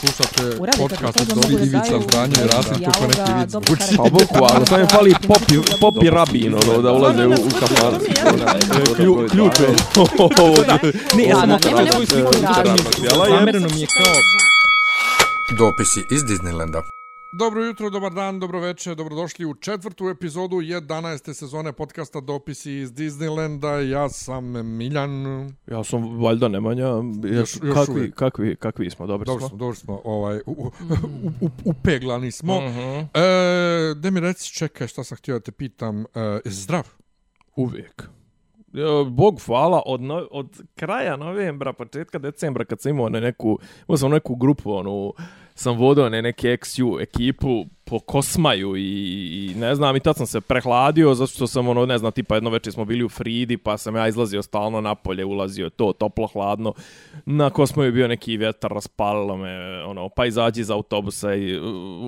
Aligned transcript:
Slušate 0.00 0.56
podcast 0.78 1.20
od 1.20 1.50
da 1.50 1.64
Ivica 1.64 2.00
Zdanje 2.02 2.34
i 2.44 2.46
Rasim 2.46 2.84
kako 2.84 3.06
neki 3.06 3.32
vic 3.32 3.52
karakter. 3.52 3.96
Pa 3.96 4.02
bukvalno, 4.02 4.66
samo 4.66 4.80
je 4.80 4.86
fali 4.86 5.14
popi, 5.28 5.54
popi 5.80 6.10
rabin, 6.10 6.54
ono, 6.54 6.82
da 6.82 6.92
ulaze 6.92 7.26
u, 7.26 7.30
u 7.30 7.50
kafan. 7.60 7.94
Klju- 8.96 9.28
Ključ 9.30 9.52
je. 9.60 9.68
Ne, 11.16 11.24
ja 11.24 11.36
sam 11.36 11.58
svoju 11.92 12.06
sliku 12.06 12.30
i 12.34 12.42
radim. 12.42 12.84
Zamereno 13.28 13.68
mi 13.74 13.80
je 13.80 13.86
kao... 13.86 14.12
Dopisi 15.58 16.04
iz 16.10 16.22
Disneylanda. 16.22 16.95
Dobro 17.38 17.64
jutro, 17.64 17.90
dobar 17.90 18.12
dan, 18.12 18.40
dobro 18.40 18.60
večer, 18.60 18.94
dobrodošli 18.94 19.44
u 19.46 19.54
četvrtu 19.54 20.08
epizodu 20.08 20.56
11. 20.56 21.32
sezone 21.34 21.72
podcasta 21.72 22.20
Dopisi 22.20 22.72
iz 22.72 22.92
Disneylanda. 22.92 23.90
Ja 23.90 24.08
sam 24.08 24.44
Miljan. 24.76 25.10
Ja 25.66 25.84
sam 25.84 26.22
valjda 26.22 26.48
Nemanja, 26.48 26.86
još, 26.86 27.02
Još- 27.24 27.58
još 27.62 27.74
kakvi, 27.74 27.94
uvijek. 27.94 28.14
kakvi, 28.14 28.56
kakvi 28.56 28.90
smo, 28.90 29.06
dobri 29.06 29.26
Dobro 29.26 29.40
smo. 29.40 29.48
smo, 29.48 29.58
dobro 29.58 29.74
smo, 29.74 30.00
ovaj, 30.04 30.40
u, 30.46 30.52
u, 30.52 30.70
u, 31.22 31.46
u, 31.46 31.50
upeglani 31.64 32.30
smo. 32.32 32.60
Mhm. 32.60 32.78
E, 32.78 33.04
da 33.96 34.10
mi 34.10 34.20
reci, 34.20 34.52
čekaj, 34.52 34.88
šta 34.88 35.04
sam 35.04 35.18
htio 35.18 35.34
da 35.34 35.40
te 35.40 35.52
pitam, 35.52 36.00
e, 36.02 36.04
zdrav? 36.44 36.88
Uvijek. 37.56 38.08
Bog 39.10 39.40
hvala, 39.46 39.82
od, 39.86 40.00
no, 40.00 40.26
od 40.30 40.62
kraja 40.74 41.16
novembra, 41.16 41.72
početka 41.72 42.18
decembra, 42.18 42.64
kad 42.64 42.80
sam 42.80 42.90
imao 42.90 43.08
ne 43.08 43.20
neku, 43.20 43.58
imao 43.88 43.96
sam 43.96 44.10
neku 44.10 44.34
grupu, 44.34 44.72
onu, 44.72 45.14
sam 45.54 45.76
vodio 45.76 46.08
ne 46.08 46.22
neke 46.22 46.48
XU 46.48 47.02
ekipu 47.02 47.64
po 47.84 47.98
Kosmaju 47.98 48.76
i, 48.76 48.82
i 48.82 49.54
ne 49.54 49.74
znam, 49.74 49.96
i 49.96 50.00
tad 50.00 50.16
sam 50.16 50.26
se 50.26 50.40
prehladio, 50.40 51.14
zato 51.14 51.32
što 51.32 51.46
sam, 51.46 51.68
ono, 51.68 51.86
ne 51.86 51.98
znam, 51.98 52.12
tipa 52.12 52.34
jedno 52.34 52.50
večer 52.50 52.72
smo 52.72 52.84
bili 52.84 53.04
u 53.04 53.08
Fridi, 53.08 53.56
pa 53.56 53.78
sam 53.78 53.96
ja 53.96 54.08
izlazio 54.08 54.42
stalno 54.42 54.80
napolje, 54.80 55.24
ulazio 55.24 55.70
to, 55.70 55.92
toplo, 55.92 56.26
hladno. 56.26 56.72
Na 57.26 57.50
Kosmaju 57.50 57.88
je 57.88 57.92
bio 57.92 58.08
neki 58.08 58.36
vjetar, 58.36 58.70
raspalilo 58.70 59.36
me, 59.36 59.84
ono, 59.84 60.08
pa 60.08 60.26
izađi 60.26 60.60
iz 60.60 60.70
autobusa 60.70 61.34
i 61.34 61.58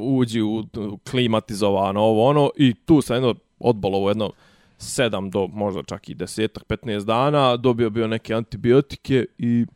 uđi 0.03 0.43
u 0.43 0.65
klimatizovano, 1.11 2.01
ovo, 2.01 2.25
ono, 2.25 2.51
i 2.57 2.75
tu 2.75 3.03
sam 3.03 3.17
jedno 3.17 3.35
odbolovo 3.59 4.11
jedno 4.11 4.33
7 4.79 5.31
do 5.31 5.47
možda 5.47 5.83
čak 5.83 6.09
i 6.09 6.15
10 6.15 6.49
15 6.69 7.05
dana, 7.05 7.57
dobio 7.57 7.91
bio 7.91 8.07
neke 8.07 8.35
antibiotike 8.35 9.27
i 9.39 9.67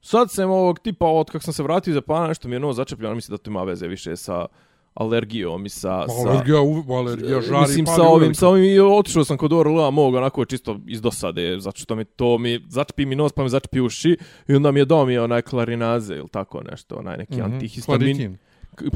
sad 0.00 0.30
sam 0.30 0.50
ovog 0.50 0.78
tipa, 0.78 1.06
od 1.06 1.30
kako 1.30 1.44
sam 1.44 1.54
se 1.54 1.62
vratio 1.62 1.90
iz 1.90 1.96
Japana, 1.96 2.28
nešto 2.28 2.48
mi 2.48 2.54
je 2.54 2.60
novo 2.60 2.72
začepljeno, 2.72 3.14
mislim 3.14 3.36
da 3.36 3.42
to 3.42 3.50
ima 3.50 3.62
veze 3.62 3.88
više 3.88 4.16
sa 4.16 4.46
alergijom 4.94 5.66
i 5.66 5.68
sa... 5.68 6.04
sa 6.08 6.28
Alergija, 6.30 6.60
u- 6.60 6.92
alergija 6.92 7.40
žari, 7.40 7.60
Mislim, 7.60 7.86
sa 7.86 8.02
ovim, 8.02 8.34
sa 8.34 8.48
ovim 8.48 8.64
i 8.64 8.80
otišao 8.80 9.24
sam 9.24 9.36
kod 9.36 9.52
Orla 9.52 9.90
mog, 9.90 10.14
onako 10.14 10.44
čisto 10.44 10.80
iz 10.86 11.00
dosade, 11.02 11.56
zato 11.60 11.78
što 11.78 11.94
mi 11.94 12.04
to 12.04 12.38
mi 12.38 12.60
začepi 12.68 13.06
mi 13.06 13.16
nos, 13.16 13.32
pa 13.32 13.42
mi 13.42 13.48
začepi 13.48 13.80
uši, 13.80 14.16
i 14.48 14.54
onda 14.54 14.70
mi 14.70 14.80
je 14.80 14.84
dao 14.84 15.06
mi 15.06 15.18
onaj 15.18 15.42
klarinaze 15.42 16.14
ili 16.14 16.28
tako 16.28 16.62
nešto, 16.70 16.96
onaj 16.96 17.16
neki 17.16 17.34
mm 17.34 17.38
-hmm. 17.38 17.52
antihistamin. 17.52 17.98
klaritin. 18.00 18.38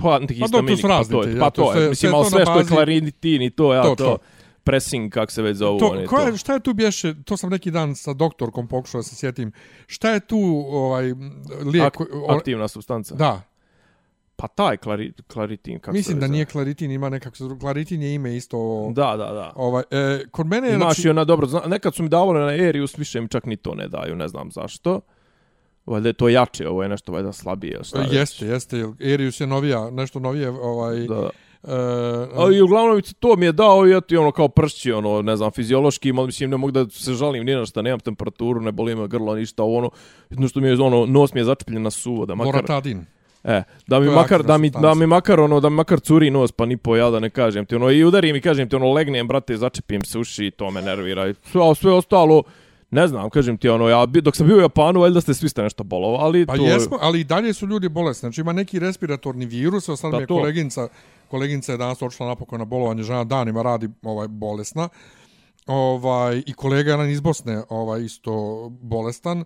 Pa 0.03 0.17
antihistamin, 0.17 0.77
su 0.77 0.83
pa, 0.83 0.89
razni 0.89 1.12
to 1.12 1.23
je, 1.23 1.39
pa 1.39 1.51
to 1.51 1.62
to 1.62 1.73
sve- 1.73 1.83
je, 1.83 1.89
mislim, 1.89 2.11
sve 2.11 2.19
ali 2.19 2.31
sve 2.31 2.43
što 2.45 2.59
je 2.59 2.65
klaritin 2.65 3.43
i 3.43 3.51
to, 3.51 3.75
ja, 3.75 3.83
to. 3.83 3.95
to, 3.95 4.19
pressing, 4.65 5.12
kak 5.12 5.31
se 5.31 5.43
već 5.43 5.57
zovu, 5.57 5.79
To, 5.79 5.87
oni 5.87 6.07
ko 6.07 6.17
to. 6.17 6.37
šta 6.37 6.55
je 6.55 6.61
tu 6.61 6.75
bješe, 6.75 7.15
to 7.25 7.37
sam 7.37 7.51
neki 7.51 7.70
dan 7.70 7.95
sa 7.95 8.12
doktorkom 8.12 8.69
pokušao 8.69 8.98
da 8.98 9.03
se 9.03 9.17
sjetim, 9.17 9.53
šta 9.87 10.11
je 10.11 10.21
tu 10.21 10.65
ovaj, 10.69 11.12
lijek? 11.65 11.84
Ak, 11.87 11.97
aktivna 12.29 12.69
substanca. 12.69 13.15
Da, 13.15 13.43
Pa 14.37 14.48
taj 14.48 14.77
klari, 14.77 15.12
klaritin, 15.33 15.79
kako 15.79 15.93
mislim 15.93 16.17
se 16.17 16.21
da 16.21 16.27
nije 16.27 16.45
klaritin, 16.45 16.91
ima 16.91 17.09
nekako, 17.09 17.37
klaritin 17.61 18.03
je 18.03 18.15
ime 18.15 18.37
isto, 18.37 18.89
Da, 18.95 19.17
da, 19.17 19.33
da. 19.33 19.53
ovaj, 19.56 19.83
e, 19.91 20.25
kod 20.31 20.47
mene 20.47 20.69
je, 20.69 20.75
Imaš 20.75 20.95
znači, 20.95 21.09
i 21.09 21.11
ona 21.11 21.25
dobro, 21.25 21.47
zna, 21.47 21.61
nekad 21.67 21.95
su 21.95 22.03
mi 22.03 22.09
davali 22.09 22.41
na 22.41 22.67
Erius, 22.69 22.99
više 22.99 23.21
mi 23.21 23.28
čak 23.28 23.47
ni 23.47 23.56
to 23.56 23.75
ne 23.75 23.89
daju, 23.89 24.17
ne 24.17 24.28
znam 24.28 24.51
zašto. 24.51 25.01
Valjda 25.87 26.09
je 26.09 26.12
to 26.12 26.28
jače, 26.28 26.69
ovo 26.69 26.83
je 26.83 26.89
nešto 26.89 27.12
valjda 27.12 27.33
slabije. 27.33 27.84
Šta 27.84 27.99
već. 27.99 28.12
jeste, 28.12 28.47
jeste, 28.47 28.77
jer 28.77 28.91
Erius 29.01 29.41
je 29.41 29.47
novija, 29.47 29.91
nešto 29.91 30.21
novije, 30.21 30.49
ovaj, 30.51 30.97
Da. 30.97 31.15
e, 31.15 31.28
Ali 32.34 32.62
uglavnom 32.62 33.03
to 33.20 33.37
mi 33.37 33.47
je 33.47 33.53
dao 33.53 33.89
i 33.89 33.97
eto 33.97 34.20
ono 34.20 34.33
kao 34.33 34.48
pršći, 34.48 34.93
ono, 34.93 35.23
ne 35.23 35.37
znam, 35.37 35.51
fiziološki, 35.51 36.12
ali 36.16 36.27
mislim 36.27 36.50
ne 36.50 36.56
mogu 36.56 36.71
da 36.71 36.88
se 36.91 37.12
žalim 37.15 37.47
ni 37.47 37.55
na 37.55 37.66
šta, 37.66 37.83
nemam 37.83 38.00
temperaturu, 38.00 38.61
ne 38.61 38.72
boli 38.72 38.94
me 38.94 39.09
grlo, 39.09 39.34
ništa, 39.34 39.62
ono, 39.62 39.91
jedno 40.31 40.49
što 40.49 40.61
mi 40.61 40.69
je, 40.69 40.81
ono, 40.81 41.06
nos 41.06 41.34
mi 41.34 41.41
je 41.41 41.44
začepljen 41.44 41.83
na 41.83 41.91
suvo, 41.91 42.27
da 42.27 42.34
makar, 42.34 42.55
Loratadin. 42.55 43.05
e, 43.44 43.62
da 43.87 44.00
mi 44.00 44.11
makar, 44.11 44.43
da 44.43 44.59
mi, 44.59 44.71
da 44.71 44.94
mi 44.94 45.06
makar, 45.06 45.41
ono, 45.41 45.61
da 45.61 45.69
mi 45.69 45.77
makar 45.77 46.00
curi 46.00 46.31
nos, 46.31 46.53
pa 46.53 46.66
ni 46.66 46.77
po 46.77 46.97
ja 46.97 47.11
da 47.11 47.21
ne 47.21 47.31
kažem 47.31 47.67
ti, 47.67 47.75
ono, 47.75 47.91
i 47.91 48.05
udarim 48.05 48.37
i 48.37 48.41
kažem 48.41 48.69
ti, 48.69 48.77
ono, 48.77 48.93
legnem, 48.93 49.28
brate, 49.28 49.56
začepim 49.56 50.05
se 50.05 50.19
uši, 50.19 50.50
to 50.50 50.71
me 50.71 50.83
nervira, 50.83 51.34
sve, 51.44 51.75
sve 51.75 51.93
ostalo, 51.93 52.43
ne 52.94 53.09
znam, 53.09 53.31
kažem 53.31 53.56
ti, 53.59 53.69
ono, 53.69 53.88
ja, 53.88 54.06
bi- 54.06 54.21
dok 54.21 54.37
sam 54.37 54.47
bio 54.47 54.56
u 54.56 54.60
Japanu, 54.60 55.00
valjda 55.00 55.21
ste 55.21 55.34
svi 55.34 55.49
ste 55.49 55.62
nešto 55.62 55.84
bolovo, 55.84 56.16
ali 56.16 56.47
Pa 56.47 56.56
to... 56.56 56.62
jesmo, 56.62 56.99
ali 57.00 57.21
i 57.21 57.25
dalje 57.25 57.53
su 57.53 57.66
ljudi 57.66 57.88
bolesni. 57.88 58.21
Znači 58.21 58.41
ima 58.41 58.53
neki 58.53 58.78
respiratorni 58.78 59.47
virus, 59.47 59.88
evo 59.88 59.97
sad 59.97 60.10
Pa 60.10 60.16
mi 60.16 60.22
je 60.22 60.27
to. 60.27 60.34
koleginca, 60.34 60.88
koleginca 61.28 61.72
je 61.72 61.78
danas 61.78 62.03
otišla 62.03 62.27
napokon 62.27 62.59
na 62.59 62.65
bolovanje, 62.65 63.03
žena 63.03 63.25
danima 63.25 63.62
radi 63.62 63.88
ovaj 64.03 64.28
bolesna. 64.28 64.88
Ovaj 65.66 66.43
i 66.47 66.53
kolega 66.53 66.91
jedan 66.91 67.10
iz 67.10 67.21
Bosne, 67.21 67.62
ovaj 67.69 68.03
isto 68.05 68.32
bolestan. 68.82 69.44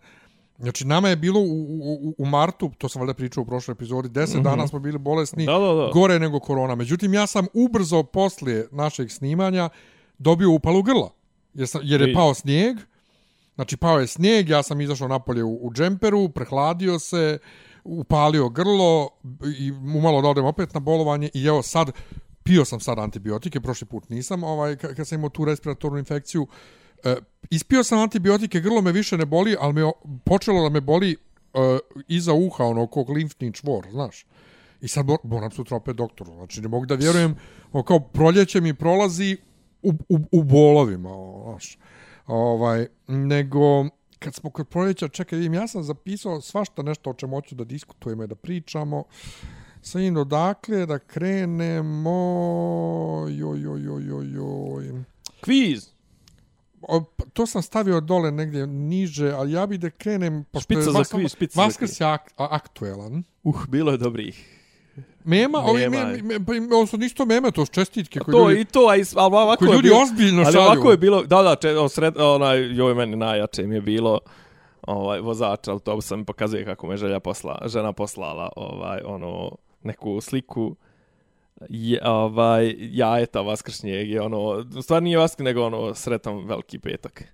Znači 0.58 0.86
nama 0.86 1.08
je 1.08 1.16
bilo 1.16 1.40
u, 1.40 1.78
u, 1.82 2.14
u 2.18 2.26
martu, 2.26 2.70
to 2.78 2.88
sam 2.88 3.00
valjda 3.00 3.14
pričao 3.14 3.42
u 3.42 3.46
prošloj 3.46 3.72
epizodi, 3.72 4.08
10 4.08 4.34
mm 4.34 4.38
-hmm. 4.38 4.42
dana 4.42 4.66
smo 4.68 4.78
bili 4.78 4.98
bolesni. 4.98 5.46
Da, 5.46 5.52
da, 5.58 5.74
da. 5.74 5.90
gore 5.92 6.18
nego 6.18 6.40
korona. 6.40 6.74
Međutim 6.74 7.14
ja 7.14 7.26
sam 7.26 7.46
ubrzo 7.54 8.02
poslije 8.02 8.68
našeg 8.72 9.10
snimanja 9.10 9.68
dobio 10.18 10.50
upalu 10.50 10.82
grla. 10.82 11.10
Jer, 11.54 11.68
sam, 11.68 11.80
jer 11.84 12.00
je 12.00 12.10
I- 12.10 12.14
pao 12.14 12.34
snijeg. 12.34 12.76
Znači, 13.58 13.76
pao 13.76 14.00
je 14.00 14.06
snijeg, 14.06 14.48
ja 14.48 14.62
sam 14.62 14.80
izašao 14.80 15.08
napolje 15.08 15.44
u, 15.44 15.58
u 15.62 15.72
džemperu, 15.72 16.28
prehladio 16.28 16.98
se, 16.98 17.38
upalio 17.84 18.48
grlo 18.48 19.10
i 19.58 19.72
umalo 19.72 20.22
da 20.22 20.28
odem 20.28 20.44
opet 20.44 20.74
na 20.74 20.80
bolovanje 20.80 21.30
i 21.34 21.46
evo 21.46 21.62
sad, 21.62 21.90
pio 22.42 22.64
sam 22.64 22.80
sad 22.80 22.98
antibiotike, 22.98 23.60
prošli 23.60 23.86
put 23.86 24.08
nisam, 24.08 24.44
ovaj, 24.44 24.76
kad 24.76 25.08
sam 25.08 25.18
imao 25.18 25.30
tu 25.30 25.44
respiratornu 25.44 25.98
infekciju, 25.98 26.46
e, 27.04 27.16
ispio 27.50 27.84
sam 27.84 27.98
antibiotike, 27.98 28.60
grlo 28.60 28.82
me 28.82 28.92
više 28.92 29.18
ne 29.18 29.26
boli, 29.26 29.56
ali 29.60 29.72
me 29.72 29.90
počelo 30.24 30.62
da 30.62 30.68
me 30.68 30.80
boli 30.80 31.12
e, 31.12 31.78
iza 32.08 32.32
uha, 32.32 32.64
ono, 32.64 32.86
kog 32.86 33.10
limfni 33.10 33.52
čvor, 33.52 33.86
znaš. 33.90 34.26
I 34.80 34.88
sad 34.88 35.06
moram 35.24 35.50
sutra 35.50 35.76
opet 35.76 35.96
doktoru. 35.96 36.34
Znači, 36.34 36.60
ne 36.60 36.68
mogu 36.68 36.86
da 36.86 36.94
vjerujem, 36.94 37.36
ono, 37.72 37.84
kao 37.84 38.00
proljeće 38.00 38.60
mi 38.60 38.74
prolazi 38.74 39.36
u, 39.82 39.92
u, 40.08 40.18
u 40.32 40.42
bolovima, 40.42 41.10
ono, 41.10 41.50
znaš. 41.50 41.78
Ovaj, 42.28 42.86
nego, 43.06 43.84
kad 44.18 44.34
smo 44.34 44.50
kod 44.50 44.68
proljeća, 44.68 45.08
čekaj, 45.08 45.36
vidim, 45.38 45.54
ja 45.54 45.68
sam 45.68 45.82
zapisao 45.82 46.40
svašta 46.40 46.82
nešto 46.82 47.10
o 47.10 47.14
čemu 47.14 47.36
hoću 47.36 47.54
da 47.54 47.64
diskutujemo 47.64 48.24
i 48.24 48.26
da 48.26 48.34
pričamo. 48.34 49.04
Sa 49.82 50.00
njim 50.00 50.16
odakle 50.16 50.86
da 50.86 50.98
krenemo, 50.98 52.10
joj, 53.30 53.60
joj, 53.60 53.82
joj, 53.82 54.06
joj, 54.06 54.32
joj. 54.32 55.04
Kviz! 55.40 55.88
O, 56.82 57.04
pa, 57.16 57.24
to 57.32 57.46
sam 57.46 57.62
stavio 57.62 58.00
dole 58.00 58.30
negdje 58.30 58.66
niže, 58.66 59.30
ali 59.30 59.52
ja 59.52 59.66
bi 59.66 59.78
da 59.78 59.90
krenem... 59.90 60.44
pošto 60.44 60.74
je 60.74 60.82
Špica 60.82 60.92
za 60.92 61.04
kviz, 61.04 61.32
špica 61.32 61.54
za 61.54 61.62
Vaskrs 61.62 62.00
je 62.00 62.06
ak 62.06 62.32
aktuelan. 62.36 63.24
Uh, 63.42 63.66
bilo 63.66 63.90
je 63.92 63.98
dobrih. 63.98 64.57
Mema, 65.28 65.58
ovi, 65.58 65.80
Mema 65.80 66.06
me, 66.06 66.16
je. 66.16 66.22
me, 66.22 66.44
pa 66.44 66.76
ovo 66.76 66.86
su 66.86 66.98
nisto 66.98 67.26
meme, 67.26 67.50
to 67.50 67.66
su 67.66 67.72
čestitke 67.72 68.18
koje 68.20 68.32
To 68.32 68.50
ljudi... 68.50 68.60
i 68.60 68.64
to, 68.64 68.86
a 68.88 68.96
is, 68.96 69.16
ali 69.16 69.34
ovako 69.34 69.58
koji 69.58 69.68
je 69.68 69.74
ljudi 69.74 69.88
bilo, 69.88 70.02
ozbiljno 70.02 70.42
ali 70.42 70.52
šalju. 70.52 70.66
ovako 70.66 70.90
je 70.90 70.96
bilo, 70.96 71.22
da, 71.22 71.42
da, 71.42 71.56
če, 71.56 71.70
o, 71.78 71.88
sred, 71.88 72.14
onaj, 72.18 72.76
joj, 72.76 72.94
meni 72.94 73.16
najjače 73.16 73.62
mi 73.62 73.74
je 73.74 73.80
bilo, 73.80 74.20
ovaj, 74.82 75.20
vozač 75.20 75.68
autobusa 75.68 76.16
mi 76.16 76.24
pokazuje 76.24 76.64
kako 76.64 76.86
me 76.86 76.96
želja 76.96 77.20
posla, 77.20 77.62
žena 77.66 77.92
poslala, 77.92 78.48
ovaj, 78.56 79.00
ono, 79.04 79.50
neku 79.82 80.20
sliku, 80.20 80.76
je, 81.68 82.00
ovaj, 82.04 82.74
jajeta 82.78 83.40
vaskršnjeg 83.40 84.10
i 84.10 84.18
ono, 84.18 84.38
u 84.78 84.82
stvari 84.82 85.04
nije 85.04 85.18
vaskr, 85.18 85.42
nego 85.42 85.66
ono, 85.66 85.94
sretan 85.94 86.44
veliki 86.46 86.78
petak. 86.78 87.24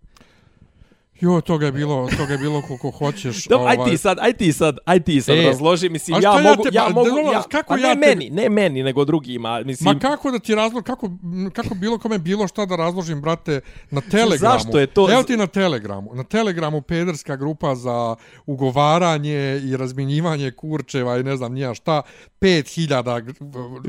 Jo, 1.25 1.41
toga 1.41 1.67
je 1.67 1.73
bilo, 1.73 2.09
toga 2.11 2.33
je 2.33 2.39
bilo 2.39 2.63
koliko 2.63 2.91
hoćeš. 2.93 3.45
Dobro, 3.47 3.67
aj 3.67 3.77
ti 3.85 3.99
sad, 3.99 4.19
aj 4.21 4.33
ti 4.33 4.53
sad, 4.53 4.79
aj 4.85 5.01
ti 5.01 5.21
sad 5.21 5.37
E, 5.37 5.43
razloži, 5.43 5.89
mislim, 5.89 6.17
ja 6.17 6.33
ja 6.33 6.43
mogu, 6.43 6.63
te- 6.63 6.69
ja 6.73 6.89
mogu, 6.89 7.09
dobro, 7.09 7.33
ja, 7.33 7.43
kako 7.45 7.69
pa 7.69 7.77
ne 7.77 7.83
ja 7.83 7.93
te- 7.93 8.01
meni, 8.01 8.31
ne 8.31 8.49
meni, 8.51 8.83
nego 8.83 9.05
drugima, 9.05 9.61
mislim, 9.61 9.85
Ma 9.87 10.01
kako 10.01 10.31
da 10.31 10.39
ti 10.39 10.55
razlo, 10.55 10.83
kako, 10.83 11.11
kako 11.53 11.75
bilo 11.75 11.99
kome 11.99 12.19
bilo 12.21 12.49
šta 12.49 12.67
da 12.67 12.77
razložim, 12.77 13.21
brate, 13.21 13.61
na 13.91 14.01
Telegramu. 14.03 14.55
Zašto 14.55 14.79
je 14.79 14.87
to- 14.89 15.13
Evo 15.13 15.23
ti 15.23 15.37
na 15.37 15.47
Telegramu. 15.49 16.11
Na 16.15 16.25
Telegramu 16.25 16.81
pederska 16.83 17.37
grupa 17.37 17.75
za 17.75 18.17
ugovaranje 18.47 19.35
i 19.61 19.77
razminjivanje 19.77 20.51
kurčeva 20.53 21.19
i 21.19 21.23
ne 21.23 21.37
znam 21.37 21.53
nija 21.53 21.75
šta, 21.75 22.03
5000 22.41 23.21
g- 23.21 23.33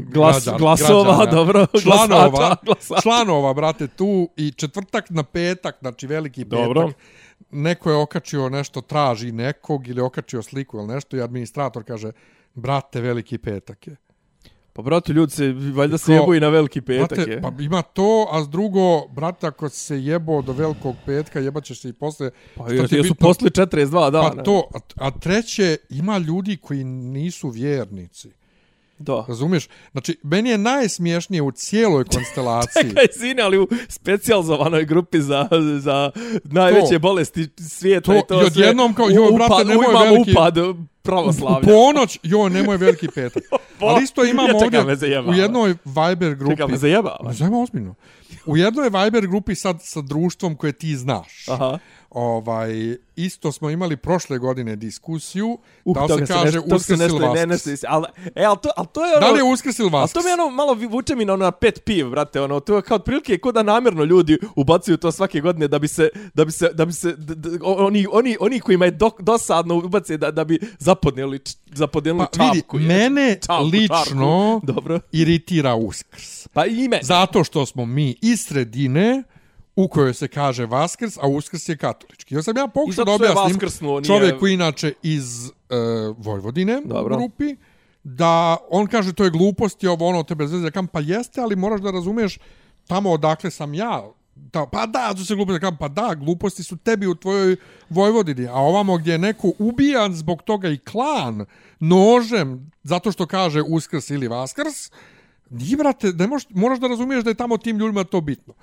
Glas, 0.03 0.35
građana- 0.35 0.57
glasova, 0.57 1.03
građana, 1.05 1.31
dobro, 1.33 1.65
članova, 1.83 2.29
glasača, 2.29 2.55
glasača. 2.65 3.01
članova, 3.01 3.53
brate, 3.53 3.87
tu 3.87 4.05
i 4.37 4.51
četvrtak 4.51 5.09
na 5.09 5.23
petak, 5.23 5.75
znači 5.81 6.07
veliki 6.07 6.45
petak. 6.45 6.65
Neko 7.51 7.89
je 7.89 7.95
okačio 7.95 8.49
nešto, 8.49 8.81
traži 8.81 9.31
nekog 9.31 9.87
ili 9.87 10.01
okačio 10.01 10.41
sliku 10.41 10.77
ili 10.77 10.87
nešto 10.87 11.17
i 11.17 11.21
administrator 11.21 11.83
kaže, 11.83 12.11
brate, 12.53 13.01
veliki 13.01 13.37
petak 13.37 13.87
je. 13.87 13.95
Pa 14.73 14.81
brate, 14.81 15.13
ljudi 15.13 15.31
se, 15.31 15.53
valjda 15.73 15.97
se 15.97 16.13
jebu 16.13 16.33
i 16.33 16.39
na 16.39 16.49
veliki 16.49 16.81
petak 16.81 17.17
Brate, 17.17 17.31
je. 17.31 17.41
pa 17.41 17.51
ima 17.59 17.81
to, 17.81 18.27
a 18.31 18.43
s 18.43 18.49
drugo, 18.49 19.07
brate, 19.07 19.47
ako 19.47 19.69
se 19.69 20.03
jebo 20.03 20.41
do 20.41 20.53
velikog 20.53 20.95
petka, 21.05 21.39
jebaćeš 21.39 21.81
se 21.81 21.89
i 21.89 21.93
posle. 21.93 22.31
Pa 22.55 22.71
jer 22.71 22.81
jesu 22.81 23.13
bitno- 23.13 23.27
posle 23.27 23.49
42 23.49 24.11
dana. 24.11 24.29
Pa 24.35 24.43
to, 24.43 24.67
a, 24.73 24.79
a 24.95 25.11
treće, 25.11 25.77
ima 25.89 26.17
ljudi 26.17 26.57
koji 26.57 26.83
nisu 26.83 27.49
vjernici. 27.49 28.31
Da. 28.97 29.25
Razumiješ? 29.27 29.67
Znači, 29.91 30.17
meni 30.23 30.49
je 30.49 30.57
najsmiješnije 30.57 31.41
u 31.41 31.51
cijeloj 31.51 32.03
konstelaciji. 32.13 32.83
Čekaj, 32.89 33.05
sine, 33.11 33.41
ali 33.41 33.59
u 33.59 33.67
specijalizovanoj 33.89 34.85
grupi 34.85 35.21
za, 35.21 35.47
za 35.79 36.11
najveće 36.43 36.93
To. 36.93 36.99
bolesti 36.99 37.47
svijeta 37.57 38.05
To, 38.05 38.17
i 38.17 38.21
to 38.27 38.41
i 38.41 38.45
odjednom 38.45 38.93
kao, 38.93 39.07
joj, 39.07 39.31
brate, 39.31 39.65
nemoj 39.65 39.85
veliki- 39.87 40.31
upad 40.31 40.57
U 40.57 40.75
pravoslavlja. 41.01 41.67
ponoć, 41.67 42.19
joj, 42.23 42.49
nemoj 42.49 42.77
veliki 42.77 43.07
petak. 43.07 43.43
Ali 43.81 44.03
isto 44.03 44.23
imamo 44.23 44.47
Ja 44.49 44.55
ovdje 44.55 44.83
me 44.83 44.95
zajebava. 44.95 45.29
u 45.29 45.33
jednoj 45.33 45.75
Viber 45.85 46.35
grupi. 46.35 46.53
Čekaj, 46.53 46.67
me 46.67 46.77
zajebava. 46.77 47.33
Zajma 47.33 47.59
ozbiljno. 47.59 47.95
U 48.45 48.57
jednoj 48.57 48.89
Viber 48.89 49.27
grupi 49.27 49.55
sad 49.55 49.77
sa 49.81 50.01
društvom 50.01 50.55
koje 50.55 50.71
ti 50.73 50.95
znaš. 50.95 51.49
Aha. 51.49 51.79
Ovaj, 52.09 52.95
isto 53.15 53.51
smo 53.51 53.69
imali 53.69 53.97
prošle 53.97 54.37
godine 54.37 54.75
diskusiju 54.75 55.57
Uh, 55.85 56.07
da 56.07 56.15
li 56.15 56.27
se 56.27 56.33
kaže 56.33 56.45
nešto, 56.45 56.61
toga 56.61 56.69
se 56.69 56.75
Uskrs 56.75 56.99
nešto, 56.99 57.15
ili 57.17 57.25
ne, 57.29 57.45
Vaskrs. 57.45 57.65
nešto, 57.65 57.87
ali, 57.89 58.05
e, 58.35 58.43
ali 58.43 58.57
to, 58.63 58.69
ali 58.77 58.87
to 58.93 59.05
je 59.05 59.17
ono... 59.17 59.27
Da 59.27 59.31
li 59.31 59.39
je 59.39 59.43
Uskrs 59.43 59.79
ili 59.79 59.87
A 59.87 59.91
Vaskrs? 59.91 60.13
to 60.13 60.23
mi 60.23 60.29
je 60.29 60.33
ono 60.33 60.49
malo 60.49 60.73
vuče 60.73 61.15
mi 61.15 61.25
na 61.25 61.33
ono 61.33 61.45
na 61.45 61.51
pet 61.51 61.81
piv, 61.85 62.09
brate, 62.09 62.41
ono 62.41 62.59
to 62.59 62.75
je 62.75 62.81
kao 62.81 62.95
otprilike 62.95 63.37
kao 63.37 63.51
da 63.51 63.63
namjerno 63.63 64.03
ljudi 64.03 64.37
ubacuju 64.55 64.97
to 64.97 65.11
svake 65.11 65.41
godine 65.41 65.67
da 65.67 65.79
bi 65.79 65.87
se 65.87 66.09
da 66.33 66.45
bi 66.45 66.51
se 66.51 66.69
da 66.73 66.85
bi 66.85 66.93
se 66.93 67.11
d, 67.11 67.35
d, 67.35 67.49
oni 67.63 68.07
oni 68.11 68.37
oni 68.39 68.59
kojima 68.59 68.85
je 68.85 68.91
do, 68.91 69.11
dosadno 69.19 69.75
ubace 69.75 70.17
da 70.17 70.31
da 70.31 70.43
bi 70.43 70.59
zapodnijeli 70.79 71.39
zapodnijeli 71.67 72.19
Pa 72.37 72.43
vidi, 72.43 72.59
čapku. 72.59 72.77
mene 72.79 73.37
Čapku, 73.41 73.63
lično 73.63 73.95
čarku. 74.05 74.61
dobro. 74.63 74.99
iritira 75.11 75.75
Uskrs. 75.75 76.47
Pa 76.47 76.65
i 76.65 76.83
ime. 76.85 76.99
Zato 77.03 77.43
što 77.43 77.65
smo 77.65 77.85
mi 77.85 78.15
iz 78.25 78.41
sredine 78.41 79.23
u 79.75 79.87
kojoj 79.87 80.13
se 80.13 80.27
kaže 80.27 80.65
Vaskrs, 80.65 81.17
a 81.17 81.27
Uskrs 81.27 81.69
je 81.69 81.77
katolički. 81.77 82.35
Ja 82.35 82.43
sam 82.43 82.57
ja 82.57 82.67
pokušao 82.67 83.05
da 83.05 83.11
objasnim 83.11 83.53
vaskrsnuo, 83.53 83.99
nije- 83.99 84.07
čovjek 84.07 84.39
koji 84.39 84.53
inače 84.53 84.93
iz 85.03 85.45
uh, 85.45 85.51
Vojvodine 86.17 86.81
Dobro. 86.85 87.15
u 87.15 87.19
grupi, 87.19 87.55
da 88.03 88.57
on 88.69 88.87
kaže 88.87 89.13
to 89.13 89.23
je 89.23 89.29
glupost 89.29 89.83
i 89.83 89.87
ovo 89.87 90.07
ono 90.07 90.23
tebe 90.23 90.43
bez 90.43 90.51
veze. 90.51 90.65
Ja 90.65 90.71
kažem, 90.71 90.87
pa 90.87 90.99
jeste, 90.99 91.41
ali 91.41 91.55
moraš 91.55 91.81
da 91.81 91.91
razumiješ 91.91 92.37
tamo 92.87 93.11
odakle 93.11 93.51
sam 93.51 93.73
ja. 93.73 94.03
Da, 94.35 94.65
pa 94.65 94.85
da, 94.85 95.13
to 95.13 95.25
se 95.25 95.35
gluposti. 95.35 95.55
Ja 95.55 95.59
kažem, 95.59 95.77
pa 95.77 95.87
da, 95.87 96.15
gluposti 96.15 96.63
su 96.63 96.77
tebi 96.77 97.07
u 97.07 97.15
tvojoj 97.15 97.55
Vojvodini. 97.89 98.47
A 98.47 98.53
ovamo 98.53 98.97
gdje 98.97 99.11
je 99.11 99.17
neko 99.17 99.51
ubijan 99.59 100.13
zbog 100.13 100.41
toga 100.41 100.69
i 100.69 100.77
klan 100.77 101.45
nožem 101.79 102.71
zato 102.83 103.11
što 103.11 103.25
kaže 103.25 103.61
Uskrs 103.61 104.09
ili 104.09 104.27
Vaskrs, 104.27 104.91
Nije, 105.49 105.77
brate, 105.77 106.07
ne 106.13 106.27
moš, 106.27 106.43
moraš 106.49 106.79
da 106.79 106.87
razumiješ 106.87 107.23
da 107.23 107.29
je 107.29 107.33
tamo 107.33 107.57
tim 107.57 107.77
ljudima 107.77 108.03
to 108.03 108.21
bitno. 108.21 108.53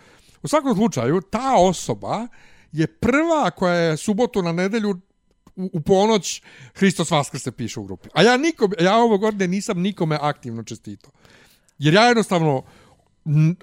U 0.43 0.49
svakom 0.49 0.75
slučaju, 0.75 1.21
ta 1.21 1.57
osoba 1.57 2.27
je 2.73 2.87
prva 2.87 3.51
koja 3.51 3.75
je 3.75 3.97
subotu 3.97 4.43
na 4.43 4.53
nedelju 4.53 4.91
u, 5.57 5.71
u 5.73 5.81
ponoć 5.81 6.43
Hristos 6.75 7.11
Vaskrs 7.11 7.43
se 7.43 7.53
piše 7.53 7.81
u 7.81 7.85
grupi. 7.85 8.09
A 8.15 8.23
ja 8.23 8.37
nikom, 8.37 8.73
ja 8.81 8.97
ovo 8.97 9.19
godine 9.19 9.49
nisam 9.49 9.81
nikome 9.81 10.19
aktivno 10.21 10.63
čestito. 10.63 11.11
Jer 11.79 11.95
ja 11.95 12.05
jednostavno 12.07 12.63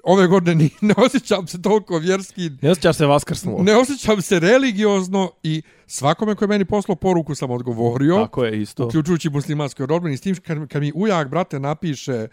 ove 0.04 0.26
godine 0.26 0.54
ni, 0.54 0.70
ne 0.80 0.94
osjećam 0.96 1.46
se 1.46 1.62
toliko 1.62 1.98
vjerski, 1.98 2.50
Ne 2.62 2.70
osjećaš 2.70 2.96
se 2.96 3.06
vaskrsnuo. 3.06 3.62
ne 3.62 3.76
osjećam 3.76 4.22
se 4.22 4.40
religiozno 4.40 5.30
i 5.42 5.62
svakome 5.86 6.34
koji 6.34 6.46
je 6.46 6.50
meni 6.50 6.64
poslao 6.64 6.96
poruku 6.96 7.34
sam 7.34 7.50
odgovorio 7.50 8.16
Tako 8.16 8.44
je 8.44 8.62
isto. 8.62 8.86
uključujući 8.86 9.30
muslimanskoj 9.30 9.86
rodbini, 9.86 10.16
s 10.16 10.20
tim 10.20 10.36
kad, 10.36 10.68
kad 10.68 10.82
mi 10.82 10.92
ujak, 10.94 11.28
brate, 11.28 11.60
napiše 11.60 12.28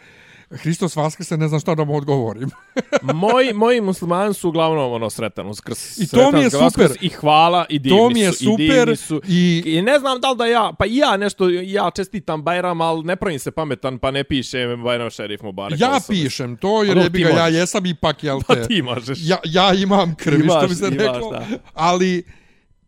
Hristos 0.51 0.95
Vaskrse, 0.95 1.37
ne 1.37 1.47
znam 1.47 1.59
šta 1.59 1.75
da 1.75 1.83
mu 1.83 1.95
odgovorim. 1.95 2.49
moji, 3.03 3.53
moji 3.53 3.81
muslimani 3.81 4.33
su 4.33 4.49
uglavnom 4.49 4.93
ono 4.93 5.09
sretan 5.09 5.47
uskrs. 5.47 5.97
I 5.97 6.07
to 6.07 6.31
mi 6.31 6.39
je 6.39 6.49
super. 6.49 6.91
I 7.01 7.09
hvala 7.09 7.65
i 7.69 7.79
divni 7.79 7.97
To 7.97 8.09
mi 8.09 8.19
je 8.19 8.31
su. 8.31 8.37
super 8.37 8.61
I, 8.61 8.67
divni 8.69 8.95
su. 8.95 9.21
i- 9.27 9.63
I 9.67 9.81
ne 9.81 9.99
znam 9.99 10.21
da 10.21 10.31
li 10.31 10.37
da 10.37 10.45
ja, 10.45 10.73
pa 10.79 10.85
i 10.85 10.95
ja 10.95 11.17
nešto, 11.17 11.49
ja 11.49 11.91
čestitam 11.91 12.43
Bajram, 12.43 12.81
ali 12.81 13.03
ne 13.03 13.15
pravim 13.15 13.39
se 13.39 13.51
pametan, 13.51 13.99
pa 13.99 14.11
ne 14.11 14.23
pišem 14.23 14.83
Bajram 14.83 15.09
šerif 15.09 15.41
Mubarak. 15.41 15.79
ja 15.79 15.91
osobi. 15.91 16.19
pišem 16.19 16.57
to, 16.57 16.83
jer 16.83 16.97
je 16.97 17.09
bi 17.09 17.17
ti 17.17 17.23
ga, 17.25 17.29
ja 17.31 17.47
jesam 17.49 17.85
ipak, 17.85 18.23
jel 18.23 18.39
te, 18.39 18.45
Pa 18.47 18.55
ti 18.57 18.81
možeš. 18.81 19.19
ja, 19.21 19.37
ja 19.45 19.73
imam 19.73 20.15
krvi, 20.15 20.37
što 20.39 20.53
Imaš, 20.53 20.69
bi 20.69 20.75
se 20.75 20.85
imaš, 20.85 20.97
reklo, 21.05 21.31
da. 21.31 21.45
ali 21.73 22.23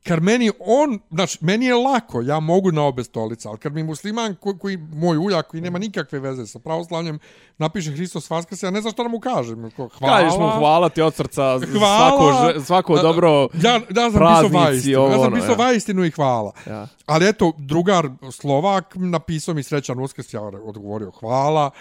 kad 0.04 0.24
meni 0.24 0.51
on, 0.60 1.00
znači, 1.12 1.38
meni 1.42 1.66
je 1.66 1.75
lako, 1.75 2.22
ja 2.22 2.40
mogu 2.40 2.72
na 2.72 2.84
obe 2.84 3.04
stolice, 3.04 3.48
ali 3.50 3.57
kad 3.57 3.74
mi 3.74 3.84
musliman, 3.84 4.36
koji, 4.36 4.57
koji 4.57 4.78
moj 4.78 5.18
ujak, 5.18 5.48
koji 5.48 5.62
nema 5.62 5.80
nikakve 5.80 6.19
veze 6.19 6.48
sa 6.48 6.60
pravoslavljem, 6.60 7.19
napiše 7.57 7.92
Hristos 7.92 8.30
Vaskrse, 8.30 8.66
ja 8.66 8.72
ne 8.72 8.81
znam 8.81 8.94
šta 8.94 9.04
da 9.04 9.10
mu 9.10 9.19
kažem. 9.19 9.72
Ko, 9.72 9.90
Hvala. 10.00 10.18
Kažeš 10.18 10.34
mu 10.40 10.50
hvala 10.50 10.90
ti 10.90 11.01
od 11.01 11.16
srca, 11.16 11.60
Hvala. 11.78 12.10
svako, 12.50 12.62
svako 12.66 12.94
A, 12.94 13.01
dobro 13.01 13.48
Ja, 13.54 13.72
ja 13.74 13.80
sam 13.80 13.86
pisao 13.96 14.12
praznici, 14.12 14.56
vajistinu. 14.56 15.00
ovo 15.00 15.07
Ja 15.07 15.13
sam 15.13 15.22
ono, 15.24 15.36
pisao 15.36 15.51
ja. 15.51 15.57
vajistinu 15.57 16.06
i 16.06 16.12
hvala. 16.12 16.52
Ja. 16.68 16.88
Ali 17.06 17.28
eto, 17.30 17.52
drugar 17.57 18.10
Slovak 18.31 18.94
napisao 18.95 19.54
mi 19.54 19.63
srećan 19.63 20.00
uskrs, 20.00 20.34
ja 20.34 20.42
odgovorio 20.42 21.12
hvala 21.12 21.72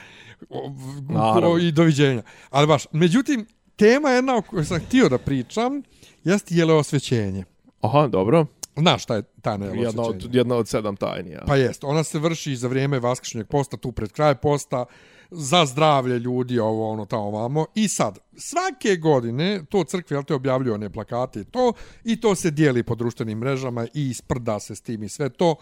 Naravno. 1.00 1.49
o, 1.50 1.59
i 1.59 1.73
doviđenja. 1.73 2.23
Ali 2.50 2.67
baš, 2.67 2.87
međutim, 2.93 3.47
tema 3.76 4.11
jedna 4.11 4.37
o 4.37 4.43
kojoj 4.43 4.64
sam 4.64 4.81
htio 4.81 5.09
da 5.09 5.19
pričam 5.19 5.82
jeste 6.25 6.55
jele 6.55 6.75
osvećenje. 6.75 7.44
Aha, 7.81 8.07
dobro. 8.07 8.47
Znaš 8.77 9.03
šta 9.03 9.17
je 9.17 9.23
tajna 9.43 9.67
jele 9.67 9.79
Jedna 9.79 10.03
od, 10.03 10.35
jedna 10.35 10.57
od 10.57 10.69
sedam 10.69 10.97
tajni, 10.97 11.31
ja. 11.31 11.45
Pa 11.47 11.57
jest, 11.57 11.85
ona 11.85 12.05
se 12.05 12.19
vrši 12.19 12.57
za 12.57 12.69
vrijeme 12.69 12.99
vaskršnjeg 12.99 13.47
posta, 13.47 13.77
tu 13.77 13.93
pred 13.93 14.13
kraj 14.13 14.35
posta, 14.35 14.85
za 15.31 15.67
zdravlje 15.67 16.19
ljudi, 16.19 16.59
ovo, 16.59 16.91
ono, 16.91 17.05
tamo, 17.05 17.23
ovamo. 17.23 17.67
I 17.75 17.89
sad, 17.89 18.19
svake 18.37 18.97
godine 18.97 19.65
to 19.69 19.85
crkve, 19.85 20.15
jel 20.15 20.25
te, 20.25 20.35
objavljuju 20.35 20.75
one 20.75 20.91
plakate 20.91 21.41
i 21.41 21.45
to, 21.45 21.73
i 22.05 22.21
to 22.21 22.35
se 22.35 22.51
dijeli 22.51 22.83
po 22.83 22.95
društvenim 22.95 23.39
mrežama 23.39 23.87
i 23.95 24.15
sprda 24.15 24.61
se 24.61 24.75
s 24.75 24.81
tim 24.81 25.03
i 25.03 25.09
sve 25.09 25.29
to. 25.29 25.55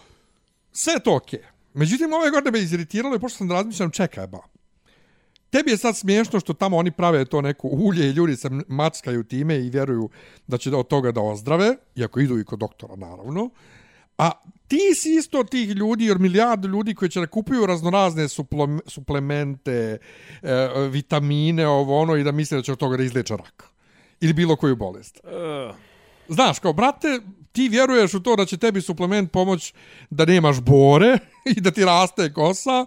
Sve 0.73 1.01
to 1.05 1.17
okej. 1.17 1.41
Međutim, 1.75 2.13
ove 2.13 2.31
godine 2.31 2.51
me 2.51 2.59
iziritiralo 2.59 3.17
i 3.17 3.19
pošto 3.19 3.39
sam 3.39 3.49
da 3.49 3.55
razmišljam, 3.55 3.91
čekaj, 3.91 4.27
ba. 4.27 4.39
Tebi 5.51 5.71
je 5.71 5.77
sad 5.77 5.97
smiješno 5.97 6.41
što 6.41 6.53
tamo 6.53 6.77
oni 6.77 6.91
prave 6.91 7.25
to 7.25 7.41
neko 7.41 7.69
ulje 7.69 8.09
i 8.09 8.13
ljudi 8.13 8.37
se 8.37 8.51
mackaju 8.69 9.25
time 9.25 9.57
i 9.57 9.71
vjeruju 9.71 10.09
da 10.47 10.59
će 10.59 10.75
od 10.75 10.89
toga 10.89 11.13
da 11.13 11.21
ozdrave, 11.21 11.77
iako 11.97 12.21
idu 12.21 12.39
i 12.39 12.45
kod 12.45 12.59
doktora, 12.59 12.97
naravno. 12.97 13.51
A 14.19 14.31
ti 14.69 14.95
si 14.95 15.15
isto 15.15 15.45
tih 15.45 15.69
ljudi, 15.69 16.05
jer 16.05 16.19
milijardu 16.19 16.69
ljudi 16.69 16.95
koji 16.95 17.09
će 17.09 17.21
da 17.21 17.27
kupuju 17.27 17.67
raznorazne 17.67 18.29
suplem- 18.29 18.81
suplemente, 18.87 19.99
e, 20.43 20.69
vitamine, 20.91 21.67
ovo 21.67 22.01
ono, 22.01 22.17
i 22.17 22.25
da 22.25 22.33
misle 22.33 22.57
da 22.57 22.63
će 22.63 22.73
od 22.73 22.79
toga 22.79 22.97
da 22.97 23.03
izleče 23.03 23.37
rak. 23.37 23.65
Ili 24.21 24.33
bilo 24.33 24.57
koju 24.57 24.77
bolest. 24.77 25.21
Uh, 25.25 25.75
Znaš, 26.29 26.59
kao, 26.59 26.73
brate, 26.73 27.21
ti 27.53 27.69
vjeruješ 27.69 28.15
u 28.15 28.21
to 28.21 28.37
da 28.37 28.45
će 28.47 28.57
tebi 28.57 28.81
suplement 28.81 29.33
pomoć 29.33 29.75
da 30.11 30.25
nemaš 30.25 30.61
bore 30.61 31.19
i 31.57 31.61
da 31.61 31.71
ti 31.71 31.85
raste 31.85 32.33
kosa, 32.33 32.87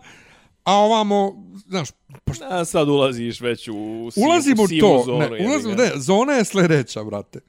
a 0.69 0.74
ovamo, 0.74 1.33
znaš, 1.67 1.89
pošto 2.24 2.46
a 2.50 2.65
sad 2.65 2.89
ulaziš 2.89 3.41
već 3.41 3.67
u, 3.67 4.10
si, 4.12 4.20
ulazimo 4.20 4.63
u 4.63 4.67
sivu 4.67 4.82
to, 4.82 5.03
zonu. 5.05 5.20
ne, 5.20 5.48
ulazimo, 5.48 5.75
ne, 5.75 5.91
zona 5.96 6.34
je 6.34 6.46
sljedeća, 6.46 7.03
brate. 7.03 7.39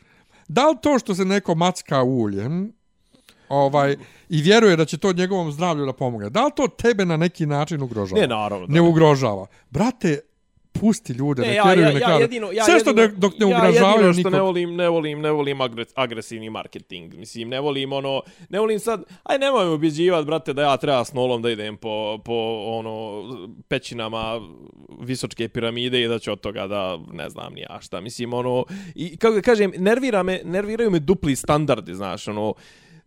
Da 0.49 0.69
li 0.69 0.77
to 0.83 0.99
što 0.99 1.15
se 1.15 1.25
neko 1.25 1.55
macka 1.55 2.03
uljem, 2.03 2.73
ovaj, 3.49 3.97
i 4.29 4.43
vjeruje 4.43 4.77
da 4.77 4.85
će 4.85 4.99
to 4.99 5.13
njegovom 5.13 5.53
zdravlju 5.53 5.87
da 5.87 5.93
pomogne, 5.93 6.31
da 6.31 6.45
li 6.45 6.51
to 6.57 6.69
tebe 6.69 7.05
na 7.05 7.17
neki 7.17 7.47
način 7.47 7.83
ugrožava? 7.83 8.21
Ne, 8.21 8.27
naravno. 8.27 8.67
Da. 8.67 8.75
Ne 8.75 8.81
ugrožava. 8.81 9.47
Brate, 9.71 10.21
pusti 10.73 11.13
ljude, 11.13 11.43
Ne, 11.43 11.49
ne, 11.49 11.55
ja, 11.55 11.75
ja, 11.75 11.91
ja, 11.99 12.19
jedino, 12.19 12.53
ja 12.53 12.65
Sve 12.65 12.81
što 12.81 12.91
jedino, 12.91 13.19
dok 13.19 13.33
ne 13.39 13.51
ja 13.51 13.67
jedino 13.67 14.13
što 14.13 14.13
nikog. 14.13 14.33
ne 14.33 14.41
volim, 14.41 14.77
ne 14.77 14.89
volim, 14.89 15.21
ne 15.21 15.31
volim, 15.31 15.59
agresivni 15.95 16.51
marketing. 16.51 17.15
Mislim, 17.15 17.49
ne 17.49 17.61
volim 17.61 17.93
ono, 17.93 18.23
ne 18.49 18.61
volim 18.61 18.79
sad, 18.79 19.05
aj 19.23 19.39
nemoj 19.39 19.65
me 19.65 19.71
ubjeđivati, 19.71 20.27
brate, 20.27 20.53
da 20.53 20.63
ja 20.63 20.77
treba 20.77 21.05
s 21.05 21.13
nolom 21.13 21.43
da 21.43 21.51
idem 21.51 21.77
po, 21.77 22.19
po 22.25 22.65
ono, 22.67 23.23
pećinama 23.69 24.41
visočke 25.01 25.49
piramide 25.49 26.03
i 26.03 26.09
da 26.09 26.19
ću 26.19 26.33
od 26.33 26.41
toga 26.41 26.67
da, 26.67 26.99
ne 27.13 27.31
znam 27.31 27.53
ni 27.55 27.61
ja 27.61 27.79
šta. 27.81 28.01
Mislim, 28.01 28.33
ono, 28.33 28.65
i 28.95 29.17
kako 29.17 29.35
da 29.35 29.43
kažem, 29.43 29.73
nervira 29.77 30.23
me, 30.23 30.41
nerviraju 30.45 30.91
me 30.91 30.99
dupli 30.99 31.37
standardi, 31.37 31.95
znaš, 31.95 32.29
ono, 32.29 32.55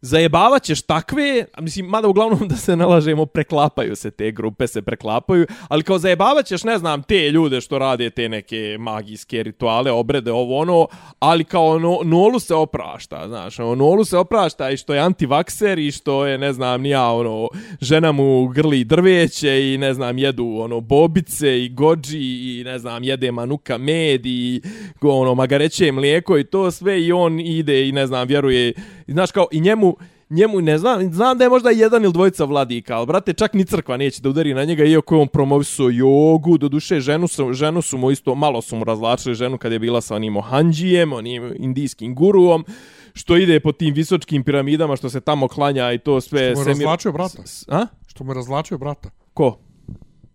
zajebavat 0.03 0.63
ćeš 0.63 0.81
takve, 0.81 1.45
a 1.53 1.62
mislim, 1.62 1.86
mada 1.86 2.07
uglavnom 2.07 2.48
da 2.51 2.55
se 2.55 2.75
nalažemo, 2.75 3.25
preklapaju 3.25 3.95
se 3.95 4.12
te 4.12 4.31
grupe, 4.31 4.67
se 4.67 4.81
preklapaju, 4.81 5.48
ali 5.67 5.83
kao 5.83 5.98
zajebavat 6.00 6.45
ćeš, 6.45 6.63
ne 6.63 6.77
znam, 6.77 7.03
te 7.03 7.31
ljude 7.31 7.62
što 7.62 7.79
rade 7.79 8.10
te 8.10 8.29
neke 8.29 8.77
magijske 8.79 9.43
rituale, 9.43 9.91
obrede, 9.91 10.31
ovo 10.31 10.57
ono, 10.57 10.88
ali 11.19 11.43
kao 11.43 11.79
no, 11.79 12.00
Nolu 12.03 12.39
se 12.39 12.55
oprašta, 12.55 13.27
znaš, 13.27 13.60
ono, 13.60 13.75
Nolu 13.75 14.05
se 14.05 14.17
oprašta 14.17 14.69
i 14.69 14.77
što 14.77 14.93
je 14.93 15.00
antivakser 15.00 15.79
i 15.79 15.91
što 15.91 16.25
je, 16.25 16.38
ne 16.38 16.53
znam, 16.53 16.81
nija, 16.81 17.12
ono, 17.12 17.48
žena 17.81 18.12
mu 18.12 18.48
grli 18.48 18.83
drveće 18.83 19.74
i, 19.74 19.77
ne 19.77 19.93
znam, 19.93 20.17
jedu, 20.17 20.57
ono, 20.60 20.81
bobice 20.81 21.63
i 21.63 21.69
gođi 21.69 22.19
i, 22.19 22.63
ne 22.65 22.79
znam, 22.79 23.03
jede 23.03 23.31
manuka 23.31 23.77
med 23.77 24.25
i, 24.25 24.62
ono, 25.01 25.36
magareće 25.36 25.91
mlijeko 25.91 26.38
i 26.38 26.43
to 26.43 26.72
sve 26.72 27.01
i 27.01 27.12
on 27.12 27.39
ide 27.39 27.88
i, 27.88 27.91
ne 27.91 28.07
znam, 28.07 28.27
vjeruje, 28.27 28.74
i, 29.07 29.12
znaš, 29.12 29.31
kao, 29.31 29.48
i 29.51 29.60
njemu, 29.60 29.98
njemu 30.29 30.62
ne 30.62 30.77
znam, 30.77 31.13
znam 31.13 31.38
da 31.38 31.43
je 31.43 31.50
možda 31.50 31.69
jedan 31.69 32.03
ili 32.03 32.13
dvojica 32.13 32.45
vladika, 32.45 32.98
ali 32.98 33.07
brate, 33.07 33.33
čak 33.33 33.53
ni 33.53 33.65
crkva 33.65 33.98
neće 33.98 34.22
da 34.22 34.29
udari 34.29 34.53
na 34.53 34.63
njega, 34.63 34.86
iako 34.86 35.15
je 35.15 35.22
on 35.22 35.27
promovisao 35.27 35.89
jogu, 35.89 36.57
do 36.57 36.69
duše 36.69 37.00
ženu 37.00 37.27
su, 37.27 37.53
ženu 37.53 37.81
su 37.81 37.98
mu 37.98 38.12
isto, 38.12 38.36
malo 38.36 38.62
su 38.62 38.75
mu 38.75 38.83
razlačili 38.83 39.36
ženu 39.36 39.57
kad 39.57 39.72
je 39.72 39.79
bila 39.79 40.01
sa 40.01 40.15
onim 40.15 40.38
ohanđijem, 40.38 41.13
onim 41.13 41.53
indijskim 41.57 42.15
guruom, 42.15 42.65
što 43.13 43.38
ide 43.38 43.60
po 43.60 43.72
tim 43.72 43.93
visočkim 43.93 44.43
piramidama, 44.43 44.95
što 44.95 45.10
se 45.10 45.22
tamo 45.22 45.48
klanja 45.48 45.91
i 45.91 45.98
to 45.98 46.22
sve... 46.22 46.51
Što 46.51 46.55
mu 46.55 46.62
je 46.62 46.65
semir- 46.65 46.79
razvlačio 46.79 47.12
brata. 47.12 47.41
S- 47.45 47.65
A? 47.67 47.88
Što 48.07 48.24
mu 48.24 48.31
je 48.31 48.36
razvlačio 48.36 48.77
brata. 48.77 49.10
Ko? 49.33 49.57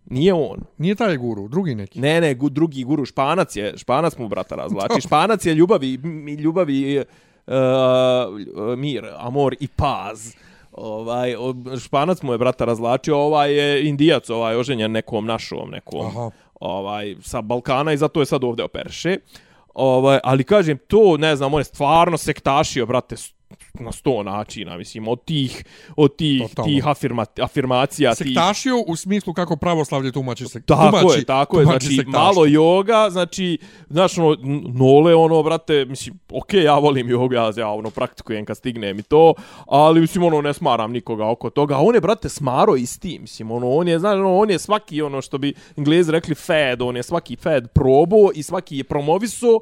Nije 0.05 0.33
on. 0.33 0.59
Nije 0.77 0.95
taj 0.95 1.17
guru, 1.17 1.47
drugi 1.47 1.75
neki. 1.75 1.99
Ne, 1.99 2.21
ne, 2.21 2.33
gu, 2.33 2.49
drugi 2.49 2.83
guru, 2.83 3.05
Španac 3.05 3.55
je, 3.55 3.73
Španac 3.77 4.17
mu 4.17 4.27
brata 4.27 4.55
razvlači. 4.55 5.01
Španac 5.07 5.45
je 5.45 5.53
ljubavi, 5.53 5.93
ljubavi, 6.39 7.03
uh, 7.49 8.77
mir, 8.77 9.05
amor 9.17 9.55
i 9.59 9.67
paz. 9.67 10.35
Ovaj, 10.71 11.35
Španac 11.83 12.21
mu 12.21 12.33
je 12.33 12.37
brata 12.37 12.65
razvlačio, 12.65 13.17
ovaj 13.17 13.53
je 13.53 13.87
Indijac, 13.87 14.29
ovaj 14.29 14.55
oženjen 14.55 14.91
nekom 14.91 15.25
našom, 15.25 15.69
nekom, 15.69 16.05
Aha. 16.05 16.29
ovaj, 16.59 17.15
sa 17.21 17.41
Balkana 17.41 17.93
i 17.93 17.97
zato 17.97 18.19
je 18.19 18.25
sad 18.25 18.43
ovdje 18.43 18.65
operše. 18.65 19.17
Ovaj, 19.73 20.19
ali 20.23 20.43
kažem, 20.43 20.77
to, 20.87 21.17
ne 21.17 21.35
znam, 21.35 21.53
on 21.53 21.59
je 21.59 21.63
stvarno 21.63 22.17
sektašio, 22.17 22.85
brate, 22.85 23.15
na 23.73 23.91
sto 23.91 24.23
načina, 24.23 24.77
mislim, 24.77 25.07
od 25.07 25.25
tih, 25.25 25.65
od 25.95 26.15
tih, 26.15 26.41
Totalno. 26.41 26.71
tih 26.71 26.87
afirma, 26.87 27.25
afirmacija, 27.41 28.15
tih... 28.15 28.27
Sektašio 28.27 28.83
u 28.87 28.95
smislu 28.95 29.33
kako 29.33 29.55
pravoslavlje 29.55 30.11
tumači 30.11 30.45
se. 30.45 30.61
Tako 30.61 30.99
tumači, 30.99 31.19
je, 31.19 31.25
tako 31.25 31.59
je, 31.59 31.65
znači 31.65 31.85
sektaštvo. 31.87 32.11
malo 32.11 32.45
joga, 32.45 33.07
znači, 33.11 33.57
znaš, 33.89 34.17
ono, 34.17 34.37
nole, 34.73 35.15
ono, 35.15 35.43
brate, 35.43 35.85
mislim, 35.85 36.19
okej, 36.31 36.63
ja 36.63 36.77
volim 36.77 37.09
jogu, 37.09 37.33
ja, 37.33 37.51
ja, 37.57 37.69
ono, 37.69 37.89
praktikujem 37.89 38.45
kad 38.45 38.57
stignem 38.57 38.99
i 38.99 39.03
to, 39.03 39.33
ali, 39.65 40.01
mislim, 40.01 40.23
ono, 40.23 40.41
ne 40.41 40.53
smaram 40.53 40.91
nikoga 40.91 41.29
oko 41.29 41.49
toga, 41.49 41.75
a 41.75 41.79
on 41.81 41.95
je, 41.95 42.01
brate, 42.01 42.29
smaro 42.29 42.75
isti, 42.75 43.19
mislim, 43.19 43.51
ono, 43.51 43.69
on 43.69 43.87
je, 43.87 43.99
znaš, 43.99 44.15
ono, 44.15 44.37
on 44.37 44.49
je 44.49 44.59
svaki, 44.59 45.01
ono, 45.01 45.21
što 45.21 45.37
bi 45.37 45.53
Englezi 45.77 46.11
rekli 46.11 46.35
fad, 46.35 46.81
on 46.81 46.97
je 46.97 47.03
svaki 47.03 47.35
fad 47.35 47.71
probao 47.73 48.29
i 48.35 48.43
svaki 48.43 48.77
je 48.77 48.83
promoviso, 48.83 49.59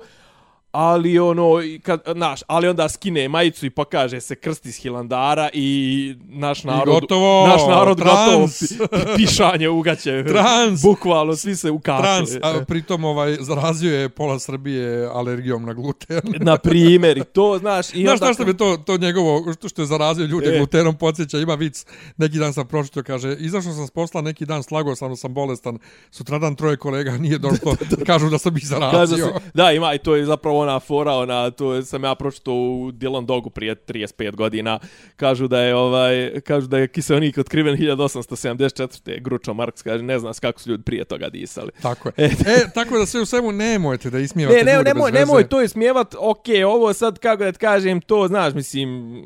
ali 0.71 1.19
ono 1.19 1.61
i 1.61 1.79
kad 1.79 2.01
naš 2.15 2.41
ali 2.47 2.67
onda 2.67 2.89
skine 2.89 3.29
majicu 3.29 3.65
i 3.65 3.69
pokaže 3.69 4.21
se 4.21 4.35
krst 4.35 4.65
iz 4.65 4.77
Hilandara 4.77 5.49
i 5.53 6.15
naš 6.19 6.63
narod 6.63 7.01
gotovo, 7.01 7.47
naš 7.47 7.61
narod 7.67 7.97
trans. 7.97 8.15
gotovo 8.25 8.47
pi- 8.47 9.15
pišanje 9.17 9.69
ugaće 9.69 10.23
Trans. 10.27 10.81
bukvalno 10.81 11.35
svi 11.35 11.55
se 11.55 11.71
ukakali 11.71 12.03
Trans, 12.03 12.29
a 12.43 12.65
pritom 12.65 13.03
ovaj, 13.03 13.37
zarazio 13.39 13.99
je 13.99 14.09
pola 14.09 14.39
Srbije 14.39 15.05
alergijom 15.05 15.65
na 15.65 15.73
gluten. 15.73 16.21
na 16.49 16.57
primjer 16.57 17.17
i 17.17 17.23
to 17.23 17.57
znaš 17.59 17.89
i 17.89 18.01
Znaš 18.01 18.11
onda 18.11 18.15
šta 18.17 18.33
što 18.33 18.45
me 18.45 18.57
to, 18.57 18.77
to 18.77 18.97
njegovo, 18.97 19.53
što, 19.53 19.69
što 19.69 19.81
je 19.81 19.85
zarazio 19.85 20.25
ljude 20.25 20.47
E. 20.47 20.57
glutenom, 20.57 20.95
podsjeća, 20.97 21.37
ima 21.39 21.55
vic, 21.55 21.85
neki 22.17 22.37
dan 22.37 22.53
sam 22.53 22.67
pročito, 22.67 23.03
kaže, 23.03 23.35
izašao 23.39 23.73
sam 23.73 23.87
s 23.87 23.91
posla, 23.91 24.21
neki 24.21 24.45
dan 24.45 24.63
slagao 24.63 24.95
sam, 24.95 25.15
sam 25.15 25.33
bolestan, 25.33 25.79
sutradan 26.11 26.55
troje 26.55 26.77
kolega 26.77 27.11
nije 27.11 27.37
došlo, 27.37 27.75
kažu 28.07 28.29
da 28.29 28.37
sam 28.37 28.57
ih 28.57 28.67
zarazio. 28.67 29.33
da, 29.53 29.71
ima 29.71 29.93
i 29.93 29.97
to 29.97 30.15
je 30.15 30.25
zapravo 30.25 30.56
ona 30.57 30.79
fora, 30.79 31.13
ona, 31.13 31.51
to 31.51 31.81
sam 31.81 32.03
ja 32.03 32.15
pročito 32.15 32.53
u 32.53 32.91
Dylan 32.91 33.25
Dogu 33.25 33.49
prije 33.49 33.75
35 33.75 34.35
godina. 34.35 34.79
Kažu 35.15 35.47
da 35.47 35.61
je 35.61 35.75
ovaj, 35.75 36.31
kažu 36.45 36.67
da 36.67 36.77
je 36.77 36.87
kiselnik 36.87 37.37
otkriven 37.37 37.77
1874. 37.77 39.21
Gručo 39.21 39.53
Marks 39.53 39.81
kaže, 39.81 40.03
ne 40.03 40.19
znam 40.19 40.33
kako 40.41 40.59
su 40.59 40.69
ljudi 40.69 40.83
prije 40.83 41.05
toga 41.05 41.29
disali. 41.29 41.71
Tako 41.81 42.09
je. 42.17 42.25
E, 42.25 42.69
tako 42.73 42.97
da 42.97 43.05
sve 43.05 43.21
u 43.21 43.25
svemu 43.25 43.51
nemojte 43.51 44.09
da 44.09 44.19
ismijevate 44.19 44.57
Ne, 44.57 44.63
ne, 44.71 44.77
ljude 44.77 44.89
nemoj, 44.89 45.11
bez 45.11 45.19
veze. 45.19 45.25
nemoj 45.25 45.47
to 45.49 45.61
ismijevat, 45.61 46.15
okej, 46.19 46.63
ovo 46.63 46.93
sad, 46.93 47.19
kako 47.19 47.43
da 47.43 47.51
kažem, 47.51 48.01
to, 48.01 48.27
znaš, 48.27 48.53
mislim, 48.53 49.21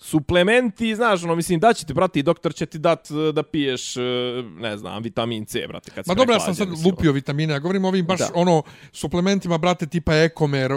suplementi, 0.00 0.94
znaš, 0.94 1.24
ono, 1.24 1.34
mislim, 1.34 1.60
da 1.60 1.72
će 1.72 1.86
ti, 1.86 1.94
brati, 1.94 2.22
doktor 2.22 2.54
će 2.54 2.66
ti 2.66 2.78
dat 2.78 3.08
e, 3.10 3.32
da 3.32 3.42
piješ, 3.42 3.96
e, 3.96 4.00
ne 4.56 4.76
znam, 4.76 5.02
vitamin 5.02 5.44
C, 5.44 5.64
brate, 5.68 5.90
kad 5.90 6.06
Ma 6.06 6.14
dobro, 6.14 6.34
ja 6.34 6.40
sam 6.40 6.54
sad 6.54 6.68
mislim. 6.68 6.86
lupio 6.86 7.12
vitamine, 7.12 7.52
ja 7.52 7.58
govorim 7.58 7.84
ovim 7.84 8.06
baš 8.06 8.18
Da. 8.18 8.28
ono 8.34 8.62
suplementima, 8.92 9.58
brate, 9.58 9.86
tipa 9.86 10.14
Ekomer, 10.14 10.72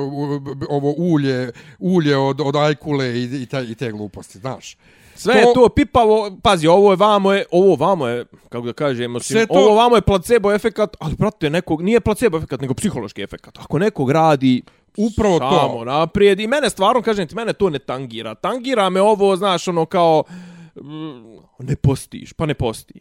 ovo 0.69 0.93
ulje, 0.93 1.51
ulje 1.79 2.17
od, 2.17 2.41
od 2.41 2.55
ajkule 2.55 3.07
i, 3.09 3.43
i, 3.43 3.45
te, 3.45 3.63
i 3.63 3.75
te 3.75 3.91
gluposti, 3.91 4.37
znaš. 4.37 4.77
Sve 5.15 5.33
To- 5.33 5.39
je 5.39 5.53
to 5.55 5.69
pipavo, 5.69 6.37
pazi, 6.43 6.67
ovo 6.67 6.91
je 6.91 6.97
vamo 6.97 7.33
je, 7.33 7.45
ovo 7.51 7.75
vamo 7.77 8.07
je, 8.07 8.25
kako 8.49 8.65
da 8.65 8.73
kažemo, 8.73 9.19
Sve 9.19 9.39
sim, 9.39 9.47
to- 9.47 9.53
ovo 9.55 9.75
vamo 9.75 9.95
je 9.95 10.01
placebo 10.01 10.53
efekat, 10.53 10.95
ali 10.99 11.15
brate, 11.15 11.49
nekog, 11.49 11.81
nije 11.81 11.99
placebo 11.99 12.37
efekat, 12.37 12.61
nego 12.61 12.73
psihološki 12.73 13.21
efekat. 13.21 13.57
Ako 13.57 13.79
nekog 13.79 14.11
radi, 14.11 14.61
Upravo 14.97 15.39
to. 15.39 15.49
samo 15.49 15.85
naprijed, 15.85 16.39
i 16.39 16.47
mene 16.47 16.69
stvarno, 16.69 17.01
kažem 17.01 17.27
ti, 17.27 17.35
mene 17.35 17.53
to 17.53 17.69
ne 17.69 17.79
tangira. 17.79 18.35
Tangira 18.35 18.89
me 18.89 19.01
ovo, 19.01 19.35
znaš, 19.35 19.67
ono 19.67 19.85
kao, 19.85 20.23
mm, 20.75 21.39
ne 21.59 21.75
postiš, 21.75 22.33
pa 22.33 22.45
ne 22.45 22.53
posti. 22.53 22.99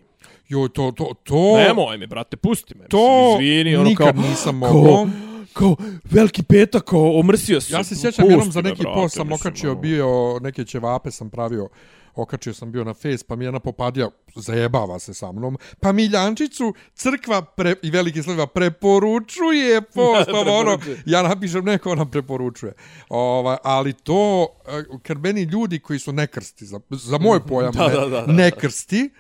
Joj, 0.49 0.68
to, 0.68 0.92
to, 0.97 1.14
to... 1.23 1.56
Nemoj 1.56 1.99
me, 1.99 2.06
brate, 2.06 2.37
pusti 2.37 2.75
me. 2.75 2.88
To 2.88 3.30
Mislim, 3.38 3.47
izvini, 3.47 3.76
ono 3.76 3.88
nikad 3.88 4.14
kao, 4.14 4.23
nisam 4.23 4.56
mogao. 4.56 5.06
Kao, 5.52 5.76
veliki 6.11 6.42
petak, 6.42 6.85
kao, 6.85 7.18
omrsio 7.18 7.61
se. 7.61 7.75
Ja 7.75 7.85
se 7.85 7.97
sjećam 7.97 8.23
Pusti 8.23 8.32
jednom 8.32 8.52
za 8.52 8.62
me, 8.62 8.68
neki 8.68 8.82
brate, 8.82 8.94
post 8.94 9.14
sam 9.14 9.32
okačio 9.32 9.70
ono. 9.70 9.80
bio, 9.80 10.38
neke 10.40 10.64
ćevape 10.64 11.11
sam 11.11 11.30
pravio, 11.30 11.68
okačio 12.14 12.54
sam 12.54 12.72
bio 12.72 12.84
na 12.84 12.94
face, 12.94 13.24
pa 13.28 13.36
mi 13.36 13.44
jedna 13.44 13.60
popadija 13.60 14.08
zajebava 14.36 14.98
se 14.98 15.14
sa 15.14 15.32
mnom, 15.32 15.58
pa 15.80 15.92
Miljančiću 15.92 16.72
crkva 16.94 17.42
pre, 17.42 17.74
i 17.82 17.90
veliki 17.90 18.22
slova 18.22 18.46
preporučuje 18.46 19.82
post, 19.94 20.28
ovo 20.28 20.58
ono, 20.58 20.78
ja 21.06 21.22
napišem 21.22 21.64
neko, 21.64 21.90
ona 21.90 22.06
preporučuje. 22.06 22.72
Ovaj, 23.08 23.56
ali 23.64 23.92
to, 23.92 24.46
eh, 24.68 24.98
kad 25.02 25.18
meni 25.18 25.42
ljudi 25.42 25.78
koji 25.78 25.98
su 25.98 26.12
nekrsti, 26.12 26.66
za, 26.66 26.80
za 26.90 27.18
moj 27.18 27.46
pojam, 27.46 27.72
Da, 27.72 27.88
ne, 27.88 27.94
da, 27.94 28.00
da, 28.00 28.20
da. 28.26 28.32
nekrsti, 28.32 29.10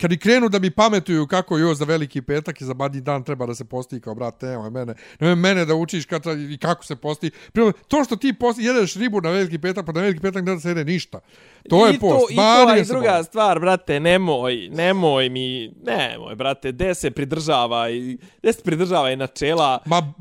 kad 0.00 0.12
i 0.12 0.18
krenu 0.18 0.48
da 0.48 0.58
mi 0.58 0.70
pametuju 0.70 1.26
kako 1.26 1.58
joj 1.58 1.74
za 1.74 1.84
veliki 1.84 2.22
petak 2.22 2.60
i 2.60 2.64
za 2.64 2.74
badnji 2.74 3.00
dan 3.00 3.24
treba 3.24 3.46
da 3.46 3.54
se 3.54 3.64
posti 3.64 4.00
kao 4.00 4.14
brate, 4.14 4.46
nemoj 4.46 4.70
mene, 4.70 4.94
nemoj 5.20 5.36
mene 5.36 5.64
da 5.64 5.74
učiš 5.74 6.04
kad, 6.06 6.22
treba- 6.22 6.54
i 6.54 6.58
kako 6.58 6.84
se 6.84 6.96
posti. 6.96 7.30
Prvo, 7.52 7.72
to 7.88 8.04
što 8.04 8.16
ti 8.16 8.32
posti, 8.32 8.62
jedeš 8.62 8.94
ribu 8.94 9.20
na 9.20 9.30
veliki 9.30 9.58
petak, 9.58 9.86
pa 9.86 9.92
na 9.92 10.00
veliki 10.00 10.20
petak 10.20 10.44
ne 10.44 10.54
da 10.54 10.60
se 10.60 10.68
jede 10.68 10.84
ništa. 10.84 11.20
To 11.68 11.86
je 11.86 11.94
I 11.94 11.98
post. 11.98 12.26
To, 12.28 12.32
I 12.32 12.36
Badi 12.36 12.72
to, 12.72 12.76
i 12.76 12.84
se 12.84 12.92
druga 12.92 13.12
boli. 13.12 13.24
stvar, 13.24 13.60
brate, 13.60 14.00
nemoj, 14.00 14.68
nemoj 14.72 15.28
mi, 15.28 15.74
nemoj, 15.84 16.34
brate, 16.34 16.72
de 16.72 16.94
se 16.94 17.10
pridržava 17.10 17.90
i, 17.90 18.18
de 18.42 18.52
se 18.52 18.62
pridržava 18.62 19.10
i 19.10 19.16
načela. 19.16 19.78
Ma, 19.86 20.12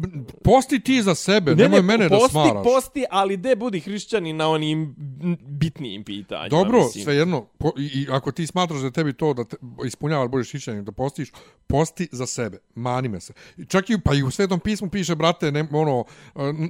posti 0.44 0.80
ti 0.80 1.02
za 1.02 1.16
sebe, 1.16 1.56
nemoj 1.56 1.82
mene 1.82 2.10
da 2.10 2.16
posti, 2.16 2.32
smaraš. 2.32 2.64
Posti, 2.64 3.06
ali 3.10 3.38
de 3.38 3.56
budi 3.56 3.80
hrišćani 3.80 4.34
na 4.34 4.50
onim 4.50 4.96
bitnijim 5.42 6.04
pitanjima. 6.04 6.50
Dobro, 6.50 6.80
mislim. 6.80 7.04
svejedno, 7.04 7.42
po, 7.58 7.72
i, 7.78 7.84
i 7.86 8.08
ako 8.12 8.32
ti 8.32 8.48
smatraš 8.48 8.82
da 8.82 8.92
tebi 8.92 9.14
to 9.14 9.34
da 9.34 9.44
te, 9.44 9.58
ispunjava 9.86 10.28
budeš 10.28 10.50
šićanin, 10.50 10.86
da 10.86 10.92
postiš, 10.92 11.32
posti 11.68 12.08
za 12.12 12.26
sebe, 12.26 12.58
mani 12.76 13.08
me 13.10 13.20
se. 13.20 13.34
Čak 13.68 13.90
i, 13.90 13.98
pa 14.06 14.14
i 14.14 14.24
u 14.24 14.32
Svetom 14.32 14.60
pismu 14.60 14.90
piše, 14.90 15.16
brate, 15.16 15.52
ne, 15.52 15.68
ono, 15.72 16.06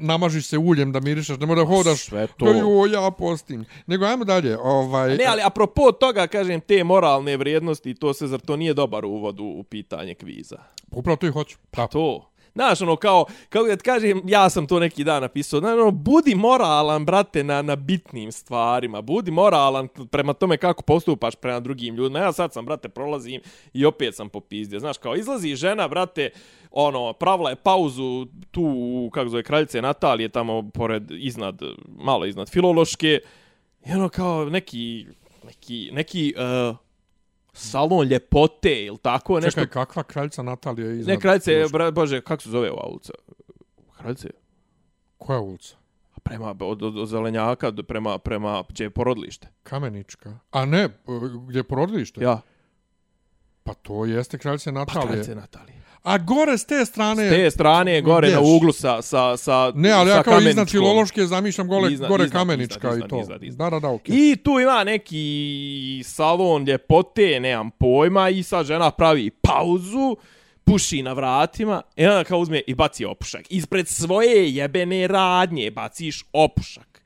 namažiš 0.01 0.47
se 0.47 0.57
uljem 0.57 0.91
da 0.91 0.99
mirišeš, 0.99 1.37
nemoj 1.39 1.55
da 1.55 1.65
hodaš, 1.65 2.05
Sve 2.05 2.27
to. 2.27 2.45
kao, 2.45 2.53
"Jo, 2.53 2.85
ja 2.85 3.11
postim. 3.11 3.65
Nego, 3.87 4.05
ajmo 4.05 4.25
dalje, 4.25 4.57
ovaj... 4.59 5.17
Ne, 5.17 5.25
ali 5.27 5.41
apropo 5.45 5.91
toga, 5.91 6.27
kažem, 6.27 6.61
te 6.61 6.83
moralne 6.83 7.37
vrijednosti, 7.37 7.93
to 7.93 8.13
se, 8.13 8.27
zar 8.27 8.39
to 8.39 8.55
nije 8.55 8.73
dobar 8.73 9.05
uvod 9.05 9.39
u, 9.39 9.45
u 9.45 9.63
pitanje 9.63 10.15
kviza? 10.15 10.57
Upravo 10.91 11.15
to 11.15 11.27
i 11.27 11.31
hoću. 11.31 11.57
Pa, 11.71 11.87
To. 11.87 12.29
Znaš, 12.55 12.81
ono, 12.81 12.95
kao, 12.95 13.25
kao 13.49 13.63
da 13.63 13.75
ti 13.75 13.83
kažem, 13.83 14.21
ja 14.25 14.49
sam 14.49 14.67
to 14.67 14.79
neki 14.79 15.03
dan 15.03 15.21
napisao, 15.21 15.59
znaš, 15.59 15.73
ono, 15.73 15.91
budi 15.91 16.35
moralan, 16.35 17.05
brate, 17.05 17.43
na, 17.43 17.61
na 17.61 17.75
bitnim 17.75 18.31
stvarima, 18.31 19.01
budi 19.01 19.31
moralan 19.31 19.87
prema 19.87 20.33
tome 20.33 20.57
kako 20.57 20.81
postupaš 20.81 21.35
prema 21.35 21.59
drugim 21.59 21.95
ljudima. 21.95 22.19
Ja 22.19 22.33
sad 22.33 22.53
sam, 22.53 22.65
brate, 22.65 22.89
prolazim 22.89 23.41
i 23.73 23.85
opet 23.85 24.15
sam 24.15 24.29
popizdio. 24.29 24.79
Znaš, 24.79 24.97
kao, 24.97 25.15
izlazi 25.15 25.55
žena, 25.55 25.87
brate, 25.87 26.29
ono, 26.71 27.13
pravila 27.13 27.49
je 27.49 27.55
pauzu 27.55 28.25
tu, 28.51 28.63
u, 28.75 29.09
kako 29.13 29.29
zove, 29.29 29.43
kraljice 29.43 29.81
Natalije, 29.81 30.29
tamo 30.29 30.69
pored, 30.73 31.11
iznad, 31.11 31.61
malo 31.87 32.25
iznad 32.25 32.49
filološke, 32.49 33.19
i 33.85 33.91
ono, 33.91 34.09
kao, 34.09 34.45
neki, 34.45 35.05
neki, 35.45 35.89
neki, 35.93 36.33
uh, 36.37 36.75
salon 37.53 38.07
ljepote 38.07 38.85
ili 38.85 38.97
tako, 38.97 39.39
nešto 39.39 39.61
čekaj, 39.61 39.85
kakva 39.85 40.03
kraljica 40.03 40.43
Natalija 40.43 40.87
je 40.87 40.99
iznad... 40.99 41.15
Ne, 41.15 41.21
kraljice, 41.21 41.65
bra, 41.71 41.91
bože, 41.91 42.21
kako 42.21 42.43
se 42.43 42.49
zove 42.49 42.71
ova 42.71 42.85
ulica? 42.85 43.13
Kraljice? 43.97 44.29
Koja 45.17 45.39
ulica? 45.39 45.75
Prema, 46.23 46.55
od, 46.59 46.83
od, 46.83 46.97
od 46.97 47.07
Zelenjaka, 47.07 47.71
do- 47.71 47.83
prema, 47.83 48.17
prema, 48.17 48.63
gdje 48.69 48.83
je 48.83 48.89
porodilište. 48.89 49.47
Kamenička. 49.63 50.39
A 50.51 50.65
ne, 50.65 50.89
gdje 51.47 51.59
je 51.59 51.63
porodilište? 51.63 52.23
Ja, 52.23 52.41
Pa 53.63 53.73
to 53.73 54.05
jeste 54.05 54.37
kraljica 54.37 54.71
pa 54.71 54.79
Natalije. 54.79 55.07
kraljice 55.07 55.35
Natalije. 55.35 55.81
A 56.03 56.17
gore 56.17 56.57
s 56.57 56.65
te 56.65 56.85
strane... 56.85 57.27
S 57.27 57.31
te 57.31 57.51
strane, 57.51 58.01
gore 58.01 58.27
na 58.27 58.37
Gdješ? 58.37 58.49
uglu 58.49 58.73
sa, 58.73 59.01
sa, 59.01 59.37
sa 59.37 59.71
Ne, 59.75 59.91
ali 59.91 60.09
ja 60.09 60.15
sa 60.15 60.23
kao 60.23 60.39
iznad. 60.39 60.69
Filološke 60.69 61.25
zamišljam 61.25 61.67
gole, 61.67 61.91
Iznad- 61.91 62.07
gore 62.07 62.23
iznad- 62.23 62.31
Kamenička 62.31 62.89
iznad- 62.89 63.05
i 63.05 63.09
to. 63.09 63.15
iznad- 63.17 63.43
iznad. 63.43 63.57
Da, 63.61 63.69
da, 63.69 63.79
da, 63.79 63.89
okej. 63.89 64.15
I 64.15 64.35
tu 64.35 64.59
ima 64.59 64.83
neki 64.83 65.23
salon 66.05 66.63
ljepote, 66.63 67.39
nemam 67.39 67.71
pojma, 67.71 68.29
i 68.29 68.43
sad 68.43 68.65
žena 68.65 68.91
pravi 68.91 69.29
pauzu, 69.31 70.15
puši 70.63 71.01
na 71.01 71.13
vratima, 71.13 71.81
i 71.95 72.05
onda 72.05 72.23
kao 72.23 72.39
uzme 72.39 72.61
i 72.67 72.75
baci 72.75 73.05
opušak. 73.05 73.45
Ispred 73.49 73.87
svoje 73.87 74.55
jebene 74.55 75.07
radnje 75.07 75.71
baciš 75.71 76.25
opušak. 76.33 77.01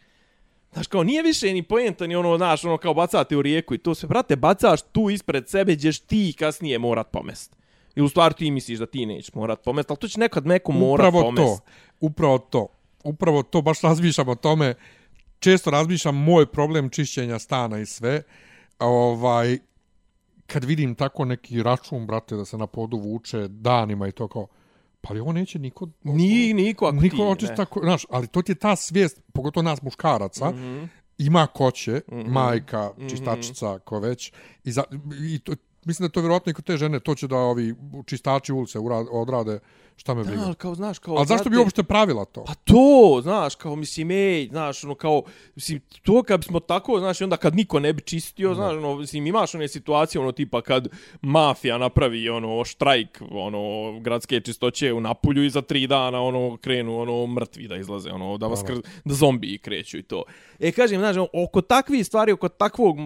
Znaš, 0.74 0.88
kao 0.88 1.04
nije 1.04 1.24
više 1.24 1.54
ni 1.54 1.64
poenta 1.64 2.08
ni 2.08 2.16
ono, 2.16 2.38
znaš, 2.38 2.64
ono 2.64 2.78
kao 2.78 2.94
bacate 2.94 3.38
u 3.38 3.42
rijeku 3.42 3.74
i 3.74 3.78
to 3.78 3.96
sve, 3.96 4.08
brate, 4.08 4.36
bacaš 4.36 4.82
tu 4.84 5.10
ispred 5.10 5.50
sebe 5.50 5.76
gdješ 5.76 6.00
ti 6.00 6.34
kasnije 6.40 6.80
morat 6.80 7.12
pomest. 7.12 7.56
I 7.98 8.02
u 8.02 8.10
stvari 8.10 8.34
ti 8.34 8.52
misliš 8.52 8.80
da 8.80 8.86
ti 8.86 9.06
nećeš 9.06 9.34
morat 9.34 9.64
pomest, 9.64 9.92
ali 9.92 9.98
to 9.98 10.08
će 10.08 10.20
nekad 10.20 10.46
neko 10.48 10.72
morat 10.72 11.08
upravo 11.08 11.24
pomest. 11.24 11.64
to, 11.64 11.72
upravo 12.00 12.38
to, 12.38 12.68
upravo 13.04 13.44
to, 13.44 13.62
baš 13.62 13.82
razmišljam 13.82 14.30
o 14.30 14.36
tome, 14.36 14.76
često 15.40 15.72
razmišljam 15.72 16.16
moj 16.16 16.46
problem 16.46 16.90
čišćenja 16.90 17.40
stana 17.40 17.80
i 17.80 17.86
sve, 17.86 18.24
ovaj, 18.80 19.58
kad 20.48 20.64
vidim 20.64 20.96
tako 20.96 21.26
neki 21.26 21.64
račun, 21.64 22.08
brate, 22.08 22.36
da 22.36 22.46
se 22.46 22.58
na 22.58 22.68
podu 22.68 22.98
vuče 22.98 23.48
danima 23.48 24.08
i 24.08 24.12
to 24.12 24.28
kao, 24.28 24.48
pa 25.02 25.14
li 25.14 25.20
ovo 25.20 25.32
neće 25.32 25.60
niko... 25.60 25.88
Ni, 26.04 26.54
niko 26.54 26.86
ako 26.86 26.96
niko 26.96 27.16
ti, 27.16 27.22
očist 27.22 27.50
ne. 27.50 27.56
tako, 27.56 27.80
znaš, 27.84 28.06
ali 28.10 28.28
to 28.28 28.42
ti 28.42 28.52
je 28.52 28.56
ta 28.56 28.76
svijest, 28.76 29.22
pogotovo 29.34 29.64
nas 29.64 29.82
muškaraca, 29.82 30.50
mm 30.52 30.56
Mhm. 30.56 30.64
-hmm. 30.64 30.88
ima 31.18 31.48
ko 31.48 31.72
će, 31.72 31.92
mm 32.12 32.16
-hmm. 32.16 32.28
majka, 32.28 32.92
čistačica, 33.10 33.80
ko 33.80 34.00
već, 34.00 34.32
i, 34.64 34.72
za, 34.72 34.84
i 35.22 35.40
to, 35.40 35.54
mislim 35.88 36.08
da 36.08 36.12
to 36.12 36.22
vjerojatno 36.22 36.50
i 36.50 36.54
kod 36.54 36.66
te 36.66 36.78
žene, 36.78 37.00
to 37.00 37.16
će 37.16 37.28
da 37.28 37.38
ovi 37.38 37.76
čistači 38.06 38.54
ulice 38.54 38.80
urade, 38.80 39.10
odrade, 39.12 39.60
šta 39.98 40.14
me 40.14 40.24
briga. 40.24 40.40
Da, 40.40 40.46
ali 40.46 40.56
kao, 40.56 40.76
znaš, 40.76 41.00
kao... 41.00 41.16
ali 41.16 41.26
zašto 41.26 41.50
bi 41.50 41.58
uopšte 41.58 41.84
pravila 41.84 42.26
to? 42.26 42.44
Pa 42.44 42.54
to, 42.54 43.20
znaš, 43.24 43.56
kao, 43.56 43.76
mislim, 43.76 44.12
ej, 44.12 44.48
znaš, 44.48 44.84
ono, 44.84 44.96
kao, 44.96 45.24
mislim, 45.56 45.82
to 46.04 46.24
kad 46.24 46.40
bismo 46.40 46.60
tako, 46.60 47.00
znaš, 47.00 47.22
onda 47.22 47.38
kad 47.38 47.56
niko 47.56 47.80
ne 47.80 47.94
bi 47.94 48.02
čistio, 48.02 48.54
znaš, 48.54 48.74
ono, 48.74 48.96
mislim, 48.96 49.28
imaš 49.28 49.56
one 49.56 49.68
situacije, 49.68 50.22
ono, 50.22 50.32
tipa, 50.32 50.62
kad 50.62 50.88
mafija 51.22 51.78
napravi, 51.78 52.30
ono, 52.30 52.66
štrajk, 52.66 53.22
ono, 53.32 54.00
gradske 54.00 54.42
čistoće 54.42 54.94
u 54.94 55.02
Napulju 55.02 55.44
i 55.44 55.50
za 55.50 55.62
tri 55.62 55.88
dana, 55.88 56.22
ono, 56.22 56.58
krenu, 56.58 57.00
ono, 57.00 57.28
mrtvi 57.28 57.68
da 57.68 57.76
izlaze, 57.76 58.12
ono, 58.12 58.38
da 58.38 58.48
vas 58.48 58.64
kr... 58.64 58.74
da 59.06 59.14
zombiji 59.14 59.58
kreću 59.58 59.98
i 59.98 60.04
to. 60.04 60.24
E, 60.60 60.72
kažem, 60.72 61.00
znaš, 61.00 61.16
ono, 61.16 61.28
oko 61.34 61.62
takvih 61.62 62.06
stvari, 62.06 62.32
oko 62.32 62.50
takvog 62.50 62.98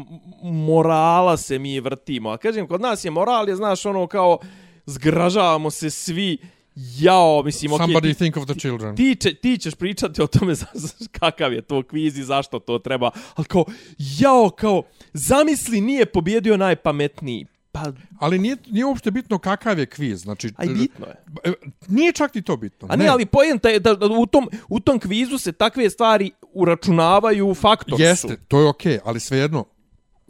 morala 0.44 1.38
se 1.38 1.60
mi 1.60 1.80
vrtimo, 1.80 2.30
a 2.30 2.38
kažem, 2.38 2.68
kod 2.68 2.82
nas 2.82 3.06
je 3.06 3.12
moral, 3.12 3.50
je, 3.50 3.56
znaš, 3.56 3.86
ono, 3.86 4.08
kao, 4.08 4.38
zgražavamo 4.86 5.72
se 5.72 5.90
svi, 5.90 6.38
jao, 6.76 7.44
mislim, 7.44 7.74
okej, 7.74 7.86
Somebody 7.86 8.02
ti- 8.04 8.14
think 8.14 8.38
of 8.38 8.46
the 8.46 8.56
children. 8.56 8.96
ti, 8.96 9.16
će, 9.16 9.34
ti 9.34 9.58
ćeš 9.58 9.76
pričati 9.76 10.22
o 10.22 10.28
tome 10.28 10.56
za, 10.62 10.66
za, 10.74 10.88
kakav 11.12 11.54
je 11.54 11.62
to 11.62 11.84
kviz 11.84 12.18
i 12.18 12.24
zašto 12.24 12.60
to 12.60 12.80
treba, 12.80 13.12
ali 13.36 13.46
kao, 13.46 13.66
jao, 13.98 14.50
kao, 14.50 14.84
zamisli 15.14 15.82
nije 15.82 16.06
pobjedio 16.06 16.58
najpametniji. 16.58 17.46
Pa, 17.74 17.84
Ali 18.20 18.40
nije, 18.40 18.56
nije 18.68 18.86
uopšte 18.86 19.12
bitno 19.12 19.38
kakav 19.38 19.80
je 19.80 19.86
kviz. 19.86 20.22
Znači, 20.22 20.50
aj 20.58 20.68
bitno 20.68 21.06
je. 21.06 21.16
e, 21.44 21.54
Nije 21.88 22.12
čak 22.12 22.36
ni 22.36 22.42
to 22.42 22.58
bitno. 22.58 22.88
A 22.92 22.96
ne, 22.96 23.08
ali 23.08 23.26
poenta 23.26 23.70
je 23.70 23.80
da, 23.80 23.94
da 23.94 24.06
u, 24.08 24.26
tom, 24.26 24.50
u 24.70 24.80
tom 24.80 25.00
kvizu 25.00 25.38
se 25.38 25.52
takve 25.52 25.90
stvari 25.90 26.32
uračunavaju 26.54 27.54
faktor 27.54 27.98
su. 27.98 28.04
Jeste, 28.04 28.38
to 28.48 28.60
je 28.60 28.68
okej, 28.68 29.00
ali 29.06 29.20
svejedno, 29.20 29.66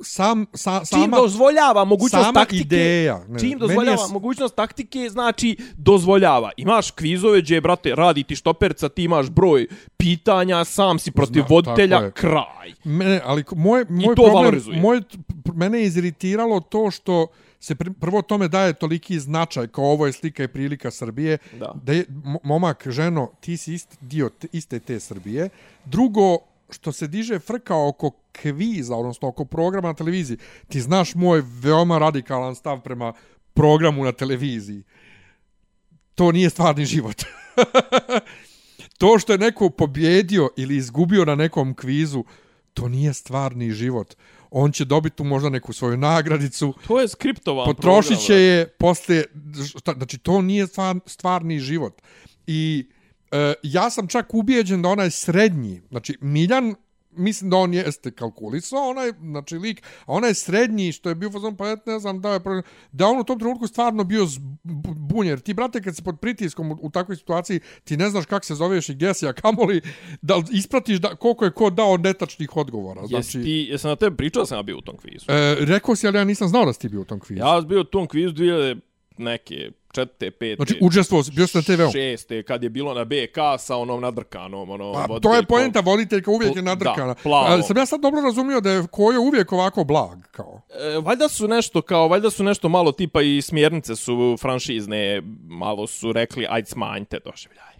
sam, 0.04 0.46
sa, 0.54 0.80
Čim 0.80 0.86
sama, 1.02 1.18
dozvoljava 1.18 1.86
mogućnost 1.86 2.26
sama 2.26 2.40
taktike, 2.40 2.62
ideja, 2.62 3.24
ne, 3.28 3.40
čim 3.40 3.60
dozvoljava 3.60 4.02
je 4.02 4.14
mogućnost 4.14 4.56
taktike, 4.56 5.10
znači 5.10 5.58
dozvoljava. 5.76 6.52
Imaš 6.58 6.92
kvizove 6.92 7.42
gdje, 7.42 7.62
brate, 7.62 7.96
radi 7.96 8.24
ti 8.24 8.36
štoperca, 8.36 8.90
ti 8.90 9.04
imaš 9.04 9.30
broj 9.30 9.68
pitanja, 9.98 10.66
sam 10.66 11.00
si 11.00 11.12
protiv 11.12 11.34
Zna, 11.34 11.42
tako 11.42 11.54
voditelja, 11.54 12.12
kraj. 12.12 12.74
Mene, 12.84 13.22
ali 13.26 13.44
moj, 13.52 13.86
moj 13.90 14.16
to 14.16 14.24
problem, 14.24 14.34
valorizuje. 14.36 14.82
moj, 14.82 15.02
mene 15.54 15.80
je 15.80 15.86
iziritiralo 15.86 16.60
to 16.60 16.92
što 16.92 17.28
se 17.60 17.76
pr 17.76 17.90
prvo 18.00 18.22
tome 18.22 18.48
daje 18.48 18.74
toliki 18.74 19.20
značaj 19.20 19.68
kao 19.68 19.86
ovo 19.86 20.06
je 20.08 20.14
slika 20.14 20.44
i 20.44 20.48
prilika 20.48 20.92
Srbije, 20.92 21.38
Da. 21.60 21.74
da 21.84 21.94
je, 21.94 22.06
mo- 22.08 22.40
momak, 22.44 22.88
ženo, 22.88 23.30
ti 23.40 23.58
si 23.58 23.74
ist, 23.74 23.98
dio 24.02 24.30
te, 24.30 24.48
iste 24.52 24.80
te 24.80 25.00
Srbije. 25.00 25.50
Drugo, 25.86 26.38
što 26.72 26.92
se 26.92 27.08
diže 27.08 27.40
frka 27.40 27.88
oko 27.88 28.12
kviza, 28.32 28.96
odnosno 28.96 29.28
oko 29.28 29.46
programa 29.46 29.88
na 29.88 29.94
televiziji. 29.94 30.38
Ti 30.68 30.82
znaš 30.82 31.16
moj 31.16 31.44
veoma 31.62 31.98
radikalan 31.98 32.56
stav 32.56 32.82
prema 32.82 33.14
programu 33.54 34.04
na 34.04 34.12
televiziji. 34.12 34.84
To 36.16 36.32
nije 36.32 36.50
stvarni 36.50 36.86
život. 36.86 37.24
to 39.00 39.20
što 39.20 39.32
je 39.32 39.38
neko 39.38 39.70
pobjedio 39.70 40.50
ili 40.58 40.76
izgubio 40.76 41.26
na 41.26 41.36
nekom 41.36 41.74
kvizu, 41.74 42.24
to 42.74 42.88
nije 42.90 43.14
stvarni 43.14 43.72
život. 43.72 44.16
On 44.52 44.72
će 44.72 44.86
dobiti 44.86 45.16
tu 45.16 45.24
možda 45.24 45.50
neku 45.50 45.74
svoju 45.74 45.98
nagradicu, 45.98 46.74
To 46.88 47.02
je 47.02 47.08
skriptovan 47.08 47.66
potrošit 47.66 48.08
program, 48.08 48.26
će 48.26 48.36
je 48.36 48.68
poslije, 48.68 49.26
šta, 49.78 49.94
znači 49.94 50.18
to 50.18 50.42
nije 50.42 50.68
stvar, 50.68 50.96
stvarni 51.06 51.60
život. 51.60 52.02
I 52.48 52.90
e, 53.32 53.54
ja 53.64 53.90
sam 53.90 54.08
čak 54.08 54.34
ubijeđen 54.34 54.82
da 54.82 54.90
onaj 54.90 55.12
srednji, 55.12 55.82
znači 55.90 56.18
Miljan, 56.22 56.76
mislim 57.12 57.50
da 57.50 57.58
on 57.58 57.74
jeste 57.74 58.12
kalkulisao, 58.12 58.90
onaj, 58.90 59.12
znači 59.22 59.56
lik, 59.58 59.82
a 60.06 60.14
onaj 60.14 60.34
srednji 60.34 60.92
što 60.92 61.10
je 61.10 61.16
bio 61.16 61.32
fazon, 61.32 61.58
pa 61.58 61.68
ja 61.68 61.78
ne 61.86 62.00
znam 62.00 62.22
da 62.22 62.34
je, 62.34 62.40
pro- 62.40 62.62
da 62.92 63.08
on 63.08 63.20
u 63.20 63.24
tom 63.24 63.40
trenutku 63.40 63.68
stvarno 63.68 64.04
bio 64.04 64.28
bunjer. 64.96 65.40
Ti, 65.40 65.54
brate, 65.54 65.82
kad 65.82 65.96
si 65.96 66.04
pod 66.04 66.20
pritiskom 66.20 66.72
u, 66.72 66.78
u 66.82 66.90
takvoj 66.90 67.16
situaciji, 67.16 67.60
ti 67.84 67.98
ne 67.98 68.10
znaš 68.10 68.26
kako 68.26 68.46
se 68.46 68.56
zoveš 68.56 68.90
i 68.90 68.94
gdje 68.94 69.14
si, 69.14 69.28
a 69.28 69.34
kamoli 69.34 69.82
da 70.22 70.42
ispratiš 70.52 70.98
da, 70.98 71.16
koliko 71.16 71.46
je 71.46 71.52
ko 71.52 71.70
dao 71.70 71.98
netačnih 71.98 72.58
odgovora. 72.58 73.02
Jesi 73.02 73.10
Znači, 73.12 73.42
ti, 73.44 73.68
jesam 73.70 73.90
na 73.90 73.96
tebe 73.96 74.16
pričao 74.16 74.42
da 74.42 74.48
sam 74.48 74.58
ja 74.58 74.64
bio 74.64 74.78
u 74.78 74.82
tom 74.82 74.98
kvizu. 74.98 75.26
e, 75.28 75.56
rekao 75.60 75.96
si, 75.96 76.08
ali 76.08 76.18
ja 76.18 76.24
nisam 76.24 76.48
znao 76.48 76.66
da 76.66 76.74
si 76.74 76.80
ti 76.80 76.90
bio 76.90 77.02
u 77.02 77.06
tom 77.06 77.20
kvizu. 77.20 77.40
Ja 77.42 77.60
sam 77.62 77.68
bio 77.68 77.82
u 77.82 77.84
tom 77.84 78.08
kvizu 78.08 78.34
2000 78.34 78.80
neke, 79.22 79.56
četvrte, 79.88 80.32
pete, 80.32 80.56
Znači, 80.56 80.78
učestvovao 80.82 81.24
si, 81.24 81.32
bio 81.32 81.48
si 81.48 81.58
na 81.58 81.64
TV-u. 81.64 81.92
šeste, 81.92 82.44
kad 82.44 82.64
je 82.64 82.70
bilo 82.70 82.94
na 82.94 83.06
BK 83.06 83.36
sa 83.60 83.78
onom 83.78 84.02
nadrkanom, 84.02 84.70
ono, 84.70 84.94
Pa, 84.94 85.20
to 85.20 85.36
je 85.36 85.44
poenta, 85.44 85.80
voditeljka 85.82 86.32
uvijek 86.32 86.56
je 86.56 86.62
Da, 86.62 86.66
nadrkana. 86.66 87.16
plavo. 87.16 87.46
Ali 87.48 87.64
sam 87.64 87.78
ja 87.78 87.86
sad 87.86 88.02
dobro 88.02 88.22
razumio 88.22 88.62
da 88.62 88.72
je 88.72 88.88
Kojo 88.88 89.22
uvijek 89.22 89.52
ovako 89.52 89.84
blag, 89.84 90.28
kao. 90.28 90.62
E, 90.72 91.00
valjda 91.00 91.30
su 91.30 91.48
nešto 91.48 91.82
kao, 91.82 92.08
valjda 92.08 92.30
su 92.30 92.44
nešto 92.44 92.70
malo 92.70 92.92
tipa 92.92 93.22
i 93.22 93.42
smjernice 93.42 93.96
su 93.96 94.38
franšizne, 94.40 95.22
malo 95.42 95.88
su 95.88 96.12
rekli, 96.14 96.46
ajde 96.50 96.66
smanjite 96.68 97.20
doživljaj. 97.22 97.72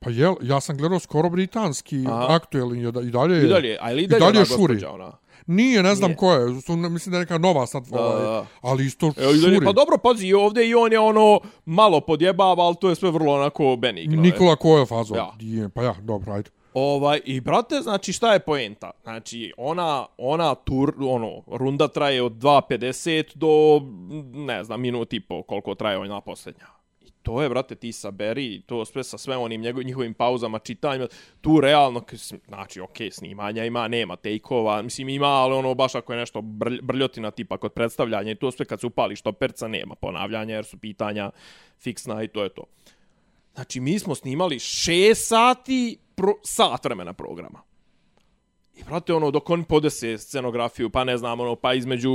Pa 0.00 0.10
jel, 0.10 0.34
ja 0.42 0.60
sam 0.60 0.76
gledao 0.76 0.98
skoro 0.98 1.30
britanski 1.30 2.04
Aha. 2.06 2.26
aktuelni 2.30 2.82
i 2.82 2.92
da- 2.92 3.00
i 3.00 3.10
dalje 3.10 3.36
je. 3.36 3.44
I 3.44 3.48
dalje, 3.48 3.76
a 3.80 3.92
ili 3.92 4.00
i 4.00 4.04
i 4.04 4.06
dalje, 4.06 4.20
dalje 4.20 4.38
ona 4.38 4.44
šuri. 4.46 4.58
gospođa, 4.74 4.90
ona. 4.90 5.12
Nije, 5.46 5.82
ne 5.82 5.94
znam 5.94 6.08
Nije. 6.10 6.16
ko 6.16 6.32
je. 6.32 6.60
Su, 6.60 6.76
mislim 6.76 7.10
da 7.10 7.16
je 7.16 7.20
neka 7.20 7.38
nova 7.38 7.66
sad, 7.66 7.86
Da, 7.86 8.00
ovaj, 8.00 8.44
ali 8.60 8.86
isto 8.86 9.12
Evo, 9.16 9.32
šuri. 9.34 9.64
pa 9.64 9.72
dobro, 9.72 9.98
pazi, 9.98 10.32
ovdje 10.32 10.68
i 10.68 10.74
on 10.74 10.92
je 10.92 10.98
ono 10.98 11.40
malo 11.64 12.00
podjebava, 12.00 12.62
ali 12.64 12.76
to 12.80 12.88
je 12.88 12.94
sve 12.94 13.10
vrlo 13.10 13.34
onako 13.34 13.76
benigno. 13.76 14.14
je. 14.14 14.20
Nikola 14.20 14.56
Kojo 14.56 14.86
fazo. 14.86 15.14
Ja. 15.14 15.32
Je, 15.40 15.68
pa 15.68 15.82
ja, 15.82 15.94
dobro, 16.02 16.32
ajde. 16.32 16.50
Ovaj, 16.74 17.20
i 17.24 17.40
brate, 17.40 17.80
znači 17.82 18.12
šta 18.12 18.32
je 18.32 18.38
poenta? 18.40 18.90
Znači, 19.02 19.52
ona, 19.56 20.06
ona 20.18 20.54
tur, 20.54 20.94
ono, 21.00 21.42
runda 21.46 21.88
traje 21.88 22.22
od 22.22 22.32
2.50 22.32 23.24
do, 23.34 23.80
ne 24.34 24.64
znam, 24.64 24.80
minut 24.80 25.12
i 25.12 25.20
po, 25.20 25.42
koliko 25.42 25.74
traje 25.74 25.98
ona 25.98 26.20
posljednja. 26.20 26.66
To 27.28 27.42
je, 27.42 27.48
brate, 27.48 27.74
ti 27.74 27.92
saberi, 27.92 28.62
to 28.66 28.84
sve 28.84 29.04
sa 29.04 29.18
sve 29.18 29.36
onim 29.36 29.60
njegov, 29.60 29.82
njihovim 29.82 30.14
pauzama, 30.14 30.58
čitanjima, 30.58 31.08
tu 31.40 31.60
realno, 31.60 32.02
znači, 32.46 32.80
okej, 32.80 33.10
snimanja 33.10 33.64
ima, 33.64 33.88
nema 33.88 34.16
tejkova, 34.16 34.82
mislim 34.82 35.08
ima, 35.08 35.26
ali 35.26 35.54
ono, 35.54 35.74
baš 35.74 35.94
ako 35.94 36.12
je 36.12 36.18
nešto 36.18 36.40
brlj, 36.40 36.80
brljotina 36.82 37.30
tipa 37.30 37.58
kod 37.58 37.72
predstavljanja 37.72 38.30
i 38.30 38.34
to 38.34 38.50
sve 38.50 38.66
kad 38.66 38.80
se 38.80 38.86
upali 38.86 39.16
što 39.16 39.32
perca, 39.32 39.68
nema 39.68 39.94
ponavljanja 39.94 40.54
jer 40.54 40.64
su 40.64 40.78
pitanja 40.78 41.30
fiksna 41.80 42.22
i 42.22 42.28
to 42.28 42.42
je 42.42 42.48
to. 42.48 42.64
Znači, 43.54 43.80
mi 43.80 43.98
smo 43.98 44.14
snimali 44.14 44.56
6 44.56 45.14
sati, 45.14 45.98
pro, 46.14 46.32
sat 46.42 46.84
vremena 46.84 47.12
programa. 47.12 47.67
I 48.78 48.84
brate, 48.84 49.14
ono, 49.14 49.30
dok 49.30 49.50
oni 49.50 49.64
podese 49.64 50.18
scenografiju, 50.18 50.90
pa 50.90 51.04
ne 51.04 51.16
znam, 51.16 51.40
ono, 51.40 51.56
pa 51.56 51.74
između 51.74 52.10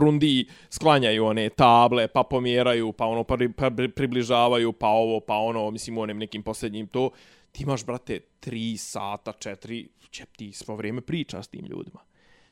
rundi 0.00 0.46
sklanjaju 0.70 1.24
one 1.26 1.48
table, 1.48 2.08
pa 2.08 2.22
pomjeraju, 2.22 2.92
pa 2.92 3.06
ono, 3.06 3.24
pa, 3.24 3.36
pri- 3.36 3.52
pa 3.52 3.70
pri- 3.70 3.88
približavaju, 3.88 4.72
pa 4.72 4.88
ovo, 4.88 5.20
pa 5.20 5.34
ono, 5.34 5.70
mislim, 5.70 5.98
u 5.98 6.00
onim 6.00 6.18
nekim 6.18 6.42
posljednjim 6.42 6.86
to, 6.86 7.10
ti 7.52 7.62
imaš, 7.62 7.84
brate, 7.84 8.20
tri 8.40 8.76
sata, 8.76 9.32
četiri, 9.32 9.88
će 10.10 10.24
ti 10.36 10.52
svo 10.52 10.76
vrijeme 10.76 11.00
priča 11.00 11.42
s 11.42 11.48
tim 11.48 11.66
ljudima. 11.66 12.00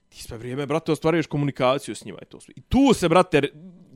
Ti 0.08 0.22
sve 0.22 0.38
vrijeme, 0.38 0.66
brate, 0.66 0.92
ostvaruješ 0.92 1.26
komunikaciju 1.26 1.94
s 1.94 2.04
njima 2.04 2.18
i 2.22 2.24
to 2.24 2.40
sve. 2.40 2.54
I 2.56 2.60
tu 2.60 2.94
se, 2.94 3.08
brate, 3.08 3.42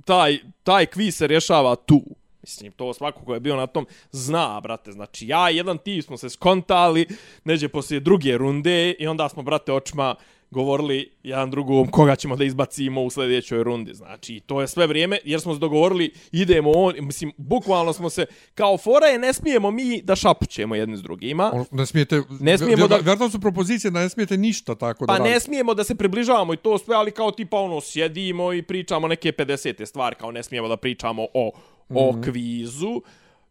taj, 0.05 0.39
taj 0.63 0.87
kviz 0.87 1.17
se 1.17 1.27
rješava 1.27 1.77
tu. 1.77 2.03
Mislim, 2.43 2.73
to 2.73 2.95
svako 2.95 3.25
ko 3.25 3.35
je 3.35 3.41
bio 3.41 3.57
na 3.57 3.67
tom 3.67 3.87
zna, 4.11 4.61
brate. 4.61 4.93
Znači, 4.93 5.27
ja 5.29 5.51
i 5.51 5.57
jedan 5.57 5.79
ti 5.79 6.03
smo 6.03 6.17
se 6.17 6.31
skontali, 6.31 7.07
neđe 7.45 7.69
poslije 7.69 8.01
druge 8.01 8.39
runde 8.39 8.95
i 8.99 9.07
onda 9.07 9.29
smo, 9.29 9.43
brate, 9.43 9.73
očima 9.73 10.15
govorili 10.51 11.11
jedan 11.23 11.51
drugom 11.51 11.91
koga 11.91 12.17
ćemo 12.17 12.37
da 12.37 12.45
izbacimo 12.45 13.03
u 13.03 13.11
sljedećoj 13.11 13.63
rundi. 13.63 13.95
Znači, 13.95 14.41
to 14.47 14.61
je 14.61 14.69
sve 14.69 14.87
vrijeme, 14.87 15.19
jer 15.25 15.41
smo 15.41 15.55
se 15.55 15.61
dogovorili, 15.61 16.13
idemo 16.33 16.71
on, 16.71 16.95
mislim, 17.01 17.33
bukvalno 17.37 17.93
smo 17.93 18.11
se, 18.11 18.27
kao 18.55 18.79
fora 18.79 19.07
je, 19.07 19.19
ne 19.19 19.33
smijemo 19.33 19.71
mi 19.71 20.03
da 20.03 20.17
šapućemo 20.17 20.75
jedni 20.75 20.97
s 20.97 21.03
drugima. 21.03 21.65
Ne 21.71 21.87
smijete, 21.87 22.23
Ne 22.41 22.59
smijemo 22.59 22.89
da- 22.89 22.97
Vjerojatno 22.97 23.31
su 23.31 23.41
propozicije 23.41 23.91
da 23.91 24.01
ne 24.01 24.09
smijete 24.09 24.37
ništa 24.37 24.75
tako 24.75 25.07
da 25.07 25.13
Pa 25.13 25.19
ne 25.19 25.41
smijemo 25.41 25.75
da 25.75 25.85
se 25.85 25.95
približavamo 25.95 26.55
i 26.55 26.57
to 26.57 26.79
sve, 26.79 26.95
ali 26.97 27.11
kao 27.11 27.31
tipa 27.31 27.57
ono 27.57 27.81
sjedimo 27.81 28.53
i 28.53 28.63
pričamo 28.63 29.09
neke 29.09 29.33
50. 29.33 29.87
stvari, 29.87 30.17
kao 30.17 30.31
ne 30.33 30.43
smijemo 30.43 30.69
da 30.69 30.77
pričamo 30.77 31.27
o, 31.35 31.51
o 31.91 32.13
Mhm. 32.13 32.23
kvizu. 32.23 33.03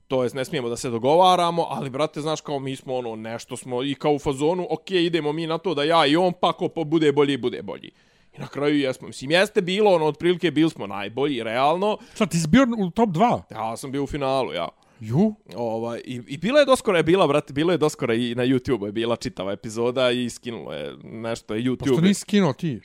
to 0.08 0.24
jest 0.24 0.36
ne 0.36 0.46
smijemo 0.46 0.70
da 0.70 0.78
se 0.78 0.90
dogovaramo, 0.90 1.68
ali 1.70 1.90
brate, 1.90 2.22
znaš 2.22 2.42
kao 2.42 2.60
mi 2.60 2.76
smo 2.76 2.96
ono 2.96 3.16
nešto 3.16 3.58
smo 3.58 3.84
i 3.84 3.96
kao 3.96 4.14
u 4.14 4.20
fazonu, 4.20 4.68
ok, 4.70 4.92
idemo 4.92 5.32
mi 5.32 5.48
na 5.48 5.58
to 5.58 5.74
da 5.74 5.84
ja 5.84 6.06
i 6.06 6.16
on 6.16 6.34
pa 6.34 6.54
ko 6.54 6.68
po- 6.70 6.84
bude 6.84 7.12
bolji, 7.12 7.38
bude 7.38 7.62
bolji. 7.62 7.92
I 8.34 8.40
na 8.40 8.48
kraju 8.48 8.78
jesmo, 8.78 9.08
mislim, 9.08 9.32
jeste 9.32 9.62
bilo, 9.62 9.92
ono, 9.92 10.06
otprilike 10.06 10.52
bili 10.52 10.70
smo 10.70 10.88
najbolji, 10.88 11.44
realno. 11.44 11.98
Šta, 12.16 12.26
ti 12.26 12.38
si 12.38 12.48
bio 12.48 12.66
u 12.80 12.90
top 12.90 13.10
2? 13.10 13.42
Ja 13.52 13.78
sam 13.78 13.92
bio 13.92 14.04
u 14.04 14.08
finalu, 14.08 14.54
ja. 14.54 14.68
Ju? 15.00 15.34
Ovaj, 15.56 16.02
i, 16.06 16.22
I 16.28 16.38
bila 16.38 16.60
je 16.60 16.66
doskora 16.66 16.98
je 16.98 17.04
bila, 17.04 17.28
brate, 17.28 17.54
bilo 17.54 17.72
je 17.72 17.78
doskora 17.78 18.14
i 18.14 18.36
na 18.36 18.44
YouTube 18.44 18.86
je 18.86 18.92
bila 18.92 19.16
čitava 19.16 19.52
epizoda 19.52 20.12
i 20.12 20.30
skinulo 20.30 20.74
je 20.74 20.96
nešto 21.04 21.56
je 21.56 21.62
Pa 21.62 21.70
YouTube. 21.70 21.94
što 21.94 22.02
nisi 22.02 22.22
skinuo 22.22 22.54
ti? 22.54 22.80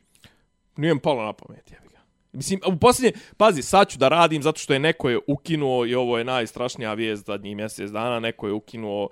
Nije 0.77 0.95
mi 0.95 1.01
palo 1.01 1.23
na 1.23 1.33
pamet, 1.33 1.71
jebi 1.71 1.89
ga. 1.89 1.92
Mislim, 2.33 2.61
u 2.67 2.77
posljednje, 2.77 3.21
pazi, 3.37 3.63
sad 3.63 3.89
ću 3.89 3.99
da 3.99 4.09
radim 4.09 4.43
zato 4.43 4.59
što 4.59 4.73
je 4.73 4.79
neko 4.79 5.11
je 5.11 5.19
ukinuo 5.27 5.87
i 5.87 5.95
ovo 5.95 6.19
je 6.19 6.25
najstrašnija 6.25 6.95
vijest 6.95 7.27
zadnjih 7.27 7.57
mjesec 7.57 7.91
dana, 7.91 8.21
neko 8.21 8.47
je 8.47 8.53
ukinuo 8.53 9.09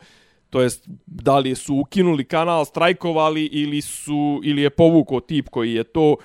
to 0.50 0.60
jest 0.60 0.84
da 1.06 1.38
li 1.38 1.54
su 1.54 1.76
ukinuli 1.76 2.24
kanal, 2.24 2.64
strajkovali 2.64 3.44
ili 3.44 3.80
su 3.80 4.40
ili 4.44 4.62
je 4.62 4.70
povukao 4.70 5.20
tip 5.20 5.48
koji 5.48 5.74
je 5.74 5.84
to 5.84 6.16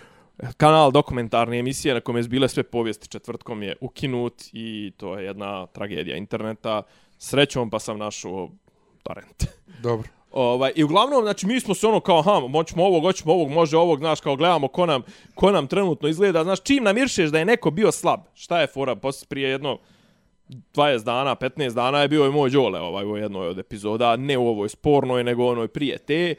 kanal 0.57 0.91
dokumentarne 0.91 1.59
emisije 1.59 1.93
na 1.93 1.99
kome 2.01 2.19
je 2.19 2.27
bile 2.27 2.49
sve 2.49 2.63
povijesti 2.63 3.07
četvrtkom 3.07 3.63
je 3.63 3.75
ukinut 3.81 4.43
i 4.53 4.91
to 4.97 5.17
je 5.17 5.25
jedna 5.25 5.67
tragedija 5.67 6.17
interneta. 6.17 6.81
Srećom 7.17 7.69
pa 7.69 7.79
sam 7.79 7.97
našao 7.97 8.49
torrent. 9.03 9.43
Dobro. 9.83 10.07
Ovaj, 10.35 10.71
I 10.75 10.83
uglavnom, 10.83 11.23
znači, 11.23 11.47
mi 11.47 11.59
smo 11.59 11.73
se 11.73 11.87
ono 11.87 11.99
kao, 11.99 12.21
ha, 12.21 12.39
moćemo 12.39 12.85
ovog, 12.85 13.03
hoćemo 13.03 13.33
ovog, 13.33 13.49
može 13.49 13.77
ovog, 13.77 13.99
znaš, 13.99 14.21
kao 14.21 14.35
gledamo 14.35 14.67
ko 14.67 14.85
nam, 14.85 15.01
ko 15.35 15.51
nam 15.51 15.67
trenutno 15.67 16.09
izgleda. 16.09 16.43
Znaš, 16.43 16.59
čim 16.63 16.83
namiršeš 16.83 17.29
da 17.29 17.39
je 17.39 17.45
neko 17.45 17.71
bio 17.71 17.91
slab, 17.91 18.19
šta 18.33 18.61
je 18.61 18.67
fora, 18.67 18.95
posle 18.95 19.27
prije 19.27 19.49
jedno 19.49 19.77
20 20.49 21.03
dana, 21.03 21.35
15 21.35 21.73
dana 21.73 22.01
je 22.01 22.07
bio 22.07 22.25
i 22.25 22.31
moj 22.31 22.49
Đole 22.49 22.79
ovaj, 22.79 23.05
u 23.05 23.17
jednoj 23.17 23.47
od 23.47 23.59
epizoda, 23.59 24.15
ne 24.15 24.37
u 24.37 24.47
ovoj 24.47 24.69
spornoj, 24.69 25.23
nego 25.23 25.47
onoj 25.47 25.67
prije 25.67 25.97
te. 25.97 26.35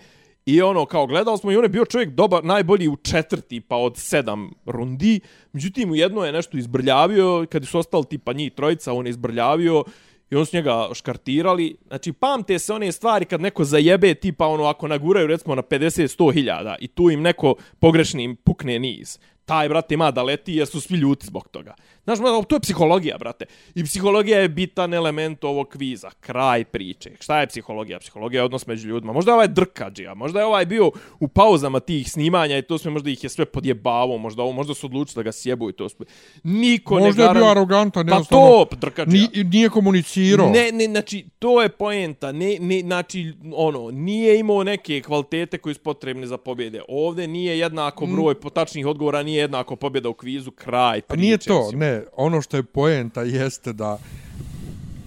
I 0.46 0.62
ono, 0.62 0.84
kao 0.86 1.06
gledali 1.06 1.38
smo 1.38 1.52
i 1.52 1.56
on 1.56 1.64
je 1.64 1.68
bio 1.68 1.84
čovjek 1.84 2.10
dobar, 2.10 2.44
najbolji 2.44 2.88
u 2.88 2.96
četvrti, 2.96 3.60
pa 3.60 3.76
od 3.76 3.96
sedam 3.96 4.50
rundi. 4.66 5.20
Međutim, 5.52 5.90
u 5.90 5.94
jedno 5.94 6.24
je 6.24 6.32
nešto 6.32 6.58
izbrljavio, 6.58 7.46
kad 7.50 7.66
su 7.66 7.78
ostali 7.78 8.04
tipa 8.04 8.32
njih 8.32 8.52
trojica, 8.52 8.92
on 8.92 9.06
je 9.06 9.10
izbrljavio 9.10 9.84
i 10.30 10.36
on 10.36 10.46
su 10.46 10.56
njega 10.56 10.88
škartirali. 10.94 11.76
Znači, 11.86 12.12
pamte 12.12 12.58
se 12.58 12.72
one 12.72 12.92
stvari 12.92 13.24
kad 13.24 13.40
neko 13.40 13.64
zajebe, 13.64 14.14
tipa 14.14 14.46
ono, 14.46 14.64
ako 14.64 14.88
naguraju 14.88 15.26
recimo 15.26 15.54
na 15.54 15.62
50-100 15.62 16.34
hiljada 16.34 16.76
i 16.80 16.88
tu 16.88 17.10
im 17.10 17.22
neko 17.22 17.54
pogrešni 17.78 18.24
im 18.24 18.36
pukne 18.36 18.78
niz. 18.78 19.18
Taj, 19.46 19.68
brate, 19.68 19.94
ima 19.94 20.10
da 20.10 20.22
leti 20.22 20.54
jer 20.54 20.66
su 20.66 20.80
svi 20.80 20.96
ljuti 20.96 21.26
zbog 21.26 21.48
toga. 21.48 21.74
Znaš, 22.04 22.18
to 22.48 22.56
je 22.56 22.60
psihologija, 22.60 23.18
brate. 23.18 23.44
I 23.74 23.84
psihologija 23.84 24.40
je 24.40 24.48
bitan 24.48 24.94
element 24.94 25.44
ovog 25.44 25.68
kviza. 25.68 26.10
Kraj 26.20 26.64
priče. 26.64 27.10
Šta 27.20 27.40
je 27.40 27.46
psihologija? 27.46 27.98
Psihologija 27.98 28.40
je 28.40 28.44
odnos 28.44 28.66
među 28.66 28.88
ljudima. 28.88 29.12
Možda 29.12 29.30
je 29.30 29.34
ovaj 29.34 29.48
drkađija, 29.48 30.14
možda 30.14 30.40
je 30.40 30.46
ovaj 30.46 30.66
bio 30.66 30.90
u 31.20 31.28
pauzama 31.28 31.80
tih 31.80 32.10
snimanja 32.10 32.58
i 32.58 32.62
to 32.62 32.78
sve 32.78 32.90
možda 32.90 33.10
ih 33.10 33.24
je 33.24 33.30
sve 33.30 33.44
podjebavo, 33.44 34.18
možda 34.18 34.42
ovo, 34.42 34.52
možda 34.52 34.74
su 34.74 34.86
odlučili 34.86 35.14
da 35.14 35.22
ga 35.22 35.32
sjebu 35.32 35.70
i 35.70 35.72
to 35.72 35.88
sve. 35.88 36.06
Niko 36.42 36.98
Možda 36.98 37.22
ne 37.22 37.28
je 37.30 37.34
bio 37.34 37.50
arogantan, 37.50 38.06
Pa 38.06 38.12
jednostavno. 38.12 38.64
to, 38.64 38.76
drkađija. 38.76 39.28
Ni, 39.34 39.44
nije 39.44 39.68
komunicirao. 39.68 40.50
Ne, 40.50 40.72
ne, 40.72 40.84
znači, 40.84 41.26
to 41.38 41.62
je 41.62 41.68
poenta. 41.68 42.32
Ne, 42.32 42.56
ne, 42.60 42.80
znači, 42.80 43.32
ono, 43.54 43.90
nije 43.90 44.38
imao 44.38 44.64
neke 44.64 45.00
kvalitete 45.00 45.58
koji 45.58 45.74
su 45.74 45.80
potrebne 45.80 46.26
za 46.26 46.38
pobjede. 46.38 46.82
Ovde 46.88 47.26
nije 47.26 47.58
jednako 47.58 48.06
broj 48.06 48.34
mm. 48.34 48.48
tačnih 48.54 48.86
odgovora, 48.86 49.22
nije 49.22 49.35
jednako 49.36 49.76
pobjeda 49.76 50.08
u 50.08 50.14
kvizu, 50.14 50.50
kraj 50.50 51.00
Pa 51.00 51.06
priče. 51.06 51.20
nije 51.20 51.38
to, 51.38 51.70
ne. 51.74 52.04
Ono 52.16 52.42
što 52.42 52.56
je 52.56 52.62
poenta 52.62 53.22
jeste 53.22 53.72
da 53.72 53.98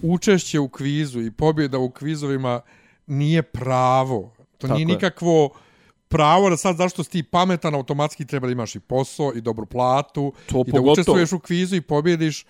učešće 0.02 0.58
u 0.58 0.68
kvizu 0.68 1.20
i 1.20 1.30
pobjeda 1.30 1.78
u 1.78 1.90
kvizovima 1.90 2.60
nije 3.06 3.42
pravo. 3.42 4.32
To 4.58 4.66
Tako 4.66 4.74
nije 4.74 4.82
je. 4.82 4.86
nikakvo 4.86 5.50
pravo 6.08 6.50
da 6.50 6.56
sad 6.56 6.76
zašto 6.76 7.04
si 7.04 7.10
ti 7.10 7.22
pametan 7.22 7.74
automatski 7.74 8.26
treba 8.26 8.46
da 8.46 8.52
imaš 8.52 8.74
i 8.74 8.80
posao 8.80 9.32
i 9.34 9.40
dobru 9.40 9.66
platu 9.66 10.32
To 10.46 10.60
i 10.60 10.64
da 10.64 10.72
pogotovo. 10.72 10.92
učestvuješ 10.92 11.32
u 11.32 11.38
kvizu 11.38 11.76
i 11.76 11.80
pobjediš. 11.80 12.46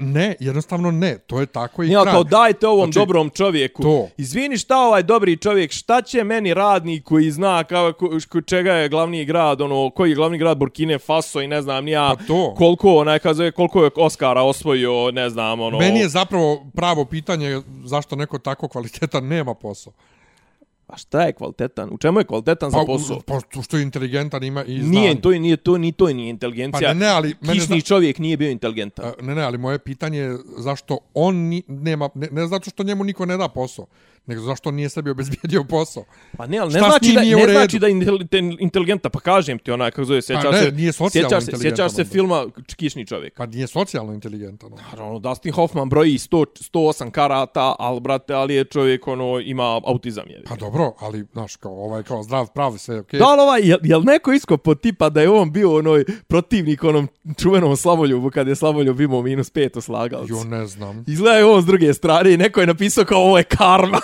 Ne, 0.00 0.34
jednostavno 0.40 0.90
ne. 0.90 1.18
To 1.18 1.40
je 1.40 1.46
tako 1.46 1.82
i 1.82 1.88
kraj. 1.90 2.04
kao 2.04 2.24
dajte 2.24 2.66
ovom 2.68 2.84
Znači, 2.84 2.98
dobrom 2.98 3.30
čovjeku. 3.30 3.82
to. 3.82 4.08
Izvini 4.16 4.58
šta 4.58 4.78
ovaj 4.78 5.02
dobri 5.02 5.36
čovjek, 5.36 5.72
šta 5.72 6.02
će 6.02 6.24
meni 6.24 6.54
radnik 6.54 7.04
koji 7.04 7.30
zna 7.30 7.64
kao, 7.64 7.92
ko, 7.92 8.10
ko- 8.28 8.40
čega 8.40 8.72
je 8.72 8.88
glavni 8.88 9.24
grad, 9.24 9.60
ono, 9.60 9.90
koji 9.90 10.10
je 10.10 10.14
glavni 10.14 10.38
grad 10.38 10.58
Burkine 10.58 10.98
Faso 10.98 11.40
i 11.40 11.48
ne 11.48 11.62
znam 11.62 11.84
ni 11.84 11.90
ja 11.90 12.14
Pa 12.18 12.24
to. 12.24 12.54
koliko, 12.54 12.94
onaj, 12.94 13.18
kaže, 13.18 13.50
koliko 13.50 13.84
je 13.84 13.90
Oscara 13.96 14.42
osvojio, 14.42 15.10
ne 15.10 15.30
znam, 15.30 15.60
ono... 15.60 15.78
Meni 15.78 16.00
je 16.00 16.08
zapravo 16.08 16.66
pravo 16.74 17.04
pitanje 17.04 17.60
zašto 17.84 18.16
neko 18.16 18.38
tako 18.38 18.68
kvalitetan 18.68 19.24
nema 19.26 19.54
posao. 19.54 19.92
A 20.90 20.96
šta 20.96 21.22
je 21.22 21.32
kvalitetan? 21.32 21.88
U 21.92 21.98
čemu 21.98 22.20
je 22.20 22.24
kvalitetan 22.24 22.70
za 22.70 22.78
Pa, 22.78 22.84
posao? 22.84 23.20
Pa, 23.20 23.38
pa 23.54 23.62
što 23.62 23.76
je 23.76 23.82
inteligentan 23.82 24.44
ima 24.44 24.64
i 24.64 24.78
znanje. 24.78 24.90
Nije, 24.90 25.20
to 25.20 25.32
je, 25.32 25.40
nije, 25.40 25.56
to, 25.56 25.78
ni 25.78 25.92
to 25.92 26.08
je 26.08 26.14
nije 26.14 26.30
inteligencija. 26.30 26.88
Pa 26.88 26.94
ne, 26.94 27.00
ne, 27.00 27.06
ali 27.06 27.34
mene 27.40 27.52
Kišni 27.54 27.66
zna- 27.76 27.80
čovjek 27.82 28.18
nije 28.18 28.36
bio 28.36 28.50
inteligentan. 28.50 29.04
A, 29.04 29.12
Ne, 29.22 29.34
ne, 29.34 29.42
ali 29.42 29.58
moje 29.58 29.78
pitanje 29.78 30.18
je 30.18 30.38
zašto 30.58 30.98
on 31.14 31.36
ni, 31.36 31.62
nema, 31.68 32.08
ne, 32.14 32.28
ne 32.32 32.46
zato 32.46 32.70
što 32.70 32.82
njemu 32.82 33.04
niko 33.04 33.26
ne 33.26 33.36
da 33.36 33.48
posao, 33.48 33.86
nego 34.26 34.42
zašto 34.42 34.70
nije 34.70 34.88
sebi 34.88 35.10
obezbijedio 35.10 35.64
posao. 35.64 36.04
Pa 36.36 36.46
ne, 36.46 36.58
ali 36.58 36.72
ne 36.72 36.78
Šta 36.78 36.88
znači 36.90 37.12
da 37.12 37.20
ne 37.20 37.52
znači 37.52 37.78
da 37.78 37.86
je 37.86 37.94
intel- 37.94 38.56
inteligentan, 38.60 39.10
pa 39.10 39.20
kažem 39.20 39.58
ti 39.58 39.70
onaj 39.70 39.90
kako 39.90 40.04
zove, 40.04 40.22
sjećaš 40.22 40.52
ne, 40.52 40.62
se, 40.62 40.72
nije 40.72 40.92
socijalno 40.92 41.28
sjećaš 41.40 41.44
se, 41.44 41.62
sjećaš 41.62 41.92
se 41.92 42.00
onda. 42.02 42.12
filma 42.12 42.46
Kišni 42.76 43.06
čovjek. 43.06 43.36
Pa 43.36 43.46
nije 43.46 43.66
socijalno 43.66 44.12
inteligentan. 44.12 44.72
ono. 44.72 44.82
Naravno, 44.90 45.18
Dustin 45.18 45.52
Hoffman 45.52 45.88
broji 45.88 46.18
100, 46.18 46.44
108 46.72 47.10
karata, 47.10 47.74
al 47.78 48.00
brate, 48.00 48.34
ali 48.34 48.54
je 48.54 48.64
čovjek 48.64 49.08
ono 49.08 49.40
ima 49.40 49.80
autizam 49.86 50.28
je. 50.28 50.42
Pa 50.48 50.56
dobro, 50.56 50.92
ali 51.00 51.26
znaš, 51.32 51.56
kao 51.56 51.84
ovaj 51.84 52.02
kao 52.02 52.22
zdrav, 52.22 52.46
pravi 52.54 52.78
sve, 52.78 53.00
okej. 53.00 53.18
Da 53.18 53.34
li 53.34 53.40
ovaj, 53.40 53.60
jel, 53.64 53.78
jel 53.82 54.02
neko 54.04 54.32
iskopo 54.32 54.74
tipa 54.74 55.08
da 55.08 55.20
je 55.20 55.30
on 55.30 55.52
bio 55.52 55.76
onoj 55.76 56.04
protivnik 56.28 56.84
onom 56.84 57.08
čuvenom 57.38 57.76
Slavoljubu 57.76 58.30
kad 58.30 58.48
je 58.48 58.56
Slavoljub 58.56 59.00
imao 59.00 59.22
minus 59.22 59.50
pet 59.50 59.76
u? 59.76 59.80
Jo, 60.28 60.44
ne 60.44 60.66
znam. 60.66 61.04
Izgleda 61.08 61.36
je 61.36 61.44
on 61.44 61.62
s 61.62 61.66
druge 61.66 61.94
strane 61.94 62.32
i 62.32 62.36
neko 62.36 62.60
je 62.60 62.66
napisao 62.66 63.04
kao 63.04 63.18
ovo 63.18 63.38
je 63.38 63.44
karma. 63.44 64.00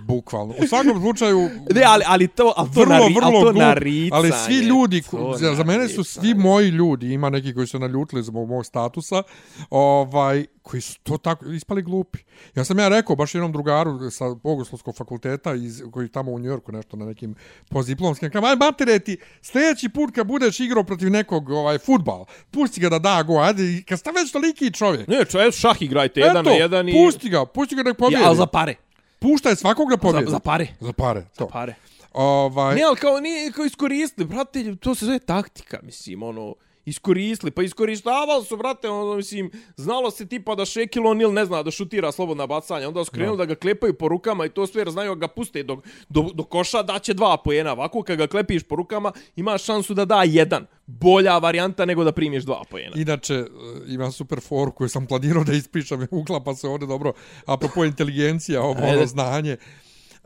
Bukvalno. 0.00 0.54
U 0.62 0.66
svakom 0.66 1.00
slučaju, 1.00 1.50
ne, 1.74 1.82
ali, 1.86 2.04
ali 2.06 2.28
to, 2.28 2.52
ali 2.56 2.68
to, 2.74 2.80
vrlo, 2.80 2.98
nari, 2.98 3.14
vrlo 3.14 3.26
ali 3.26 3.44
to 3.44 3.52
glup, 3.52 3.56
naricanje. 3.56 4.10
ali 4.12 4.32
svi 4.46 4.54
ljudi, 4.54 5.02
ko- 5.02 5.34
za, 5.38 5.54
za 5.54 5.64
mene 5.64 5.88
su 5.88 6.04
svi 6.04 6.34
moji 6.34 6.68
ljudi, 6.68 7.12
ima 7.12 7.30
neki 7.30 7.54
koji 7.54 7.66
su 7.66 7.78
naljutili 7.78 8.22
zbog 8.22 8.48
mog 8.48 8.66
statusa, 8.66 9.22
ovaj, 9.70 10.46
koji 10.62 10.80
su 10.80 10.98
to 11.02 11.16
tako 11.18 11.46
ispali 11.46 11.82
glupi. 11.82 12.18
Ja 12.54 12.64
sam 12.64 12.78
ja 12.78 12.88
rekao 12.88 13.16
baš 13.16 13.34
jednom 13.34 13.52
drugaru 13.52 14.10
sa 14.10 14.34
Bogoslovskog 14.34 14.96
fakulteta 14.96 15.54
iz, 15.54 15.82
koji 15.90 16.08
tamo 16.08 16.32
u 16.32 16.38
Njorku 16.38 16.72
nešto 16.72 16.96
na 16.96 17.06
nekim 17.06 17.34
postdiplomskim, 17.68 18.30
kao, 18.30 18.44
aj 18.44 18.56
matere 18.56 18.98
ti, 18.98 19.16
sljedeći 19.42 19.88
put 19.88 20.14
kad 20.14 20.26
budeš 20.26 20.60
igrao 20.60 20.84
protiv 20.84 21.10
nekog 21.10 21.50
ovaj 21.50 21.78
futbal, 21.78 22.24
pusti 22.50 22.80
ga 22.80 22.88
da 22.88 22.98
da 22.98 23.22
go, 23.22 23.38
ajde, 23.38 23.72
i 23.74 23.82
kad 23.82 23.98
ste 23.98 24.10
već 24.12 24.32
toliki 24.32 24.72
čovjek. 24.72 25.08
Ne, 25.08 25.24
čo, 25.24 25.42
evo 25.42 25.52
šah 25.52 25.82
igrajte, 25.82 26.20
jedan 26.20 26.40
Eto, 26.40 26.50
na 26.50 26.56
jedan 26.56 26.88
i... 26.88 26.92
pusti 26.92 27.28
ga, 27.28 27.46
pusti 27.46 27.74
ga 27.74 27.82
nek 27.82 27.96
pobjedi. 27.96 28.22
Ja, 28.22 28.28
ali 28.28 28.36
za 28.36 28.46
pare. 28.46 28.74
Puštaj 29.18 29.56
svakog 29.56 29.88
da 29.88 29.94
Za, 29.94 29.98
pobjedi. 29.98 30.30
za 30.30 30.38
pare. 30.38 30.66
Za 30.80 30.92
pare, 30.92 31.24
to. 31.36 31.48
Pare. 31.48 31.74
Ovaj, 32.12 32.74
Ne, 32.74 32.82
ali 32.82 32.96
kao 32.96 33.20
nije 33.20 33.52
kao 33.52 33.64
iskoristili, 33.64 34.26
brate, 34.26 34.76
to 34.76 34.94
se 34.94 35.06
zove 35.06 35.18
taktika, 35.18 35.78
mislim, 35.82 36.22
ono, 36.22 36.54
iskoristili, 36.84 37.50
pa 37.50 37.62
iskoristavali 37.62 38.44
su, 38.44 38.56
brate, 38.56 38.88
ono, 38.88 39.16
mislim, 39.16 39.50
znalo 39.76 40.10
se 40.10 40.26
tipa 40.26 40.54
da 40.54 40.62
Shaquille 40.62 41.08
O'Neal 41.08 41.32
ne 41.32 41.44
zna 41.44 41.62
da 41.62 41.70
šutira 41.70 42.12
slobodna 42.12 42.46
bacanja, 42.46 42.88
onda 42.88 43.04
su 43.04 43.10
krenuli 43.10 43.38
da. 43.38 43.44
ga 43.44 43.54
klepaju 43.54 43.94
po 43.94 44.08
rukama 44.08 44.46
i 44.46 44.48
to 44.48 44.66
sve 44.66 44.80
jer 44.80 44.90
znaju 44.90 45.14
ga 45.14 45.28
puste 45.28 45.62
do, 45.62 45.76
do, 46.08 46.22
do 46.34 46.44
koša, 46.44 46.82
da 46.82 46.98
će 46.98 47.14
dva 47.14 47.36
pojena, 47.36 47.72
ovako 47.72 48.02
kad 48.02 48.18
ga 48.18 48.26
klepiš 48.26 48.62
po 48.62 48.76
rukama, 48.76 49.12
imaš 49.36 49.64
šansu 49.64 49.94
da 49.94 50.04
da 50.04 50.22
jedan, 50.22 50.66
bolja 50.86 51.38
varijanta 51.38 51.84
nego 51.84 52.04
da 52.04 52.12
primiš 52.12 52.44
dva 52.44 52.62
pojena. 52.70 52.92
Inače, 52.96 53.34
e, 53.34 53.46
imam 53.88 54.12
super 54.12 54.40
foru 54.40 54.72
koju 54.72 54.88
sam 54.88 55.06
planirao 55.06 55.44
da 55.44 55.52
ispričam, 55.52 56.06
uklapa 56.10 56.54
se 56.54 56.68
ovdje 56.68 56.88
dobro, 56.88 57.12
apropo 57.46 57.84
inteligencija, 57.84 58.62
ovo 58.62 58.80
ono 58.82 59.06
znanje. 59.06 59.56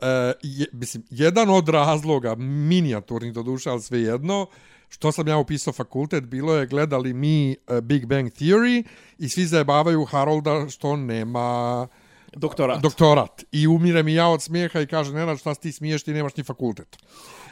E, 0.01 0.33
je, 0.43 0.67
mislim, 0.73 1.03
jedan 1.09 1.49
od 1.49 1.69
razloga, 1.69 2.35
minijaturnih 2.35 3.33
do 3.33 3.43
duše, 3.43 3.69
ali 3.69 3.81
sve 3.81 4.01
jedno, 4.01 4.47
što 4.93 5.11
sam 5.11 5.27
ja 5.27 5.37
upisao 5.37 5.73
fakultet, 5.73 6.23
bilo 6.23 6.55
je 6.55 6.65
gledali 6.65 7.13
mi 7.13 7.51
e, 7.51 7.81
Big 7.81 8.05
Bang 8.05 8.31
Theory 8.31 8.83
i 9.17 9.29
svi 9.29 9.45
zajebavaju 9.45 10.05
Harolda 10.05 10.69
što 10.69 10.95
nema 10.95 11.87
Doktorat. 12.35 12.81
doktorat. 12.81 13.43
I 13.51 13.67
umire 13.67 14.03
mi 14.03 14.13
ja 14.13 14.27
od 14.27 14.41
smijeha 14.41 14.81
i 14.81 14.87
kaže, 14.87 15.13
Nenad, 15.13 15.39
šta 15.39 15.55
ti 15.55 15.71
smiješ, 15.71 16.03
ti 16.03 16.13
nemaš 16.13 16.35
ni 16.37 16.43
fakultet. 16.43 16.97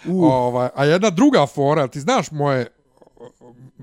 Ovaj, 0.10 0.70
a 0.76 0.86
jedna 0.86 1.10
druga 1.10 1.46
fora, 1.46 1.88
ti 1.88 2.00
znaš 2.00 2.32
moje 2.32 2.68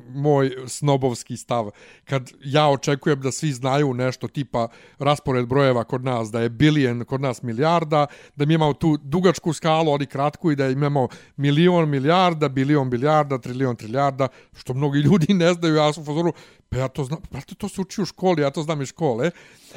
moj 0.08 0.56
snobovski 0.66 1.36
stav. 1.36 1.70
Kad 2.04 2.32
ja 2.44 2.68
očekujem 2.68 3.20
da 3.20 3.32
svi 3.32 3.52
znaju 3.52 3.94
nešto 3.94 4.28
tipa 4.28 4.68
raspored 4.98 5.46
brojeva 5.46 5.84
kod 5.84 6.04
nas, 6.04 6.30
da 6.30 6.40
je 6.40 6.48
bilijen 6.48 7.04
kod 7.04 7.20
nas 7.20 7.42
milijarda, 7.42 8.06
da 8.36 8.44
mi 8.44 8.54
imamo 8.54 8.72
tu 8.72 8.96
dugačku 9.02 9.52
skalu, 9.52 9.92
ali 9.92 10.06
kratku 10.06 10.50
i 10.50 10.56
da 10.56 10.68
imamo 10.68 11.08
milion 11.36 11.88
milijarda, 11.88 12.48
bilion 12.48 12.90
bilijarda, 12.90 13.38
trilion 13.38 13.76
trilijarda, 13.76 14.28
što 14.56 14.74
mnogi 14.74 14.98
ljudi 14.98 15.34
ne 15.34 15.52
znaju, 15.52 15.74
ja 15.74 15.92
sam 15.92 16.02
u 16.02 16.06
fazoru, 16.06 16.32
pa 16.68 16.76
ja 16.78 16.88
to 16.88 17.04
znam, 17.04 17.20
brate, 17.30 17.54
to 17.54 17.68
se 17.68 17.80
uči 17.80 18.02
u 18.02 18.04
školi, 18.04 18.42
ja 18.42 18.50
to 18.50 18.62
znam 18.62 18.82
iz 18.82 18.88
škole. 18.88 19.30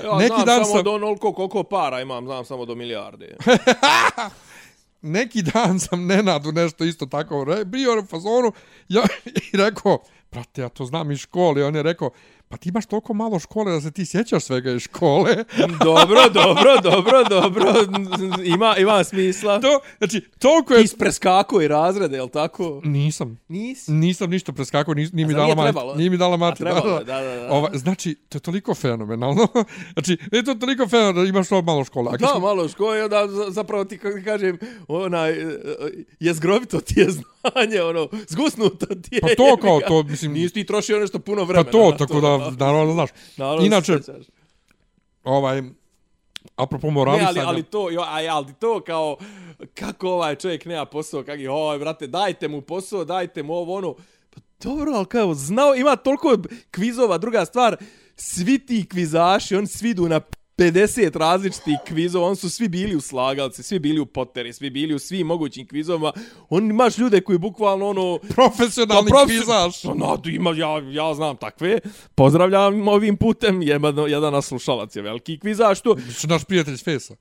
Ja 0.03 0.17
Neki 0.17 0.33
znam 0.33 0.45
dan 0.45 0.65
samo 0.65 0.75
sam... 0.75 0.83
do 0.83 0.91
onoliko 0.91 1.33
koliko 1.33 1.63
para 1.63 2.01
imam, 2.01 2.25
znam 2.25 2.45
samo 2.45 2.65
do 2.65 2.75
milijarde. 2.75 3.37
neki 5.01 5.41
dan 5.41 5.79
sam 5.79 6.05
Nenadu 6.05 6.51
nešto 6.51 6.83
isto 6.83 7.05
tako 7.05 7.45
bio 7.65 7.99
u 7.99 8.05
fazonu 8.05 8.51
ja, 8.89 9.01
i 9.53 9.57
rekao, 9.57 9.99
brate, 10.31 10.61
ja 10.61 10.69
to 10.69 10.85
znam 10.85 11.11
iz 11.11 11.19
škole. 11.19 11.65
On 11.65 11.75
je 11.75 11.83
rekao, 11.83 12.09
pa 12.51 12.57
ti 12.57 12.69
imaš 12.69 12.85
toliko 12.85 13.13
malo 13.13 13.39
škole 13.39 13.71
da 13.71 13.81
se 13.81 13.91
ti 13.91 14.05
sjećaš 14.05 14.43
svega 14.43 14.71
iz 14.71 14.81
škole. 14.81 15.35
dobro, 15.85 16.29
dobro, 16.33 16.81
dobro, 16.83 17.23
dobro. 17.29 17.73
Ima, 18.45 18.75
ima 18.77 19.03
smisla. 19.03 19.59
To, 19.59 19.79
znači, 19.97 20.21
toliko 20.39 20.73
je... 20.73 20.87
Ti 20.87 20.97
preskako 20.97 21.61
i 21.61 21.67
razrede, 21.67 22.17
je 22.17 22.23
li 22.23 22.29
tako? 22.29 22.81
Nisam. 22.83 23.39
Nisi? 23.47 23.91
Nisam 23.91 24.29
ništa 24.29 24.51
preskako, 24.51 24.93
nije, 24.93 25.09
nije 25.13 25.27
mi 25.27 25.33
dala 25.33 25.55
mati. 25.55 25.77
Nije 25.97 26.09
mi 26.09 26.17
dala 26.17 26.37
mati. 26.37 26.59
Trebalo, 26.59 26.99
da, 26.99 27.03
da, 27.03 27.21
da. 27.21 27.35
da. 27.35 27.51
Ova, 27.51 27.69
znači, 27.73 28.15
to 28.29 28.37
je 28.37 28.41
toliko 28.41 28.75
fenomenalno. 28.75 29.47
znači, 29.93 30.17
je 30.31 30.43
to 30.43 30.55
toliko 30.55 30.87
fenomenalno 30.87 31.21
da 31.21 31.27
imaš 31.27 31.49
to 31.49 31.61
malo 31.61 31.83
škole. 31.83 32.11
A 32.13 32.17
da, 32.17 32.27
smo... 32.27 32.39
malo 32.39 32.67
škole, 32.67 33.07
da 33.07 33.27
zapravo 33.49 33.85
ti 33.85 33.99
kažem, 34.25 34.57
onaj, 34.87 35.31
je 36.19 36.33
zgrobito 36.33 36.81
ti 36.81 36.99
je 36.99 37.07
znanje, 37.17 37.81
ono, 37.81 38.07
zgusnuto 38.27 38.85
ti 38.85 39.15
je. 39.15 39.21
Pa 39.21 39.27
to 39.27 39.57
kao 39.61 39.79
to, 39.87 40.03
mislim... 40.03 40.31
Nisi 40.31 40.53
ti 40.53 40.65
trošio 40.65 40.99
nešto 40.99 41.19
puno 41.19 41.43
vremena. 41.43 41.63
Pa 41.63 41.71
to, 41.71 41.95
tako 41.97 42.21
da, 42.21 42.40
naravno, 42.49 42.93
znaš. 42.93 43.09
Naravno, 43.37 43.65
Inače, 43.65 43.99
ovaj, 45.23 45.61
apropo 46.55 46.89
moralisanja... 46.89 47.31
Ne, 47.31 47.39
ali, 47.39 47.47
ali 47.47 47.63
to, 47.63 47.89
jo, 47.89 48.03
aj, 48.07 48.29
ali 48.29 48.53
to 48.59 48.81
kao, 48.83 49.17
kako 49.73 50.09
ovaj 50.09 50.35
čovjek 50.35 50.65
nema 50.65 50.85
posao, 50.85 51.23
kak 51.23 51.39
je, 51.39 51.49
ovaj, 51.49 51.79
brate, 51.79 52.07
dajte 52.07 52.47
mu 52.47 52.61
posao, 52.61 53.05
dajte 53.05 53.43
mu 53.43 53.53
ovo, 53.53 53.75
ono, 53.75 53.93
pa 54.29 54.41
dobro, 54.63 54.91
ali 54.91 55.05
kao, 55.05 55.33
znao, 55.33 55.75
ima 55.75 55.95
toliko 55.95 56.37
kvizova, 56.71 57.17
druga 57.17 57.45
stvar, 57.45 57.77
svi 58.15 58.59
ti 58.59 58.87
kvizaši, 58.89 59.55
oni 59.55 59.67
svi 59.67 59.89
idu 59.89 60.09
na 60.09 60.19
50 60.61 61.17
različitih 61.17 61.77
kvizova, 61.87 62.27
on 62.27 62.35
su 62.35 62.49
svi 62.49 62.69
bili 62.69 62.95
u 62.95 63.01
slagalci, 63.01 63.63
svi 63.63 63.79
bili 63.79 63.99
u 63.99 64.05
poteri, 64.05 64.53
svi 64.53 64.69
bili 64.69 64.93
u 64.93 64.99
svim 64.99 65.27
mogućim 65.27 65.67
kvizovima. 65.67 66.11
On 66.49 66.69
imaš 66.69 66.97
ljude 66.97 67.21
koji 67.21 67.37
bukvalno 67.37 67.89
ono... 67.89 68.19
Profesionalni 68.35 69.09
pa, 69.09 69.15
profes... 69.15 69.37
kvizaš. 69.37 69.81
Pa, 69.81 69.93
no, 69.93 70.21
ima, 70.25 70.53
ja, 70.55 70.81
ja 70.91 71.13
znam 71.13 71.37
takve. 71.37 71.79
Pozdravljam 72.15 72.87
ovim 72.87 73.17
putem, 73.17 73.61
jedan, 73.61 73.95
jedan 74.07 74.33
naslušalac 74.33 74.95
je 74.95 75.01
veliki 75.01 75.39
kvizaš. 75.39 75.81
To... 75.81 75.95
Naš 76.27 76.43
prijatelj 76.43 76.77
Fesa. 76.77 77.15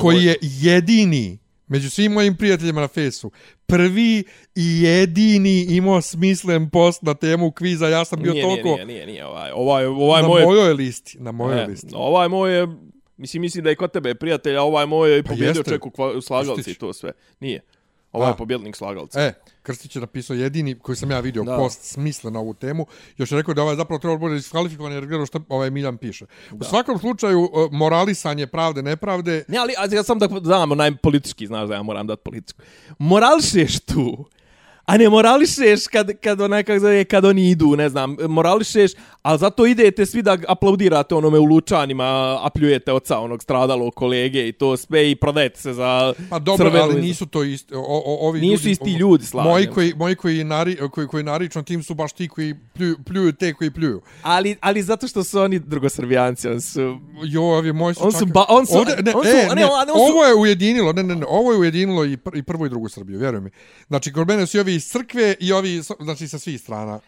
Koji 0.00 0.24
je 0.24 0.36
jedini 0.40 1.38
među 1.72 1.90
svim 1.90 2.12
mojim 2.12 2.36
prijateljima 2.36 2.80
na 2.80 2.88
fesu, 2.88 3.30
prvi 3.66 4.24
i 4.54 4.82
jedini 4.82 5.66
imao 5.70 6.00
smislen 6.00 6.70
post 6.70 7.02
na 7.02 7.14
temu 7.14 7.50
kviza, 7.50 7.88
ja 7.88 8.04
sam 8.04 8.22
bio 8.22 8.32
nije, 8.32 8.42
toliko... 8.42 8.68
Nije, 8.68 8.86
nije, 8.86 9.06
nije, 9.06 9.26
ovaj, 9.26 9.50
ovaj, 9.54 9.86
ovaj 9.86 10.22
na 10.22 10.28
moje... 10.28 10.46
mojoj 10.46 10.72
listi, 10.72 11.18
na 11.20 11.32
mojoj 11.32 11.56
ne, 11.56 11.66
listi. 11.66 11.88
Ovaj 11.94 12.28
moj 12.28 12.66
mislim, 13.16 13.40
mislim 13.40 13.64
da 13.64 13.70
je 13.70 13.76
kod 13.76 13.92
tebe 13.92 14.14
prijatelja, 14.14 14.62
ovaj 14.62 14.86
moj 14.86 15.16
je 15.16 15.22
pa 15.22 15.28
pobjedio 15.28 15.62
čeku 15.62 15.90
slagalci 16.22 16.70
i 16.70 16.74
to 16.74 16.92
sve. 16.92 17.12
Nije. 17.40 17.60
Ovo 18.12 18.28
je 18.28 18.36
pobjednik 18.36 18.76
slagalca. 18.76 19.20
E, 19.20 19.32
Krstić 19.62 19.96
je 19.96 20.00
napisao 20.00 20.34
jedini 20.34 20.78
koji 20.78 20.96
sam 20.96 21.10
ja 21.10 21.20
vidio 21.20 21.44
da. 21.44 21.56
post 21.56 21.82
smisle 21.82 22.30
na 22.30 22.38
ovu 22.38 22.54
temu. 22.54 22.86
Još 23.16 23.32
je 23.32 23.38
rekao 23.38 23.54
da 23.54 23.62
ovaj 23.62 23.76
zapravo 23.76 23.98
treba 23.98 24.16
bude 24.16 24.34
diskvalifikovan 24.34 24.92
jer 24.92 25.06
gledao 25.06 25.26
što 25.26 25.40
ovaj 25.48 25.70
Miljan 25.70 25.96
piše. 25.96 26.26
Da. 26.50 26.56
U 26.60 26.64
svakom 26.64 26.98
slučaju, 26.98 27.44
e, 27.44 27.76
moralisanje 27.76 28.46
pravde, 28.46 28.82
nepravde... 28.82 29.44
Ne, 29.48 29.58
ali 29.58 29.96
ja 29.96 30.02
sam 30.02 30.18
da 30.18 30.28
znam, 30.42 30.72
onaj 30.72 30.96
politički, 30.96 31.46
znaš 31.46 31.68
da 31.68 31.74
ja 31.74 31.82
moram 31.82 32.06
dati 32.06 32.22
političku. 32.24 32.62
Morališeš 32.98 33.80
tu 33.80 34.24
a 34.86 34.96
ne 34.96 35.08
morališeš 35.08 35.86
kad, 35.86 36.10
kad, 36.20 36.40
onaj, 36.40 36.62
kak 36.62 36.80
zove, 36.80 37.04
kad 37.04 37.24
oni 37.24 37.50
idu, 37.50 37.76
ne 37.76 37.88
znam, 37.88 38.16
morališeš, 38.28 38.90
ali 39.22 39.38
zato 39.38 39.66
idete 39.66 40.06
svi 40.06 40.22
da 40.22 40.38
aplaudirate 40.48 41.14
onome 41.14 41.38
u 41.38 41.44
Lučanima, 41.44 42.38
apljujete 42.42 42.92
oca 42.92 43.18
onog 43.18 43.42
stradalo 43.42 43.90
kolege 43.90 44.48
i 44.48 44.52
to 44.52 44.76
sve 44.76 45.10
i 45.10 45.16
prodajete 45.16 45.60
se 45.60 45.72
za 45.72 46.12
Pa 46.30 46.38
dobro, 46.38 46.70
crvenu. 46.70 46.84
ali 46.84 47.02
nisu 47.02 47.26
to 47.26 47.42
isti, 47.42 47.74
o, 47.74 47.80
o, 47.80 48.28
ovi 48.28 48.40
nisu 48.40 48.64
ljudi, 48.64 48.70
isti 48.70 48.92
ljudi, 48.92 49.24
slavim. 49.24 49.50
Moji 49.50 49.66
koji, 49.66 49.94
moji 49.94 50.14
koji, 50.14 50.44
nari, 50.44 50.76
koji, 50.90 51.06
koji 51.06 51.24
narično 51.24 51.62
tim 51.62 51.82
su 51.82 51.94
baš 51.94 52.12
ti 52.12 52.28
koji 52.28 52.54
pljuju, 52.74 52.96
pljuju 53.06 53.32
te 53.32 53.52
koji 53.54 53.70
pljuju. 53.70 54.00
Ali, 54.22 54.56
ali 54.60 54.82
zato 54.82 55.08
što 55.08 55.24
su 55.24 55.40
oni 55.40 55.58
drugosrbijanci, 55.58 56.48
on 56.48 56.60
su... 56.60 56.98
Jo, 57.24 57.42
ovi 57.42 57.72
moji 57.72 57.94
su... 57.94 58.04
On 58.04 58.12
su, 58.12 58.26
ba, 58.26 58.44
on 58.48 58.66
su, 58.66 58.78
ovde, 58.78 58.96
ne, 59.02 59.14
on 59.14 59.24
su, 59.24 59.30
e, 59.30 59.46
ne, 59.48 59.54
ne, 59.54 59.64
on 59.64 59.86
su, 59.86 60.12
ovo 60.12 60.24
je 60.24 60.34
ujedinilo, 60.34 60.92
ne, 60.92 61.02
ne, 61.02 61.14
ne, 61.16 61.26
ovo 61.28 61.52
je 61.52 61.58
ujedinilo 61.58 62.04
i, 62.04 62.16
pr, 62.16 62.36
i 62.36 62.42
prvo 62.42 62.66
i 62.66 62.68
drugu 62.68 62.88
Srbiju, 62.88 63.18
vjeruj 63.18 63.40
mi. 63.40 63.50
Znači, 63.88 64.12
kod 64.12 64.28
mene 64.28 64.46
su 64.46 64.58
ovi 64.60 64.80
iz 64.82 64.90
crkve 64.90 65.34
i 65.40 65.52
ovi, 65.52 65.82
znači 66.00 66.28
sa 66.28 66.38
svih 66.38 66.60
strana. 66.60 67.00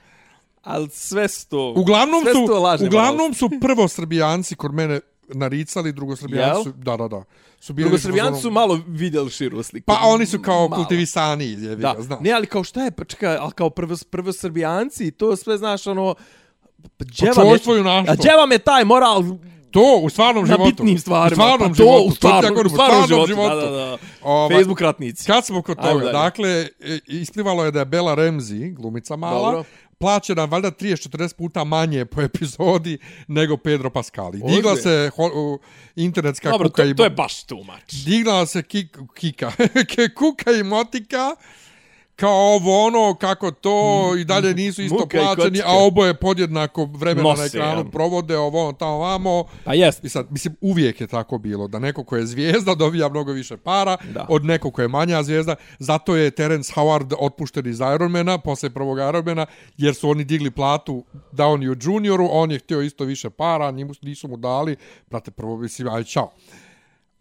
Al 0.63 0.89
sve 0.89 1.29
sto. 1.29 1.73
Uglavnom 1.77 2.23
sve 2.23 2.33
su, 2.33 2.63
lažne 2.63 2.87
uglavnom 2.87 3.35
su 3.35 3.51
prvo 3.61 3.89
srbijanci 3.89 4.55
kod 4.55 4.75
mene 4.75 5.01
naricali, 5.29 5.93
drugo 5.93 6.17
srbijanci 6.17 6.63
su, 6.63 6.73
da, 6.73 6.97
da, 6.97 7.09
da. 7.09 7.25
Su 7.61 7.73
bili 7.73 7.89
drugo 7.89 7.99
srbijanci 7.99 8.41
su 8.43 8.51
malo 8.51 8.81
vidjeli 8.87 9.31
širu 9.31 9.63
sliku. 9.63 9.85
Pa 9.87 10.01
oni 10.03 10.27
su 10.27 10.39
kao 10.43 10.69
malo. 10.69 10.83
kultivisani, 10.83 11.45
je 11.45 11.77
da. 11.77 11.95
znaš. 11.99 12.21
Ne, 12.21 12.33
ali 12.33 12.47
kao 12.47 12.65
šta 12.65 12.85
je, 12.85 12.91
pa 12.91 13.05
čekaj, 13.05 13.37
al 13.37 13.51
kao 13.51 13.71
prvo, 13.71 13.97
prvo 14.11 14.33
srbijanci, 14.33 15.11
to 15.11 15.37
sve 15.37 15.59
znaš, 15.59 15.87
ono, 15.87 16.15
Pa 16.97 17.05
čovjstvo 17.35 17.75
junaštvo. 17.75 18.13
A 18.13 18.17
gdje 18.17 18.37
vam 18.37 18.53
je 18.53 18.59
taj 18.59 18.85
moral 18.85 19.23
To 19.75 20.01
u 20.03 20.11
stvarnom 20.11 20.47
životu. 20.47 20.63
Na 20.63 20.71
bitnim 20.71 20.99
stvarima. 20.99 21.45
U 21.45 21.47
stvarnom 21.47 21.69
pa 21.69 21.75
životu. 21.75 21.99
To 21.99 22.05
u 22.05 22.11
stvarnom, 22.11 22.55
to 22.55 22.67
u 22.67 22.69
stvarnom, 22.69 23.07
životu. 23.07 23.27
životu. 23.27 23.57
Da, 23.57 23.71
da, 23.71 23.71
da. 23.71 23.99
Ova, 24.23 24.49
Facebook 24.57 24.81
ratnici. 24.81 25.27
Kad 25.27 25.47
smo 25.47 25.63
kod 25.63 25.77
toga, 25.83 26.13
dakle, 26.13 26.51
e, 26.81 26.99
isplivalo 27.07 27.65
je 27.65 27.71
da 27.71 27.79
je 27.79 27.85
Bela 27.85 28.15
Remzi, 28.15 28.71
glumica 28.71 29.17
mala, 29.17 29.51
Dobro. 29.51 29.65
plaćena 29.99 30.45
valjda 30.45 30.71
30-40 30.71 31.35
puta 31.37 31.65
manje 31.65 32.05
po 32.05 32.21
epizodi 32.23 32.99
nego 33.29 33.57
Pedro 33.57 33.91
Pascali. 33.91 34.43
Digla 34.47 34.77
se 34.77 35.11
ho, 35.17 35.59
internetska 35.97 36.51
Dobro, 36.51 36.69
kuka 36.69 36.83
to, 36.83 36.89
i... 36.89 36.97
to 36.97 37.05
je 37.05 37.11
baš 37.11 37.35
much. 37.51 38.05
Digla 38.05 38.47
se 38.47 38.63
kik, 38.63 38.99
kika. 39.15 39.53
kuka 40.19 40.51
i 40.51 40.63
motika 40.63 41.37
kao 42.17 42.55
ovo 42.55 42.87
ono, 42.87 43.15
kako 43.15 43.51
to 43.51 44.11
i 44.19 44.25
dalje 44.25 44.55
nisu 44.55 44.83
isto 44.83 44.99
Muka 44.99 45.19
plaćeni, 45.19 45.61
a 45.65 45.73
oboje 45.87 46.15
podjednako 46.15 46.85
vremena 46.85 47.29
Nose, 47.29 47.41
na 47.41 47.47
ekranu 47.47 47.81
ja. 47.81 47.91
provode 47.91 48.39
ovo 48.39 48.73
tamo 48.73 48.99
vamo. 48.99 49.45
Pa 49.65 49.75
jest. 49.75 50.05
I 50.05 50.09
sad, 50.09 50.27
mislim, 50.31 50.57
uvijek 50.61 51.01
je 51.01 51.07
tako 51.07 51.39
bilo, 51.39 51.69
da 51.69 51.79
neko 51.79 52.05
ko 52.05 52.17
je 52.17 52.27
zvijezda 52.27 52.75
dobija 52.85 53.09
mnogo 53.09 53.33
više 53.33 53.57
para 53.57 53.97
da. 54.15 54.27
od 54.29 54.45
nekog 54.45 54.73
ko 54.75 54.83
je 54.83 54.89
manja 54.89 55.23
zvijezda. 55.23 55.55
Zato 55.79 56.17
je 56.17 56.31
Terence 56.31 56.73
Howard 56.77 57.15
otpušten 57.19 57.67
iz 57.67 57.81
Ironmana, 57.95 58.39
posle 58.39 58.71
prvog 58.71 58.99
Ironmana, 58.99 59.47
jer 59.77 59.95
su 59.95 60.11
oni 60.11 60.25
digli 60.25 60.51
platu 60.51 61.05
Downey 61.33 61.77
junioru, 61.87 62.29
on 62.31 62.51
je 62.51 62.59
htio 62.59 62.83
isto 62.83 63.05
više 63.05 63.31
para, 63.31 63.71
nisu 64.03 64.29
mu 64.29 64.37
dali, 64.37 64.77
prate, 65.09 65.31
prvo 65.31 65.57
mislim, 65.57 65.89
aj, 65.89 66.05
čao. 66.05 66.31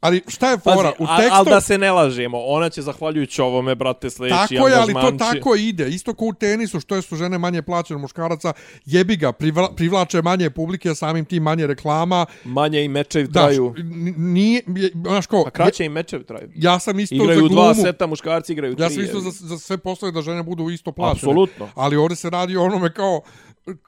Ali 0.04 0.22
šta 0.28 0.50
je 0.50 0.58
fora? 0.58 0.92
Pazi, 0.98 1.04
u 1.04 1.18
tekstu... 1.18 1.36
Ali 1.36 1.50
da 1.50 1.62
se 1.62 1.78
ne 1.78 1.92
lažemo, 1.92 2.38
ona 2.40 2.70
će 2.70 2.82
zahvaljujući 2.82 3.42
ovome, 3.42 3.76
brate, 3.76 4.10
sljedeći 4.10 4.56
Tako 4.56 4.68
je, 4.68 4.76
ali 4.76 4.94
to 4.94 5.12
tako 5.18 5.56
ide. 5.56 5.90
Isto 5.90 6.14
kao 6.14 6.28
u 6.28 6.34
tenisu, 6.34 6.80
što 6.80 6.96
je 6.96 7.02
su 7.02 7.16
žene 7.16 7.38
manje 7.38 7.62
plaćene 7.62 8.00
muškaraca, 8.00 8.54
jebi 8.86 9.16
ga, 9.16 9.32
privla, 9.32 9.72
privlače 9.76 10.22
manje 10.22 10.50
publike, 10.50 10.96
samim 10.96 11.26
tim 11.26 11.44
manje 11.44 11.68
reklama. 11.68 12.26
Manje 12.44 12.84
i 12.84 12.88
mečevi 12.88 13.32
traju. 13.32 13.74
Da, 13.78 13.84
nije, 14.18 14.62
znaš 14.94 15.28
ko... 15.28 15.44
A 15.48 15.50
kraće 15.50 15.86
i 15.86 15.90
mečevi 15.90 16.24
traju. 16.24 16.50
Ja 16.56 16.80
sam 16.80 17.00
isto 17.00 17.16
igraju 17.16 17.34
za 17.34 17.40
glumu. 17.40 17.54
Igraju 17.54 17.74
dva 17.74 17.84
seta, 17.84 18.08
muškarci 18.08 18.54
igraju 18.54 18.76
tri. 18.76 18.84
Ja 18.84 18.90
sam 18.90 19.04
isto 19.04 19.20
za, 19.20 19.32
za 19.32 19.58
sve 19.58 19.78
poslove 19.78 20.12
da 20.12 20.22
žene 20.22 20.44
budu 20.44 20.70
isto 20.70 20.92
plaćene. 20.92 21.32
Apsolutno. 21.32 21.70
Ali 21.76 21.96
ovdje 21.96 22.16
se 22.16 22.30
radi 22.30 22.58
o 22.58 22.64
onome 22.64 22.94
kao, 22.94 23.22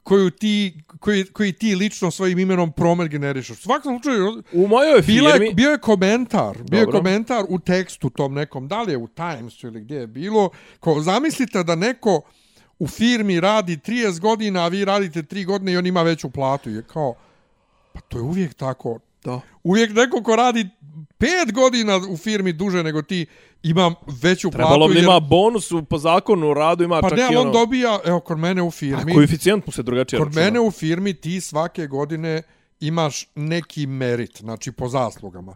koju 0.03 0.29
ti, 0.29 0.83
koji, 0.99 1.25
koji 1.25 1.53
ti 1.53 1.75
lično 1.75 2.11
svojim 2.11 2.39
imenom 2.39 2.71
promet. 2.71 3.11
U 3.51 3.55
svakom 3.55 3.93
slučaju, 3.93 4.43
u 4.53 4.67
mojoj 4.67 5.01
firmi... 5.01 5.45
Je, 5.45 5.53
bio 5.53 5.71
je 5.71 5.77
komentar, 5.77 6.57
bio 6.69 6.79
je 6.79 6.85
komentar 6.85 7.45
u 7.49 7.59
tekstu 7.59 8.09
tom 8.09 8.33
nekom, 8.33 8.67
da 8.67 8.81
li 8.81 8.91
je 8.91 8.97
u 8.97 9.07
Timesu 9.07 9.67
ili 9.67 9.81
gdje 9.81 9.95
je 9.95 10.07
bilo, 10.07 10.49
ko, 10.79 11.01
zamislite 11.01 11.63
da 11.63 11.75
neko 11.75 12.21
u 12.79 12.87
firmi 12.87 13.39
radi 13.39 13.77
30 13.77 14.19
godina, 14.19 14.63
a 14.63 14.67
vi 14.67 14.85
radite 14.85 15.23
3 15.23 15.45
godine 15.45 15.71
i 15.71 15.77
on 15.77 15.85
ima 15.85 16.01
veću 16.01 16.29
platu. 16.29 16.69
Je 16.69 16.83
kao, 16.83 17.13
pa 17.93 17.99
to 17.99 18.17
je 18.17 18.21
uvijek 18.21 18.53
tako. 18.53 18.99
Da. 19.23 19.41
Uvijek 19.63 19.93
neko 19.93 20.23
ko 20.23 20.35
radi 20.35 20.69
5 21.19 21.51
godina 21.53 21.97
u 22.09 22.17
firmi 22.17 22.53
duže 22.53 22.83
nego 22.83 23.01
ti, 23.01 23.25
imam 23.69 23.93
veću 24.21 24.51
platu. 24.51 24.57
Trebalo 24.57 24.87
bi 24.87 24.99
ima 24.99 25.19
bonus 25.19 25.69
po 25.89 25.97
zakonu 25.97 26.49
u 26.49 26.53
radu, 26.53 26.83
ima 26.83 27.01
pa 27.01 27.09
čak 27.09 27.17
ne, 27.17 27.23
i 27.31 27.35
ono... 27.35 27.41
on 27.41 27.51
dobija, 27.51 27.99
evo, 28.05 28.19
kod 28.19 28.39
mene 28.39 28.61
u 28.61 28.71
firmi... 28.71 29.11
A 29.11 29.15
koeficijent 29.15 29.65
mu 29.65 29.71
se 29.71 29.83
drugačije 29.83 30.19
Kod 30.19 30.27
računa. 30.27 30.45
mene 30.45 30.59
u 30.59 30.71
firmi 30.71 31.13
ti 31.13 31.41
svake 31.41 31.87
godine 31.87 32.41
imaš 32.79 33.27
neki 33.35 33.87
merit, 33.87 34.37
znači 34.37 34.71
po 34.71 34.87
zaslugama. 34.89 35.55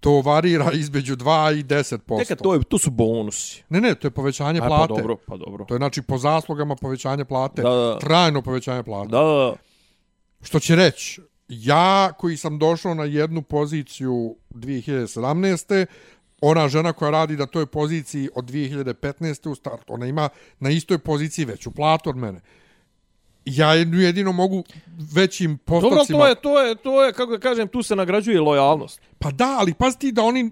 to 0.00 0.20
varira 0.20 0.70
između 0.72 1.16
2 1.16 1.58
i 1.60 1.64
10%. 1.64 2.18
Neka, 2.18 2.36
to, 2.36 2.54
je, 2.54 2.60
to 2.68 2.78
su 2.78 2.90
bonusi. 2.90 3.64
Ne, 3.68 3.80
ne, 3.80 3.94
to 3.94 4.06
je 4.06 4.10
povećanje 4.10 4.60
A, 4.62 4.66
plate. 4.66 4.94
Pa 4.94 5.00
dobro, 5.00 5.16
pa 5.26 5.36
dobro. 5.36 5.64
To 5.64 5.74
je 5.74 5.78
znači 5.78 6.02
po 6.02 6.18
zaslugama 6.18 6.76
povećanje 6.76 7.24
plate, 7.24 7.62
Da, 7.62 7.70
da. 7.70 7.98
trajno 7.98 8.42
povećanje 8.42 8.82
plate. 8.82 9.08
Da, 9.08 9.18
da, 9.18 9.32
da. 9.34 9.54
Što 10.42 10.60
će 10.60 10.76
reći, 10.76 11.20
ja 11.48 12.12
koji 12.12 12.36
sam 12.36 12.58
došao 12.58 12.94
na 12.94 13.04
jednu 13.04 13.42
poziciju 13.42 14.36
2017. 14.50 15.86
Ona 16.44 16.68
žena 16.68 16.92
koja 16.92 17.10
radi 17.10 17.36
na 17.36 17.46
toj 17.46 17.66
poziciji 17.66 18.28
od 18.34 18.44
2015. 18.44 19.48
u 19.50 19.54
startu, 19.54 19.94
ona 19.94 20.06
ima 20.06 20.28
na 20.60 20.70
istoj 20.70 20.98
poziciji 20.98 21.44
veću 21.44 21.70
platu 21.70 22.10
od 22.10 22.16
mene. 22.16 22.40
Ja 23.44 23.74
jedino 23.74 24.32
mogu 24.32 24.64
većim 25.14 25.58
Dobro, 25.66 25.90
postocima... 25.90 26.18
to 26.18 26.26
je, 26.26 26.34
to 26.34 26.62
je, 26.62 26.74
to 26.74 27.04
je, 27.04 27.12
kako 27.12 27.32
da 27.32 27.38
kažem, 27.38 27.68
tu 27.68 27.82
se 27.82 27.96
nagrađuje 27.96 28.40
lojalnost. 28.40 29.00
Pa 29.18 29.30
da, 29.30 29.56
ali 29.60 29.74
pazi 29.74 29.98
ti 29.98 30.12
da 30.12 30.22
oni 30.22 30.50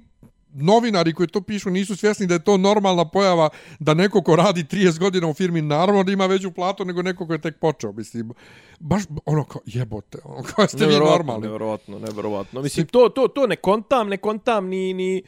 novinari 0.53 1.13
koji 1.15 1.29
to 1.29 1.41
pišu 1.41 1.71
nisu 1.71 1.97
svjesni 1.97 2.27
da 2.27 2.35
je 2.35 2.45
to 2.45 2.57
normalna 2.57 3.05
pojava 3.05 3.49
da 3.79 3.95
neko 3.95 4.23
ko 4.23 4.37
radi 4.37 4.65
30 4.65 4.99
godina 4.99 5.29
u 5.29 5.35
firmi 5.35 5.63
naravno 5.63 6.03
da 6.03 6.13
ima 6.13 6.27
veću 6.27 6.51
platu 6.51 6.85
nego 6.85 7.03
neko 7.03 7.27
ko 7.27 7.33
je 7.33 7.41
tek 7.41 7.59
počeo. 7.59 7.93
Mislim, 7.93 8.33
baš 8.81 9.03
ono 9.27 9.45
kao 9.45 9.61
jebote, 9.67 10.19
ono 10.25 10.43
kao 10.43 10.67
ste 10.67 10.87
vi 10.87 10.95
normalni. 10.95 11.43
Nevjerovatno, 11.43 11.99
nevjerovatno. 11.99 12.63
Mislim, 12.63 12.87
to, 12.87 13.09
to, 13.09 13.29
to 13.29 13.47
ne 13.47 13.57
kontam, 13.57 14.09
ne 14.09 14.17
kontam 14.17 14.67
ni, 14.67 14.95
ni, 14.95 15.23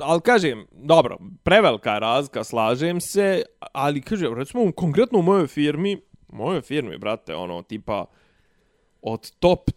ali 0.00 0.20
kažem, 0.20 0.66
dobro, 0.72 1.18
prevelika 1.42 1.94
je 1.94 2.00
razlika, 2.00 2.44
slažem 2.44 3.00
se, 3.00 3.42
ali 3.72 4.02
kažem, 4.02 4.34
recimo, 4.34 4.72
konkretno 4.72 5.18
u 5.18 5.22
mojoj 5.22 5.46
firmi, 5.46 6.00
mojoj 6.28 6.60
firmi, 6.60 6.98
brate, 6.98 7.34
ono, 7.34 7.62
tipa, 7.62 8.04
od 9.02 9.30
top 9.38 9.70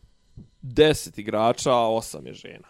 10 0.64 1.20
igrača, 1.20 1.72
8 1.72 2.28
je 2.28 2.34
žena. 2.34 2.68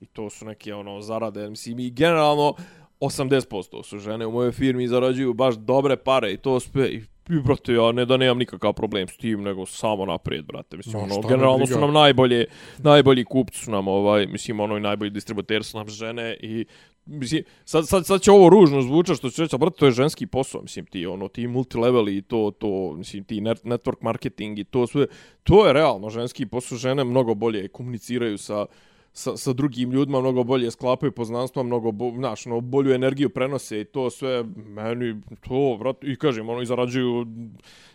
I 0.00 0.06
to 0.06 0.30
su 0.30 0.46
neke, 0.46 0.74
ono, 0.74 1.00
zarade, 1.00 1.50
mislim, 1.50 1.78
i 1.78 1.90
generalno, 1.90 2.54
80% 3.00 3.82
su 3.82 3.98
žene 3.98 4.26
u 4.26 4.32
mojoj 4.32 4.52
firmi 4.52 4.88
zarađuju 4.88 5.34
baš 5.34 5.54
dobre 5.54 5.96
pare 5.96 6.32
i 6.32 6.36
to 6.36 6.60
sve, 6.60 6.88
i 6.88 7.02
i, 7.30 7.40
brate, 7.40 7.72
ja 7.72 7.92
ne 7.92 8.04
da 8.04 8.16
nemam 8.16 8.38
nikakav 8.38 8.72
problem 8.72 9.08
s 9.08 9.16
tim, 9.16 9.42
nego 9.42 9.66
samo 9.66 10.06
naprijed, 10.06 10.44
brate. 10.44 10.76
Mislim, 10.76 10.92
No, 10.92 11.14
ono, 11.14 11.28
generalno 11.28 11.66
su 11.66 11.80
nam 11.80 11.92
najbolje, 11.92 12.44
najbolji 12.78 13.24
kupci 13.24 13.58
su 13.64 13.70
nam, 13.70 13.88
ovaj, 13.88 14.26
mislim, 14.26 14.60
ono, 14.60 14.76
i 14.76 14.80
najbolji 14.80 15.10
distributeri 15.10 15.64
su 15.64 15.78
nam 15.78 15.88
žene 15.88 16.36
i 16.40 16.64
Mislim, 17.10 17.42
sad, 17.64 17.88
sad, 17.88 18.06
sad 18.06 18.20
će 18.20 18.30
ovo 18.30 18.48
ružno 18.48 18.82
zvučati 18.82 19.18
što 19.18 19.30
će 19.30 19.42
reći, 19.42 19.54
ali 19.54 19.60
brate, 19.60 19.76
to 19.76 19.86
je 19.86 19.92
ženski 19.92 20.26
posao, 20.26 20.62
mislim, 20.62 20.86
ti, 20.86 21.06
ono, 21.06 21.28
ti 21.28 21.46
multilevel 21.46 22.08
i 22.08 22.22
to, 22.22 22.50
to, 22.58 22.94
mislim, 22.96 23.24
ti 23.24 23.40
net, 23.40 23.64
network 23.64 23.96
marketing 24.00 24.58
i 24.58 24.64
to 24.64 24.86
sve, 24.86 25.06
to 25.42 25.66
je 25.66 25.72
realno 25.72 26.10
ženski 26.10 26.46
posao, 26.46 26.78
žene 26.78 27.04
mnogo 27.04 27.34
bolje 27.34 27.68
komuniciraju 27.68 28.38
sa, 28.38 28.66
sa, 29.12 29.36
sa 29.36 29.52
drugim 29.52 29.92
ljudima, 29.92 30.20
mnogo 30.20 30.44
bolje 30.44 30.70
sklapaju 30.70 31.12
poznanstva, 31.12 31.62
mnogo, 31.62 31.92
bo, 31.92 32.12
znaš, 32.16 32.46
ono, 32.46 32.60
bolju 32.60 32.94
energiju 32.94 33.30
prenose 33.30 33.80
i 33.80 33.84
to 33.84 34.10
sve, 34.10 34.44
meni, 34.56 35.20
to, 35.40 35.76
vrat, 35.76 36.04
i 36.04 36.16
kažem, 36.16 36.48
ono, 36.48 36.62
i 36.62 36.66
zarađuju 36.66 37.26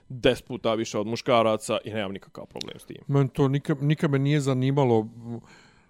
10 0.10 0.44
puta 0.44 0.74
više 0.74 1.00
od 1.00 1.08
muškaraca 1.08 1.78
i 1.86 1.94
nemam 1.94 2.12
nikakav 2.12 2.46
problem 2.46 2.80
s 2.80 2.86
tim. 2.86 2.98
Men 3.08 3.28
to 3.28 3.48
nikad, 3.48 3.84
nikad 3.84 4.12
me 4.12 4.20
nije 4.20 4.40
zanimalo 4.40 5.08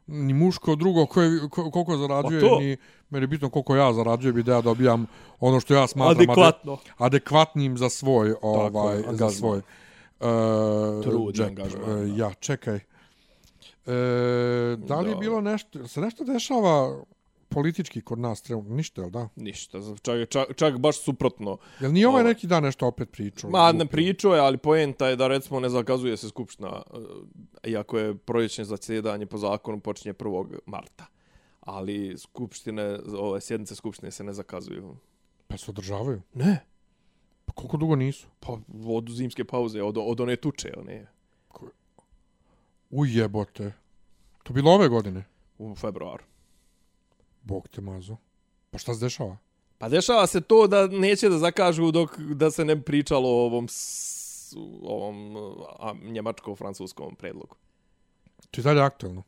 ni 0.08 0.34
muško 0.34 0.76
drugo 0.76 1.06
koje, 1.06 1.50
ko, 1.50 1.72
koliko 1.72 1.98
zarađuje, 1.98 2.42
Pa 2.42 2.60
ni 2.60 2.78
meni 3.10 3.24
je 3.24 3.28
bitno 3.28 3.50
koliko 3.50 3.76
ja 3.76 3.94
zarađujem 3.94 4.38
i 4.38 4.44
da 4.44 4.54
ja 4.54 4.62
dobijam 4.62 5.06
ono 5.40 5.60
što 5.60 5.74
ja 5.74 5.88
smatram 5.88 6.18
Adekvatno. 6.18 6.74
ade- 6.74 6.92
adekvatnim 6.98 7.78
za 7.78 7.90
svoj 7.90 8.34
ovaj 8.42 8.98
je, 8.98 9.04
za 9.12 9.30
svoj 9.30 9.58
uh, 9.58 9.64
Trud 11.04 11.38
i 11.38 11.44
angažman, 11.44 12.10
da. 12.10 12.24
ja 12.24 12.34
čekaj 12.34 12.80
e, 13.86 13.92
da 14.78 15.00
li 15.00 15.10
je 15.10 15.14
Da. 15.14 15.20
bilo 15.20 15.42
nešto 15.42 15.88
se 15.88 16.02
nešto 16.02 16.24
dešava 16.24 17.04
politički 17.50 18.02
kod 18.02 18.20
nas 18.20 18.42
trenutno 18.42 18.76
ništa 18.76 19.02
jel 19.02 19.10
da 19.10 19.30
Ništa, 19.36 19.80
čak, 20.02 20.30
čak, 20.30 20.56
čak 20.56 20.78
baš 20.78 21.00
suprotno. 21.00 21.58
jel 21.80 21.92
nije 21.92 22.08
ovaj 22.08 22.22
Ovo. 22.22 22.30
neki 22.30 22.48
dan 22.48 22.64
nešto 22.64 22.88
opet 22.88 23.12
pričao 23.12 23.50
Ma, 23.50 23.72
ne 23.72 23.86
pričao 23.86 24.34
je, 24.34 24.40
ali 24.40 24.58
poenta 24.58 25.08
je 25.08 25.16
da 25.16 25.28
recimo 25.28 25.60
ne 25.60 25.70
zakazuje 25.70 26.18
se 26.18 26.30
skupština, 26.30 26.82
e, 27.64 27.70
iako 27.70 27.98
je 27.98 28.16
proljećne 28.16 28.66
zasjedanje 28.66 29.26
po 29.26 29.38
zakonu 29.38 29.80
počinje 29.80 30.14
1. 30.14 30.60
marta. 30.66 31.06
Ali 31.62 32.18
skupštine, 32.18 33.00
ove 33.10 33.42
sjednice 33.42 33.76
skupštine 33.76 34.12
se 34.12 34.24
ne 34.24 34.34
zakazuju. 34.34 34.96
pa 35.48 35.58
se 35.58 35.72
održavaju 35.72 36.22
Ne. 36.34 36.66
pa 37.46 37.54
koliko 37.54 37.78
dugo 37.78 37.96
nisu 37.96 38.28
Pa 38.40 38.58
od 38.86 39.10
zimske 39.10 39.44
pauze, 39.44 39.82
od, 39.82 39.98
od 40.00 40.22
one 40.22 40.36
tuče, 40.36 40.74
one 40.78 41.08
ujebote 42.94 43.74
to 44.44 44.54
bilo 44.54 44.72
ove 44.72 44.88
godine 44.88 45.26
u 45.58 45.76
februaru. 45.76 46.24
Bog 47.42 47.68
te 47.68 47.82
mazo. 47.82 48.18
Pa 48.72 48.78
šta 48.78 48.94
se 48.94 49.06
dešava? 49.06 49.38
Pa 49.78 49.90
dešava 49.90 50.28
se 50.28 50.42
to 50.42 50.68
da 50.68 50.88
neće 50.88 51.30
da 51.30 51.38
zakažu 51.38 51.92
dok 51.92 52.20
da 52.20 52.52
se 52.52 52.66
ne 52.66 52.82
pričalo 52.82 53.30
o 53.30 53.46
ovom, 53.46 53.68
s, 53.70 54.56
ovom 54.82 55.36
njemačko-francuskom 56.04 57.16
predlogu. 57.16 57.56
To 58.52 58.62
je 58.62 58.64
dalje 58.64 58.82
aktualno. 58.82 59.24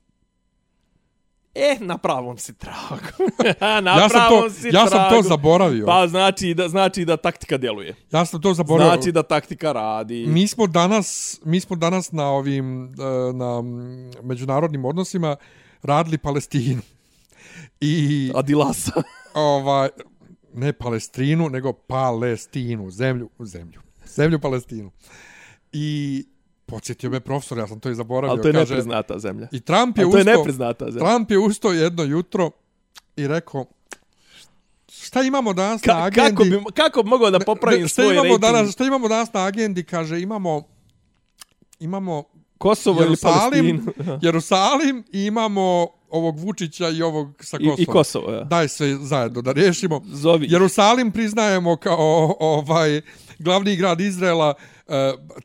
E, 1.55 1.77
na 1.79 1.97
pravom 1.97 2.37
si 2.37 2.53
tragu. 2.53 3.31
na 3.85 3.91
Ja 3.91 4.07
pravom 4.09 4.41
to, 4.43 4.49
si 4.49 4.67
ja 4.67 4.87
sam 4.87 5.03
to 5.03 5.09
tragu. 5.09 5.23
zaboravio. 5.23 5.85
Pa 5.85 6.07
znači 6.07 6.53
da 6.53 6.69
znači 6.69 7.05
da 7.05 7.17
taktika 7.17 7.57
djeluje. 7.57 7.95
ja 8.11 8.25
sam 8.25 8.41
to 8.41 8.53
zaboravio. 8.53 8.93
Znači 8.93 9.11
da 9.11 9.23
taktika 9.23 9.71
radi. 9.71 10.25
Mi 10.27 10.47
smo 10.47 10.67
danas, 10.67 11.39
mi 11.45 11.59
smo 11.59 11.75
danas 11.75 12.11
na 12.11 12.29
ovim 12.29 12.83
e, 12.85 12.87
na 13.33 13.63
međunarodnim 14.23 14.85
odnosima 14.85 15.35
radili 15.83 16.17
Palestinu. 16.17 16.81
I 17.81 18.31
Adilasa. 18.35 18.91
ovaj 19.33 19.89
ne 20.53 20.73
Palestrinu, 20.73 21.49
nego 21.49 21.73
Palestinu, 21.73 22.91
zemlju, 22.91 23.29
zemlju. 23.39 23.81
Zemlju 24.05 24.39
Palestinu. 24.39 24.91
I 25.71 26.25
podsjetio 26.65 27.09
me 27.09 27.19
profesor, 27.19 27.57
ja 27.57 27.67
sam 27.67 27.79
to 27.79 27.89
i 27.89 27.95
zaboravio. 27.95 28.31
Ali 28.31 28.41
to 28.41 28.47
je 28.47 28.53
kaže, 28.53 28.73
nepriznata 28.73 29.19
zemlja. 29.19 29.47
I 29.51 29.59
Trump 29.59 29.97
je 29.97 30.03
Ali 30.03 30.11
to 30.11 30.17
je 30.17 30.21
ustao, 30.21 30.37
nepriznata 30.37 30.85
zemlja. 30.91 30.99
Trump 31.09 31.31
je 31.31 31.37
ustao 31.39 31.71
jedno 31.71 32.03
jutro 32.03 32.51
i 33.15 33.27
rekao 33.27 33.65
šta 34.91 35.21
imamo 35.21 35.53
danas 35.53 35.85
na 35.85 35.93
Ka, 35.93 36.03
agendi? 36.03 36.29
kako, 36.29 36.43
bi, 36.43 36.59
kako 36.73 37.03
bi 37.03 37.09
mogao 37.09 37.31
da 37.31 37.39
popravim 37.39 37.81
Ne, 37.81 37.87
šta 37.87 38.01
svoj 38.01 38.13
imamo 38.13 38.27
rating? 38.29 38.41
danas, 38.41 38.71
šta 38.73 38.83
imamo 38.85 39.07
danas 39.07 39.33
na 39.33 39.45
agendi? 39.45 39.83
Kaže, 39.83 40.21
imamo 40.21 40.63
imamo 41.79 42.23
Kosovo 42.57 42.97
ili 42.97 43.05
Jerusalim, 43.05 43.85
Palestinu? 43.85 44.17
Jerusalim 44.27 45.03
i 45.11 45.25
imamo 45.25 45.87
ovog 46.09 46.39
Vučića 46.39 46.89
i 46.89 47.01
ovog 47.01 47.33
sa 47.39 47.57
I, 47.59 47.65
Kosova. 47.65 47.75
I 47.79 47.85
Kosovo, 47.85 48.31
ja. 48.31 48.43
Daj 48.43 48.67
sve 48.67 48.97
zajedno 49.01 49.41
da 49.41 49.51
riješimo. 49.51 50.01
Zovi. 50.05 50.47
Jerusalim 50.49 51.11
priznajemo 51.11 51.75
kao 51.77 52.35
ovaj 52.39 53.01
glavni 53.39 53.75
grad 53.75 54.01
Izraela. 54.01 54.53
Uh, 54.87 54.95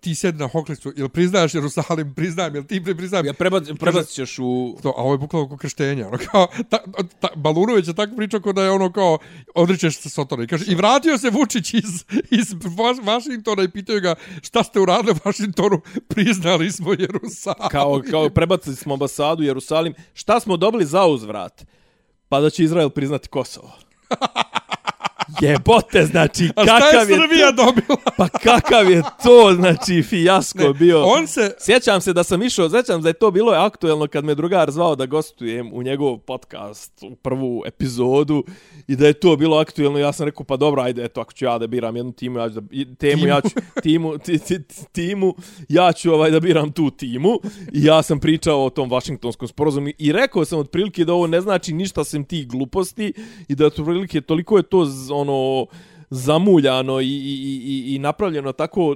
ti 0.00 0.14
sjedi 0.14 0.38
na 0.38 0.48
hoklicu. 0.48 0.92
Jel 0.96 1.08
priznaješ 1.08 1.54
Jerusalim? 1.54 2.14
Priznajem. 2.14 2.54
Jel 2.54 2.64
ti 2.64 2.82
priznajem? 2.96 3.26
Ja 3.26 3.32
prebac, 3.32 3.64
prebacit 3.78 4.14
ćeš 4.14 4.38
u... 4.38 4.76
To, 4.82 4.88
a 4.88 5.02
ovo 5.02 5.14
je 5.14 5.18
bukvalno 5.18 5.46
oko 5.46 5.56
krštenja. 5.56 6.08
Ono, 6.08 6.18
kao, 6.30 6.46
ta, 6.70 6.78
ta, 7.20 7.28
Balunović 7.36 7.88
je 7.88 7.94
tako 7.94 8.16
pričao 8.16 8.40
kao 8.40 8.52
da 8.52 8.62
je 8.62 8.70
ono 8.70 8.92
kao, 8.92 9.18
odričeš 9.54 9.98
se 9.98 10.10
Sotona. 10.10 10.44
I 10.44 10.46
kaže, 10.46 10.64
i 10.68 10.74
vratio 10.74 11.18
se 11.18 11.30
Vučić 11.30 11.74
iz, 11.74 12.04
iz 12.30 12.52
Vaš- 12.52 13.06
Vašingtona 13.06 13.62
i 13.62 13.68
pitaju 13.68 14.00
ga 14.00 14.14
šta 14.42 14.62
ste 14.64 14.80
uradili 14.80 15.12
u 15.12 15.28
Vašingtonu, 15.28 15.80
priznali 16.08 16.72
smo 16.72 16.92
Jerusalim. 16.92 17.68
Kao, 17.70 18.02
kao 18.10 18.30
prebacili 18.30 18.76
smo 18.76 18.94
ambasadu 18.94 19.42
Jerusalim. 19.42 19.94
Šta 20.14 20.40
smo 20.40 20.49
dobili 20.56 20.84
za 20.84 21.06
uzvrat? 21.06 21.64
Pa 22.28 22.40
da 22.40 22.50
će 22.50 22.64
Izrael 22.64 22.90
priznati 22.90 23.28
Kosovo. 23.28 23.72
Jebote, 25.42 26.05
znači, 26.05 26.50
A 26.57 26.64
šta 26.64 26.76
je 26.76 26.81
kakav 26.83 27.11
je, 27.11 27.16
Srbija 27.18 27.48
to, 27.48 27.57
dobila? 27.57 27.96
pa 28.18 28.29
kakav 28.29 28.90
je 28.90 29.03
to, 29.03 29.55
znači, 29.55 30.03
fijasko 30.03 30.59
Ne, 30.61 30.72
bio. 30.74 31.03
on 31.05 31.26
se- 31.26 31.55
Sjećam 31.61 32.00
se 32.00 32.12
da 32.12 32.24
sam 32.24 32.42
išao, 32.42 32.70
sjećam 32.70 32.96
se 32.96 33.03
da 33.03 33.09
je 33.09 33.14
to 33.14 33.31
bilo 33.31 33.53
aktuelno 33.53 34.07
kad 34.07 34.24
me 34.24 34.35
drugar 34.35 34.70
zvao 34.70 34.96
da 34.96 35.07
gostujem 35.07 35.70
u 35.72 35.83
njegov 35.83 36.18
podcast, 36.18 36.92
u 37.03 37.16
prvu 37.16 37.62
epizodu, 37.66 38.44
i 38.88 38.96
da 38.96 39.07
je 39.07 39.12
to 39.12 39.37
bilo 39.37 39.57
aktuelno, 39.59 39.98
ja 39.98 40.12
sam 40.12 40.26
rekao, 40.26 40.44
pa 40.44 40.57
dobro, 40.57 40.83
ajde, 40.83 41.05
eto, 41.05 41.20
ako 41.20 41.33
ću 41.33 41.44
ja 41.44 41.59
da 41.59 41.66
biram 41.66 41.96
jednu 41.96 42.12
timu, 42.12 42.38
ja 42.38 42.48
ću 42.48 42.55
da, 42.55 42.61
temu, 42.96 42.96
Timu. 43.16 43.26
ja 43.26 43.40
ću, 43.40 43.48
timu, 43.83 44.18
ti, 44.18 44.38
ti, 44.38 44.62
ti- 44.62 44.85
timu, 44.87 45.35
ja 45.68 45.92
ću 45.92 46.12
ovaj 46.12 46.31
da 46.31 46.40
biram 46.40 46.72
tu 46.72 46.90
timu, 46.90 47.31
i 47.72 47.85
ja 47.85 48.03
sam 48.03 48.20
pričao 48.20 48.64
o 48.64 48.70
tom 48.70 48.90
Vašingtonskom 48.90 49.48
sporazumu, 49.48 49.88
i 49.98 50.12
rekao 50.12 50.44
sam 50.44 50.59
otprilike 50.59 51.05
da 51.05 51.12
ovo 51.12 51.26
ne 51.26 51.40
znači 51.40 51.72
ništa 51.72 52.05
sem 52.05 52.24
tih 52.24 52.48
gluposti, 52.48 53.12
i 53.48 53.55
da 53.55 53.66
otprilike 53.66 54.20
toliko 54.20 54.57
je 54.57 54.62
to 54.62 54.85
z- 54.85 55.11
ono 55.30 55.66
zamuljano 56.10 57.00
i, 57.00 57.06
i, 57.06 57.62
i, 57.64 57.94
i 57.94 57.98
napravljeno 57.98 58.52
tako 58.52 58.94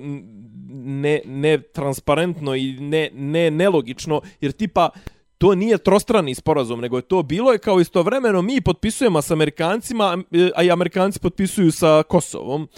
ne, 0.84 1.20
ne 1.24 1.62
transparentno 1.62 2.54
i 2.54 2.72
ne, 2.72 3.10
ne 3.14 3.50
nelogično, 3.50 4.20
jer 4.40 4.52
tipa 4.52 4.90
to 5.38 5.54
nije 5.54 5.78
trostrani 5.78 6.34
sporazum, 6.34 6.80
nego 6.80 6.96
je 6.96 7.02
to 7.02 7.22
bilo 7.22 7.52
je 7.52 7.58
kao 7.58 7.80
istovremeno 7.80 8.42
mi 8.42 8.60
potpisujemo 8.60 9.22
s 9.22 9.30
Amerikancima, 9.30 10.18
a 10.56 10.62
i 10.62 10.70
Amerikanci 10.70 11.20
potpisuju 11.20 11.72
sa 11.72 12.02
Kosovom 12.02 12.68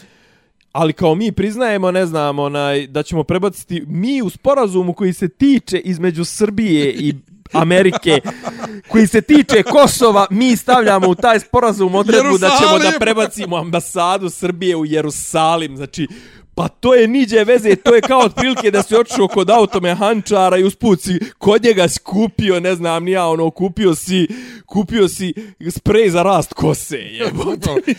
ali 0.76 0.92
kao 0.92 1.14
mi 1.14 1.32
priznajemo, 1.32 1.90
ne 1.90 2.06
znam, 2.06 2.38
onaj, 2.38 2.86
da 2.86 3.02
ćemo 3.02 3.24
prebaciti 3.24 3.84
mi 3.86 4.22
u 4.22 4.30
sporazumu 4.30 4.92
koji 4.92 5.12
se 5.12 5.28
tiče 5.28 5.78
između 5.78 6.24
Srbije 6.24 6.92
i 6.92 7.14
Amerike, 7.52 8.20
koji 8.88 9.06
se 9.06 9.20
tiče 9.20 9.62
Kosova, 9.62 10.26
mi 10.30 10.56
stavljamo 10.56 11.08
u 11.08 11.14
taj 11.14 11.40
sporazum 11.40 11.94
odredbu 11.94 12.38
da 12.38 12.48
ćemo 12.48 12.58
da 12.58 12.74
Jerusalim! 12.74 12.98
prebacimo 12.98 13.56
ambasadu 13.56 14.30
Srbije 14.30 14.76
u 14.76 14.86
Jerusalim. 14.86 15.76
Znači, 15.76 16.08
pa 16.56 16.68
to 16.68 16.94
je 16.94 17.08
niđe 17.08 17.44
veze, 17.44 17.76
to 17.76 17.94
je 17.94 18.00
kao 18.00 18.20
otprilike 18.20 18.70
da 18.70 18.82
si 18.82 18.96
otišao 18.96 19.28
kod 19.28 19.50
automehančara 19.50 20.56
i 20.56 20.64
usput 20.64 21.00
si 21.00 21.18
kod 21.38 21.64
njega 21.64 21.88
si 21.88 22.00
kupio, 22.00 22.60
ne 22.60 22.74
znam, 22.74 23.04
nija 23.04 23.26
ono, 23.26 23.50
kupio 23.50 23.94
si, 23.94 24.28
kupio 24.66 25.08
si 25.08 25.34
sprej 25.70 26.10
za 26.10 26.22
rast 26.22 26.54
kose. 26.54 26.96
Jebote, 26.96 27.94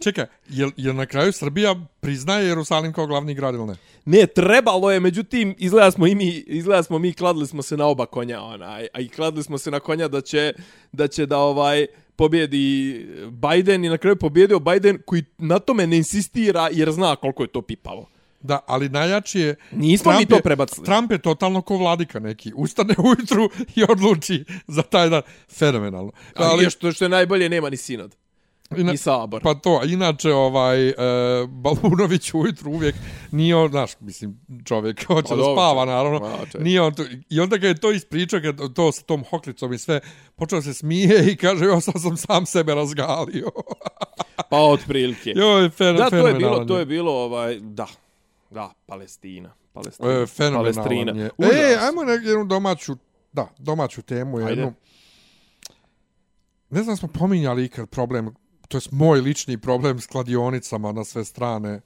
Čekaj, 0.00 0.24
jel, 0.48 0.70
jel 0.76 0.94
na 0.94 1.06
kraju 1.06 1.32
Srbija 1.32 1.74
priznaje 2.00 2.48
Jerusalim 2.48 2.92
kao 2.92 3.06
glavni 3.06 3.34
grad 3.34 3.54
ili 3.54 3.66
ne? 3.66 3.74
Ne, 4.04 4.26
trebalo 4.26 4.90
je, 4.90 5.00
međutim, 5.00 5.54
izgleda 5.58 5.90
smo 5.90 6.06
i 6.06 6.14
mi, 6.14 6.28
izgleda 6.28 6.82
smo 6.82 6.98
mi, 6.98 7.12
kladili 7.12 7.46
smo 7.46 7.62
se 7.62 7.76
na 7.76 7.86
oba 7.86 8.06
konja, 8.06 8.42
onaj, 8.42 8.88
a 8.94 9.00
i 9.00 9.08
kladili 9.08 9.44
smo 9.44 9.58
se 9.58 9.70
na 9.70 9.80
konja 9.80 10.08
da 10.08 10.20
će, 10.20 10.52
da 10.92 11.08
će 11.08 11.26
da 11.26 11.38
ovaj, 11.38 11.86
pobjedi 12.22 13.06
Biden 13.30 13.84
i 13.84 13.88
na 13.88 13.98
kraju 13.98 14.16
pobjedio 14.16 14.58
Biden 14.58 14.98
koji 15.06 15.24
na 15.38 15.58
tome 15.58 15.86
ne 15.86 15.96
insistira 15.96 16.68
jer 16.72 16.92
zna 16.92 17.16
koliko 17.16 17.42
je 17.42 17.48
to 17.48 17.62
pipavo. 17.62 18.08
Da, 18.40 18.58
ali 18.66 18.88
najjači 18.88 19.40
je... 19.40 19.56
Nismo 19.72 20.12
mi 20.18 20.26
to 20.26 20.38
prebacili. 20.44 20.84
Trump 20.84 21.12
je 21.12 21.18
totalno 21.18 21.62
ko 21.62 21.76
vladika 21.76 22.20
neki. 22.20 22.52
Ustane 22.56 22.94
ujutru 22.98 23.50
i 23.74 23.84
odluči 23.88 24.44
za 24.66 24.82
taj 24.82 25.08
dan. 25.08 25.22
Fenomenalno. 25.58 26.12
Ali, 26.34 26.70
što, 26.70 26.92
što 26.92 27.04
je 27.04 27.08
najbolje, 27.08 27.48
nema 27.48 27.70
ni 27.70 27.76
sinod. 27.76 28.16
Ina- 28.76 28.92
ni 28.92 28.98
sabor. 28.98 29.42
Pa 29.42 29.54
to, 29.54 29.80
inače, 29.84 30.32
ovaj, 30.32 30.88
e, 30.88 30.94
Balbunović 31.48 32.34
ujutru 32.34 32.70
uvijek 32.70 32.94
nije 33.30 33.56
on, 33.56 33.70
znaš, 33.70 33.90
mislim, 34.00 34.40
čovjek 34.64 35.04
hoće 35.06 35.28
Pa 35.28 35.36
da 35.36 35.42
spava, 35.42 35.84
naravno. 35.84 36.18
Čovjek. 36.18 36.64
Nije 36.64 36.82
on 36.82 36.94
to, 36.94 37.02
I 37.30 37.40
onda 37.40 37.56
kad 37.56 37.64
je 37.64 37.80
to 37.80 37.90
ispričao, 37.90 38.40
kad 38.40 38.74
to 38.74 38.92
sa 38.92 39.02
tom 39.02 39.24
hoklicom 39.30 39.72
i 39.72 39.78
sve, 39.78 40.00
počeo 40.36 40.62
se 40.62 40.74
smije 40.74 41.32
i 41.32 41.36
kaže, 41.36 41.64
jo, 41.64 41.80
sad 41.80 42.02
sam 42.02 42.16
sam 42.16 42.46
sebe 42.46 42.74
razgalio. 42.74 43.50
Pa 44.50 44.56
otprilike. 44.56 45.32
Joj, 45.36 45.70
fen, 45.70 45.96
da, 45.96 46.10
to 46.10 46.28
je 46.28 46.34
bilo, 46.34 46.64
to 46.64 46.78
je 46.78 46.86
bilo, 46.86 47.12
ovaj, 47.12 47.58
da, 47.60 47.86
da, 48.50 48.72
Palestina. 48.86 49.54
Palestina. 49.72 50.10
E, 50.22 50.26
fenomenalan 50.26 50.74
Palestina. 50.74 51.22
je. 51.22 51.30
Užas. 51.38 51.52
E, 51.54 51.78
ajmo 51.80 52.04
na 52.04 52.12
jednu 52.12 52.44
domaću, 52.44 52.96
da, 53.32 53.48
domaću 53.58 54.02
temu. 54.02 54.38
Ajde. 54.38 54.50
Jednu. 54.50 54.74
Ne 56.70 56.82
znam, 56.82 56.96
smo 56.96 57.08
pominjali 57.08 57.64
ikad 57.64 57.88
problem, 57.88 58.34
to 58.72 58.78
je 58.78 58.82
moj 58.90 59.20
lični 59.20 59.58
problem 59.58 60.00
s 60.00 60.06
kladionicama 60.06 60.92
na 60.92 61.04
sve 61.04 61.24
strane. 61.24 61.80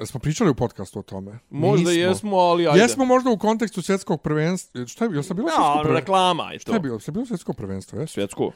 Smo 0.00 0.20
pričali 0.20 0.50
u 0.50 0.54
podcastu 0.54 0.98
o 0.98 1.02
tome? 1.02 1.38
Možda 1.50 1.90
Nismo. 1.90 2.02
jesmo, 2.02 2.36
ali 2.36 2.66
ajde. 2.68 2.80
Jesmo 2.80 3.04
možda 3.04 3.30
u 3.30 3.38
kontekstu 3.38 3.82
svjetskog 3.82 4.22
prvenstva. 4.22 4.86
Šta 4.86 5.04
je 5.04 5.08
bilo? 5.08 5.22
Jel 5.22 5.34
bilo 5.34 5.48
svjetsko 5.48 5.62
Ja, 5.62 5.72
prvenstvo? 5.74 5.94
reklama 5.94 6.50
Šta 6.58 6.70
to. 6.70 6.76
je 6.76 6.80
bilo? 6.80 6.98
Šta 6.98 7.10
je 7.10 7.12
bilo 7.12 7.26
svjetsko 7.26 7.52
prvenstvo? 7.52 8.00
Jesu? 8.00 8.12
Svjetsko. 8.12 8.50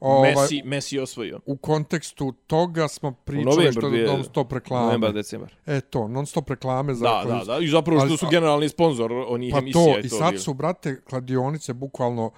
Ovaj, 0.00 0.30
Messi, 0.32 0.62
Messi 0.64 0.98
osvojio. 0.98 1.40
U 1.46 1.56
kontekstu 1.56 2.32
toga 2.46 2.88
smo 2.88 3.12
pričali 3.12 3.72
što 3.72 3.86
je 3.88 4.06
non 4.06 4.24
stop 4.24 4.52
reklame. 4.52 4.84
Novembar, 4.84 5.12
decembar. 5.12 5.54
E 5.66 5.80
to, 5.80 6.08
non 6.08 6.26
stop 6.26 6.50
reklame 6.50 6.94
za 6.94 7.04
Da, 7.04 7.24
da, 7.28 7.44
da. 7.46 7.58
I 7.58 7.68
zapravo 7.68 8.00
Ali- 8.00 8.08
što 8.08 8.16
su 8.16 8.30
generalni 8.30 8.68
sponsor 8.68 9.12
onih 9.12 9.52
Pa 9.52 9.58
emisija. 9.58 9.84
to, 9.84 9.90
je 9.90 10.00
i 10.00 10.08
sad 10.10 10.30
bilo. 10.30 10.42
su, 10.42 10.54
brate, 10.54 11.00
kladionice 11.00 11.72
bukvalno 11.72 12.30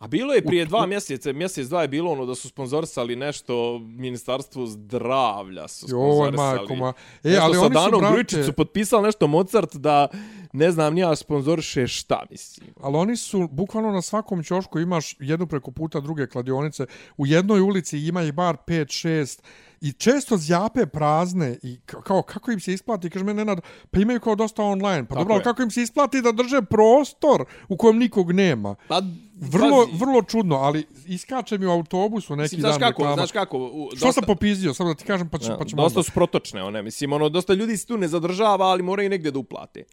A 0.00 0.06
bilo 0.06 0.34
je 0.34 0.44
prije 0.44 0.64
dva 0.64 0.86
mjeseca, 0.86 1.32
mjesec 1.32 1.66
dva 1.66 1.82
je 1.82 1.88
bilo 1.88 2.10
ono 2.12 2.26
da 2.26 2.34
su 2.34 2.48
sponzorisali 2.48 3.16
nešto 3.16 3.78
Ministarstvo 3.78 4.66
zdravlja 4.66 5.68
su 5.68 5.86
Joj, 5.88 5.98
sponzorisali. 6.02 6.36
majko 6.58 6.74
ma. 6.74 6.92
E, 7.24 7.28
nešto 7.28 7.42
ali 7.42 7.54
sa 7.54 7.60
oni 7.60 7.68
su, 7.68 7.74
Danom 7.74 8.00
brate- 8.00 8.12
Grujičić 8.12 8.44
su 8.44 8.52
potpisali 8.52 9.02
nešto 9.02 9.26
Mozart 9.26 9.76
da 9.76 10.08
ne 10.52 10.70
znam 10.70 10.94
nija 10.94 11.16
sponzoriše 11.16 11.86
šta 11.86 12.22
mislim. 12.30 12.74
Ali 12.80 12.96
oni 12.96 13.16
su, 13.16 13.48
bukvalno 13.48 13.90
na 13.90 14.02
svakom 14.02 14.42
ćošku 14.42 14.78
imaš 14.78 15.16
jednu 15.18 15.46
preko 15.46 15.70
puta 15.70 16.00
druge 16.00 16.26
kladionice. 16.26 16.86
U 17.16 17.26
jednoj 17.26 17.60
ulici 17.60 17.98
ima 17.98 18.22
ih 18.22 18.32
bar 18.32 18.56
5-6 18.66 19.40
i 19.82 19.92
često 19.92 20.36
zjape 20.36 20.86
prazne 20.86 21.58
i 21.62 21.78
ka- 21.78 22.02
kao 22.02 22.22
kako 22.22 22.50
im 22.50 22.60
se 22.60 22.72
isplati, 22.72 23.10
kaže 23.10 23.24
me 23.24 23.34
Nenad, 23.34 23.60
pa 23.90 24.00
imaju 24.00 24.20
kao 24.20 24.34
dosta 24.34 24.62
online. 24.64 25.04
Pa 25.04 25.08
Tako 25.08 25.18
dobro, 25.18 25.34
je. 25.34 25.42
kako 25.42 25.62
im 25.62 25.70
se 25.70 25.82
isplati 25.82 26.22
da 26.22 26.32
drže 26.32 26.62
prostor 26.62 27.44
u 27.68 27.76
kojem 27.76 27.98
nikog 27.98 28.32
nema? 28.32 28.74
Pa, 28.88 29.02
Vrlo, 29.42 29.86
pazi, 29.86 29.98
vrlo 29.98 30.22
čudno, 30.22 30.56
ali 30.56 30.86
iskače 31.06 31.58
mi 31.58 31.66
u 31.66 31.70
autobusu 31.70 32.32
neki 32.32 32.42
mislim, 32.44 32.62
dan 32.62 32.70
znaš 32.70 32.78
kako, 32.80 32.90
reklama. 32.92 33.14
znaš 33.16 33.32
kako, 33.32 33.58
u, 33.58 33.88
Što 33.96 34.12
sam 34.12 34.24
popizdio, 34.24 34.74
samo 34.74 34.88
da 34.88 34.94
ti 34.94 35.04
kažem, 35.04 35.28
pa, 35.28 35.38
ću, 35.38 35.50
Ja, 35.50 35.56
pa 35.58 35.64
ćemo 35.64 35.82
dosta 35.82 35.98
onda. 35.98 36.04
su 36.04 36.12
protočne 36.12 36.62
one, 36.62 36.82
mislim, 36.82 37.12
ono, 37.12 37.28
dosta 37.28 37.54
ljudi 37.54 37.76
se 37.76 37.86
tu 37.86 37.96
ne 37.96 38.08
zadržava, 38.08 38.66
ali 38.66 38.82
moraju 38.82 39.10
negdje 39.10 39.30
da 39.30 39.38
uplate. 39.38 39.80
E, 39.80 39.84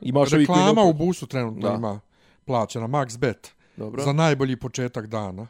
Imaš 0.00 0.28
koji 0.30 0.38
ne 0.38 0.46
reklama 0.48 0.82
u 0.82 0.92
busu 0.94 1.26
trenutno 1.26 1.68
Da. 1.68 1.74
ima 1.74 2.00
plaćena, 2.44 2.88
Max 2.88 3.18
Bet, 3.18 3.52
Dobro. 3.76 4.04
za 4.04 4.12
najbolji 4.12 4.56
početak 4.56 5.06
dana. 5.06 5.46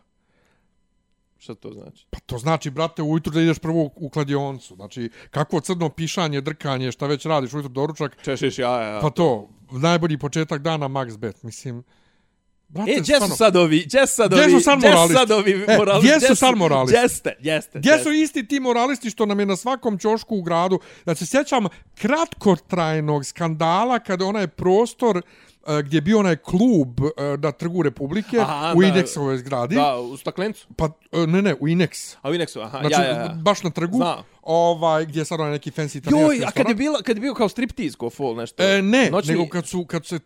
Šta 1.39 1.55
to 1.55 1.73
znači? 1.73 2.07
Pa 2.11 2.19
to 2.19 2.39
znači, 2.39 2.71
brate, 2.71 3.03
ujutru 3.03 3.33
da 3.33 3.41
ideš 3.41 3.59
prvo 3.59 3.91
u- 3.97 4.11
kladioncu. 4.11 4.75
Znači, 4.75 5.11
kakvo 5.31 5.61
crno 5.61 5.89
pišanje, 5.89 6.41
drkanje, 6.41 6.93
šta 6.93 7.07
već 7.07 7.27
radiš 7.27 7.53
ujutru 7.53 7.69
doručak, 7.69 8.17
Češeš 8.23 8.59
ja, 8.59 8.83
ja. 8.83 9.01
pa 9.01 9.11
to, 9.11 9.49
najbolji 9.73 10.19
početak 10.19 10.63
dana 10.63 10.89
Max 10.89 11.17
Bet. 11.17 11.43
Mislim, 11.43 11.83
brate, 12.69 12.91
E, 12.91 13.01
gdje 13.01 13.21
su 13.21 13.29
sad 13.29 13.57
ovi, 13.57 13.83
gdje 13.87 14.07
su 14.07 14.15
sad 14.15 14.31
Gdje 14.31 14.43
ovi, 14.43 14.51
su 14.53 14.61
sad 14.61 14.79
gdje 14.79 14.93
su 14.99 15.13
sad 15.13 15.31
ovi 15.31 15.65
E, 15.69 15.77
moralisti? 15.79 16.09
gdje 16.09 16.29
su 16.29 16.35
sad 16.37 16.57
moralisti? 16.57 16.97
Jeste, 16.97 17.37
jeste. 17.41 17.79
Gdje 17.79 17.99
su 17.99 18.13
isti 18.13 18.49
ti 18.49 18.61
moralisti 18.61 19.11
što 19.11 19.27
nam 19.27 19.41
je 19.41 19.47
na 19.47 19.57
svakom 19.57 19.99
ćošku 19.99 20.37
u 20.37 20.43
gradu? 20.43 20.81
Da 21.07 21.15
se 21.15 21.27
sjećam 21.27 21.65
kratkotrajnog 21.95 23.27
skandala 23.27 23.99
kada 23.99 24.25
onaj 24.25 24.47
prostor 24.49 25.17
e, 25.17 25.21
gdje 25.81 25.97
je 25.97 26.01
bio 26.01 26.19
onaj 26.19 26.37
klub 26.37 27.01
e, 27.01 27.07
na 27.37 27.53
trgu 27.53 27.83
Republike 27.83 28.39
Aha, 28.39 28.73
u 28.77 28.81
da. 28.81 28.87
Inexovoj 28.89 29.37
zgradi. 29.37 29.75
Da, 29.75 29.97
u 29.97 30.17
staklencu. 30.17 30.67
Pa, 30.77 30.85
e, 31.13 31.27
ne, 31.27 31.43
ne, 31.43 31.55
u 31.55 31.69
Inex. 31.69 32.17
A 32.23 32.31
u 32.31 32.35
Inexu, 32.35 32.63
aha, 32.63 32.79
Znači, 32.81 32.95
ja, 32.95 33.05
ja, 33.05 33.15
ja. 33.15 33.29
baš 33.35 33.63
na 33.63 33.71
trgu, 33.71 33.97
Znam. 33.97 34.19
ovaj, 34.43 35.07
gdje 35.07 35.21
je 35.21 35.25
sad 35.25 35.41
onaj 35.41 35.53
neki 35.53 35.71
fancy 35.71 35.99
italijanski 35.99 36.13
Joj, 36.31 36.37
a 36.37 36.41
kad 36.41 36.47
restoran. 36.47 36.69
je, 36.69 36.75
bilo, 36.75 36.99
kad 36.99 37.17
je 37.17 37.21
bio 37.21 37.35
kao 37.35 37.49
striptease, 37.49 37.97
ko 37.97 38.11
fol, 38.11 38.37
nešto? 38.37 38.63
E, 38.65 38.83
ne, 38.83 39.11
Noćni- 39.11 39.29
nego 39.29 39.49
kad 39.49 39.67
su, 39.67 39.85
kad 39.85 40.07
se, 40.07 40.19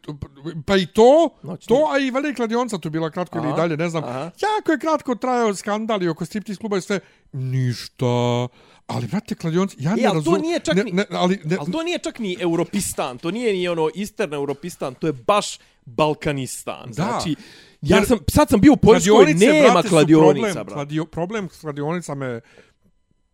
pa 0.66 0.76
i 0.76 0.86
to, 0.86 1.28
Noćni. 1.42 1.68
to, 1.68 1.88
a 1.92 1.98
i 1.98 2.10
velika 2.10 2.36
kladionica 2.36 2.78
tu 2.78 2.90
bila 2.90 3.10
kratko 3.10 3.38
ili 3.38 3.46
Aha, 3.46 3.56
dalje, 3.56 3.76
ne 3.76 3.88
znam. 3.88 4.04
aha. 4.04 4.18
Jako 4.20 4.72
je 4.72 4.78
kratko 4.78 5.14
trajao 5.14 5.54
skandal 5.54 6.02
i 6.02 6.08
oko 6.08 6.24
striptease 6.24 6.60
kluba 6.60 6.76
i 6.76 6.80
sve, 6.80 7.00
ništa. 7.32 8.48
Ali, 8.86 9.06
brate, 9.06 9.34
kladionci, 9.34 9.76
ja 9.78 9.94
ne 9.94 10.02
E, 10.02 10.06
ali 10.06 10.24
to 10.24 10.30
razum- 10.30 10.40
nije 10.40 10.60
čak 10.60 10.76
ne, 10.76 10.84
ni- 10.84 10.92
ne, 10.92 11.04
ali, 11.10 11.40
ne, 11.44 11.56
Ali 11.56 11.72
to 11.72 11.82
nije 11.82 11.98
čak 11.98 12.18
ni 12.18 12.36
Europistan, 12.40 13.18
to 13.18 13.30
nije 13.30 13.52
ni 13.52 13.68
ono 13.68 13.90
Eastern 13.96 14.34
Europistan, 14.34 14.94
to 14.94 15.06
je 15.06 15.12
baš 15.12 15.58
Balkanistan. 15.86 16.92
Znači, 16.92 17.34
ja 17.82 17.96
Jer- 17.96 18.06
sam, 18.06 18.18
sad 18.28 18.48
sam 18.48 18.60
bio 18.60 18.72
u 18.72 18.76
Poljskoj, 18.76 19.34
nema 19.34 19.70
brate, 19.70 19.88
kladionica, 19.88 20.30
problem, 20.32 20.54
brate. 20.54 20.72
kladio, 20.72 21.04
problem 21.04 21.48
s 21.48 21.60
kladionicama 21.60 22.26
je, 22.26 22.40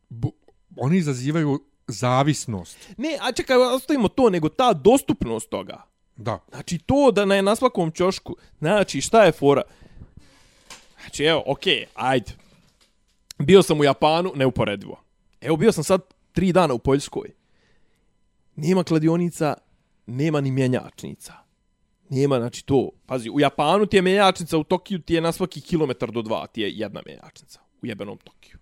bu, 0.09 0.33
oni 0.77 0.97
izazivaju 0.99 1.61
zavisnost. 1.87 2.79
Ne, 2.97 3.19
a 3.21 3.33
čekaj, 3.33 3.57
ostavimo 3.57 4.09
to, 4.09 4.31
nego 4.31 4.49
ta 4.49 4.73
dostupnost 4.73 5.51
toga. 5.51 5.83
Da. 6.17 6.39
Znači, 6.51 6.79
to 6.79 7.11
da 7.11 7.25
na, 7.25 7.43
na 7.43 7.57
svakom 7.57 7.91
čošku, 7.91 8.37
znači, 8.59 9.01
šta 9.01 9.25
je 9.25 9.33
fora? 9.33 9.63
Znači, 11.01 11.25
evo, 11.25 11.43
okej, 11.47 11.85
ajde. 11.95 12.33
Bio 13.39 13.63
sam 13.63 13.81
u 13.81 13.85
Japanu, 13.85 14.33
neuporedivo. 14.35 15.03
Evo, 15.41 15.57
bio 15.57 15.73
sam 15.73 15.85
sad 15.85 16.01
tri 16.33 16.53
dana 16.53 16.75
u 16.75 16.79
Poljskoj. 16.79 17.31
Nema 18.57 18.85
kladionica, 18.85 19.55
nema 20.07 20.41
ni 20.41 20.51
mjenjačnica. 20.51 21.33
Nema, 22.09 22.39
znači 22.39 22.67
to, 22.67 22.91
pazi, 23.07 23.31
u 23.31 23.41
Japanu 23.41 23.87
ti 23.87 23.97
je 23.97 24.03
mjenjačnica, 24.03 24.59
u 24.59 24.65
Tokiju 24.65 24.99
ti 24.99 25.15
je 25.15 25.21
na 25.21 25.33
svaki 25.33 25.61
kilometar 25.61 26.11
do 26.11 26.23
dva 26.23 26.47
ti 26.47 26.61
je 26.61 26.71
jedna 26.71 27.03
mjenjačnica. 27.07 27.61
U 27.83 27.87
jebenom 27.87 28.19
Tokiju. 28.19 28.56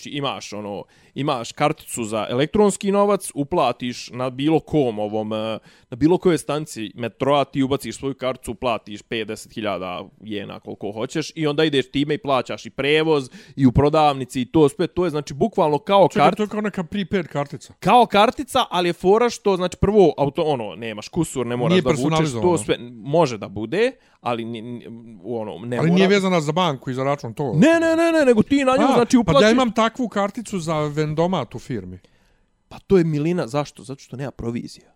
Znači 0.00 0.16
imaš 0.16 0.52
ono, 0.52 0.84
imaš 1.14 1.52
karticu 1.52 2.04
za 2.04 2.26
elektronski 2.30 2.92
novac, 2.92 3.30
uplatiš 3.34 4.10
na 4.10 4.30
bilo 4.30 4.60
kom 4.60 4.98
ovom, 4.98 5.32
eh, 5.32 5.58
na 5.90 5.96
bilo 5.96 6.18
kojoj 6.18 6.38
stanci 6.38 6.92
metroa, 6.94 7.44
ti 7.44 7.62
ubaciš 7.62 7.96
svoju 7.96 8.14
karticu, 8.14 8.50
uplatiš 8.50 9.02
50.000 9.02 10.08
jena 10.20 10.60
koliko 10.60 10.92
hoćeš 10.92 11.32
i 11.34 11.46
onda 11.46 11.64
ideš 11.64 11.90
time 11.90 12.14
i 12.14 12.18
plaćaš 12.18 12.66
i 12.66 12.70
prevoz 12.70 13.30
i 13.56 13.66
u 13.66 13.72
prodavnici 13.72 14.40
i 14.40 14.44
to 14.44 14.68
sve, 14.68 14.86
to 14.86 15.04
je 15.04 15.10
znači 15.10 15.34
bukvalno 15.34 15.78
kao 15.78 16.08
Čekaj, 16.08 16.24
kartica 16.24 16.36
to 16.36 16.42
je 16.42 16.48
kao 16.48 16.60
neka 16.60 16.84
prepaid 16.84 17.26
kartica. 17.26 17.72
kao 17.80 18.06
kartica, 18.06 18.64
ali 18.70 18.88
je 18.88 18.92
fora 18.92 19.30
što, 19.30 19.56
znači, 19.56 19.76
prvo, 19.80 20.14
auto, 20.18 20.42
ono, 20.42 20.74
nemaš 20.76 21.08
kusur, 21.08 21.46
ne 21.46 21.56
moraš 21.56 21.72
Nije 21.72 21.82
da 21.82 22.02
vučeš, 22.02 22.32
to 22.32 22.58
sve, 22.58 22.78
može 22.92 23.38
da 23.38 23.48
bude, 23.48 23.92
ali 24.20 24.44
ni, 24.44 24.62
ni, 24.62 24.86
ono, 25.24 25.58
ne 25.58 25.78
Ali 25.78 25.86
mora. 25.88 25.94
nije 25.96 26.08
vezana 26.08 26.40
za 26.40 26.52
banku 26.52 26.90
i 26.90 26.94
za 26.94 27.04
račun 27.04 27.34
to. 27.34 27.52
Ne, 27.54 27.80
ne, 27.80 27.96
ne, 27.96 28.12
ne, 28.12 28.24
nego 28.26 28.42
ti 28.42 28.64
na 28.64 28.76
nju, 28.76 28.84
A, 28.88 28.94
znači, 28.94 29.16
Pa 29.16 29.20
uplatiš. 29.20 29.40
da 29.40 29.46
ja 29.46 29.52
imam 29.52 29.72
takvu 29.72 30.08
karticu 30.08 30.58
za 30.58 30.80
vendomat 30.80 31.54
u 31.54 31.58
firmi. 31.58 31.98
Pa 32.68 32.78
to 32.78 32.98
je 32.98 33.04
milina, 33.04 33.46
zašto? 33.46 33.82
Zato 33.82 34.00
što 34.00 34.16
nema 34.16 34.30
provizija. 34.30 34.94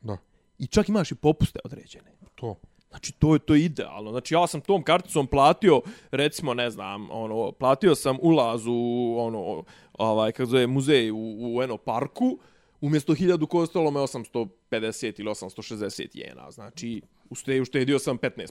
Da, 0.00 0.16
I 0.58 0.66
čak 0.66 0.88
imaš 0.88 1.10
i 1.12 1.14
popuste 1.14 1.58
određene. 1.64 2.12
to. 2.34 2.56
Znači, 2.90 3.12
to 3.12 3.34
je 3.34 3.38
to 3.38 3.54
je 3.54 3.64
idealno. 3.64 4.10
Znači, 4.10 4.34
ja 4.34 4.46
sam 4.46 4.60
tom 4.60 4.82
karticom 4.82 5.26
platio, 5.26 5.80
recimo, 6.10 6.54
ne 6.54 6.70
znam, 6.70 7.08
ono, 7.10 7.52
platio 7.52 7.94
sam 7.94 8.16
ulaz 8.22 8.66
u, 8.66 9.14
ono, 9.18 9.64
ovaj, 9.92 10.32
kako 10.32 10.46
zove, 10.46 10.66
muzej 10.66 11.10
u, 11.10 11.16
u 11.56 11.62
Eno 11.62 11.76
parku, 11.76 12.38
umjesto 12.80 13.14
1000 13.14 13.46
kostalo 13.46 13.90
me 13.90 14.00
850 14.00 15.20
ili 15.20 15.30
860 15.30 16.08
jena. 16.14 16.50
Znači, 16.50 17.02
ušte- 17.30 17.60
uštedio 17.60 17.98
sam 17.98 18.18
15%. 18.18 18.46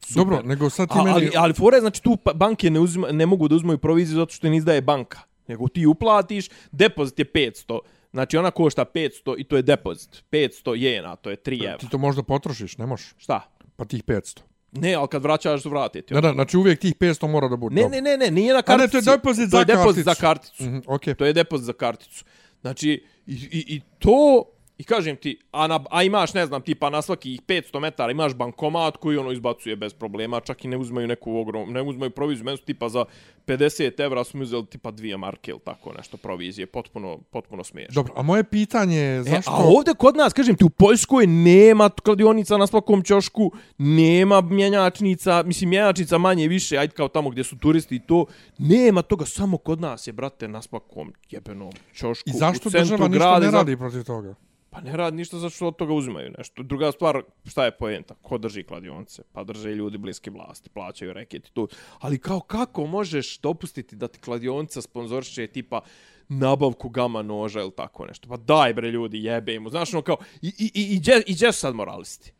Super. 0.00 0.16
Dobro, 0.16 0.42
nego 0.42 0.70
sad 0.70 0.88
ti 0.88 0.94
A, 0.94 1.02
meni... 1.02 1.10
ali, 1.12 1.30
ali 1.36 1.54
fore, 1.54 1.80
znači 1.80 2.02
tu 2.02 2.16
pa- 2.16 2.32
banke 2.32 2.70
ne, 2.70 2.80
uzima, 2.80 3.08
ne 3.08 3.26
mogu 3.26 3.48
da 3.48 3.54
uzmaju 3.54 3.78
proviziju 3.78 4.16
zato 4.16 4.32
što 4.32 4.48
ne 4.48 4.56
izdaje 4.56 4.80
banka. 4.80 5.18
Nego 5.48 5.68
ti 5.68 5.86
uplatiš, 5.86 6.48
depozit 6.72 7.18
je 7.18 7.24
500. 7.24 7.78
Znači 8.12 8.36
ona 8.36 8.50
košta 8.50 8.84
500 8.84 9.34
i 9.38 9.44
to 9.44 9.56
je 9.56 9.62
depozit. 9.62 10.24
500 10.32 10.74
jena, 10.74 11.16
to 11.16 11.30
je 11.30 11.36
3 11.36 11.44
Ti 11.50 11.64
evra. 11.64 11.88
to 11.90 11.98
možda 11.98 12.22
potrošiš, 12.22 12.78
ne 12.78 12.86
možeš. 12.86 13.14
Šta? 13.16 13.40
Pa 13.76 13.84
tih 13.84 14.04
500. 14.04 14.40
Ne, 14.72 14.94
ali 14.94 15.08
kad 15.08 15.22
vraćaš, 15.22 15.64
vrati 15.64 16.02
ti. 16.02 16.14
Da, 16.14 16.20
da, 16.20 16.32
znači 16.32 16.56
uvijek 16.56 16.80
tih 16.80 16.94
500 16.94 17.26
mora 17.28 17.48
da 17.48 17.56
bude. 17.56 17.74
Ne, 17.74 17.88
ne, 17.88 18.00
ne, 18.00 18.16
ne, 18.16 18.30
nije 18.30 18.52
na 18.52 18.62
A 18.66 18.76
ne, 18.76 18.88
to 18.88 18.96
je 18.96 19.02
depozit 19.02 19.44
to 19.44 19.50
za 19.50 19.58
je 19.58 19.64
depozit 19.64 20.04
za 20.04 20.14
karticu. 20.14 20.52
karticu. 20.52 20.62
Mhm, 20.64 20.78
okej. 20.86 21.14
To 21.14 21.24
je 21.24 21.32
depozit 21.32 21.66
za 21.66 21.72
karticu. 21.72 22.24
Znači, 22.60 22.90
i, 23.26 23.34
i, 23.34 23.64
i 23.68 23.80
to, 23.98 24.44
i 24.78 24.84
kažem 24.84 25.16
ti, 25.16 25.38
a, 25.52 25.66
na, 25.66 25.80
a 25.90 26.02
imaš, 26.02 26.34
ne 26.34 26.46
znam, 26.46 26.62
tipa 26.62 26.90
na 26.90 27.02
svakih 27.02 27.40
500 27.42 27.80
metara 27.80 28.10
imaš 28.10 28.34
bankomat 28.34 28.96
koji 28.96 29.16
ono 29.16 29.32
izbacuje 29.32 29.76
bez 29.76 29.94
problema, 29.94 30.40
čak 30.40 30.64
i 30.64 30.68
ne 30.68 30.76
uzmaju 30.76 31.06
neku 31.06 31.36
ogrom, 31.36 31.72
ne 31.72 31.82
uzmaju 31.82 32.10
proviziju, 32.10 32.44
meni 32.44 32.56
su 32.56 32.64
tipa 32.64 32.88
za 32.88 33.04
50 33.46 34.00
evra 34.00 34.24
su 34.24 34.36
mi 34.36 34.42
uzeli 34.42 34.66
tipa 34.66 34.90
dvije 34.90 35.16
marke 35.16 35.50
ili 35.50 35.60
tako 35.64 35.92
nešto 35.92 36.16
provizije, 36.16 36.66
potpuno, 36.66 37.18
potpuno 37.30 37.64
smiješno. 37.64 37.94
Dobro, 37.94 38.12
a 38.16 38.22
moje 38.22 38.44
pitanje 38.44 38.98
je 38.98 39.22
zašto... 39.22 39.50
E, 39.50 39.54
a 39.54 39.62
ovdje 39.76 39.94
kod 39.94 40.16
nas, 40.16 40.32
kažem 40.32 40.56
ti, 40.56 40.64
u 40.64 40.70
Poljskoj 40.70 41.26
nema 41.26 41.90
kladionica 41.90 42.56
na 42.56 42.66
svakom 42.66 43.02
ćošku, 43.02 43.52
nema 43.78 44.40
mjenjačnica, 44.40 45.42
mislim 45.42 45.70
mjenjačnica 45.70 46.18
manje 46.18 46.48
više, 46.48 46.78
ajde 46.78 46.94
kao 46.94 47.08
tamo 47.08 47.30
gdje 47.30 47.44
su 47.44 47.58
turisti 47.58 47.96
i 47.96 48.00
to, 48.06 48.26
nema 48.58 49.02
toga, 49.02 49.26
samo 49.26 49.56
kod 49.56 49.80
nas 49.80 50.06
je, 50.06 50.12
brate, 50.12 50.48
na 50.48 50.62
svakom 50.62 51.12
jebenom 51.30 51.72
ćošku. 51.94 52.30
I 52.30 52.32
zašto 52.32 52.70
država 52.70 53.08
ništa 53.08 53.38
ne 53.38 53.50
radi 53.50 53.76
protiv 53.76 54.04
toga? 54.04 54.34
Pa 54.74 54.80
ne 54.80 54.96
radi 54.96 55.16
ništa 55.16 55.38
zato 55.38 55.50
što 55.50 55.66
od 55.66 55.76
toga 55.76 55.92
uzimaju 55.94 56.32
nešto. 56.38 56.62
Druga 56.62 56.92
stvar, 56.92 57.22
šta 57.44 57.64
je 57.64 57.70
poenta? 57.70 58.14
Ko 58.22 58.38
drži 58.38 58.62
kladionice? 58.62 59.22
Pa 59.32 59.44
drže 59.44 59.70
ljudi 59.70 59.98
bliski 59.98 60.30
vlasti, 60.30 60.70
plaćaju 60.70 61.12
reket 61.12 61.46
i 61.48 61.52
to. 61.52 61.66
Ali 61.98 62.18
kao 62.18 62.40
kako 62.40 62.86
možeš 62.86 63.38
dopustiti 63.38 63.96
da 63.96 64.08
ti 64.08 64.18
kladionica 64.20 64.82
sponzorše 64.82 65.46
tipa 65.46 65.80
nabavku 66.28 66.88
gama 66.88 67.22
noža 67.22 67.60
ili 67.60 67.72
tako 67.76 68.06
nešto? 68.06 68.28
Pa 68.28 68.36
daj 68.36 68.74
bre 68.74 68.90
ljudi, 68.90 69.24
jebe 69.24 69.60
mu. 69.60 69.70
Znaš 69.70 69.94
ono 69.94 70.02
kao, 70.02 70.16
i, 70.42 70.48
i, 70.58 70.70
i, 70.74 71.00
i, 71.26 71.32
i 71.32 71.52
sad 71.52 71.74
moralisti? 71.74 72.32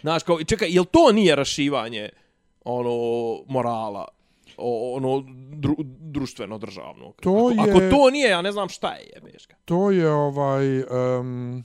Znaš 0.00 0.22
kao, 0.22 0.40
i 0.40 0.44
čekaj, 0.44 0.68
jel 0.70 0.84
to 0.84 1.12
nije 1.12 1.36
rašivanje 1.36 2.08
ono 2.64 2.94
morala? 3.48 4.08
O, 4.56 4.96
ono 4.96 5.24
dru, 5.56 5.74
društveno 6.00 6.58
državnog. 6.58 7.16
To 7.22 7.30
ako, 7.30 7.50
je- 7.50 7.70
ako 7.86 7.96
to 7.96 8.10
nije, 8.10 8.28
ja 8.30 8.42
ne 8.42 8.52
znam 8.52 8.68
šta 8.68 8.92
je, 8.92 9.10
jebeška. 9.14 9.56
To 9.64 9.90
je 9.90 10.10
ovaj... 10.12 10.78
Um, 11.18 11.64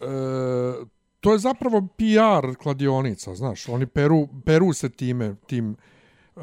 e, 0.00 0.86
to 1.20 1.32
je 1.32 1.38
zapravo 1.38 1.88
PR 1.96 2.56
kladionica, 2.62 3.34
znaš. 3.34 3.68
Oni 3.68 3.86
peru, 3.86 4.28
peru 4.44 4.72
se 4.72 4.88
time, 4.88 5.34
tim... 5.46 5.76
Uh, 6.36 6.42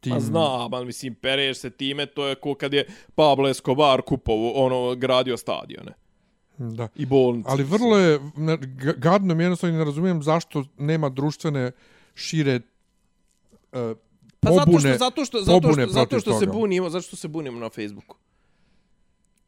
tim 0.00 0.12
Ma 0.12 0.20
znam, 0.20 0.74
ali 0.74 0.86
mislim, 0.86 1.14
pereš 1.14 1.58
se 1.58 1.70
time, 1.70 2.06
to 2.06 2.26
je 2.26 2.34
ko 2.34 2.54
kad 2.54 2.72
je 2.72 2.86
Pablo 3.14 3.48
Escobar 3.48 4.02
kupovo, 4.02 4.52
ono, 4.52 4.94
gradio 4.94 5.36
stadione. 5.36 5.92
Da. 6.58 6.88
I 6.96 7.06
bolnice. 7.06 7.48
Ali 7.50 7.64
vrlo 7.64 7.98
je 7.98 8.20
gadno 8.96 9.34
mi 9.34 9.44
jednostavno 9.44 9.78
ne 9.78 9.84
razumijem 9.84 10.22
zašto 10.22 10.64
nema 10.78 11.08
društvene 11.08 11.72
šire 12.14 12.60
uh, 13.72 13.96
Pa 14.40 14.48
pobune, 14.48 14.98
zato 14.98 15.24
što, 15.24 15.42
zato 15.42 15.72
što, 15.72 15.72
zato 15.72 15.72
što, 15.72 15.92
zato 15.92 16.08
protiv 16.08 16.20
što 16.20 16.38
se 16.38 16.46
bunimo, 16.46 16.90
zato 16.90 17.02
što 17.02 17.16
se 17.16 17.28
bunimo 17.28 17.60
na 17.60 17.68
Facebooku. 17.68 18.16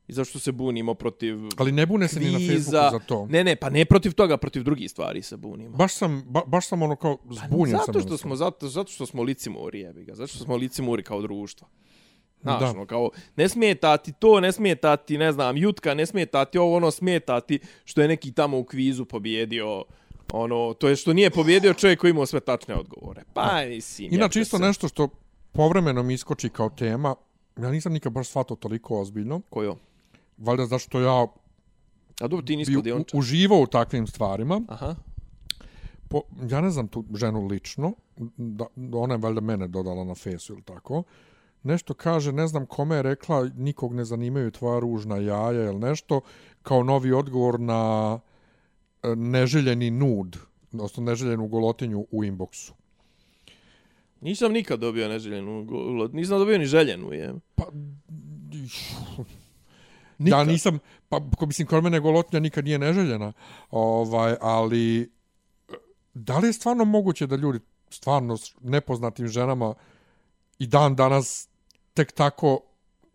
I 0.09 0.13
zašto 0.13 0.39
se 0.39 0.53
bunimo 0.53 0.95
protiv 0.95 1.37
Ali 1.57 1.73
ne 1.73 1.87
bune 1.87 2.09
se 2.09 2.21
ni 2.21 2.27
na 2.27 2.39
kviza. 2.39 2.55
Facebooku 2.55 2.91
za 2.93 3.07
to. 3.07 3.27
Ne, 3.27 3.45
ne, 3.45 3.57
pa 3.57 3.71
ne 3.71 3.85
protiv 3.85 4.13
toga, 4.13 4.37
protiv 4.37 4.63
drugih 4.63 4.91
stvari 4.91 5.23
se 5.23 5.37
bunimo. 5.37 5.77
Baš 5.77 5.95
sam, 5.95 6.25
ba, 6.27 6.43
baš 6.47 6.67
sam 6.67 6.83
ono 6.83 6.97
kao 6.97 7.19
zbunjen 7.25 7.71
sam. 7.71 7.79
Pa 7.79 7.85
zato 7.85 7.93
što 7.93 7.99
jednostavno. 7.99 8.19
smo 8.19 8.37
zato, 8.37 8.69
zato 8.69 8.93
što 8.93 9.07
smo 9.07 9.23
licimuri, 9.23 9.81
jebi 9.81 10.05
ga. 10.05 10.15
Zato 10.15 10.27
što 10.27 10.45
smo 10.45 10.57
licimuri 10.57 11.03
kao 11.03 11.23
društvo. 11.23 11.69
Znaš, 12.43 12.61
Da. 12.61 12.71
ono, 12.71 12.87
kao, 12.87 13.11
ne 13.37 13.49
smeta 13.49 13.97
ti 13.97 14.13
to, 14.13 14.41
ne 14.41 14.53
smeta 14.53 14.97
ti, 14.97 15.19
ne 15.19 15.33
znam, 15.33 15.57
jutka, 15.57 15.95
ne 15.95 16.07
smeta 16.07 16.45
ti 16.45 16.59
ovo, 16.59 16.77
ono, 16.77 16.91
smeta 16.91 17.41
ti 17.41 17.59
što 17.85 18.03
je 18.03 18.09
neki 18.09 18.33
tamo 18.33 18.59
u 18.59 18.65
kvizu 18.65 19.05
pobjedio, 19.05 19.85
ono, 20.33 20.75
to 20.75 20.89
je 20.89 20.97
što 20.97 21.13
nije 21.13 21.31
pobjedio 21.31 21.75
čovjek 21.75 22.01
koji 22.01 22.11
imao 22.11 22.27
sve 22.27 22.41
tačne 22.41 22.75
odgovore. 22.75 23.23
Pa, 23.35 23.65
mislim, 23.69 24.15
Inače 24.15 24.41
isto 24.41 24.57
se. 24.57 24.63
nešto 24.63 24.89
što 24.89 25.09
povremeno 25.53 26.03
mi 26.03 26.15
iskoči 26.15 26.49
kao 26.49 26.71
tema, 26.71 27.15
ja 27.57 27.71
nisam 27.71 27.93
nikad 27.93 28.13
baš 28.13 28.29
shvatao 28.29 28.57
toliko 28.57 29.01
ozbiljno, 29.01 29.41
Kojo? 29.51 29.77
Valjda 30.39 30.66
zašto 30.66 31.01
ja 31.01 31.26
A 32.20 32.28
dobro, 32.28 32.47
ti 32.47 32.57
nisi 32.57 32.70
bi 32.70 32.74
kladiončar. 32.74 33.18
uživao 33.18 33.59
u 33.59 33.66
takvim 33.66 34.07
stvarima. 34.07 34.61
Aha. 34.68 34.95
Po, 36.09 36.22
ja 36.51 36.61
ne 36.61 36.70
znam 36.70 36.89
tu 36.89 37.05
ženu 37.14 37.47
lično, 37.47 37.93
da, 38.37 38.66
ona 38.93 39.14
je 39.14 39.18
valjda 39.18 39.41
mene 39.41 39.68
dodala 39.68 40.05
na 40.05 40.14
fesu 40.14 40.53
ili 40.53 40.62
tako. 40.62 41.03
Nešto 41.62 41.95
kaže, 41.95 42.32
ne 42.32 42.47
znam 42.47 42.66
kome 42.66 42.97
je 42.97 43.03
rekla, 43.03 43.51
nikog 43.57 43.95
ne 43.95 44.05
zanimaju 44.05 44.51
tvoja 44.51 44.80
ružna 44.80 45.16
jaja 45.16 45.64
ili 45.64 45.78
nešto, 45.78 46.20
kao 46.62 46.82
novi 46.82 47.12
odgovor 47.12 47.61
na 47.61 48.20
e, 49.03 49.16
neželjeni 49.16 49.91
nud, 49.91 50.37
odnosno 50.72 51.03
neželjenu 51.03 51.49
golotinju 51.49 52.07
u 52.11 52.24
inboxu. 52.24 52.72
Nisam 54.20 54.53
nikad 54.53 54.80
dobio 54.80 55.09
neželjenu, 55.09 55.64
go- 55.64 56.11
nisam 56.12 56.39
dobio 56.39 56.59
ni 56.59 56.66
željenu, 56.66 57.12
je. 57.12 57.35
Pa, 57.55 57.64
Nikad. 60.19 60.39
ja 60.39 60.53
nisam, 60.53 60.79
pa 61.09 61.21
ko 61.37 61.47
mislim, 61.47 61.69
kod 61.69 61.85
mene 61.85 62.01
golotinja 62.01 62.41
nikad 62.41 62.65
nije 62.65 62.79
neželjena, 62.79 63.33
ovaj, 63.71 64.37
ali 64.41 65.12
da 66.15 66.39
li 66.39 66.49
je 66.49 66.53
stvarno 66.53 66.85
moguće 66.85 67.27
da 67.27 67.37
ljudi 67.37 67.59
stvarno 67.91 68.37
s 68.37 68.55
nepoznatim 68.61 69.29
ženama 69.29 69.75
i 70.59 70.67
dan 70.67 70.97
danas 70.97 71.49
tek 71.95 72.12
tako 72.12 72.61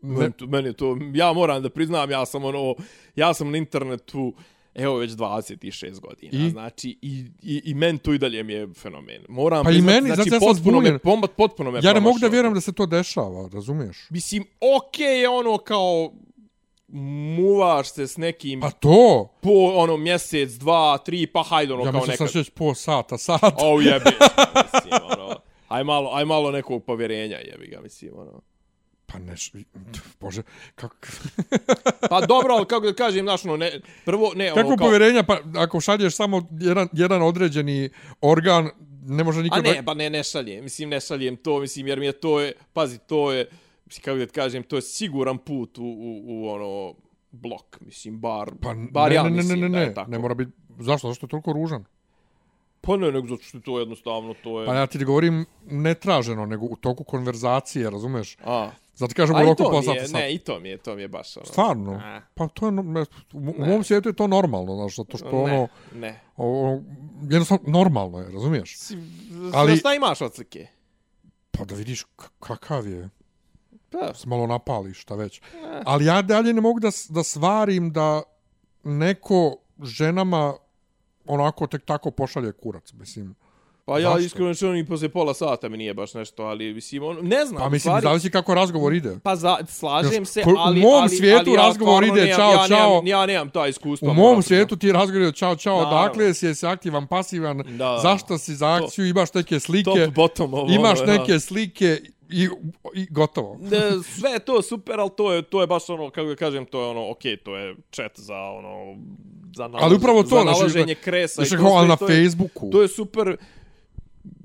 ne, 0.01 0.17
Meni, 0.17 0.33
to, 0.33 0.47
meni 0.47 0.67
je 0.67 0.73
to, 0.73 0.97
ja 1.13 1.33
moram 1.33 1.63
da 1.63 1.69
priznam, 1.69 2.11
ja 2.11 2.25
sam 2.25 2.45
ono, 2.45 2.75
ja 3.15 3.33
sam 3.33 3.51
na 3.51 3.57
internetu, 3.57 4.33
evo 4.75 4.97
već 4.97 5.11
26 5.11 5.99
godina, 5.99 6.45
I? 6.45 6.49
znači, 6.49 6.97
i, 7.01 7.25
i, 7.41 7.61
i 7.65 7.73
meni 7.73 7.99
to 7.99 8.13
i 8.13 8.17
dalje 8.17 8.43
mi 8.43 8.53
je 8.53 8.67
fenomen. 8.73 9.21
Moram 9.29 9.63
Pa 9.63 9.71
i 9.71 9.73
priznat, 9.73 9.93
meni, 9.93 10.15
znači, 10.15 10.29
zato 10.29 10.45
ja 10.45 10.53
potpuno 10.53 10.79
me, 10.79 10.99
pombat, 10.99 11.31
potpuno 11.37 11.71
me 11.71 11.79
ja 11.83 11.93
ne 11.93 11.99
mogu 11.99 12.19
da 12.19 12.27
vjerujem 12.27 12.53
da 12.53 12.61
se 12.61 12.71
to 12.71 12.85
dešava, 12.85 13.49
razumiješ? 13.53 14.07
Mislim, 14.09 14.43
okej 14.77 15.21
je 15.21 15.29
ono 15.29 15.57
kao, 15.57 16.13
muvaš 16.91 17.91
se 17.91 18.07
s 18.07 18.17
nekim 18.17 18.61
Pa 18.61 18.71
to! 18.71 19.29
po 19.41 19.73
ono 19.75 19.97
mjesec, 19.97 20.51
dva, 20.51 20.97
tri, 20.97 21.27
pa 21.27 21.43
hajde 21.43 21.73
ono 21.73 21.85
Ja 21.85 21.91
kao 21.91 21.99
mislim 22.01 22.17
sam 22.17 22.25
nekad. 22.25 22.45
će 22.45 22.51
po 22.51 22.73
sata, 22.73 23.17
sat. 23.17 23.53
O 23.57 23.81
jebi, 23.81 24.05
mislim, 24.73 25.01
ono, 25.17 25.35
aj 25.67 25.83
malo, 25.83 26.09
aj 26.13 26.25
malo 26.25 26.51
nekog 26.51 26.85
povjerenja 26.85 27.37
jebi 27.37 27.67
ga, 27.67 27.81
mislim, 27.81 28.11
ono. 28.17 28.41
Pa 29.05 29.19
ne, 29.19 29.33
bože, 30.19 30.41
kako, 30.75 30.95
Pa 32.09 32.21
dobro, 32.21 32.53
ali 32.53 32.65
kako 32.65 32.85
da 32.85 32.93
kažem, 32.93 33.25
znaš, 33.25 33.45
ono, 33.45 33.57
ne, 33.57 33.81
prvo, 34.05 34.31
ne, 34.35 34.47
kako 34.47 34.59
ono, 34.59 34.77
kao, 34.77 34.87
povjerenja, 34.87 35.23
pa 35.23 35.37
ako 35.55 35.81
šalješ 35.81 36.15
samo 36.15 36.47
jedan, 36.59 36.87
jedan 36.93 37.21
određeni 37.21 37.89
organ, 38.21 38.69
ne 39.05 39.23
može 39.23 39.39
A 39.39 39.43
nikad... 39.43 39.63
ne, 39.63 39.85
pa 39.85 39.93
ne, 39.93 40.09
ne 40.09 40.23
šaljem, 40.23 40.63
mislim, 40.63 40.89
ne 40.89 40.99
šaljem 40.99 41.35
to, 41.35 41.59
mislim, 41.59 41.87
jer 41.87 41.99
mi 41.99 42.05
je 42.05 42.11
to 42.11 42.39
je, 42.39 42.53
pazi, 42.73 42.97
to 42.97 43.31
je, 43.31 43.45
mislim, 43.45 43.68
kako 43.97 44.17
da 44.17 44.27
kažem, 44.27 44.63
to 44.63 44.75
je 44.75 44.81
siguran 44.81 45.37
put 45.37 45.77
u, 45.77 45.83
u, 45.83 46.23
u 46.27 46.49
ono, 46.49 46.93
blok, 47.31 47.79
mislim, 47.81 48.19
bar, 48.19 48.51
Pa 48.61 48.73
bar 48.91 49.09
ne, 49.09 49.15
ja 49.15 49.23
ne, 49.23 49.29
ne, 49.29 49.35
mislim 49.35 49.59
ne, 49.59 49.69
ne, 49.69 49.77
da 49.77 49.81
je 49.81 49.87
ne, 49.87 49.93
tako. 49.93 50.11
ne 50.11 50.19
mora 50.19 50.33
biti... 50.33 50.51
Zašto? 50.79 51.07
Zašto 51.07 51.25
je 51.25 51.29
toliko 51.29 51.53
ružan? 51.53 51.85
Pa 52.81 52.97
ne, 52.97 53.11
nego 53.11 53.27
zato 53.27 53.43
što 53.43 53.59
to 53.59 53.79
jednostavno, 53.79 54.33
to 54.43 54.61
je... 54.61 54.67
Pa 54.67 54.75
ja 54.75 54.87
ti 54.87 55.05
govorim 55.05 55.45
netraženo, 55.65 56.45
nego 56.45 56.65
u 56.65 56.75
toku 56.75 57.03
konverzacije, 57.03 57.89
razumeš? 57.89 58.37
A, 58.43 58.69
Zato 58.95 59.13
kažem 59.15 59.35
u 59.35 59.39
roku 59.39 59.63
pola 59.63 59.83
sata. 59.83 60.07
sat. 60.07 60.13
ne, 60.13 60.33
i 60.33 60.37
to 60.37 60.59
mi 60.59 60.69
je, 60.69 60.77
to 60.77 60.95
mi 60.95 61.01
je 61.01 61.07
baš 61.07 61.37
ono... 61.37 61.45
Stvarno? 61.45 61.91
A, 62.03 62.21
Pa 62.33 62.47
to 62.47 62.65
je, 62.65 62.71
ne, 62.71 63.01
u, 63.01 63.05
u 63.57 63.65
mom 63.65 63.83
svijetu 63.83 64.09
je 64.09 64.13
to 64.13 64.27
normalno, 64.27 64.75
znaš, 64.75 64.95
zato 64.95 65.17
što 65.17 65.29
ono, 65.29 65.67
ne, 65.93 65.99
ne. 65.99 66.19
ono, 66.37 66.83
jednostavno 67.29 67.63
normalno 67.67 68.19
je, 68.19 68.31
razumiješ? 68.31 68.77
Ali... 68.91 69.51
Ali- 69.53 69.77
Šta 69.77 69.93
imaš 69.93 70.21
od 70.21 70.35
slike? 70.35 70.67
Pa 71.51 71.65
da 71.65 71.75
vidiš 71.75 72.05
kakav 72.39 72.87
je, 72.87 73.09
Pa, 73.91 74.13
se 74.13 74.27
malo 74.27 74.47
napališ, 74.47 75.01
šta 75.01 75.15
već. 75.15 75.41
Ali 75.85 76.05
ja 76.05 76.21
dalje 76.21 76.53
ne 76.53 76.61
mogu 76.61 76.79
da, 76.79 76.89
da 77.09 77.23
svarim 77.23 77.91
da 77.91 78.21
neko 78.83 79.55
ženama 79.79 80.53
onako 81.25 81.67
tek 81.67 81.85
tako 81.85 82.11
pošalje 82.11 82.51
kurac, 82.53 82.93
mislim. 82.93 83.35
Pa 83.85 83.93
ja 83.93 84.03
Zašto? 84.03 84.19
iskreno 84.19 84.49
rečeno 84.49 84.75
i 84.75 84.85
posle 84.85 85.09
pola 85.09 85.33
sata 85.33 85.69
mi 85.69 85.77
nije 85.77 85.93
baš 85.93 86.13
nešto, 86.13 86.43
ali 86.43 86.73
mislim, 86.73 87.03
on, 87.03 87.17
ne 87.21 87.45
znam. 87.45 87.59
Pa 87.59 87.69
mislim, 87.69 87.91
stvari- 87.91 88.03
zavisi 88.03 88.31
kako 88.31 88.53
razgovor 88.53 88.93
ide. 88.93 89.17
Pa 89.19 89.35
za, 89.35 89.57
slažem 89.67 90.25
se, 90.25 90.43
ko- 90.43 90.49
u 90.49 90.55
ali... 90.57 90.81
mom 90.81 90.93
ali, 90.93 91.09
svijetu 91.09 91.39
ali 91.41 91.53
ja 91.53 91.61
razgovor 91.61 92.03
ide 92.03 92.13
nemam- 92.15 92.35
čao, 92.35 92.51
ja 92.51 92.67
čao. 92.67 92.87
Nemam, 92.89 93.07
ja 93.07 93.25
nemam 93.25 93.49
ta 93.49 93.67
iskustva. 93.67 94.11
U 94.11 94.13
mom 94.13 94.41
svijetu 94.41 94.75
ti 94.75 94.91
razgovor 94.91 95.33
čao, 95.33 95.55
čao, 95.55 95.77
Naravno. 95.77 96.01
dakle 96.01 96.33
si, 96.33 96.45
jesi 96.45 96.65
aktivan, 96.65 97.07
pasivan, 97.07 97.63
Da. 97.67 97.99
zašto 97.99 98.37
si 98.37 98.55
za 98.55 98.67
akciju, 98.73 99.05
imaš 99.07 99.33
neke 99.33 99.59
slike, 99.59 99.83
Top, 100.05 100.13
bottom, 100.15 100.53
ovo, 100.53 100.69
imaš 100.71 100.99
ono, 100.99 101.11
ja. 101.11 101.19
neke 101.19 101.39
slike 101.39 102.01
i, 102.29 102.49
i 102.93 103.07
gotovo. 103.07 103.57
Ne, 103.61 103.79
sve 104.11 104.31
je 104.31 104.39
to 104.39 104.61
super, 104.61 104.99
ali 104.99 105.09
to 105.11 105.33
je 105.33 105.41
to 105.41 105.61
je 105.61 105.67
baš 105.67 105.89
ono 105.89 106.09
kako 106.09 106.27
da 106.27 106.35
kažem, 106.35 106.65
to 106.65 106.81
je 106.81 106.87
ono 106.87 107.09
okej, 107.09 107.37
to 107.37 107.55
je 107.55 107.75
chat 107.91 108.11
za 108.15 108.35
ono 108.37 108.95
za 109.53 109.63
nalaž, 109.63 109.83
Ali 109.83 109.95
upravo 109.95 110.23
to, 110.23 110.29
za 110.29 110.41
znači, 110.41 110.57
nalaženje 110.57 110.95
kresa 110.95 111.33
Znaš 111.35 111.47
i 111.47 111.51
to 111.51 111.57
kako, 111.57 111.69
ali 111.69 111.79
sve, 111.79 111.87
na 111.87 111.95
to 111.97 112.07
je- 112.07 112.23
Facebooku. 112.23 112.69
To 112.69 112.81
je 112.81 112.87
super 112.89 113.37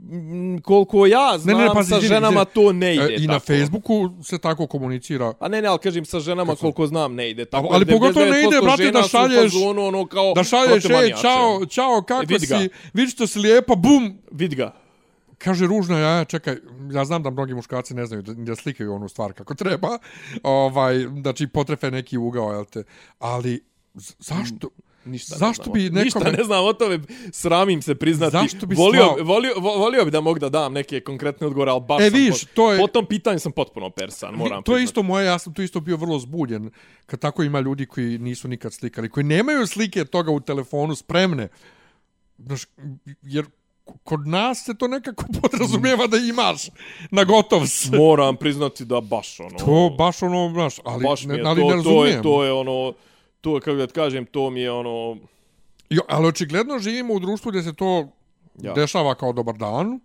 Mm, 0.01 0.59
koliko 0.59 1.07
ja 1.07 1.39
znam 1.39 1.59
Ne, 1.59 1.65
ne, 1.65 1.71
pazi, 1.75 1.91
sa 1.91 2.01
ženama 2.01 2.27
izvini. 2.43 2.55
to 2.57 2.73
ne 2.75 2.95
ide 2.95 3.05
E, 3.07 3.17
I 3.17 3.27
na 3.27 3.33
tako. 3.35 3.47
Facebooku 3.47 3.93
se 4.23 4.39
tako 4.39 4.67
komunicira. 4.67 5.33
A 5.41 5.49
ne, 5.49 5.63
ne, 5.63 5.69
ali 5.69 5.79
kažem 5.79 6.05
sa 6.05 6.21
ženama 6.21 6.57
koliko 6.57 6.87
znam 6.87 7.15
ne 7.15 7.31
ide. 7.31 7.45
Tako, 7.45 7.69
ali 7.71 7.83
je, 7.83 7.87
pogotovo 7.89 8.27
ne 8.27 8.41
ide, 8.41 8.49
99% 8.51 8.63
brate, 8.63 8.91
da 8.93 9.03
šalješ- 9.03 9.43
fazonu, 9.43 9.83
ono, 9.83 10.07
kao 10.07 10.33
Da 10.35 10.45
šalješ, 10.45 10.85
ej, 10.85 11.13
čao, 11.13 11.67
čao, 11.67 12.03
kako 12.03 12.27
ga. 12.27 12.39
si, 12.39 12.69
vidi 12.93 13.11
što 13.11 13.27
si 13.27 13.39
lijepa, 13.39 13.75
bum, 13.75 14.19
Vid 14.31 14.55
ga. 14.55 14.73
Kaže 15.35 15.67
ružno, 15.67 15.99
ja, 15.99 16.25
čekaj, 16.25 16.57
ja 16.91 17.05
znam 17.05 17.23
da 17.23 17.31
mnogi 17.31 17.55
muškarci 17.55 17.95
ne 17.95 18.07
znaju 18.07 18.23
da, 18.23 18.35
da 18.35 18.57
slikaju 18.57 18.95
onu 18.95 19.09
stvar 19.09 19.33
kako 19.33 19.55
treba, 19.55 19.99
ovaj, 20.43 20.99
znači 21.13 21.47
potrefe 21.47 21.91
neki 21.91 22.19
ugao, 22.19 22.53
jel 22.53 22.65
te, 22.65 22.85
ali 23.19 23.65
zašto? 24.19 24.69
Ništa 25.07 25.37
Zašto 25.37 25.63
ne 25.65 25.73
bi 25.73 25.83
nekome- 25.83 26.05
Ništa 26.05 26.31
ne 26.33 26.45
znam 26.45 26.65
o 26.65 26.73
tome, 26.73 27.01
sramim 27.33 27.83
se 27.83 27.95
priznati. 27.95 28.33
Zašto 28.33 28.67
bi 28.67 28.75
volio, 28.75 29.03
slao- 29.05 29.25
volio, 29.25 29.53
vo- 29.55 29.77
volio 29.77 30.05
bi 30.05 30.11
da 30.11 30.21
mogu 30.21 30.39
da 30.39 30.49
dam 30.49 30.73
neke 30.73 31.01
konkretne 31.01 31.47
odgovore, 31.47 31.71
ali 31.71 31.81
baš 31.81 32.03
E, 32.03 32.11
vidiš, 32.11 32.31
pot- 32.35 32.49
to 32.55 32.73
je- 32.73 32.79
po 32.79 32.87
tom 32.87 33.07
pitanju 33.07 33.39
sam 33.39 33.53
potpuno 33.53 33.91
persan, 33.91 34.35
moram 34.35 34.51
to 34.55 34.73
je 34.73 34.75
priznati. 34.75 34.85
isto 34.85 35.03
moje, 35.03 35.27
ja 35.27 35.39
sam 35.39 35.55
tu 35.55 35.63
isto 35.63 35.81
bio 35.81 35.97
vrlo 35.97 36.19
zbuljen, 36.19 36.71
kad 37.07 37.21
tako 37.21 37.43
ima 37.43 37.61
ljudi 37.61 37.87
koji 37.87 38.19
nisu 38.19 38.49
nikad 38.49 38.73
slikali, 38.73 39.09
koji 39.09 39.25
nemaju 39.25 39.67
slike 39.67 40.05
toga 40.05 40.31
u 40.31 40.41
telefonu 40.41 40.95
spremne, 40.95 41.49
znaš, 42.39 42.63
jer 43.23 43.47
kod 44.05 44.27
nas 44.27 44.65
se 44.65 44.75
to 44.75 44.89
nekako 44.89 45.25
podrazumijeva 45.43 46.07
da 46.07 46.17
imaš 46.17 46.63
na 47.11 47.25
gotov 47.25 47.67
sve. 47.67 47.99
Moram 47.99 48.37
priznati 48.37 48.85
da 48.85 49.01
baš 49.01 49.41
ono... 49.41 49.59
To 49.59 49.95
baš 49.99 50.23
ono, 50.23 50.51
znaš, 50.53 50.75
ali, 50.85 51.05
baš 51.05 51.25
ne, 51.25 51.43
ali 51.45 51.61
to, 51.61 51.67
ne 51.67 51.71
to, 51.71 51.77
razumijem. 51.77 52.17
je, 52.17 52.23
to 52.23 52.45
je 52.45 52.53
ono... 52.53 52.93
To 53.41 53.55
je, 53.55 53.61
kako 53.61 53.77
da 53.77 53.87
kažem, 53.87 54.27
to 54.27 54.51
mi 54.51 54.61
je 54.61 54.73
ono... 54.73 55.17
Jo, 55.91 56.03
ali 56.09 56.27
očigledno 56.27 56.79
živimo 56.79 57.15
u 57.15 57.19
društvu 57.21 57.51
gdje 57.51 57.63
se 57.63 57.73
to 57.75 58.09
Ja. 58.63 58.73
dešava 58.73 59.15
kao 59.15 59.33
dobar 59.33 59.55
dan. 59.55 60.01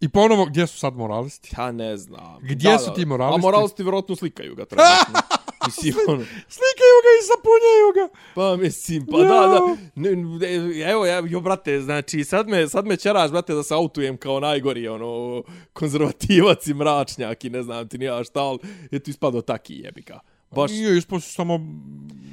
I 0.00 0.08
ponovo, 0.08 0.44
gdje 0.44 0.66
su 0.66 0.78
sad 0.78 0.96
moralisti? 0.96 1.54
Ja 1.58 1.72
ne 1.72 1.96
znam. 1.96 2.38
Gdje 2.42 2.78
su 2.78 2.92
ti 2.94 3.06
moralisti? 3.06 3.40
A 3.40 3.42
moralisti 3.42 3.82
vjerojatno 3.82 4.16
slikaju 4.16 4.54
ga 4.54 4.64
trenutno. 4.64 5.20
Mislim, 5.66 5.94
ono, 6.08 6.24
Slikaju 6.56 6.96
ga 7.04 7.10
i 7.20 7.26
zapunjaju 7.26 7.88
ga. 7.94 8.16
pa 8.34 8.56
mislim, 8.56 9.06
pa 9.06 9.18
Ja. 9.18 9.24
da, 9.24 9.60
da. 9.94 10.90
Evo, 10.90 11.06
ja, 11.06 11.22
jo, 11.28 11.40
brate, 11.40 11.80
znači, 11.80 12.24
sad 12.24 12.48
me, 12.48 12.68
sad 12.68 12.86
me 12.86 12.96
čeraš, 12.96 13.30
brate, 13.30 13.54
da 13.54 13.62
se 13.62 13.74
autujem 13.74 14.16
kao 14.16 14.40
najgori, 14.40 14.88
ono, 14.88 15.42
konzervativac 15.72 16.66
i 16.66 16.74
mračnjak 16.74 17.44
i 17.44 17.50
ne 17.50 17.62
znam 17.62 17.88
ti 17.88 17.98
nija 17.98 18.24
šta, 18.24 18.40
ali 18.40 18.58
eto 18.90 19.10
ispado 19.10 19.40
taki 19.40 19.74
jebika. 19.74 20.20
Baš... 20.50 20.70
Nije 20.70 20.98
ispao 20.98 21.20
si 21.20 21.32
samo 21.32 21.60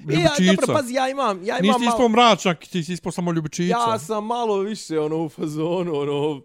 E, 0.10 0.14
ja, 0.14 0.20
ljubičica. 0.40 0.62
dobro, 0.62 0.76
pazi, 0.76 0.94
ja 0.94 1.10
imam, 1.10 1.38
ja 1.46 1.60
imam 1.60 1.62
Nisi 1.62 1.86
malo... 1.86 1.96
ispao 1.96 2.10
mračak, 2.10 2.60
ti 2.68 2.84
si 2.84 2.94
ispao 2.94 3.12
samo 3.12 3.32
ljubičica. 3.32 3.78
Ja 3.78 4.00
sam 4.00 4.26
malo 4.26 4.60
više, 4.60 5.00
ono, 5.00 5.18
u 5.26 5.30
fazonu, 5.30 5.96
ono... 5.96 6.42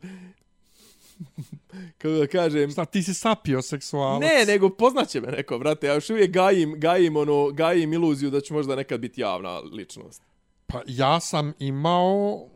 kako 1.98 2.14
da 2.14 2.26
kažem... 2.26 2.70
Šta, 2.70 2.84
ti 2.84 3.02
si 3.02 3.14
sapio 3.14 3.62
seksualac. 3.62 4.22
Ne, 4.22 4.44
nego 4.46 4.70
poznaće 4.70 5.20
me 5.20 5.28
neko, 5.28 5.58
brate. 5.58 5.86
Ja 5.86 5.94
još 5.94 6.10
uvijek 6.10 6.30
gajim, 6.30 6.80
gajim, 6.80 7.16
ono, 7.16 7.50
gajim 7.50 7.92
iluziju 7.92 8.30
da 8.30 8.40
ću 8.40 8.54
možda 8.54 8.76
nekad 8.76 9.00
biti 9.00 9.20
javna 9.20 9.58
ličnost. 9.58 10.22
Pa 10.66 10.80
ja 10.86 11.20
sam 11.20 11.52
imao... 11.58 12.48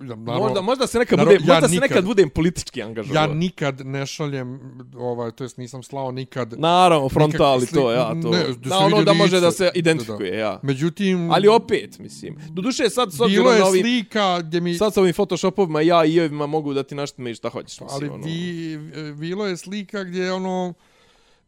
Naravno, 0.00 0.38
Možda, 0.38 0.60
možda 0.60 0.86
se 0.86 0.98
nekad 0.98 1.18
naravno, 1.18 1.34
budem, 1.34 1.48
ja 1.48 1.54
možda 1.54 1.68
se 1.68 1.74
nikad- 1.74 1.90
nekad 1.90 2.04
budem 2.04 2.30
politički 2.30 2.80
Ja 2.80 2.86
angažovan. 2.86 3.38
nikad 3.38 3.80
ne 3.80 4.06
šaljem, 4.06 4.60
ovaj, 4.96 5.30
to 5.30 5.44
jest 5.44 5.56
nisam 5.56 5.82
slao 5.82 6.12
nikad... 6.12 6.54
Naravno, 6.58 7.08
frontali 7.08 7.66
to, 7.66 7.92
ja, 7.92 8.08
to. 8.12 8.30
ne, 8.30 8.38
da 8.38 8.68
da, 8.68 8.78
ono 8.78 9.02
da 9.02 9.12
može 9.12 9.36
lice. 9.36 9.40
da 9.40 9.52
se 9.52 9.64
Da, 9.64 9.70
identifikuje, 9.74 10.38
ja. 10.38 10.60
Međutim, 10.62 11.30
Ali 11.30 11.48
opet, 11.48 11.98
mislim. 11.98 12.36
Doduše 12.48 12.90
sad 12.90 13.12
s 13.12 13.20
obzirom 13.20 13.52
je 13.52 13.58
na 13.58 13.66
ovi... 13.66 13.80
slika 13.80 14.40
gdje 14.40 14.60
mi... 14.60 14.74
Sad 14.74 14.94
sa 14.94 15.00
ovim 15.00 15.14
photoshopovima 15.14 15.80
ja 15.80 16.04
i 16.04 16.20
ovima 16.20 16.46
mogu 16.46 16.74
da 16.74 16.82
ti 16.82 16.94
naštime 16.94 17.34
šta 17.34 17.48
hoćeš, 17.48 17.80
mislim. 17.80 17.88
ali 17.92 18.08
ono. 18.08 18.24
vi, 18.24 18.78
bilo 19.14 19.46
je 19.46 19.56
slika 19.56 20.04
gdje 20.04 20.20
je 20.20 20.32
ono 20.32 20.74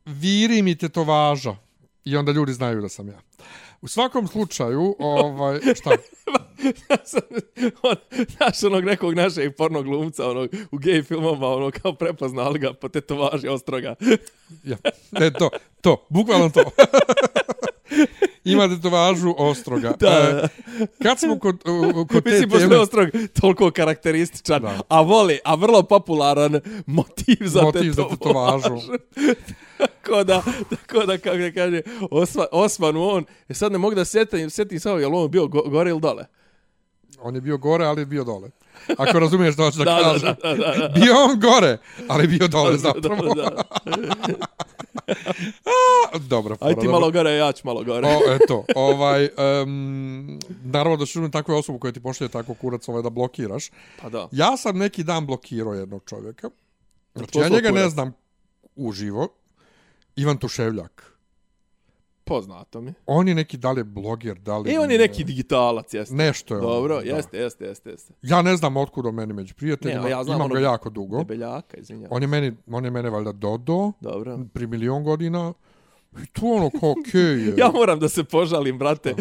viri 0.07 0.62
mi 0.62 0.74
tetovaža 0.74 1.57
i 2.05 2.16
onda 2.16 2.32
ljudi 2.32 2.53
znaju 2.53 2.80
da 2.80 2.88
sam 2.88 3.09
ja. 3.09 3.20
U 3.82 3.88
svakom 3.88 4.28
slučaju, 4.28 4.96
ovaj, 4.98 5.60
šta? 5.74 5.90
on, 7.82 7.96
znaš 8.36 8.62
onog 8.62 8.84
nekog 8.84 9.14
našeg 9.14 9.56
pornog 9.56 9.84
glumca 9.84 10.30
onog, 10.30 10.50
u 10.70 10.78
gej 10.78 11.02
filmama, 11.02 11.46
ono 11.46 11.70
kao 11.70 11.94
prepoznali 11.94 12.58
ga 12.58 12.72
po 12.72 12.88
tetovaži 12.88 13.48
ostroga. 13.48 13.94
Ja, 14.64 14.76
ne, 15.10 15.30
to, 15.30 15.50
to, 15.80 16.06
bukvalno 16.08 16.50
to. 16.50 16.62
Ima 18.44 18.68
tetovažu 18.68 19.34
ostroga. 19.38 19.92
Da, 20.00 20.08
E, 20.08 20.48
kad 21.02 21.18
smo 21.18 21.38
kod, 21.38 21.62
kod 22.08 22.24
te 22.24 22.30
Mislim, 22.30 22.50
je 22.52 22.58
teme, 22.58 22.76
ostrog 22.78 23.08
toliko 23.40 23.70
karakterističan, 23.70 24.62
Da. 24.62 24.80
a 24.88 25.00
voli, 25.00 25.38
a 25.44 25.54
vrlo 25.54 25.82
popularan 25.82 26.60
motiv 26.86 27.36
za 27.40 27.62
motiv 27.62 27.92
za 27.92 28.04
tetovažu. 28.08 28.80
Tako 30.03 30.24
da, 30.24 30.42
tako 30.70 31.07
da, 31.07 31.18
kako 31.18 31.36
da 31.36 31.53
kaže, 31.53 31.82
Osman, 32.11 32.46
Osman 32.53 32.96
on, 32.96 33.24
e 33.48 33.55
sad 33.55 33.72
ne 33.72 33.78
mogu 33.78 33.94
da 33.94 34.05
sjetim, 34.05 34.50
sjetim 34.50 34.80
samo, 34.80 34.98
je 34.98 35.07
li 35.09 35.14
on 35.16 35.30
bio 35.30 35.46
go, 35.46 35.62
gore 35.62 35.90
ili 35.90 36.00
dole? 36.00 36.26
On 37.20 37.34
je 37.34 37.40
bio 37.40 37.59
gore, 37.59 37.84
ali 37.84 38.00
je 38.00 38.07
bio 38.07 38.24
dole. 38.24 38.50
Ako 38.98 39.18
razumiješ 39.18 39.55
što 39.55 39.64
hoću 39.64 39.78
da, 39.78 39.84
Da, 39.84 39.94
da, 39.94 40.03
kažem. 40.03 40.34
da, 40.42 40.55
da, 40.55 40.88
da. 40.88 40.88
Bio 41.00 41.14
on 41.16 41.40
gore, 41.40 41.78
ali 42.09 42.26
bio 42.26 42.48
dole 42.48 42.78
zapravo. 42.86 43.34
Da, 43.34 43.42
da. 43.50 43.62
Dobro, 46.18 46.57
Aj 46.61 46.74
ti 46.74 46.88
malo 46.88 47.11
gore, 47.11 47.30
ja 47.30 47.53
ću 47.53 47.62
malo 47.64 47.84
gore. 47.84 48.09
O, 48.09 48.34
eto, 48.34 48.64
ovaj, 48.74 49.28
um, 49.62 50.38
naravno 50.64 50.96
da 50.96 51.07
ćeš 51.07 51.16
imati 51.16 51.32
takvu 51.32 51.55
osobu 51.55 51.78
koja 51.78 51.92
ti 51.92 52.00
pošalje 52.03 52.28
tako 52.28 52.55
kurac 52.55 52.88
ovaj, 52.88 53.03
da 53.03 53.11
blokiraš. 53.11 53.70
Pa 54.03 54.09
da. 54.09 54.28
Ja 54.32 54.57
sam 54.57 54.78
neki 54.78 55.05
dan 55.05 55.26
blokirao 55.26 55.74
jednog 55.74 56.03
čovjeka. 56.07 56.50
Znači, 57.14 57.38
ja 57.38 57.48
njega 57.48 57.68
ne 57.70 57.80
kurac. 57.80 57.92
znam 57.92 58.12
uživo. 58.76 59.28
Ivan 60.16 60.36
Tuševljak. 60.36 61.12
Poznato 62.24 62.80
mi. 62.80 62.94
On 63.06 63.28
je 63.28 63.34
neki, 63.34 63.56
da 63.56 63.72
li 63.72 63.80
je 63.80 63.84
bloger, 63.84 64.38
da 64.38 64.58
li... 64.58 64.74
E, 64.74 64.78
on 64.78 64.90
je 64.90 64.98
neki 64.98 65.24
digitalac, 65.24 65.94
jeste. 65.94 66.14
Nešto 66.14 66.54
je 66.54 66.60
on. 66.60 66.66
Dobro, 66.66 66.94
da. 66.96 67.02
jeste, 67.02 67.38
jeste, 67.38 67.64
jeste, 67.64 67.90
jeste. 67.90 68.14
Ja 68.22 68.42
ne 68.42 68.56
znam 68.56 68.76
otkud 68.76 69.06
on 69.06 69.14
meni 69.14 69.32
među 69.32 69.54
prijateljima. 69.54 70.02
Ne, 70.02 70.10
ja 70.10 70.24
znam 70.24 70.36
Imam 70.36 70.48
ga 70.48 70.60
jako 70.60 70.90
dugo. 70.90 71.18
Debeljaka, 71.18 71.76
izvinjavam. 71.76 72.16
On 72.16 72.22
je 72.22 72.28
meni, 72.28 72.52
on 72.70 72.84
je 72.84 72.90
mene 72.90 73.10
valjda 73.10 73.32
dodo 73.32 73.92
Dobro. 74.00 74.38
pri 74.52 74.66
milion 74.66 75.04
godina. 75.04 75.52
I 76.14 76.26
tu 76.26 76.46
ono 76.48 76.70
kao 76.70 76.90
okej 76.92 77.20
je. 77.20 77.54
Ja 77.56 77.70
moram 77.70 77.98
da 77.98 78.08
se 78.08 78.24
požalim, 78.24 78.78
brate. 78.78 79.14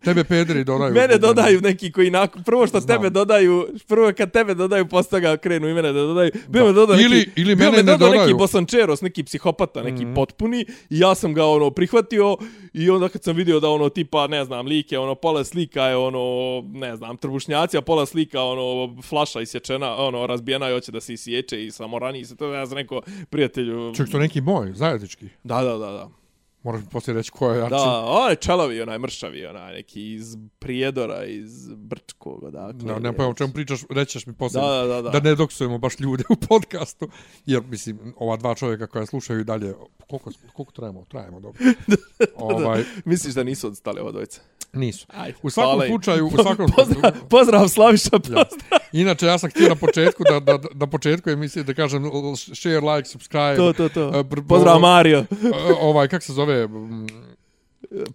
Tebe 0.00 0.24
pederi 0.24 0.64
dodaju. 0.64 0.94
Mene 0.94 1.18
dodaju 1.18 1.60
neki 1.60 1.92
koji 1.92 2.10
nakon, 2.10 2.42
prvo 2.42 2.66
što 2.66 2.80
Znam. 2.80 2.96
tebe 2.96 3.10
dodaju, 3.10 3.68
prvo 3.88 4.12
kad 4.12 4.32
tebe 4.32 4.54
dodaju, 4.54 4.86
posle 4.86 5.10
toga 5.12 5.36
krenu 5.36 5.68
i 5.68 5.74
mene 5.74 5.88
da 5.88 6.00
dodaju. 6.00 6.30
Bio 6.48 6.66
me 6.66 6.72
dodao 6.72 6.96
Ili- 6.96 7.16
neki, 7.16 7.30
ili 7.36 7.56
mene 7.56 7.70
me 7.72 7.82
dodao 7.82 8.10
neki 8.10 8.34
bosančeros, 8.34 9.00
neki 9.00 9.22
psihopata, 9.22 9.82
neki 9.82 10.04
Mhm. 10.04 10.14
potpuni 10.14 10.60
i 10.90 10.98
ja 10.98 11.14
sam 11.14 11.34
ga 11.34 11.44
ono 11.46 11.70
prihvatio 11.70 12.36
i 12.72 12.90
onda 12.90 13.08
kad 13.08 13.22
sam 13.22 13.36
vidio 13.36 13.60
da 13.60 13.68
ono 13.68 13.88
tipa, 13.88 14.26
ne 14.26 14.44
znam, 14.44 14.66
like, 14.66 14.98
ono 14.98 15.14
pola 15.14 15.44
slika 15.44 15.82
je 15.82 15.96
ono, 15.96 16.20
ne 16.68 16.96
znam, 16.96 17.16
trbušnjaci, 17.16 17.76
a 17.76 17.82
pola 17.82 18.06
slika 18.06 18.42
ono 18.42 18.62
flaša 19.02 19.40
isječena, 19.40 19.96
ono 19.96 20.26
razbijena 20.26 20.70
i 20.70 20.74
hoće 20.74 20.92
da 20.92 21.00
se 21.00 21.14
isječe 21.14 21.64
i 21.64 21.70
samo 21.70 21.98
rani 21.98 22.24
se 22.24 22.36
to, 22.36 22.46
ja 22.48 22.66
sam 22.66 22.78
rekao 22.78 23.00
prijatelju. 23.30 23.94
Ček, 23.94 24.10
to 24.10 24.18
neki 24.18 24.40
moj, 24.40 24.72
zajednički. 24.74 25.26
Da, 25.44 25.54
da, 25.56 25.70
da, 25.70 25.90
da. 25.90 26.21
Moraš 26.62 26.80
mi 26.80 26.88
poslije 26.88 27.14
reći 27.14 27.30
ko 27.30 27.50
je 27.50 27.58
jači. 27.58 27.70
Da, 27.70 28.04
on 28.06 28.30
je 28.30 28.36
čelovi, 28.36 28.82
onaj 28.82 28.98
mršavi, 28.98 29.46
onaj 29.46 29.72
neki 29.72 30.12
iz 30.12 30.36
Prijedora, 30.58 31.24
iz 31.24 31.68
Brčkog, 31.76 32.42
odakle. 32.42 32.92
Da, 32.92 32.98
ne 32.98 33.12
pojma 33.12 33.30
o 33.30 33.34
čemu 33.34 33.52
pričaš, 33.52 33.80
rećeš 33.90 34.26
mi 34.26 34.32
poslije. 34.32 34.62
Da, 34.62 34.68
da, 34.68 34.86
da, 34.86 35.02
da. 35.02 35.10
da 35.10 35.20
ne 35.20 35.34
doksujemo 35.34 35.78
baš 35.78 36.00
ljude 36.00 36.24
u 36.28 36.36
podcastu. 36.36 37.08
Jer, 37.46 37.62
mislim, 37.62 38.14
ova 38.16 38.36
dva 38.36 38.54
čovjeka 38.54 38.86
koja 38.86 39.06
slušaju 39.06 39.40
i 39.40 39.44
dalje, 39.44 39.74
koliko, 40.08 40.30
koliko 40.52 40.72
trajemo? 40.72 41.04
Trajemo, 41.04 41.40
dobro. 41.40 41.62
ovaj, 42.36 42.84
Misliš 43.04 43.34
da 43.34 43.42
nisu 43.42 43.66
odstali 43.66 44.00
ova 44.00 44.12
dvojica? 44.12 44.40
nisu. 44.72 45.06
Ajde. 45.14 45.38
U 45.42 45.50
svakom 45.50 45.82
slučaju, 45.86 46.26
u 46.26 46.30
svakom 46.42 46.66
pozdrav, 46.76 47.12
pozdrav 47.28 47.68
Slaviša, 47.68 48.10
Ja. 48.30 48.44
Inače, 48.92 49.26
ja 49.26 49.38
sam 49.38 49.50
htio 49.50 49.68
na 49.68 49.74
početku, 49.74 50.22
da, 50.24 50.40
da, 50.40 50.56
da, 50.58 50.68
na 50.74 50.86
početku 50.86 51.30
emisije 51.30 51.62
da 51.62 51.74
kažem 51.74 52.02
share, 52.54 52.80
like, 52.80 53.08
subscribe. 53.08 53.56
To, 53.56 53.72
to, 53.72 53.88
to. 53.88 54.12
e, 54.14 54.42
Pozdrav 54.48 54.80
Mario. 54.80 55.18
e, 55.18 55.24
ovaj, 55.80 56.08
kak 56.08 56.22
se 56.22 56.32
zove, 56.32 56.68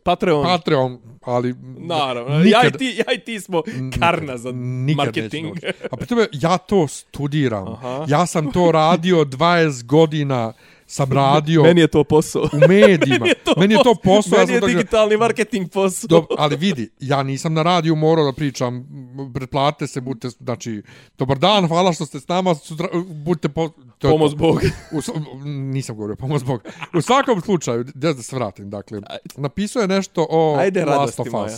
Patreon. 0.03 0.43
Patreon, 0.43 0.97
ali... 1.21 1.55
Naravno, 1.78 2.39
nikad- 2.39 2.63
ja 2.63 2.67
i, 2.67 2.71
ti, 2.71 3.01
ja 3.07 3.13
i 3.13 3.19
ti 3.19 3.39
smo 3.39 3.63
karna 3.99 4.38
za 4.38 4.51
nikad 4.51 5.05
marketing. 5.05 5.57
A 5.91 5.95
pri 5.97 6.07
tome, 6.07 6.28
ja 6.32 6.57
to 6.57 6.88
studiram. 6.88 7.67
Aha. 7.67 8.05
Ja 8.07 8.25
sam 8.25 8.51
to 8.51 8.71
radio 8.71 9.17
20 9.17 9.86
godina, 9.86 10.53
sam 10.88 11.11
radio 11.11 11.63
Meni 11.63 11.81
je 11.81 11.88
to 11.88 12.03
posao. 12.03 12.41
u 12.53 12.67
medijima. 12.67 13.25
Meni 13.57 13.73
je 13.73 13.83
to 13.83 13.95
posao. 13.95 14.35
ja 14.35 14.39
Meni 14.39 14.47
sam 14.47 14.55
je 14.55 14.61
tako- 14.61 14.67
digitalni 14.67 15.17
marketing 15.17 15.71
posao. 15.71 16.07
Dob, 16.07 16.25
ali 16.38 16.55
vidi, 16.55 16.89
ja 16.99 17.23
nisam 17.23 17.53
na 17.53 17.63
radiju 17.63 17.95
morao 17.95 18.25
da 18.25 18.33
pričam, 18.33 18.88
pretplate 19.33 19.88
se, 19.88 20.01
budite, 20.01 20.29
znači, 20.29 20.81
dobar 21.17 21.39
dan, 21.39 21.67
hvala 21.67 21.93
što 21.93 22.05
ste 22.05 22.19
s 22.19 22.27
nama, 22.27 22.55
sutra, 22.55 22.88
budite 23.05 23.49
po... 23.49 23.69
To 23.97 24.07
je 24.07 24.11
Pomoz 24.11 24.31
to. 24.31 24.38
Bog. 24.38 24.61
U, 24.91 25.01
nisam 25.45 25.95
govorio, 25.95 26.15
pomoz 26.15 26.43
Bog. 26.43 26.63
U 26.93 27.01
svakom 27.01 27.41
slučaju, 27.41 27.83
da 27.83 28.13
se 28.13 28.35
vratim, 28.35 28.69
dakle, 28.69 29.01
napisao 29.38 29.81
je 29.81 29.88
nešto 29.88 30.27
o 30.29 30.55
Ajde, 30.59 30.85
Last 30.85 31.19
of 31.19 31.27
moja. 31.31 31.49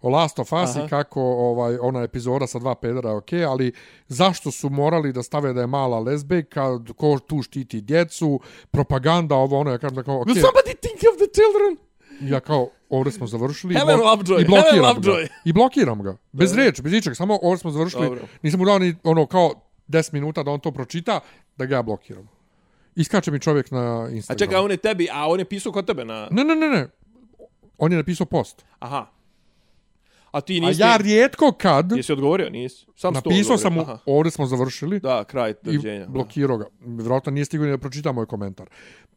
O 0.00 0.08
Last 0.08 0.38
of 0.38 0.52
Us 0.54 0.70
Aha. 0.70 0.84
i 0.84 0.88
kako 0.88 1.20
ovaj, 1.22 1.78
ona 1.78 2.02
epizoda 2.02 2.46
sa 2.46 2.58
dva 2.58 2.74
pedera 2.74 3.10
je 3.10 3.16
okej, 3.16 3.44
ali 3.44 3.72
zašto 4.08 4.50
su 4.50 4.70
morali 4.70 5.12
da 5.12 5.22
stave 5.22 5.52
da 5.52 5.60
je 5.60 5.66
mala 5.66 6.00
lezbejka, 6.00 6.64
ko 6.96 7.18
tu 7.18 7.42
štiti 7.42 7.80
djecu, 7.80 8.40
propaganda, 8.70 9.34
ovo 9.34 9.58
ono, 9.58 9.70
ja 9.70 9.78
kažem 9.78 9.96
da 9.96 10.02
kao, 10.02 10.20
okej, 10.20 10.34
Will 10.34 10.40
somebody 10.40 10.74
think 10.76 11.00
of 11.12 11.16
the 11.16 11.26
children? 11.32 11.76
ja 12.22 12.40
kao, 12.40 12.68
ovdje 12.88 13.12
smo 13.12 13.26
završili. 13.26 13.74
i 13.74 13.76
Helen 13.76 13.98
blo- 13.98 14.04
Lovejoy, 14.06 14.42
I 14.42 14.44
blokiram 14.44 14.84
Helen 14.84 15.00
ga. 15.02 15.34
I 15.44 15.52
blokiram 15.52 16.02
ga. 16.02 16.16
Bez 16.32 16.54
riječi, 16.54 16.82
bez 16.82 16.92
ničeg. 16.92 17.14
Samo 17.14 17.38
ovdje 17.42 17.58
smo 17.58 17.70
završili. 17.70 18.04
Dobro. 18.04 18.20
Nisam 18.42 18.60
mu 18.60 18.66
dao 18.66 18.78
ni 18.78 18.94
ono 19.04 19.26
kao 19.26 19.54
10 19.88 20.12
minuta 20.12 20.42
da 20.42 20.50
on 20.50 20.60
to 20.60 20.72
pročita, 20.72 21.20
da 21.56 21.66
ga 21.66 21.74
ja 21.76 21.82
blokiram. 21.82 22.28
Iskače 22.96 23.30
mi 23.30 23.40
čovjek 23.40 23.70
na 23.70 24.02
A 24.02 24.08
Instagram. 24.08 24.38
čekaj, 24.38 24.58
on 24.58 24.70
je 24.70 24.76
tebi, 24.76 25.08
a 25.12 25.26
on 25.26 25.38
je 25.38 25.44
pisao 25.44 25.72
kod 25.72 25.86
tebe 25.86 26.04
na... 26.04 26.28
Ne, 26.30 26.44
ne, 26.44 26.54
ne, 26.54 26.68
ne. 26.68 26.88
On 27.78 27.92
je 27.92 27.96
napisao 27.96 28.26
post. 28.26 28.64
Aha. 28.78 29.06
A 30.30 30.40
ti 30.40 30.60
A 30.62 30.66
nisi... 30.66 30.80
ja 30.80 30.96
rijetko 30.96 31.52
kad 31.52 31.92
Jesi 31.96 32.12
odgovorio? 32.12 32.50
Nisi. 32.50 32.86
Sam 32.96 33.14
napisao 33.14 33.58
sam 33.58 33.74
mu, 33.74 33.80
Aha. 33.80 33.98
ovdje 34.06 34.30
smo 34.30 34.46
završili. 34.46 35.00
Da, 35.00 35.24
kraj 35.24 35.50
i 35.50 35.54
doviđenja. 35.62 36.06
blokirao 36.06 36.58
ga. 36.58 36.66
Vjerojatno 36.80 37.32
nije 37.32 37.44
stigao 37.44 37.66
ni 37.66 37.72
da 37.72 37.78
pročita 37.78 38.12
moj 38.12 38.26
komentar. 38.26 38.68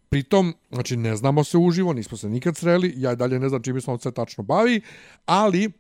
Pritom, 0.10 0.54
znači, 0.72 0.98
ne 0.98 1.16
znamo 1.16 1.44
se 1.44 1.58
uživo, 1.58 1.94
nismo 1.94 2.18
se 2.18 2.30
nikad 2.30 2.58
sreli, 2.58 2.94
ja 2.96 3.12
i 3.12 3.16
dalje 3.16 3.40
ne 3.40 3.50
znam 3.50 3.64
čime 3.64 3.82
se 3.82 3.92
on 3.92 4.00
sve 4.00 4.12
tačno 4.12 4.44
bavi, 4.44 4.82
ali 5.26 5.66
e, 5.66 5.72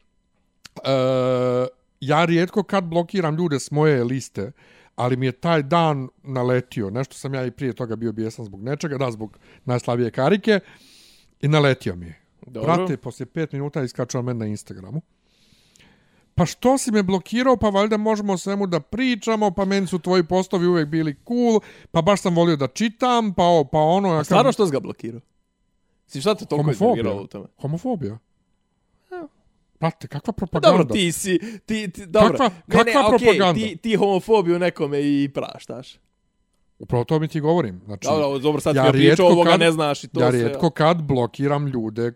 ja 1.99 2.25
rijetko 2.25 2.63
kad 2.63 2.83
blokiram 2.83 3.35
ljude 3.35 3.59
s 3.59 3.71
moje 3.71 4.03
liste, 4.03 4.51
ali 4.95 5.15
mi 5.15 5.25
je 5.25 5.31
taj 5.31 5.63
dan 5.63 6.09
naletio. 6.23 6.89
Nešto 6.89 7.15
sam 7.15 7.33
ja 7.33 7.45
i 7.45 7.51
prije 7.51 7.73
toga 7.73 7.95
bio 7.95 8.11
bijesan 8.11 8.45
zbog 8.45 8.63
nečega, 8.63 8.97
da, 8.97 9.11
zbog 9.11 9.37
najslavije 9.65 10.11
karike, 10.11 10.59
i 11.41 11.47
naletio 11.47 11.95
mi 11.95 12.05
je. 12.05 12.21
Dobro. 12.47 12.75
Brate, 12.75 12.97
poslije 12.97 13.25
pet 13.25 13.51
minuta 13.51 13.83
iskačao 13.83 14.21
meni 14.21 14.39
na 14.39 14.45
Instagramu. 14.45 15.01
Pa 16.35 16.45
što 16.45 16.77
si 16.77 16.91
me 16.91 17.03
blokirao, 17.03 17.57
pa 17.57 17.69
valjda 17.69 17.97
možemo 17.97 18.33
o 18.33 18.37
svemu 18.37 18.67
da 18.67 18.79
pričamo, 18.79 19.51
pa 19.51 19.65
meni 19.65 19.87
su 19.87 19.99
tvoji 19.99 20.23
postovi 20.23 20.67
uvijek 20.67 20.87
bili 20.87 21.15
cool, 21.27 21.59
pa 21.91 22.01
baš 22.01 22.21
sam 22.21 22.35
volio 22.35 22.55
da 22.55 22.67
čitam, 22.67 23.33
pa, 23.33 23.43
o, 23.43 23.63
pa 23.63 23.77
ono... 23.79 24.07
Ja 24.09 24.19
A 24.19 24.23
stvarno 24.23 24.51
što 24.51 24.65
si 24.65 24.71
ga 24.71 24.79
blokirao? 24.79 25.21
Si 26.07 26.21
šta 26.21 26.35
te 26.35 26.45
toliko 26.45 26.71
iznerviralo 26.71 27.21
u 27.21 27.27
tome? 27.27 27.45
Homofobija. 27.57 28.17
Brate, 29.79 30.07
kakva 30.07 30.21
Pa 30.23 30.37
propaganda? 30.37 30.77
dobro, 30.77 30.93
ti 30.93 31.11
si... 31.11 31.39
Ti, 31.65 31.91
ti, 31.91 32.05
dobro. 32.05 32.29
Kakva- 32.29 32.51
ne, 32.67 32.77
ne, 32.77 32.93
kakva 32.93 33.07
okej, 33.07 33.17
propaganda? 33.19 33.53
ti, 33.55 33.75
ti 33.77 33.95
homofobiju 33.95 34.59
nekome 34.59 34.99
i 35.01 35.29
praštaš. 35.29 35.99
Upravo 36.79 37.03
to 37.03 37.19
mi 37.19 37.27
ti 37.27 37.39
govorim. 37.39 37.81
Znači, 37.85 38.07
Dobro, 38.07 38.39
dobro, 38.39 38.61
sad 38.61 38.75
ja 38.75 38.81
ti 38.81 38.87
ja 38.87 38.91
pričao, 38.91 39.27
ovoga 39.27 39.49
kad- 39.51 39.59
ne 39.59 39.71
znaš 39.71 40.03
i 40.03 40.07
to 40.07 40.21
ja 40.21 40.31
sve. 40.31 40.39
rijetko 40.39 40.69
kad 40.69 41.01
blokiram 41.01 41.67
ljude 41.67 42.13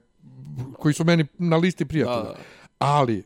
koji 0.73 0.93
su 0.93 1.03
meni 1.03 1.25
na 1.37 1.57
listi 1.57 1.85
prijatelja. 1.85 2.17
Da, 2.17 2.23
da. 2.23 2.35
Ali, 2.79 3.23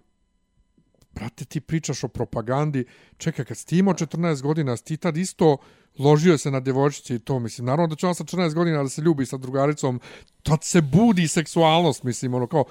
brate, 1.11 1.45
ti 1.45 1.59
pričaš 1.61 2.03
o 2.03 2.07
propagandi. 2.07 2.85
Čekaj, 3.17 3.45
kad 3.45 3.57
si 3.57 3.65
ti 3.67 3.77
imao 3.77 3.93
14 3.93 4.41
godina, 4.41 4.77
si 4.77 4.83
ti 4.83 4.97
tad 4.97 5.17
isto 5.17 5.57
ložio 5.99 6.37
se 6.37 6.51
na 6.51 6.59
djevojčice 6.59 7.15
i 7.15 7.19
to, 7.19 7.39
mislim. 7.39 7.65
Naravno 7.65 7.87
da 7.87 7.95
će 7.95 8.07
on 8.07 8.15
sa 8.15 8.23
14 8.23 8.53
godina 8.53 8.83
da 8.83 8.89
se 8.89 9.01
ljubi 9.01 9.25
sa 9.25 9.37
drugaricom, 9.37 9.99
tad 10.43 10.63
se 10.63 10.81
budi 10.81 11.27
seksualnost, 11.27 12.03
mislim, 12.03 12.33
ono 12.33 12.47
kao, 12.47 12.63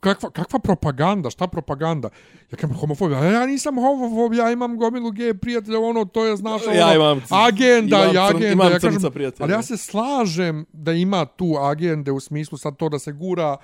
kakva, 0.00 0.30
kakva 0.30 0.58
propaganda, 0.58 1.30
šta 1.30 1.46
propaganda? 1.46 2.08
Ja 2.50 2.56
kažem 2.56 2.76
homofobija, 2.76 3.20
a 3.20 3.24
ja 3.24 3.46
nisam 3.46 3.74
homofob, 3.74 4.34
ja 4.34 4.50
imam 4.52 4.76
gomilu 4.76 5.10
gej 5.10 5.34
prijatelja, 5.34 5.78
ono, 5.80 6.04
to 6.04 6.24
je, 6.24 6.36
znaš, 6.36 6.62
ono, 6.66 6.76
Ja 6.76 6.94
imam 6.94 7.22
agenda 7.30 7.96
imam 7.96 8.14
i 8.14 8.18
agenda. 8.18 8.48
imam 8.48 8.72
ja 8.72 8.78
kažem, 8.78 9.12
prijatelja. 9.12 9.44
ali 9.44 9.52
ja 9.52 9.62
se 9.62 9.76
slažem 9.76 10.66
da 10.72 10.92
ima 10.92 11.24
tu 11.24 11.54
agende 11.60 12.12
u 12.12 12.20
smislu 12.20 12.58
sad 12.58 12.76
to 12.76 12.88
da 12.88 12.98
se 12.98 13.12
gura 13.12 13.56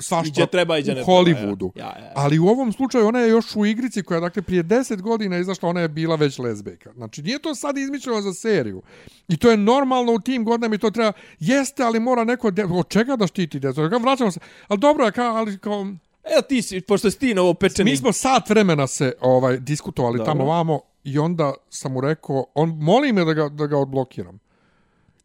svašta 0.00 0.28
Iđe 0.28 0.46
treba, 0.46 0.78
iđe 0.78 0.94
ne 0.94 1.02
u 1.02 1.04
treba, 1.04 1.18
Hollywoodu. 1.18 1.70
ja. 1.74 1.84
Ja, 1.84 1.98
ja, 1.98 2.04
ja. 2.04 2.12
Ali 2.14 2.38
u 2.38 2.46
ovom 2.46 2.72
slučaju 2.72 3.06
ona 3.06 3.18
je 3.18 3.28
još 3.28 3.56
u 3.56 3.66
igrici 3.66 4.02
koja 4.02 4.20
dakle 4.20 4.42
prije 4.42 4.64
10 4.64 5.00
godina 5.00 5.38
izašla, 5.38 5.68
ona 5.68 5.80
je 5.80 5.88
bila 5.88 6.16
već 6.16 6.38
lezbejka. 6.38 6.92
Znači 6.92 7.22
nije 7.22 7.38
to 7.38 7.54
sad 7.54 7.78
izmišljeno 7.78 8.20
za 8.20 8.32
seriju. 8.32 8.82
I 9.28 9.36
to 9.36 9.50
je 9.50 9.56
normalno 9.56 10.12
u 10.12 10.20
tim 10.20 10.44
godinama 10.44 10.74
i 10.74 10.78
to 10.78 10.90
treba, 10.90 11.12
jeste, 11.40 11.82
ali 11.82 12.00
mora 12.00 12.24
neko, 12.24 12.50
de, 12.50 12.64
od 12.64 12.88
čega 12.88 13.16
da 13.16 13.26
štiti 13.26 13.60
djecu? 13.60 13.80
Ja, 13.80 13.88
Vraćamo 13.88 14.30
se, 14.30 14.40
ali 14.68 14.80
dobro 14.80 15.04
je, 15.04 15.12
kao, 15.12 15.36
ali 15.36 15.58
kao, 15.58 15.86
Evo 16.32 16.42
ti 16.48 16.62
si, 16.62 16.80
pošto 16.80 17.10
si 17.10 17.18
ti 17.18 17.34
novo 17.34 17.54
pečeni... 17.54 17.90
mi 17.90 17.96
smo 17.96 18.12
sat 18.12 18.50
vremena 18.50 18.86
se 18.86 19.12
ovaj 19.20 19.58
diskutovali 19.58 20.18
Dobro. 20.18 20.32
tamo 20.32 20.44
vamo 20.44 20.80
i 21.04 21.18
onda 21.18 21.54
sam 21.70 21.92
mu 21.92 22.00
rekao, 22.00 22.44
on 22.54 22.68
moli 22.68 23.12
me 23.12 23.24
da 23.24 23.32
ga, 23.32 23.48
da 23.48 23.66
ga 23.66 23.78
odblokiram. 23.78 24.38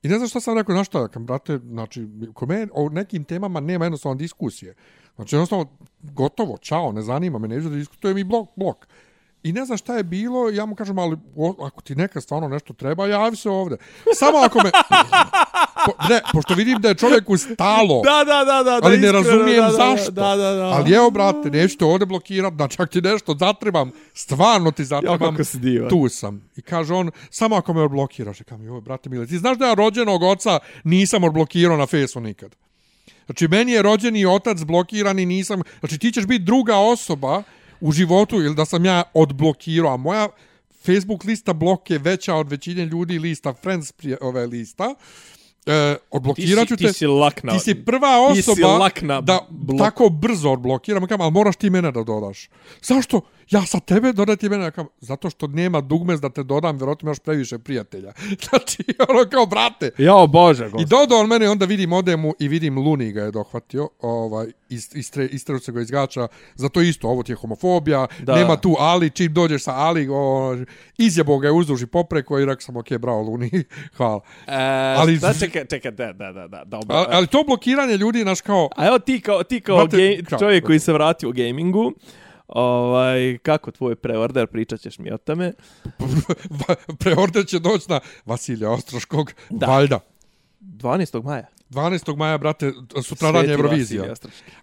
I 0.04 0.08
ne 0.08 0.18
znam 0.18 0.28
šta 0.28 0.39
sam 0.39 0.58
rekao, 0.58 0.76
znaš 0.76 0.88
šta, 0.88 1.08
kam, 1.08 1.26
brate, 1.26 1.58
znači, 1.58 2.08
kod 2.34 2.49
mene 2.49 2.68
o 2.74 2.89
nekim 2.89 3.24
temama 3.24 3.60
nema 3.60 3.86
jednostavno 3.86 4.16
diskusije. 4.16 4.76
Znači, 5.16 5.36
jednostavno, 5.36 5.66
gotovo, 6.01 6.58
čao, 6.58 6.91
ne 6.91 7.01
zanima 7.01 7.39
me, 7.39 7.47
neću 7.47 7.70
da 7.70 7.76
diskutujem 7.76 8.18
i 8.18 8.24
blok, 8.24 8.49
blok. 8.56 8.88
I 9.43 9.53
ne 9.53 9.65
znam 9.65 9.77
šta 9.77 9.97
je 9.97 10.03
bilo, 10.03 10.49
ja 10.49 10.65
mu 10.65 10.75
kažem, 10.75 10.99
ali 10.99 11.17
o, 11.35 11.65
ako 11.65 11.81
ti 11.81 11.95
neka 11.95 12.21
stvarno 12.21 12.47
nešto 12.47 12.73
treba, 12.73 13.07
javi 13.07 13.35
se 13.35 13.49
ovde. 13.49 13.77
Samo 14.15 14.37
ako 14.37 14.59
me... 14.63 14.71
Po, 15.85 15.91
ne, 16.09 16.21
pošto 16.33 16.53
vidim 16.53 16.81
da 16.81 16.87
je 16.87 16.95
čovjeku 16.95 17.37
stalo. 17.37 18.01
Da, 18.03 18.23
da, 18.23 18.43
da, 18.45 18.63
da. 18.63 18.79
Ali 18.83 18.97
ne 18.97 19.07
iskreno, 19.07 19.29
razumijem 19.29 19.65
da, 19.65 19.71
da, 19.71 19.71
zašto. 19.71 20.11
Da, 20.11 20.35
da, 20.35 20.51
da. 20.53 20.63
Ali 20.65 20.93
evo, 20.93 21.11
brate, 21.11 21.49
neću 21.49 21.77
te 21.77 21.85
ovdje 21.85 22.05
blokirat, 22.05 22.53
da 22.53 22.67
čak 22.67 22.89
ti 22.89 23.01
nešto 23.01 23.35
zatrebam, 23.39 23.91
stvarno 24.13 24.71
ti 24.71 24.81
Ja, 24.81 24.85
zatrebam, 24.85 25.37
divan. 25.53 25.89
tu 25.89 26.09
sam. 26.09 26.49
I 26.55 26.61
kaže 26.61 26.93
on, 26.93 27.11
samo 27.29 27.55
ako 27.55 27.73
me 27.73 27.81
odblokiraš. 27.81 28.41
I 28.41 28.43
kam, 28.43 28.63
joj, 28.63 28.81
brate 28.81 29.09
mile, 29.09 29.27
ti 29.27 29.37
znaš 29.37 29.57
da 29.57 29.65
ja 29.67 29.73
rođenog 29.73 30.23
oca 30.23 30.59
nisam 30.83 31.23
odblokirao 31.23 31.77
na 31.77 31.85
fesu 31.85 32.19
nikad. 32.19 32.55
Znači, 33.25 33.47
meni 33.47 33.71
je 33.71 33.81
rođeni 33.81 34.25
otac 34.25 34.63
blokiran 34.63 35.19
i 35.19 35.25
nisam... 35.25 35.61
Znači, 35.79 35.97
ti 35.97 36.11
ćeš 36.11 36.25
biti 36.25 36.43
druga 36.43 36.77
osoba 36.77 37.43
u 37.84 37.91
životu 37.91 38.36
ili 38.36 38.55
da 38.55 38.65
sam 38.65 38.86
ja 38.86 39.03
odblokirao, 39.13 39.93
a 39.93 39.97
moja 39.97 40.27
Facebook 40.77 41.23
lista 41.23 41.53
blok 41.53 41.89
je 41.89 41.97
veća 41.97 42.36
od 42.36 42.49
većine 42.49 42.86
ljudi 42.86 43.19
lista, 43.19 43.53
friends 43.53 43.91
prije 43.91 44.17
ove 44.21 44.45
lista. 44.45 44.95
E, 45.65 45.95
odblokirat 46.11 46.67
ću 46.67 46.75
Ti 46.75 46.77
si- 46.77 46.84
te. 46.84 46.88
ti 46.88 46.93
si 46.95 47.07
lak 47.07 47.43
na- 47.43 47.53
Ti 47.53 47.59
si 47.59 47.75
prva 47.75 48.34
ti 48.34 48.41
si 48.41 48.51
osoba 48.51 48.67
lak 48.69 49.01
na 49.01 49.21
da 49.21 49.39
blok. 49.49 49.79
tako 49.79 50.09
brzo 50.11 50.51
odblokiram. 50.51 51.07
Kam, 51.07 51.21
ali 51.21 51.31
moraš 51.31 51.55
ti 51.55 51.69
mene 51.69 51.91
da 51.91 52.03
dodaš. 52.03 52.49
Zašto? 52.81 53.21
Ja 53.49 53.61
sa 53.63 53.79
tebe 53.79 54.13
dodati 54.13 54.49
mene. 54.49 54.71
Kam, 54.71 54.88
zato 54.99 55.29
što 55.29 55.47
nema 55.47 55.81
dugme 55.81 56.17
da 56.17 56.29
te 56.29 56.43
dodam, 56.43 56.77
vjerojatno 56.77 57.05
imaš 57.05 57.19
previše 57.19 57.57
prijatelja. 57.59 58.13
Znači, 58.43 58.77
ono 59.09 59.29
kao, 59.29 59.45
brate, 59.45 59.91
Jao, 59.97 60.27
Bože, 60.27 60.65
I 60.65 60.69
gospod. 60.69 60.89
dodao 60.89 61.19
on 61.19 61.27
mene, 61.27 61.49
onda 61.49 61.65
vidim 61.65 61.93
odemu 61.93 62.34
i 62.39 62.47
vidim 62.47 62.77
Luni 62.77 63.11
ga 63.11 63.21
je 63.21 63.31
dohvatio, 63.31 63.89
ovaj, 64.01 64.51
ist, 64.74 64.95
istre, 64.95 65.26
istreru 65.26 65.59
se 65.59 65.71
ga 65.71 65.82
izgača, 65.82 66.28
za 66.55 66.69
to 66.69 66.82
isto, 66.82 67.07
ovo 67.07 67.24
ti 67.24 67.32
je 67.32 67.36
homofobija, 67.36 68.07
Da. 68.19 68.36
nema 68.36 68.57
tu 68.57 68.76
Ali, 68.80 69.09
čim 69.09 69.34
dođeš 69.34 69.63
sa 69.63 69.74
Ali, 69.74 70.07
o, 70.11 70.55
izjebo 70.97 71.38
ga 71.38 71.47
je 71.47 71.53
uzduž 71.53 71.82
i 71.82 71.88
popreko 71.88 72.39
i 72.39 72.45
rekao 72.45 72.61
sam, 72.61 72.78
ok, 72.78 72.91
bravo 72.91 73.21
Luni, 73.21 73.49
hvala. 73.97 74.19
E, 74.47 74.53
Ali- 74.97 75.17
Da, 75.17 75.34
čekaj, 75.34 75.65
čekaj, 75.65 75.91
da, 75.91 76.13
da, 76.13 76.32
da, 76.32 76.47
da, 76.47 76.63
dobro. 76.65 76.95
Ali, 76.95 77.07
ali 77.09 77.28
to 77.28 77.43
blokiranje 77.43 77.97
ljudi, 77.97 78.26
naš 78.26 78.41
kao, 78.41 78.69
A 78.78 78.88
evo 78.88 78.99
ti 78.99 79.21
kao, 79.21 79.43
ti 79.43 79.61
kao 79.61 79.78
Brate, 79.78 79.97
gej, 79.97 80.24
kao, 80.24 80.39
čovjek 80.39 80.55
brate. 80.55 80.65
koji 80.65 80.80
se 80.80 80.93
vratio 80.93 81.30
u 81.30 81.34
gamingu, 81.34 81.93
ovaj, 82.47 83.38
kako 83.38 83.71
tvoj 83.71 83.95
preorder, 83.95 84.47
pričat 84.47 84.80
ćeš 84.80 84.99
mi 84.99 85.11
o 85.11 85.17
tome. 85.17 85.53
preorder 86.99 87.45
će 87.45 87.59
doći 87.59 87.86
na 87.89 87.99
Vasilija 88.26 88.71
Ostroškog, 88.71 89.32
da. 89.49 89.65
valjda. 89.65 89.99
12. 90.61 91.24
maja. 91.24 91.45
12. 91.74 92.15
maja, 92.15 92.38
brate, 92.38 92.71
sutradan 93.03 93.45
je 93.45 93.53
Eurovizija. 93.53 94.13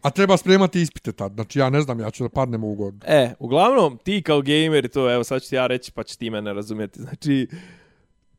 A 0.02 0.10
treba 0.10 0.36
spremati 0.36 0.80
ispite 0.80 1.12
tad. 1.12 1.32
Znači, 1.34 1.58
ja 1.58 1.70
ne 1.70 1.80
znam, 1.80 2.00
ja 2.00 2.10
ću 2.10 2.22
da 2.22 2.28
padnem 2.28 2.64
u 2.64 2.72
ugodu. 2.72 2.98
E, 3.04 3.34
uglavnom, 3.38 3.98
ti 3.98 4.22
kao 4.22 4.42
gamer, 4.42 4.88
to 4.88 5.12
evo 5.12 5.24
sad 5.24 5.42
ću 5.42 5.48
ti 5.48 5.54
ja 5.54 5.66
reći, 5.66 5.92
pa 5.92 6.02
će 6.02 6.16
ti 6.16 6.30
mene 6.30 6.52
razumjeti. 6.52 7.00
Znači, 7.00 7.46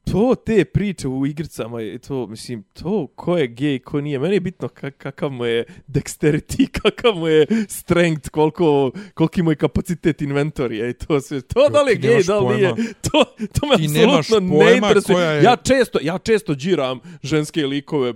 to 0.04 0.36
te 0.36 0.66
priče 0.66 1.08
u 1.08 1.26
igricama, 1.26 1.82
i 1.82 2.00
to, 2.00 2.28
mislim, 2.28 2.64
to 2.74 3.08
ko 3.08 3.38
je 3.38 3.48
gej, 3.48 3.80
ko 3.80 4.02
nije, 4.02 4.20
meni 4.20 4.36
je 4.36 4.40
bitno 4.40 4.68
kak, 4.68 4.98
kakav 4.98 5.30
mu 5.30 5.46
je 5.46 5.64
dexterity, 5.88 6.68
kakav 6.82 7.16
mu 7.16 7.28
je 7.28 7.46
strength, 7.70 8.30
koliko, 8.30 8.92
koliki 9.14 9.42
mu 9.44 9.52
je 9.52 9.56
kapacitet 9.56 10.22
inventorija 10.22 10.90
i 10.90 10.94
to 10.94 11.22
sve. 11.22 11.42
To 11.42 11.70
da 11.70 11.82
li 11.82 11.92
je 11.92 11.96
gej, 11.98 12.24
da 12.24 12.40
li 12.40 12.56
nije, 12.56 12.70
to, 13.12 13.24
to 13.54 13.68
me 13.68 13.78
Ti 13.78 13.88
apsolutno 14.10 14.58
ne 14.60 14.76
interesuje. 14.76 15.26
je- 15.28 15.44
Ja 15.44 15.56
često, 15.58 16.00
ja 16.02 16.18
često 16.18 16.56
džiram 16.56 17.00
ženske 17.24 17.66
likove 17.66 18.14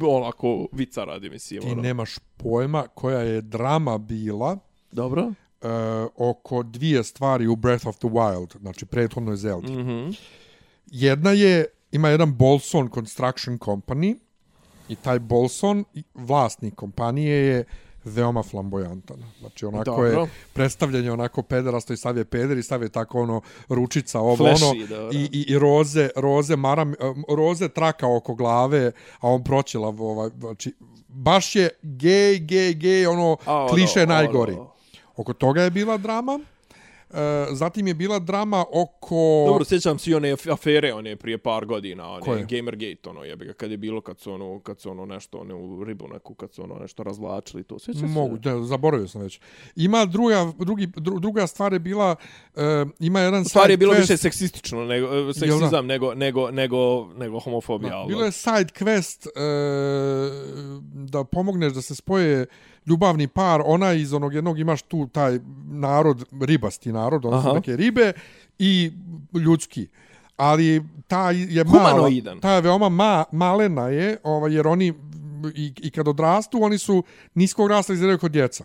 onako 0.00 0.66
vica 0.72 1.04
radi, 1.04 1.30
mislim. 1.30 1.60
Ti 1.60 1.70
ono. 1.70 1.82
nemaš 1.82 2.18
pojma 2.36 2.86
koja 2.94 3.20
je 3.20 3.40
drama 3.40 3.98
bila 3.98 4.58
Dobro. 4.92 5.22
e, 5.22 5.66
oko 6.16 6.62
dvije 6.62 7.04
stvari 7.04 7.46
u 7.46 7.56
Breath 7.56 7.86
of 7.86 7.96
the 7.96 8.08
Wild, 8.08 8.58
znači 8.60 8.86
prethodnoj 8.86 9.36
Zeldi. 9.36 9.72
Mhm. 9.72 10.10
Jedna 10.86 11.30
je, 11.30 11.66
ima 11.92 12.08
jedan 12.08 12.34
Bolson 12.34 12.90
Construction 12.94 13.58
Company 13.58 14.16
i 14.88 14.94
taj 14.96 15.18
Bolson, 15.18 15.84
vlasnik 16.14 16.74
kompanije 16.74 17.36
je 17.36 17.64
veoma 18.04 18.42
flamboyantan. 18.42 19.16
Znači 19.40 19.66
onako 19.66 19.84
Dobro. 19.84 20.06
je 20.06 20.28
predstavljanje 20.52 21.12
onako 21.12 21.42
pederasto 21.42 21.92
i 21.92 21.96
stav 21.96 22.16
je 22.18 22.24
peder 22.24 22.58
i 22.58 22.62
stav 22.62 22.82
je 22.82 22.88
tako 22.88 23.22
ono 23.22 23.40
ručica 23.68 24.20
ovo 24.20 24.36
Flashy, 24.36 24.70
ono 24.70 24.86
dobro. 24.86 25.10
i, 25.12 25.28
i, 25.32 25.44
i 25.48 25.58
roze, 25.58 26.10
roze, 26.16 26.56
maram, 26.56 26.94
roze 27.28 27.68
traka 27.68 28.16
oko 28.16 28.34
glave, 28.34 28.92
a 29.20 29.28
on 29.28 29.44
proćelav 29.44 30.02
ovaj, 30.02 30.30
znači 30.38 30.74
baš 31.08 31.56
je 31.56 31.68
gej, 31.82 32.38
gej, 32.38 32.74
gej, 32.74 33.06
ono 33.06 33.36
A, 33.44 33.56
ono, 33.58 33.68
kliše 33.68 34.06
najgori. 34.06 34.52
ono. 34.52 34.70
Oko 35.16 35.32
toga 35.32 35.62
je 35.62 35.70
bila 35.70 35.96
drama. 35.96 36.40
E, 37.14 37.46
zatim 37.50 37.86
je 37.86 37.94
bila 37.94 38.18
drama 38.18 38.64
oko... 38.72 39.44
Dobro, 39.46 39.64
sjećam 39.64 39.98
se 39.98 40.10
i 40.10 40.14
one 40.14 40.32
af- 40.32 40.52
afere, 40.52 40.92
one 40.92 41.16
prije 41.16 41.38
par 41.38 41.66
godina, 41.66 42.10
one 42.10 42.20
Koje? 42.20 42.46
Gamergate, 42.50 43.10
ono, 43.10 43.24
jebi 43.24 43.44
ga, 43.44 43.52
kad 43.52 43.70
je 43.70 43.76
bilo, 43.76 44.00
kad 44.00 44.18
su 44.18 44.32
ono, 44.32 44.60
kad 44.60 44.80
su 44.80 44.90
ono 44.90 45.06
nešto, 45.06 45.38
one 45.38 45.54
u 45.54 45.84
ribu 45.84 46.08
neku, 46.08 46.34
kad 46.34 46.52
su 46.52 46.62
ono 46.62 46.74
nešto 46.74 47.02
razvlačili, 47.02 47.64
to 47.64 47.78
sjećam 47.78 48.00
se. 48.00 48.06
Mogu, 48.06 48.38
ne, 48.44 48.62
zaboravio 48.62 49.08
sam 49.08 49.20
već. 49.22 49.40
Ima 49.76 50.04
druga, 50.04 50.52
drugi, 50.58 50.86
dru, 50.86 51.18
druga 51.18 51.46
stvar 51.46 51.72
je 51.72 51.78
bila, 51.78 52.16
e, 52.56 52.84
ima 52.98 53.20
jedan 53.20 53.44
Stvar 53.44 53.70
je 53.70 53.76
bilo 53.76 53.92
quest, 53.94 54.00
više 54.00 54.16
seksistično, 54.16 54.84
nego, 54.84 55.06
e, 55.06 55.34
seksizam 55.34 55.86
nego, 55.86 56.14
nego, 56.14 56.50
nego, 56.50 57.08
nego 57.16 57.40
homofobija. 57.40 57.90
Da, 57.90 57.96
ali 57.96 58.08
bilo 58.08 58.24
je 58.24 58.32
side 58.32 58.70
quest 58.78 59.26
e, 59.26 59.40
da 60.92 61.24
pomogneš 61.24 61.72
da 61.72 61.82
se 61.82 61.94
spoje 61.94 62.46
ljubavni 62.86 63.28
par, 63.28 63.62
ona 63.64 63.92
iz 63.92 64.12
onog 64.12 64.34
jednog 64.34 64.58
imaš 64.58 64.82
tu 64.82 65.06
taj 65.06 65.38
narod, 65.66 66.24
ribasti 66.40 66.92
narod, 66.92 67.24
ono 67.24 67.42
su 67.42 67.54
neke 67.54 67.76
ribe 67.76 68.12
i 68.58 68.92
ljudski. 69.34 69.88
Ali 70.36 70.82
ta 71.06 71.30
je 71.30 71.64
mala, 71.64 71.90
Humanoidan. 71.90 72.40
ta 72.40 72.52
je 72.52 72.60
veoma 72.60 72.88
ma, 72.88 73.24
malena 73.32 73.88
je, 73.88 74.16
ovaj, 74.22 74.54
jer 74.54 74.66
oni 74.66 74.94
i, 75.54 75.72
i 75.82 75.90
kad 75.90 76.08
odrastu, 76.08 76.62
oni 76.62 76.78
su 76.78 77.02
niskog 77.34 77.68
rasta 77.68 77.92
izgledaju 77.92 78.18
kod 78.18 78.32
djeca. 78.32 78.64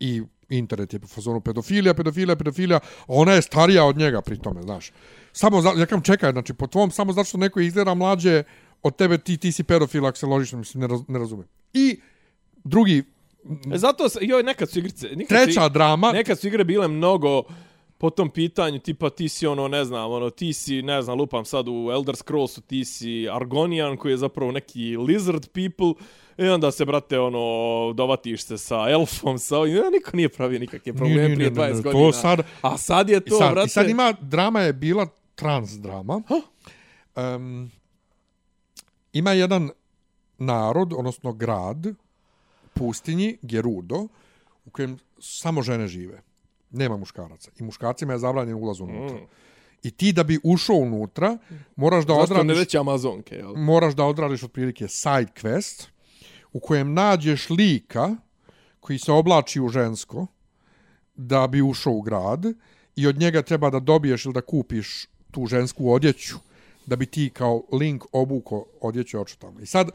I 0.00 0.22
internet 0.48 0.92
je 0.92 0.98
po 0.98 1.06
fazonu 1.06 1.40
pedofilija, 1.40 1.94
pedofilija, 1.94 2.36
pedofilija, 2.36 2.80
ona 3.06 3.32
je 3.32 3.42
starija 3.42 3.84
od 3.84 3.96
njega 3.96 4.20
pri 4.20 4.38
tome, 4.38 4.62
znaš. 4.62 4.92
Samo, 5.32 5.60
za, 5.60 5.72
ja 5.76 5.86
kam 5.86 6.02
čekaj, 6.02 6.32
znači, 6.32 6.54
po 6.54 6.66
tvom, 6.66 6.90
samo 6.90 7.12
zato 7.12 7.24
što 7.24 7.38
neko 7.38 7.60
izgleda 7.60 7.94
mlađe 7.94 8.42
od 8.82 8.96
tebe, 8.96 9.18
ti, 9.18 9.36
ti 9.36 9.52
si 9.52 9.64
pedofil, 9.64 10.06
ako 10.06 10.18
se 10.18 10.26
ložiš, 10.26 10.52
mislim, 10.52 10.80
ne, 10.80 10.86
raz, 10.86 11.00
ne 11.08 11.18
razumem. 11.18 11.46
I 11.72 12.00
drugi, 12.64 13.04
Zato, 13.74 14.08
se- 14.08 14.18
joj, 14.22 14.42
nekad 14.42 14.70
su 14.70 14.78
igrice... 14.78 15.08
Nekad 15.08 15.28
treća 15.44 15.62
su, 15.62 15.68
drama, 15.68 16.12
Nekad 16.12 16.38
su 16.38 16.46
igre 16.46 16.64
bile 16.64 16.88
mnogo 16.88 17.42
po 17.98 18.10
tom 18.10 18.30
pitanju, 18.30 18.78
tipa 18.78 19.10
ti 19.10 19.28
si 19.28 19.46
ono, 19.46 19.68
ne 19.68 19.84
znam, 19.84 20.10
ono, 20.12 20.30
ti 20.30 20.52
si, 20.52 20.82
ne 20.82 21.02
znam, 21.02 21.18
lupam 21.18 21.44
sad 21.44 21.68
u 21.68 21.90
Elder 21.92 22.16
Scrollsu, 22.16 22.60
ti 22.60 22.84
si 22.84 23.28
Argonian 23.30 23.96
koji 23.96 24.12
je 24.12 24.16
zapravo 24.16 24.52
neki 24.52 24.96
lizard 24.96 25.46
people, 25.46 26.04
i 26.38 26.48
onda 26.48 26.70
se, 26.70 26.84
brate, 26.84 27.18
ono, 27.18 27.38
dovatiš 27.92 28.42
se 28.42 28.58
sa 28.58 28.90
elfom, 28.90 29.38
sa 29.38 29.58
ovim, 29.58 29.76
ja, 29.76 29.90
niko 29.90 30.10
nije 30.14 30.28
pravio 30.28 30.58
nikakve 30.58 30.92
probleme 30.92 31.14
Nije, 31.16 31.28
nije, 31.28 31.36
prije 31.36 31.50
ne, 31.50 31.68
ne, 31.68 31.74
20 31.74 31.76
ne, 31.76 31.82
to 31.82 31.92
godina. 31.92 32.12
sad- 32.12 32.40
A 32.62 32.78
sad 32.78 33.08
je 33.08 33.16
I 33.16 33.20
to, 33.20 33.38
sad, 33.38 33.50
brate... 33.52 33.66
I 33.66 33.70
sad 33.70 33.88
ima, 33.90 34.14
drama 34.20 34.60
je 34.60 34.72
bila 34.72 35.06
trans 35.34 35.70
drama. 35.70 36.22
Um, 37.16 37.70
ima 39.12 39.32
jedan 39.32 39.70
narod, 40.38 40.92
odnosno 40.92 41.32
grad, 41.32 41.86
pustinji, 42.80 43.36
Gerudo, 43.42 44.08
u 44.64 44.70
kojem 44.72 44.98
samo 45.20 45.62
žene 45.62 45.88
žive. 45.88 46.22
Nema 46.70 46.96
muškaraca. 46.96 47.50
I 47.58 47.62
muškarcima 47.62 48.12
je 48.12 48.18
zabranjen 48.18 48.56
ulaz 48.56 48.80
unutra. 48.80 49.16
Mm. 49.16 49.28
I 49.82 49.90
ti 49.90 50.12
da 50.12 50.24
bi 50.24 50.38
ušao 50.44 50.76
unutra, 50.76 51.38
moraš 51.76 52.06
da 52.06 52.14
Zašto 52.14 52.34
ne 52.34 52.40
odradiš, 52.40 52.60
već 52.60 52.74
Amazonke, 52.74 53.34
jel? 53.34 53.54
moraš 53.56 53.94
da 53.94 54.04
odradiš 54.04 54.42
otprilike 54.42 54.88
side 54.88 55.32
quest 55.42 55.88
u 56.52 56.60
kojem 56.60 56.94
nađeš 56.94 57.50
lika 57.50 58.16
koji 58.80 58.98
se 58.98 59.12
oblači 59.12 59.60
u 59.60 59.68
žensko 59.68 60.26
da 61.14 61.46
bi 61.46 61.62
ušao 61.62 61.92
u 61.92 62.00
grad 62.00 62.44
i 62.96 63.06
od 63.06 63.18
njega 63.18 63.42
treba 63.42 63.70
da 63.70 63.80
dobiješ 63.80 64.24
ili 64.24 64.34
da 64.34 64.40
kupiš 64.40 65.06
tu 65.30 65.46
žensku 65.46 65.92
odjeću 65.92 66.36
da 66.86 66.96
bi 66.96 67.06
ti 67.06 67.30
kao 67.34 67.62
Link 67.72 68.04
obuko 68.12 68.66
odjeću 68.80 69.20
oču 69.20 69.38
tamo. 69.38 69.60
I 69.60 69.66
sad 69.66 69.90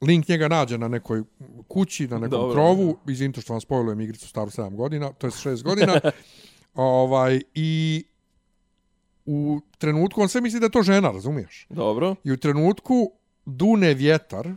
Link 0.00 0.28
njega 0.28 0.48
nađe 0.48 0.78
na 0.78 0.88
nekoj 0.88 1.22
kući, 1.68 2.08
na 2.08 2.18
nekom 2.18 2.30
Dobro, 2.30 2.46
Dobro, 2.46 2.54
krovu, 2.54 2.98
izvinite 3.08 3.40
što 3.40 3.52
vam 3.52 3.60
spojlujem 3.60 4.00
igricu 4.00 4.28
staru 4.28 4.50
7 4.50 4.76
godina, 4.76 5.12
to 5.12 5.26
je 5.26 5.30
6 5.30 5.62
godina, 5.62 6.00
ovaj, 6.74 7.40
i 7.54 8.04
u 9.26 9.60
trenutku, 9.78 10.20
on 10.20 10.28
sve 10.28 10.40
misli 10.40 10.60
da 10.60 10.66
je 10.66 10.70
to 10.70 10.82
žena, 10.82 11.10
razumiješ? 11.10 11.66
Dobro. 11.70 12.14
I 12.24 12.32
u 12.32 12.36
trenutku 12.36 13.10
dune 13.46 13.94
vjetar 13.94 14.52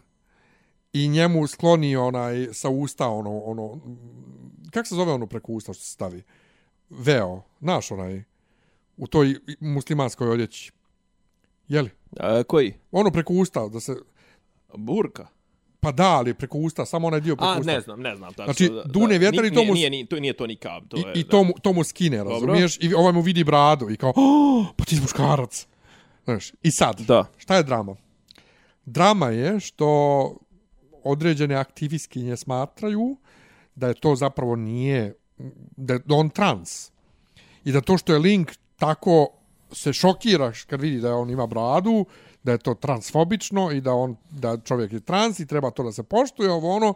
i 0.93 1.07
njemu 1.07 1.47
skloni 1.47 1.95
onaj 1.95 2.47
sa 2.53 2.69
usta 2.69 3.07
ono 3.07 3.39
ono 3.39 3.79
kako 4.71 4.87
se 4.87 4.95
zove 4.95 5.11
ono 5.11 5.27
preko 5.27 5.51
usta 5.51 5.73
što 5.73 5.83
se 5.83 5.91
stavi 5.91 6.23
veo 6.89 7.41
naš 7.59 7.91
onaj 7.91 8.23
u 8.97 9.07
toj 9.07 9.35
muslimanskoj 9.59 10.29
odjeći 10.29 10.71
je 11.67 11.81
li 11.81 11.89
A, 12.19 12.43
koji? 12.43 12.73
ono 12.91 13.11
preko 13.11 13.33
usta 13.33 13.67
da 13.67 13.79
se 13.79 13.95
Burka. 14.73 15.27
pa 15.79 15.91
da 15.91 16.09
ali 16.09 16.33
preko 16.33 16.57
usta 16.57 16.85
samo 16.85 17.07
onaj 17.07 17.21
dio 17.21 17.35
preko 17.35 17.45
A, 17.47 17.59
usta 17.59 17.71
ne 17.71 17.81
znam, 17.81 18.01
ne 18.01 18.15
znam. 18.15 18.29
Tačno, 18.29 18.45
Znači, 18.45 18.69
da, 18.69 18.83
dune 18.83 19.17
vjetar 19.17 19.45
i 19.45 19.53
to 19.53 19.63
mu- 19.63 19.73
Nije, 19.73 19.89
nije, 19.89 20.05
to, 20.05 20.19
nije 20.19 20.33
to 20.33 20.47
nikab. 20.47 20.87
To 20.87 20.97
I, 20.97 20.99
je, 20.99 21.11
i 21.15 21.23
to, 21.23 21.43
mu, 21.43 21.53
to 21.61 21.73
mu 21.73 21.83
skine, 21.83 22.23
razumiješ? 22.23 22.77
I 22.81 22.93
ovaj 22.93 23.13
mu 23.13 23.21
vidi 23.21 23.43
bradu 23.43 23.89
i 23.89 23.97
kao, 23.97 24.13
oh, 24.15 24.67
pa 24.75 24.85
ti 24.85 24.95
si 24.95 25.01
muškarac. 25.01 25.67
Znaš, 26.23 26.51
I 26.63 26.71
sad, 26.71 26.99
Da. 26.99 27.25
šta 27.37 27.55
je 27.55 27.63
drama? 27.63 27.95
Drama 28.85 29.29
je 29.29 29.59
što 29.59 29.87
određene 31.03 31.55
aktivistkinje 31.55 32.37
smatraju 32.37 33.17
da 33.75 33.87
je 33.87 33.93
to 33.93 34.15
zapravo 34.15 34.55
nije, 34.55 35.15
da 35.77 35.93
je 35.93 35.99
on 36.09 36.29
trans. 36.29 36.91
I 37.65 37.71
da 37.71 37.81
to 37.81 37.97
što 37.97 38.13
je 38.13 38.19
Link 38.19 38.51
tako 38.75 39.27
se 39.71 39.93
šokiraš 39.93 40.63
kad 40.63 40.81
vidi 40.81 40.99
da 40.99 41.15
on 41.15 41.29
ima 41.29 41.47
bradu, 41.47 42.05
da 42.47 42.51
je 42.55 42.63
to 42.63 42.73
transfobično 42.73 43.71
i 43.71 43.81
da 43.81 43.93
on 43.93 44.15
da 44.29 44.57
čovjek 44.57 44.93
je 44.93 44.99
trans 44.99 45.39
i 45.39 45.45
treba 45.45 45.71
to 45.71 45.83
da 45.83 45.91
se 45.91 46.03
poštuje, 46.03 46.51
ovo 46.51 46.75
ono, 46.75 46.93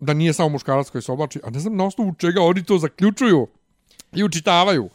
da 0.00 0.14
nije 0.14 0.32
samo 0.32 0.48
muškarac 0.48 0.90
koji 0.90 1.02
se 1.02 1.12
oblači, 1.12 1.40
a 1.44 1.50
ne 1.50 1.60
znam 1.60 1.76
na 1.76 1.86
osnovu 1.86 2.14
čega 2.14 2.42
oni 2.42 2.64
to 2.64 2.78
zaključuju 2.78 3.46
i 4.12 4.24
učitavaju 4.24 4.88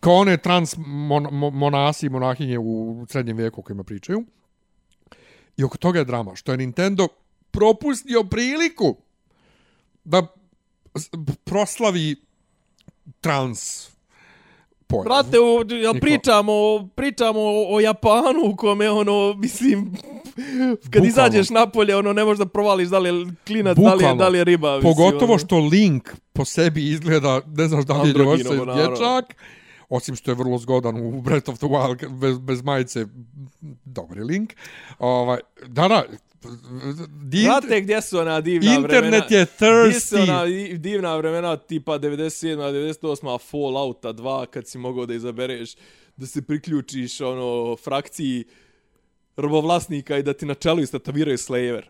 kao 0.00 0.14
one 0.14 0.36
trans 0.36 0.74
mon, 0.76 1.28
mon, 1.30 1.54
monasi 1.54 2.06
i 2.06 2.10
monahinje 2.10 2.58
u 2.58 3.06
srednjem 3.08 3.36
vijeku 3.36 3.60
o 3.60 3.64
kojima 3.64 3.84
pričaju. 3.84 4.24
I 5.56 5.64
oko 5.64 5.78
toga 5.78 5.98
je 5.98 6.04
drama, 6.04 6.36
što 6.36 6.52
je 6.52 6.58
Nintendo 6.58 7.08
propustio 7.50 8.24
priliku 8.24 8.96
da 10.04 10.26
proslavi 11.44 12.16
trans 13.20 13.91
pojam. 14.92 15.04
Brate, 15.04 15.38
o, 15.40 15.64
Niko. 15.64 16.00
pričamo, 16.00 16.52
pričamo 16.94 17.40
o, 17.40 17.74
o 17.76 17.80
Japanu 17.80 18.42
u 18.52 18.56
kome, 18.56 18.90
ono, 18.90 19.34
mislim, 19.34 19.92
kad 19.94 20.78
Bukvalno. 20.84 21.08
izađeš 21.08 21.50
napolje, 21.50 21.96
ono, 21.96 22.12
ne 22.12 22.24
možeš 22.24 22.38
da 22.38 22.46
provališ 22.46 22.88
da 22.88 22.98
li 22.98 23.08
je 23.08 23.26
klinac, 23.46 23.76
da 23.76 23.94
li 23.94 24.04
je, 24.04 24.14
da 24.14 24.28
li 24.28 24.38
je 24.38 24.44
riba. 24.44 24.76
Mislim, 24.76 24.94
Pogotovo 24.94 25.32
ono. 25.32 25.38
što 25.38 25.58
Link 25.58 26.08
po 26.32 26.44
sebi 26.44 26.88
izgleda, 26.90 27.40
ne 27.56 27.68
znaš 27.68 27.84
da 27.84 28.02
li 28.02 28.08
je 28.08 28.12
ili 28.12 28.44
naravno. 28.44 28.74
dječak, 28.74 29.34
osim 29.88 30.16
što 30.16 30.30
je 30.30 30.34
vrlo 30.34 30.58
zgodan 30.58 30.96
u 30.96 31.20
Breath 31.20 31.48
of 31.48 31.56
the 31.58 31.66
Wild 31.66 32.08
bez, 32.18 32.38
bez 32.38 32.62
majice, 32.62 33.06
dobar 33.84 34.18
je 34.18 34.24
Link. 34.24 34.52
Ovaj, 34.98 35.38
da, 35.66 35.88
da, 35.88 36.02
di, 37.22 37.40
Znate 37.40 37.80
gdje 37.80 38.02
su 38.02 38.18
ona 38.18 38.40
divna 38.40 38.74
internet 38.74 38.90
vremena? 38.90 39.16
je 39.16 39.24
Gdje 39.26 39.46
su 39.46 39.64
thirsty. 40.16 40.22
ona 40.22 40.44
di- 40.44 40.78
divna 40.78 41.16
vremena 41.16 41.56
tipa 41.58 41.92
97. 41.92 42.56
98. 42.56 43.38
Fallouta 43.40 44.08
2 44.10 44.46
kad 44.46 44.68
si 44.68 44.78
mogao 44.78 45.06
da 45.06 45.14
izabereš 45.14 45.74
da 46.16 46.26
se 46.26 46.42
priključiš 46.42 47.20
ono 47.20 47.76
frakciji 47.76 48.44
robovlasnika 49.36 50.18
i 50.18 50.22
da 50.22 50.32
ti 50.32 50.46
na 50.46 50.54
čelu 50.54 50.80
istatoviraju 50.80 51.36
Slayer. 51.38 51.82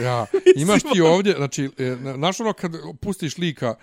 Ja, 0.00 0.26
imaš 0.56 0.82
ti 0.84 1.00
ovdje, 1.02 1.34
znači, 1.34 1.70
e, 1.78 1.96
znaš 2.14 2.40
ono 2.40 2.52
kad 2.52 2.72
pustiš 3.00 3.38
lika, 3.38 3.74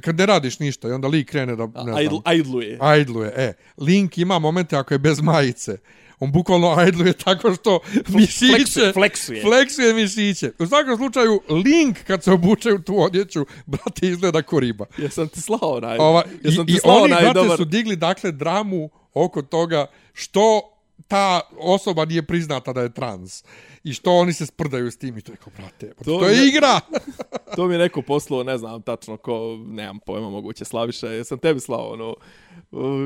kad 0.00 0.16
ne 0.16 0.26
radiš 0.26 0.58
ništa 0.58 0.88
i 0.88 0.92
onda 0.92 1.08
lik 1.08 1.28
krene 1.28 1.56
da, 1.56 1.66
ne 1.66 1.82
znam, 1.82 1.98
Idl, 2.00 2.16
idluje. 2.34 2.78
ajdluje. 2.80 3.32
E, 3.36 3.52
Link 3.78 4.18
ima 4.18 4.38
momente 4.38 4.76
ako 4.76 4.94
je 4.94 4.98
bez 4.98 5.20
majice. 5.20 5.78
On 6.22 6.32
bukvalno 6.32 6.74
ajdluje 6.78 7.12
tako 7.12 7.54
što 7.54 7.80
mišiće... 8.08 8.46
Fleksuje, 8.46 8.92
fleksuje. 8.92 9.42
Fleksuje 9.42 9.94
mišiće. 9.94 10.52
U 10.58 10.66
svakom 10.66 10.96
slučaju, 10.96 11.40
Link 11.48 11.98
kad 12.06 12.24
se 12.24 12.32
obuče 12.32 12.72
u 12.72 12.82
tu 12.82 13.02
odjeću, 13.02 13.46
brate, 13.66 14.08
izgleda 14.08 14.42
ko 14.42 14.60
riba. 14.60 14.86
Jesam 14.98 15.28
ti 15.28 15.40
slao 15.40 15.58
onaj. 15.76 15.98
Ova, 15.98 16.24
i, 16.44 16.48
jesam 16.48 16.66
ti 16.66 16.72
I 16.72 16.76
slao 16.76 16.96
oni, 16.96 17.14
brate, 17.14 17.32
dobar. 17.34 17.56
su 17.56 17.64
digli, 17.64 17.96
dakle, 17.96 18.32
dramu 18.32 18.90
oko 19.14 19.42
toga 19.42 19.86
što 20.12 20.60
ta 21.08 21.40
osoba 21.58 22.04
nije 22.04 22.22
priznata 22.22 22.72
da 22.72 22.80
je 22.80 22.94
trans. 22.94 23.44
I 23.84 23.92
što 23.92 24.12
oni 24.12 24.32
se 24.32 24.46
sprdaju 24.46 24.90
s 24.90 24.96
tim 24.96 25.18
i 25.18 25.22
to 25.22 25.32
je 25.32 25.36
kao, 25.36 25.52
brate, 25.56 25.92
to, 26.04 26.18
To 26.18 26.26
je 26.28 26.36
je- 26.36 26.48
igra! 26.48 26.80
To 27.56 27.66
mi 27.66 27.74
je 27.74 27.78
neko 27.78 28.02
poslao, 28.02 28.42
ne 28.42 28.58
znam 28.58 28.82
tačno 28.82 29.16
ko, 29.16 29.58
nemam 29.66 29.98
pojma, 29.98 30.30
moguće 30.30 30.64
Slaviša, 30.64 31.06
jesam 31.08 31.38
tebi 31.38 31.60
slao, 31.60 31.92
ono, 31.92 32.14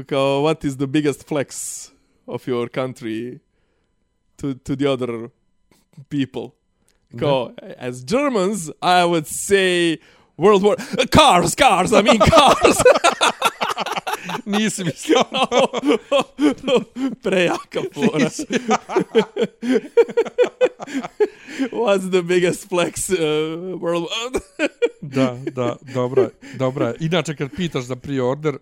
kao, 0.06 0.42
what 0.42 0.66
is 0.66 0.76
the 0.76 0.86
biggest 0.86 1.28
flex 1.28 1.50
of 2.26 2.46
your 2.46 2.68
country 2.68 3.40
to, 4.38 4.54
to 4.54 4.76
the 4.76 4.86
other 4.86 5.30
people? 6.08 6.54
Kao, 7.18 7.52
as 7.78 8.04
Germans, 8.04 8.70
I 8.82 9.04
would 9.04 9.26
say 9.26 9.98
World 10.36 10.62
War... 10.62 10.76
Cars, 11.10 11.54
cars, 11.54 11.92
I 11.92 12.02
mean 12.02 12.18
cars! 12.18 12.82
Nisi 14.46 14.84
mislio. 14.84 15.24
Prejaka 17.22 17.82
fora. 17.92 18.30
What's 21.72 22.08
the 22.10 22.22
biggest 22.22 22.68
flex 22.68 23.10
uh, 23.10 23.76
world... 23.80 24.08
da, 25.02 25.36
da, 25.54 25.76
dobra, 25.94 26.30
dobra. 26.58 26.94
Inače, 27.00 27.36
kad 27.36 27.50
pitaš 27.56 27.84
za 27.84 27.96
pre-order, 27.96 28.58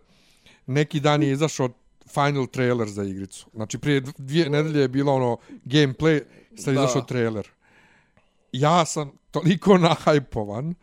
neki 0.67 1.01
dan 1.01 1.23
je 1.23 1.33
izašao 1.33 1.69
final 2.15 2.47
trailer 2.47 2.89
za 2.89 3.05
igricu. 3.05 3.47
Znači, 3.55 3.79
prije 3.79 4.03
dvije 4.19 4.51
nedelje 4.51 4.81
je 4.81 4.89
bilo 4.89 5.15
ono 5.15 5.37
gameplay, 5.65 6.23
sad 6.57 6.75
je 6.75 6.81
izašao 6.81 7.03
trailer. 7.03 7.49
Ja 8.53 8.85
sam 8.85 9.13
toliko 9.31 9.79
nahajpovan, 9.89 10.75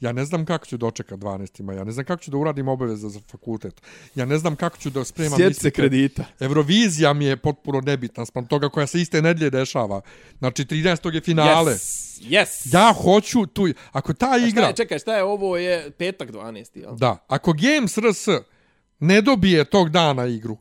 ja 0.00 0.12
ne 0.12 0.24
znam 0.24 0.44
kako 0.44 0.66
ću 0.66 0.76
dočekat 0.76 1.18
12. 1.18 1.62
maja, 1.62 1.78
ja 1.78 1.84
ne 1.84 1.92
znam 1.92 2.04
kako 2.04 2.22
ću 2.22 2.30
da 2.30 2.36
uradim 2.36 2.68
obaveze 2.68 3.08
za 3.08 3.20
fakultet, 3.30 3.82
ja 4.14 4.24
ne 4.24 4.38
znam 4.38 4.56
kako 4.56 4.78
ću 4.78 4.90
da 4.90 5.04
spremam 5.04 5.36
Sjeti 5.36 5.54
se 5.54 5.70
kredita. 5.70 6.24
Eurovizija 6.40 7.12
mi 7.12 7.24
je 7.24 7.36
potpuno 7.36 7.80
nebitna 7.80 8.26
spram 8.26 8.46
toga 8.46 8.68
koja 8.68 8.86
se 8.86 9.00
iste 9.00 9.22
nedelje 9.22 9.50
dešava. 9.50 10.00
Znači, 10.38 10.64
13. 10.64 11.14
je 11.14 11.20
finale. 11.20 11.72
Yes. 11.72 12.08
Yes. 12.22 12.74
Ja 12.74 12.92
hoću 12.92 13.46
tu... 13.46 13.68
Ako 13.92 14.14
ta 14.14 14.26
Šta 14.26 14.46
igra... 14.46 14.66
je, 14.66 14.76
čekaj, 14.76 14.98
šta 14.98 15.16
je 15.16 15.24
ovo 15.24 15.56
je 15.56 15.90
petak 15.90 16.30
12. 16.30 16.78
Jel? 16.78 16.96
Da, 16.96 17.24
ako 17.28 17.52
Games 17.52 17.98
RS 17.98 18.28
ne 18.98 19.20
dobije 19.20 19.64
tog 19.64 19.90
dana 19.90 20.26
igru, 20.26 20.56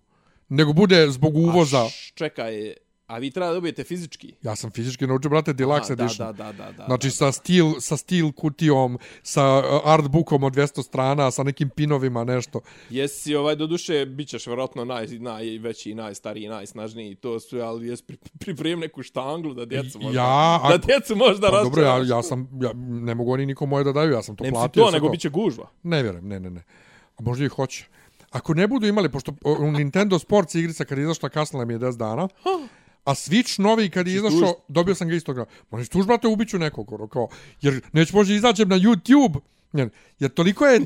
nego 0.49 0.73
bude 0.73 1.07
zbog 1.09 1.35
uvoza... 1.37 1.77
A 1.79 1.85
š- 1.85 2.11
čekaj, 2.13 2.73
a 3.07 3.17
vi 3.17 3.31
treba 3.31 3.47
da 3.47 3.53
dobijete 3.53 3.83
fizički? 3.83 4.33
Ja 4.41 4.55
sam 4.55 4.71
fizički 4.71 5.07
naučio, 5.07 5.29
brate, 5.29 5.53
Deluxe 5.53 5.91
A, 5.91 5.95
da, 5.95 6.03
Edition. 6.03 6.27
da, 6.27 6.33
da, 6.33 6.51
da, 6.53 6.71
da, 6.71 6.85
znači, 6.85 7.07
da, 7.07 7.11
sa 7.11 7.31
steel, 7.31 7.73
sa 7.79 7.97
steel 7.97 8.31
kutijom, 8.31 8.97
sa 9.23 9.57
uh, 9.57 9.63
artbookom 9.85 10.43
od 10.43 10.53
200 10.53 10.83
strana, 10.83 11.31
sa 11.31 11.43
nekim 11.43 11.69
pinovima, 11.69 12.23
nešto. 12.23 12.59
Jesi, 12.89 13.35
ovaj, 13.35 13.55
do 13.55 13.67
duše, 13.67 14.05
bit 14.07 14.27
ćeš 14.27 14.47
vjerojatno 14.47 14.85
naj, 14.85 15.07
najveći, 15.09 15.95
najstariji, 15.95 16.47
najsnažniji, 16.49 17.15
to 17.15 17.39
su, 17.39 17.57
ali 17.57 17.87
jes 17.87 18.01
pri, 18.01 18.17
pripremi 18.39 18.81
neku 18.81 19.03
štanglu 19.03 19.53
da 19.53 19.65
djecu 19.65 19.99
možda, 19.99 20.19
Ja, 20.19 20.59
da 20.63 20.73
a- 20.75 20.77
djecu 20.79 21.15
možda 21.15 21.49
Pa 21.49 21.63
dobro, 21.63 21.83
ja, 21.83 21.97
ja 22.07 22.23
sam, 22.23 22.49
ja, 22.61 22.71
ne 22.75 23.15
mogu 23.15 23.31
oni 23.31 23.45
nikom 23.45 23.69
moje 23.69 23.83
da 23.83 23.91
daju, 23.91 24.11
ja 24.11 24.21
sam 24.21 24.35
to 24.35 24.43
Ne 24.43 24.51
platio. 24.51 24.83
to, 24.83 24.89
sve 24.89 24.99
nego 24.99 25.09
bit 25.09 25.21
će 25.21 25.29
gužva. 25.29 25.69
Ne 25.83 26.01
vjerujem, 26.03 26.27
ne, 26.27 26.39
ne, 26.39 26.49
ne. 26.49 26.63
A 27.17 27.21
možda 27.21 27.45
i 27.45 27.49
hoće. 27.49 27.85
Ako 28.31 28.53
ne 28.53 28.67
budu 28.67 28.87
imali, 28.87 29.09
pošto 29.09 29.33
u 29.43 29.71
Nintendo 29.71 30.19
Sports 30.19 30.55
igrica 30.55 30.85
kad 30.85 30.97
je 30.97 31.03
izašla 31.03 31.29
kasnila 31.29 31.65
mi 31.65 31.73
je 31.73 31.79
10 31.79 31.97
dana, 31.97 32.27
a 33.05 33.11
Switch 33.11 33.59
novi 33.61 33.89
kad 33.89 34.07
je 34.07 34.15
izašao, 34.15 34.53
dobio 34.67 34.95
sam 34.95 35.07
ga 35.07 35.15
isto 35.15 35.33
ga. 35.33 35.45
Možeš 35.71 35.89
tuž, 35.89 36.05
brate, 36.05 36.27
ubiću 36.27 36.59
nekog, 36.59 36.91
ono, 36.93 37.07
kao, 37.07 37.27
jer 37.61 37.81
neću 37.93 38.15
možda 38.17 38.33
izađem 38.33 38.69
na 38.69 38.75
YouTube, 38.75 39.39
jer, 39.73 39.89
jer 40.19 40.31
toliko 40.31 40.65
je, 40.65 40.79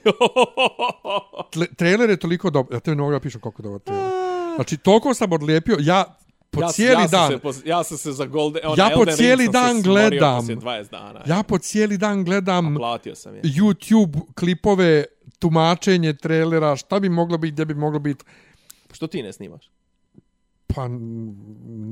tle, 1.54 1.68
trailer 1.76 2.10
je 2.10 2.18
toliko 2.18 2.50
dobro, 2.50 2.76
ja 2.76 2.80
te 2.80 2.92
ne 2.92 3.02
mogu 3.02 3.12
da 3.12 3.20
pišem 3.20 3.42
koliko 3.42 3.62
je 3.62 3.64
dobar 3.64 3.80
trailer. 3.80 4.12
Znači, 4.56 4.78
toliko 4.78 5.14
sam 5.14 5.32
odlijepio, 5.32 5.78
ja 5.80 6.18
po 6.52 6.62
ja, 6.62 6.68
cijeli 6.68 7.02
ja 7.02 7.08
dan, 7.08 7.40
se, 7.54 7.62
ja 7.66 7.84
sam 7.84 7.98
se 7.98 8.12
za 8.12 8.26
Golden, 8.26 8.62
on, 8.66 8.78
Ja 8.78 8.90
po 8.94 9.00
Elden 9.00 9.16
cijeli 9.16 9.48
dan 9.48 9.76
se 9.76 9.82
smorio 9.82 10.10
gledam. 10.10 10.38
poslije 10.38 10.58
20 10.58 10.90
dana. 10.92 11.24
ja 11.28 11.44
po 11.44 11.58
cijeli 11.58 11.98
dan 11.98 12.24
gledam 12.24 12.76
Platio 12.76 13.16
sam 13.16 13.36
je. 13.36 13.42
YouTube 13.42 14.20
klipove, 14.36 15.06
tumačenje 15.40 16.14
trailera, 16.14 16.76
šta 16.76 17.00
bi 17.00 17.10
moglo 17.10 17.38
biti, 17.38 17.52
gdje 17.52 17.66
bi 17.66 17.74
moglo 17.74 18.00
biti, 18.00 18.26
Što 18.94 19.08
ti 19.08 19.24
ne 19.24 19.34
snimaš? 19.34 19.72
Pa 20.68 20.88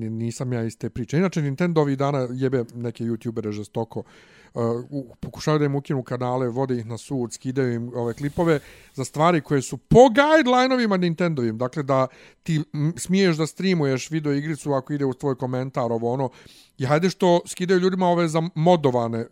nisam 0.09 0.53
ja 0.53 0.63
iz 0.63 0.77
te 0.77 0.89
priče. 0.89 1.17
Inače, 1.17 1.41
Nintendo 1.41 1.81
ovih 1.81 1.97
dana 1.97 2.27
jebe 2.31 2.65
neke 2.75 3.03
youtubere 3.03 3.51
žestoko. 3.51 3.99
Uh, 3.99 4.05
uh, 4.53 4.85
pokušavaju 5.19 5.59
da 5.59 5.65
im 5.65 5.75
ukinu 5.75 6.03
kanale, 6.03 6.47
vode 6.47 6.77
ih 6.77 6.85
na 6.85 6.97
sud, 6.97 7.33
skidaju 7.33 7.73
im 7.73 7.91
ove 7.95 8.13
klipove 8.13 8.59
za 8.93 9.05
stvari 9.05 9.41
koje 9.41 9.61
su 9.61 9.77
po 9.77 9.99
guideline-ovima 9.99 10.97
Nintendovim. 10.97 11.57
Dakle, 11.57 11.83
da 11.83 12.07
ti 12.43 12.63
smiješ 12.97 13.37
da 13.37 13.47
streamuješ 13.47 14.09
video 14.09 14.33
igricu 14.33 14.73
ako 14.73 14.93
ide 14.93 15.05
u 15.05 15.13
tvoj 15.13 15.35
komentar, 15.35 15.91
ovo 15.91 16.13
ono. 16.13 16.29
I 16.77 16.85
hajde 16.85 17.09
što 17.09 17.41
skidaju 17.45 17.79
ljudima 17.79 18.07
ove 18.07 18.27
za 18.27 18.49
modovane, 18.55 19.27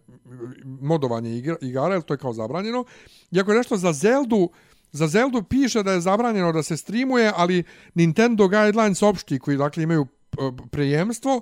modovanje 0.64 1.38
igra, 1.38 1.56
igara, 1.62 1.94
jer 1.94 2.04
to 2.04 2.14
je 2.14 2.18
kao 2.18 2.34
zabranjeno. 2.34 2.86
Iako 3.32 3.52
je 3.52 3.58
nešto 3.58 3.78
za 3.78 3.94
Zeldu, 3.94 4.50
Za 4.92 5.08
Zeldu 5.08 5.44
piše 5.44 5.84
da 5.84 5.92
je 5.92 6.02
zabranjeno 6.02 6.52
da 6.52 6.64
se 6.64 6.78
streamuje, 6.78 7.32
ali 7.36 7.64
Nintendo 7.94 8.48
Guidelines 8.48 9.04
opšti 9.04 9.40
koji 9.40 9.58
dakle 9.58 9.84
imaju 9.84 10.08
prejemstvo, 10.72 11.42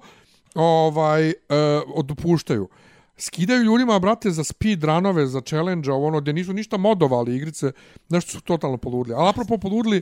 ovaj 0.56 1.30
e, 1.30 1.36
odopuštaju. 1.96 2.68
Skidaju 3.18 3.64
ljudima, 3.64 4.00
brate, 4.00 4.32
za 4.32 4.44
speed 4.44 4.84
runove, 4.84 5.28
za 5.28 5.42
challenge, 5.42 5.92
ovo 5.92 6.08
ono, 6.08 6.22
gdje 6.22 6.34
nisu 6.34 6.54
ništa 6.54 6.78
modovali 6.78 7.36
igrice, 7.36 7.72
nešto 8.10 8.32
su 8.32 8.42
totalno 8.42 8.78
poludili. 8.78 9.16
Ali 9.16 9.30
apropo 9.30 9.58
poludili, 9.58 10.02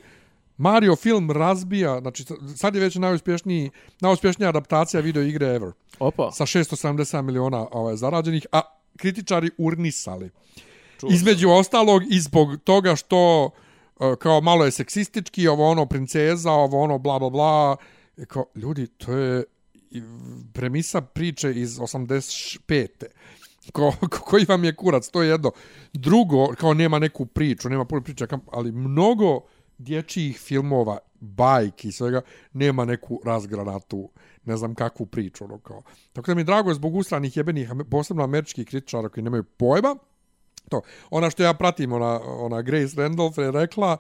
Mario 0.58 0.96
film 0.96 1.32
razbija, 1.32 2.00
znači 2.00 2.26
sad 2.56 2.76
je 2.76 2.82
već 2.82 2.96
najuspješniji, 2.96 3.72
najuspješnija 4.00 4.50
adaptacija 4.50 5.02
video 5.02 5.24
igre 5.24 5.48
ever 5.48 5.72
Opa. 6.00 6.32
sa 6.32 6.46
670 6.46 7.22
miliona 7.22 7.68
ovaj, 7.72 7.96
zarađenih, 7.96 8.46
a 8.52 8.62
kritičari 8.98 9.50
urnisali. 9.58 10.30
Čuo 11.00 11.10
Između 11.12 11.50
ostalog 11.50 12.04
i 12.10 12.20
zbog 12.20 12.50
toga 12.64 12.96
što 12.96 13.50
e, 14.00 14.16
kao 14.20 14.42
malo 14.42 14.66
je 14.66 14.72
seksistički, 14.72 15.48
ovo 15.48 15.70
ono 15.70 15.86
princeza, 15.86 16.52
ovo 16.52 16.82
ono 16.82 16.98
bla 16.98 17.20
bla 17.20 17.30
bla. 17.30 17.76
I 18.18 18.26
Kao, 18.26 18.46
ljudi, 18.56 18.88
to 18.88 19.12
je 19.12 19.44
premisa 20.54 21.02
priče 21.02 21.54
iz 21.54 21.78
85. 21.80 22.88
Ko, 23.72 23.94
ko, 24.00 24.20
koji 24.20 24.46
vam 24.46 24.64
je 24.64 24.76
kurac, 24.76 25.10
to 25.10 25.24
je 25.24 25.30
jedno. 25.30 25.52
Drugo, 25.94 26.48
kao 26.48 26.74
nema 26.74 27.00
neku 27.00 27.26
priču, 27.26 27.70
nema 27.70 27.86
puno 27.86 28.02
priča, 28.02 28.28
ali 28.52 28.72
mnogo 28.72 29.42
dječjih 29.78 30.40
filmova, 30.40 30.98
bajki 31.20 31.88
i 31.88 31.92
svega, 31.92 32.22
nema 32.54 32.86
neku 32.86 33.22
razgranatu, 33.26 34.10
ne 34.46 34.58
znam 34.58 34.76
kakvu 34.76 35.06
priču. 35.06 35.44
Ono 35.44 35.58
kao. 35.58 35.82
Tako 36.14 36.32
da 36.32 36.36
mi 36.36 36.42
je 36.42 36.46
drago 36.46 36.74
zbog 36.74 36.96
ustranih 36.96 37.38
jebenih, 37.38 37.72
posebno 37.92 38.24
američkih 38.24 38.68
kritičara 38.68 39.10
koji 39.10 39.24
nemaju 39.24 39.44
pojma, 39.44 39.96
to. 40.70 40.82
Ona 41.10 41.30
što 41.30 41.44
ja 41.44 41.54
pratim, 41.54 41.94
ona, 41.94 42.20
ona 42.24 42.62
Grace 42.62 42.96
Randolph 42.98 43.38
je 43.38 43.52
rekla, 43.52 43.98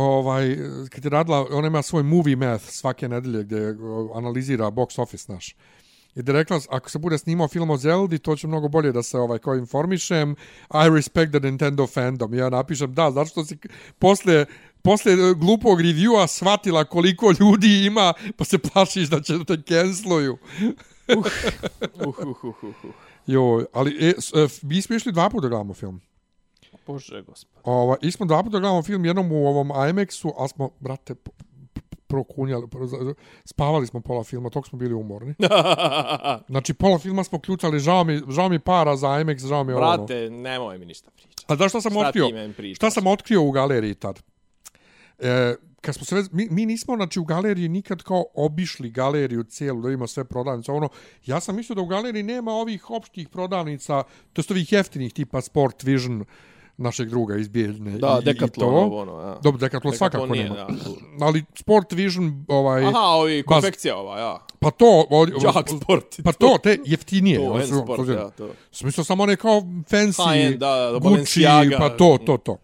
ovaj, 0.00 0.56
kad 0.90 1.04
je 1.04 1.10
radila, 1.10 1.46
ona 1.50 1.66
ima 1.66 1.82
svoj 1.82 2.02
movie 2.02 2.36
math 2.36 2.64
svake 2.64 3.08
nedelje 3.08 3.44
gdje 3.44 3.76
o, 3.82 4.12
analizira 4.14 4.70
box 4.70 5.00
office 5.02 5.32
naš. 5.32 5.54
I 6.14 6.22
da 6.22 6.32
rekla, 6.32 6.60
ako 6.70 6.90
se 6.90 6.98
bude 6.98 7.18
snimao 7.18 7.48
film 7.48 7.70
o 7.70 7.76
Zeldi, 7.76 8.18
to 8.18 8.36
će 8.36 8.46
mnogo 8.46 8.68
bolje 8.68 8.92
da 8.92 9.02
se 9.02 9.18
ovaj 9.18 9.38
kao 9.38 9.54
informišem. 9.54 10.36
I 10.70 10.94
respect 10.94 11.32
the 11.32 11.40
Nintendo 11.40 11.86
fandom. 11.86 12.34
Ja 12.34 12.48
napišem, 12.50 12.94
da, 12.94 13.10
zato 13.10 13.30
što 13.30 13.44
si 13.44 13.58
posle 13.98 14.46
posle 14.82 15.12
e, 15.12 15.34
glupog 15.36 15.80
reviewa 15.80 16.26
shvatila 16.26 16.84
koliko 16.84 17.32
ljudi 17.40 17.86
ima, 17.86 18.12
pa 18.36 18.44
se 18.44 18.58
plašiš 18.58 19.08
da 19.08 19.20
će 19.20 19.34
te 19.46 19.62
canceluju. 19.68 20.38
Uh, 21.08 21.26
uh, 22.06 22.18
uh, 22.18 22.44
uh, 22.44 22.64
uh. 22.84 22.90
Joj, 23.26 23.64
ali 23.72 23.96
e, 24.00 24.08
e, 24.08 24.46
mi 24.62 24.82
smo 24.82 24.96
išli 24.96 25.12
dva 25.12 25.30
puta 25.30 25.42
da 25.42 25.48
gledamo 25.48 25.74
film. 25.74 26.00
Bože, 26.92 27.22
gospod. 27.22 27.62
Ova, 27.64 27.96
i 28.02 28.10
smo 28.10 28.26
dva 28.26 28.42
puta 28.42 28.58
gledamo 28.58 28.82
film 28.82 29.04
jednom 29.04 29.32
u 29.32 29.46
ovom 29.46 29.68
IMAX-u, 29.68 30.32
ali 30.36 30.48
smo, 30.48 30.70
brate, 30.80 31.14
prokunjali, 32.06 32.66
pro- 32.66 33.14
spavali 33.44 33.86
smo 33.86 34.00
pola 34.00 34.24
filma, 34.24 34.50
tog 34.50 34.66
smo 34.66 34.78
bili 34.78 34.94
umorni. 34.94 35.34
Znači, 36.48 36.74
pola 36.74 36.98
filma 36.98 37.24
smo 37.24 37.40
ključali, 37.40 37.78
žao 37.78 38.04
mi, 38.04 38.20
žao 38.28 38.48
mi 38.48 38.58
para 38.58 38.96
za 38.96 39.08
IMAX, 39.08 39.46
žao 39.46 39.64
mi 39.64 39.72
ovo. 39.72 39.86
ono. 39.86 39.96
Brate, 39.96 40.30
nemoj 40.30 40.78
mi 40.78 40.86
ništa 40.86 41.10
pričati. 41.10 41.44
A 41.46 41.54
da 41.54 41.68
šta 41.68 41.80
sam 41.80 41.92
Šta 41.92 42.00
otkrio? 42.00 42.28
Šta 42.74 42.90
sam 42.90 43.06
otkrio 43.06 43.42
u 43.42 43.50
galeriji 43.50 43.94
tad? 43.94 44.22
E, 45.18 45.54
kad 45.80 45.94
smo 45.94 46.04
se 46.04 46.14
već, 46.14 46.26
mi, 46.32 46.48
mi 46.50 46.66
nismo 46.66 46.96
znači 46.96 47.20
u 47.20 47.24
galeriji 47.24 47.68
nikad 47.68 48.02
kao 48.02 48.24
obišli 48.34 48.90
galeriju 48.90 49.42
cijelu 49.42 49.82
da 49.82 49.88
vidimo 49.88 50.06
sve 50.06 50.24
prodavnice 50.24 50.72
ono 50.72 50.88
ja 51.26 51.40
sam 51.40 51.56
mislio 51.56 51.74
da 51.74 51.82
u 51.82 51.86
galeriji 51.86 52.22
nema 52.22 52.52
ovih 52.52 52.90
opštih 52.90 53.28
prodavnica 53.28 54.02
to 54.32 54.40
jest 54.40 54.50
ovih 54.50 54.72
jeftinih 54.72 55.12
tipa 55.12 55.40
Sport 55.40 55.82
Vision 55.82 56.24
našeg 56.80 57.08
druga 57.08 57.36
iz 57.36 57.48
Bijeljne 57.48 57.90
Da, 57.92 58.18
i, 58.22 58.24
Decathlon, 58.24 58.86
i 58.86 58.90
to. 58.90 58.96
ono, 58.96 59.20
ja. 59.20 59.38
Dobro, 59.42 59.58
Decathlon 59.58 59.94
svakako 59.94 60.26
nije, 60.26 60.44
nema. 60.44 60.54
da. 60.56 60.66
Ali 61.20 61.44
Sport 61.54 61.92
Vision, 61.92 62.44
ovaj, 62.48 62.84
Aha, 62.84 62.98
ovi, 63.00 63.32
Baz- 63.38 63.44
konfekcija 63.44 63.96
ova, 63.96 64.18
ja. 64.18 64.38
pa 64.60 64.70
to... 64.70 65.06
Od, 65.10 65.28
Jak 65.46 65.68
sport. 65.70 66.20
Pa 66.24 66.32
to, 66.32 66.58
te 66.62 66.78
jeftinije. 66.84 67.38
To, 67.38 67.60
su- 67.62 67.82
sport, 67.84 68.06
to- 68.06 68.12
ja, 68.12 68.30
to. 68.30 68.48
Smisao 68.72 69.04
samo 69.04 69.22
one 69.22 69.36
kao 69.36 69.60
fancy, 69.82 70.32
High-end, 70.32 70.56
da, 70.56 70.66
da, 70.76 70.92
Gucci, 70.92 71.04
Balenciaga. 71.04 71.76
pa 71.78 71.88
to, 71.90 72.18
to, 72.26 72.36
to. 72.36 72.56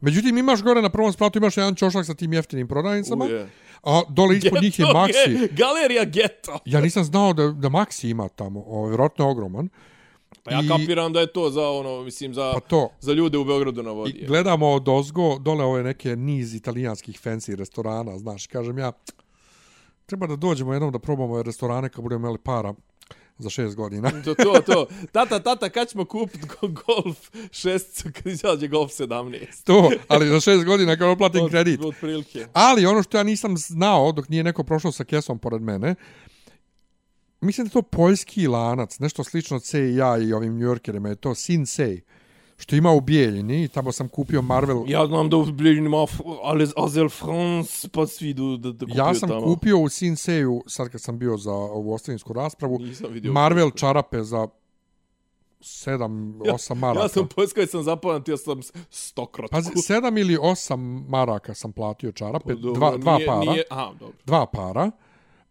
Međutim, 0.00 0.38
imaš 0.38 0.62
gore 0.62 0.82
na 0.82 0.88
prvom 0.88 1.12
spratu, 1.12 1.38
imaš 1.38 1.56
jedan 1.56 1.74
čošak 1.74 2.06
sa 2.06 2.14
tim 2.14 2.32
jeftinim 2.32 2.68
prodavnicama, 2.68 3.24
Uje. 3.24 3.48
a 3.82 4.02
dole 4.08 4.36
ispod 4.36 4.62
njih 4.62 4.78
je 4.78 4.84
Geto, 4.84 4.98
Maxi. 4.98 5.28
ge- 5.30 5.48
Galerija 5.52 6.04
Geto. 6.04 6.58
Ja 6.64 6.80
nisam 6.80 7.04
znao 7.04 7.32
da, 7.32 7.48
da 7.48 7.68
Maxi 7.68 8.06
ima 8.06 8.28
tamo, 8.28 8.60
ovo, 8.60 8.88
vjerojatno 8.88 9.24
je 9.24 9.30
ogroman. 9.30 9.68
Pa 10.46 10.52
ja 10.52 10.60
I- 10.60 10.68
kapiram 10.68 11.12
da 11.12 11.20
je 11.20 11.26
to 11.26 11.50
za 11.50 11.68
ono, 11.70 12.02
mislim, 12.02 12.34
za, 12.34 12.52
Pa 12.54 12.60
to, 12.60 12.88
za 13.00 13.12
ljude 13.12 13.38
u 13.38 13.44
Beogradu 13.44 13.82
na 13.82 13.90
vodi. 13.90 14.10
I 14.12 14.26
gledamo 14.26 14.68
od 14.68 14.88
ozgo, 14.88 15.38
dole 15.38 15.64
ove 15.64 15.82
neke 15.82 16.16
niz 16.16 16.54
italijanskih 16.54 17.20
fancy 17.20 17.54
restorana, 17.54 18.18
znaš, 18.18 18.46
kažem 18.46 18.78
ja, 18.78 18.92
treba 20.06 20.26
da 20.26 20.36
dođemo 20.36 20.72
jednom 20.72 20.92
da 20.92 20.98
probamo 20.98 21.32
ove 21.32 21.42
restorane 21.42 21.88
kad 21.88 22.02
budemo 22.02 22.20
imali 22.20 22.38
para 22.38 22.74
za 23.38 23.50
šest 23.50 23.76
godina. 23.76 24.10
To, 24.24 24.34
to, 24.34 24.60
to. 24.66 24.86
Tata, 25.12 25.38
tata, 25.40 25.68
kad 25.68 25.88
ćemo 25.88 26.04
kupit 26.04 26.40
go- 26.46 26.68
golf 26.86 27.30
šesticu 27.50 28.08
kad 28.14 28.26
izađe 28.26 28.68
golf 28.68 28.90
17? 28.90 29.64
to, 29.64 29.90
ali 30.08 30.26
za 30.28 30.40
šest 30.40 30.64
godina 30.64 30.96
kad 30.96 31.08
oplatim 31.08 31.42
Od- 31.44 31.50
kredit. 31.50 31.80
Od 31.80 31.94
prilike. 32.00 32.46
Ali 32.52 32.86
ono 32.86 33.02
što 33.02 33.16
ja 33.16 33.22
nisam 33.22 33.56
znao 33.56 34.12
dok 34.12 34.28
nije 34.28 34.44
neko 34.44 34.64
prošao 34.64 34.92
sa 34.92 35.04
kesom 35.04 35.38
pored 35.38 35.62
mene, 35.62 35.94
mislim 37.40 37.66
da 37.66 37.72
to 37.72 37.82
poljski 37.82 38.46
lanac, 38.46 38.98
nešto 38.98 39.24
slično 39.24 39.58
C&A 39.58 39.82
i 40.18 40.32
ovim 40.32 40.54
New 40.54 40.64
Yorkerima, 40.64 41.08
je 41.08 41.16
to 41.16 41.34
Sinsei, 41.34 42.00
što 42.56 42.76
ima 42.76 42.92
u 42.92 43.00
Bijeljini 43.00 43.64
i 43.64 43.68
tamo 43.68 43.92
sam 43.92 44.08
kupio 44.08 44.42
Marvel. 44.42 44.84
Ja 44.86 45.06
znam 45.06 45.30
da 45.30 45.36
u 45.36 45.44
Bližnjima 45.44 45.88
ima 45.88 46.06
ali 46.42 46.68
Azel 46.76 47.08
France, 47.08 47.88
pa 47.88 48.06
svi 48.06 48.28
idu 48.28 48.56
da, 48.56 48.72
da 48.72 48.78
kupuju 48.78 48.98
Ja 48.98 49.14
sam 49.14 49.28
tamo. 49.28 49.44
kupio 49.44 49.78
u 49.78 49.88
Sinseju, 49.88 50.62
sad 50.66 50.88
kad 50.88 51.00
sam 51.00 51.18
bio 51.18 51.36
za 51.36 51.52
ovu 51.52 51.92
ostavinsku 51.92 52.32
raspravu. 52.32 52.78
Marvel 53.24 53.70
čarape 53.70 54.22
za 54.22 54.48
7, 55.60 55.98
8 56.40 56.74
maraka. 56.74 57.02
Ja 57.02 57.08
sam 57.08 57.24
u 57.24 57.28
Poljskoj 57.28 57.66
sam 57.66 57.82
zapamtio 57.82 58.36
sam 58.36 58.60
stokrotku. 58.90 59.52
Pazi, 59.52 59.70
7 59.70 60.20
ili 60.20 60.36
8 60.36 60.76
maraka 61.08 61.54
sam 61.54 61.72
platio 61.72 62.12
čarape, 62.12 62.44
Pa 62.46 62.54
dobro, 62.54 62.72
dva, 62.74 62.96
dva 62.96 63.16
nije- 63.16 63.26
para. 63.26 63.40
Nije, 63.40 63.62
aha, 63.70 63.92
dobro. 63.92 64.14
Dva 64.26 64.46
para. 64.46 64.90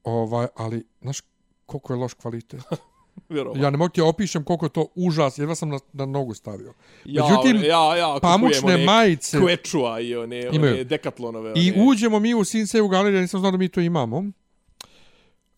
Ovaj, 0.04 0.48
ali, 0.56 0.84
znaš, 1.02 1.22
koliko 1.66 1.94
je 1.94 1.98
loš 1.98 2.14
kvalitet. 2.14 2.62
Vjerovatno. 3.30 3.64
Ja 3.64 3.70
ne 3.70 3.78
mogu 3.78 3.90
ti 3.90 4.02
opišem 4.02 4.44
koliko 4.44 4.66
je 4.66 4.70
to 4.70 4.88
užas, 4.96 5.38
jedva 5.38 5.56
sam 5.56 5.70
na, 5.70 5.80
na 5.94 6.06
nogu 6.06 6.34
stavio. 6.34 6.74
Ja, 7.06 7.24
Međutim, 7.24 7.64
ja, 7.64 7.96
ja, 7.96 8.18
pamučne 8.22 8.74
one 8.74 8.86
majice 8.86 9.38
Quechua 9.38 10.02
i 10.02 10.16
one, 10.16 10.50
Imaju. 10.52 10.74
one 10.74 10.84
dekatlonove. 10.84 11.54
i 11.56 11.72
one. 11.72 11.84
uđemo 11.88 12.20
mi 12.20 12.34
u 12.34 12.44
Sinseju 12.44 12.88
galeriju, 12.88 13.18
ja 13.18 13.22
nisam 13.22 13.40
znao 13.40 13.52
da 13.52 13.58
mi 13.58 13.70
to 13.70 13.80
imamo. 13.80 14.24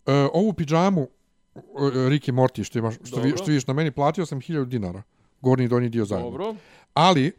E, 0.05 0.27
ovu 0.33 0.53
pidžamu 0.53 1.07
e, 1.55 1.59
Ricky 2.09 2.31
Morty 2.31 2.63
što, 2.63 2.79
imaš, 2.79 2.95
što, 3.03 3.21
vi, 3.21 3.33
što 3.37 3.45
vidiš 3.45 3.67
na 3.67 3.73
meni, 3.73 3.91
platio 3.91 4.25
sam 4.25 4.41
1000 4.41 4.65
dinara. 4.65 5.03
Gornji 5.41 5.65
i 5.65 5.67
donji 5.67 5.89
dio 5.89 6.05
zajedno. 6.05 6.31
Dobro. 6.31 6.55
Ali, 6.93 7.27
e, 7.27 7.31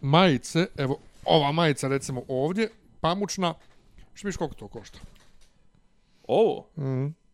majice, 0.00 0.66
evo, 0.76 0.98
ova 1.24 1.52
majica 1.52 1.88
recimo 1.88 2.22
ovdje, 2.28 2.68
pamučna, 3.00 3.54
što 4.14 4.28
koliko 4.38 4.54
to 4.54 4.68
košta? 4.68 4.98
Ovo? 6.28 6.66
Mm. 6.76 7.25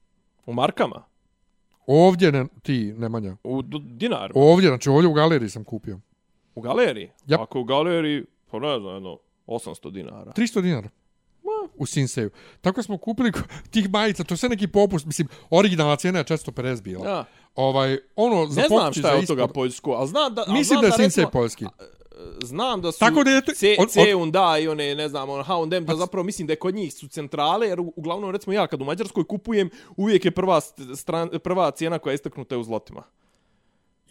U 0.47 0.53
markama? 0.53 1.03
Ovdje, 1.87 2.33
ne, 2.33 2.47
ti, 2.63 2.95
Nemanja. 2.99 3.37
U 3.45 3.63
d- 3.63 3.79
dinar? 3.81 4.33
Ovdje, 4.35 4.69
znači 4.69 4.89
ovdje 4.89 5.09
u 5.09 5.13
galeriji 5.13 5.49
sam 5.49 5.65
kupio. 5.65 6.01
U 6.55 6.61
galeriji? 6.61 7.11
Jap. 7.27 7.41
Ako 7.41 7.61
u 7.61 7.65
galeriji, 7.65 8.25
pa 8.51 8.59
ne 8.59 8.79
znam, 8.81 8.95
jedno, 8.95 9.19
800 9.47 9.91
dinara. 9.91 10.33
300 10.33 10.61
dinara. 10.61 10.89
U 11.75 11.87
Sinseju. 11.87 12.31
Tako 12.61 12.83
smo 12.83 12.99
kupili 12.99 13.33
tih 13.71 13.91
majica, 13.91 14.25
to 14.25 14.35
je 14.35 14.39
sve 14.39 14.49
neki 14.49 14.67
popust, 14.69 15.07
mislim, 15.07 15.29
originalna 15.51 15.97
cijena 15.97 16.19
je 16.19 16.25
450 16.25 16.83
bila. 16.83 17.09
Ja. 17.09 17.25
Ovaj, 17.55 17.99
ono, 18.17 18.47
za 18.47 18.61
Ne 18.61 18.69
znam 18.69 18.81
pokući 18.81 19.01
šta 19.01 19.09
za 19.09 19.15
je 19.15 19.19
od 19.19 19.27
toga 19.27 19.43
ispod- 19.43 19.55
poljsko, 19.55 19.91
ali 19.91 20.09
znam 20.09 20.35
da... 20.35 20.45
Mislim 20.49 20.65
znam 20.65 20.81
da 20.81 20.87
je 20.87 20.93
Sinsej 20.93 21.05
recimo- 21.25 21.31
poljski. 21.31 21.65
Znam 22.43 22.81
da 22.81 22.93
su 22.93 22.99
Tako 22.99 23.25
da 23.25 23.41
to- 23.41 23.53
C, 23.53 23.77
od- 23.79 23.91
C 23.91 24.01
i 24.57 24.69
one, 24.69 24.95
ne 24.95 25.09
znam, 25.09 25.31
ono 25.31 25.43
H&M, 25.43 25.85
da 25.85 25.97
zapravo 25.97 26.25
mislim 26.25 26.47
da 26.47 26.53
je 26.53 26.57
kod 26.57 26.75
njih 26.75 26.95
su 26.95 27.09
centrale, 27.09 27.69
jer 27.69 27.81
uglavnom, 27.81 28.31
recimo 28.31 28.53
ja 28.53 28.67
kad 28.67 28.83
u 28.83 28.85
Mađarskoj 28.85 29.25
kupujem, 29.25 29.71
uvijek 29.97 30.25
je 30.25 30.31
prva, 30.31 30.57
st- 30.57 30.97
stran, 30.97 31.31
prva 31.39 31.71
cijena 31.71 31.99
koja 31.99 32.11
je 32.11 32.15
istaknuta 32.15 32.55
je 32.55 32.59
u 32.59 32.65
zlotima. 32.65 33.03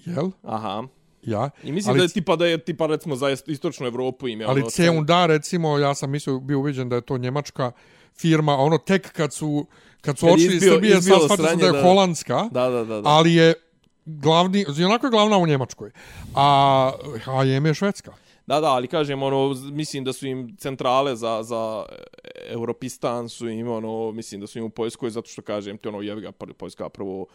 Jel? 0.06 0.30
Aha. 0.44 0.84
Ja. 1.24 1.50
I 1.64 1.72
mislim 1.72 1.90
ali, 1.90 1.98
da 1.98 2.04
je 2.04 2.10
tipa 2.10 2.36
da 2.36 2.46
je 2.46 2.58
tipa 2.58 2.86
recimo 2.88 3.16
za 3.16 3.26
ist- 3.28 3.44
istočnu 3.48 3.88
Evropu 3.88 4.28
im 4.28 4.42
je 4.42 4.48
Ali 4.48 4.62
ono 4.62 4.70
C&A, 4.70 5.26
recimo, 5.26 5.78
ja 5.78 5.96
sam 5.96 6.12
mislio, 6.12 6.40
bio 6.40 6.60
uviđen 6.60 6.90
da 6.90 6.96
je 6.96 7.02
to 7.02 7.18
njemačka 7.18 7.72
firma, 8.14 8.54
ono 8.54 8.78
tek 8.78 9.12
kad 9.12 9.34
su, 9.34 9.66
kad 10.02 10.18
su 10.18 10.26
Kad 10.26 10.34
odšli 10.34 10.46
iz 10.48 10.62
Srbije, 10.64 11.02
sad 11.02 11.40
da 11.60 11.66
je 11.66 11.72
da. 11.72 11.82
holandska, 11.82 12.48
Da, 12.52 12.70
da, 12.70 12.84
da. 12.84 13.02
da. 13.02 13.10
ali 13.10 13.34
je 13.34 13.54
glavni, 14.06 14.66
onako 14.86 15.06
je 15.06 15.12
glavna 15.12 15.38
u 15.38 15.48
Njemačkoj. 15.48 15.92
A 16.36 16.92
H&M 17.24 17.66
je 17.66 17.74
švedska. 17.74 18.14
Da, 18.48 18.60
da, 18.60 18.68
ali 18.68 18.88
kažem, 18.88 19.24
ono, 19.24 19.54
mislim 19.72 20.04
da 20.04 20.14
su 20.14 20.28
im 20.28 20.56
centrale 20.58 21.16
za, 21.16 21.44
za 21.44 21.86
Europistan 22.48 23.30
su 23.30 23.50
im, 23.50 23.68
ono, 23.68 24.12
mislim 24.12 24.42
da 24.42 24.48
su 24.48 24.60
im 24.60 24.66
u 24.66 24.70
Poljskoj, 24.70 25.10
zato 25.10 25.28
što 25.30 25.42
kažem 25.42 25.78
ti, 25.78 25.88
ono, 25.88 26.02
jevi 26.02 26.22
ga, 26.22 26.32
Poljska 26.32 26.90
prvo 26.90 27.26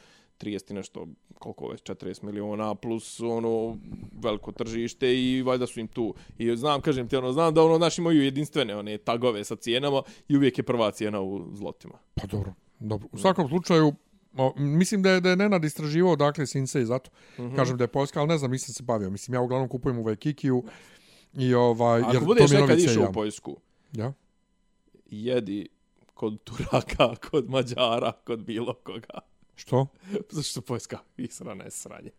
30 0.40 0.70
i 0.70 0.74
nešto, 0.74 1.06
koliko 1.38 1.68
već, 1.68 1.82
40 1.82 2.22
miliona, 2.22 2.74
plus, 2.74 3.20
ono, 3.20 3.76
veliko 4.22 4.52
tržište 4.52 5.14
i 5.14 5.42
valjda 5.42 5.66
su 5.66 5.80
im 5.80 5.88
tu. 5.88 6.14
I 6.38 6.56
znam, 6.56 6.80
kažem 6.80 7.08
ti, 7.08 7.16
ono, 7.16 7.32
znam 7.32 7.54
da, 7.54 7.62
ono, 7.62 7.78
naši 7.78 8.00
imaju 8.00 8.22
jedinstvene, 8.22 8.76
one, 8.76 8.98
tagove 8.98 9.44
sa 9.44 9.56
cijenama 9.56 10.02
i 10.28 10.36
uvijek 10.36 10.58
je 10.58 10.64
prva 10.64 10.90
cijena 10.90 11.20
u 11.20 11.54
zlotima. 11.54 11.98
Pa 12.14 12.26
dobro, 12.26 12.54
dobro. 12.78 13.08
U 13.12 13.18
svakom 13.18 13.48
slučaju, 13.48 13.92
o, 14.36 14.52
mislim 14.56 15.02
da 15.02 15.10
je, 15.10 15.20
da 15.20 15.30
je 15.30 15.36
Nenad 15.36 15.64
istraživao 15.64 16.16
dakle 16.16 16.46
Sinsei, 16.46 16.84
zato 16.84 17.10
Mhm. 17.38 17.56
kažem 17.56 17.76
da 17.76 17.84
je 17.84 17.88
Poljska, 17.88 18.20
ali 18.20 18.28
ne 18.28 18.38
znam, 18.38 18.50
nisam 18.50 18.74
se 18.74 18.82
bavio. 18.82 19.10
Mislim, 19.10 19.34
ja 19.34 19.40
uglavnom 19.40 19.68
kupujem 19.68 19.98
u 19.98 20.02
Vajkikiju 20.02 20.64
i 21.34 21.54
ovaj, 21.54 22.00
Ako 22.00 22.12
jer 22.12 22.24
budeš 22.24 22.50
to 22.50 22.60
nekad 22.60 22.78
išao 22.78 23.08
u 23.10 23.12
Poljsku, 23.12 23.56
Ja? 23.92 24.12
jedi 25.06 25.68
kod 26.14 26.42
Turaka, 26.44 27.14
kod 27.30 27.50
Mađara, 27.50 28.12
kod 28.24 28.38
bilo 28.40 28.74
koga. 28.74 29.18
Što? 29.54 29.86
Zato 30.30 30.42
što 30.42 30.60
Poljska 30.60 30.98
israna 31.16 31.64
je 31.64 31.70
sranje. 31.70 32.10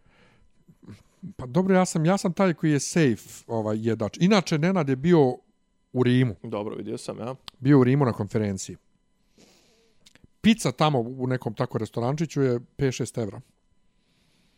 Pa 1.35 1.45
dobro, 1.45 1.75
ja 1.75 1.85
sam, 1.85 2.05
ja 2.05 2.17
sam 2.17 2.33
taj 2.33 2.53
koji 2.53 2.71
je 2.71 2.79
safe 2.79 3.43
ovaj, 3.47 3.77
jedač. 3.79 4.17
Inače, 4.19 4.57
Nenad 4.57 4.89
je 4.89 4.95
bio 4.95 5.37
u 5.93 6.03
Rimu. 6.03 6.35
Dobro, 6.43 6.75
vidio 6.75 6.97
sam, 6.97 7.19
ja. 7.19 7.35
Bio 7.59 7.79
u 7.79 7.83
Rimu 7.83 8.05
na 8.05 8.13
konferenciji. 8.13 8.75
Pizza 10.47 10.71
tamo 10.71 10.99
u 10.99 11.27
nekom 11.27 11.53
tako 11.53 11.77
restorančiću 11.77 12.41
je 12.41 12.59
5-6 12.59 13.21
evra. 13.21 13.41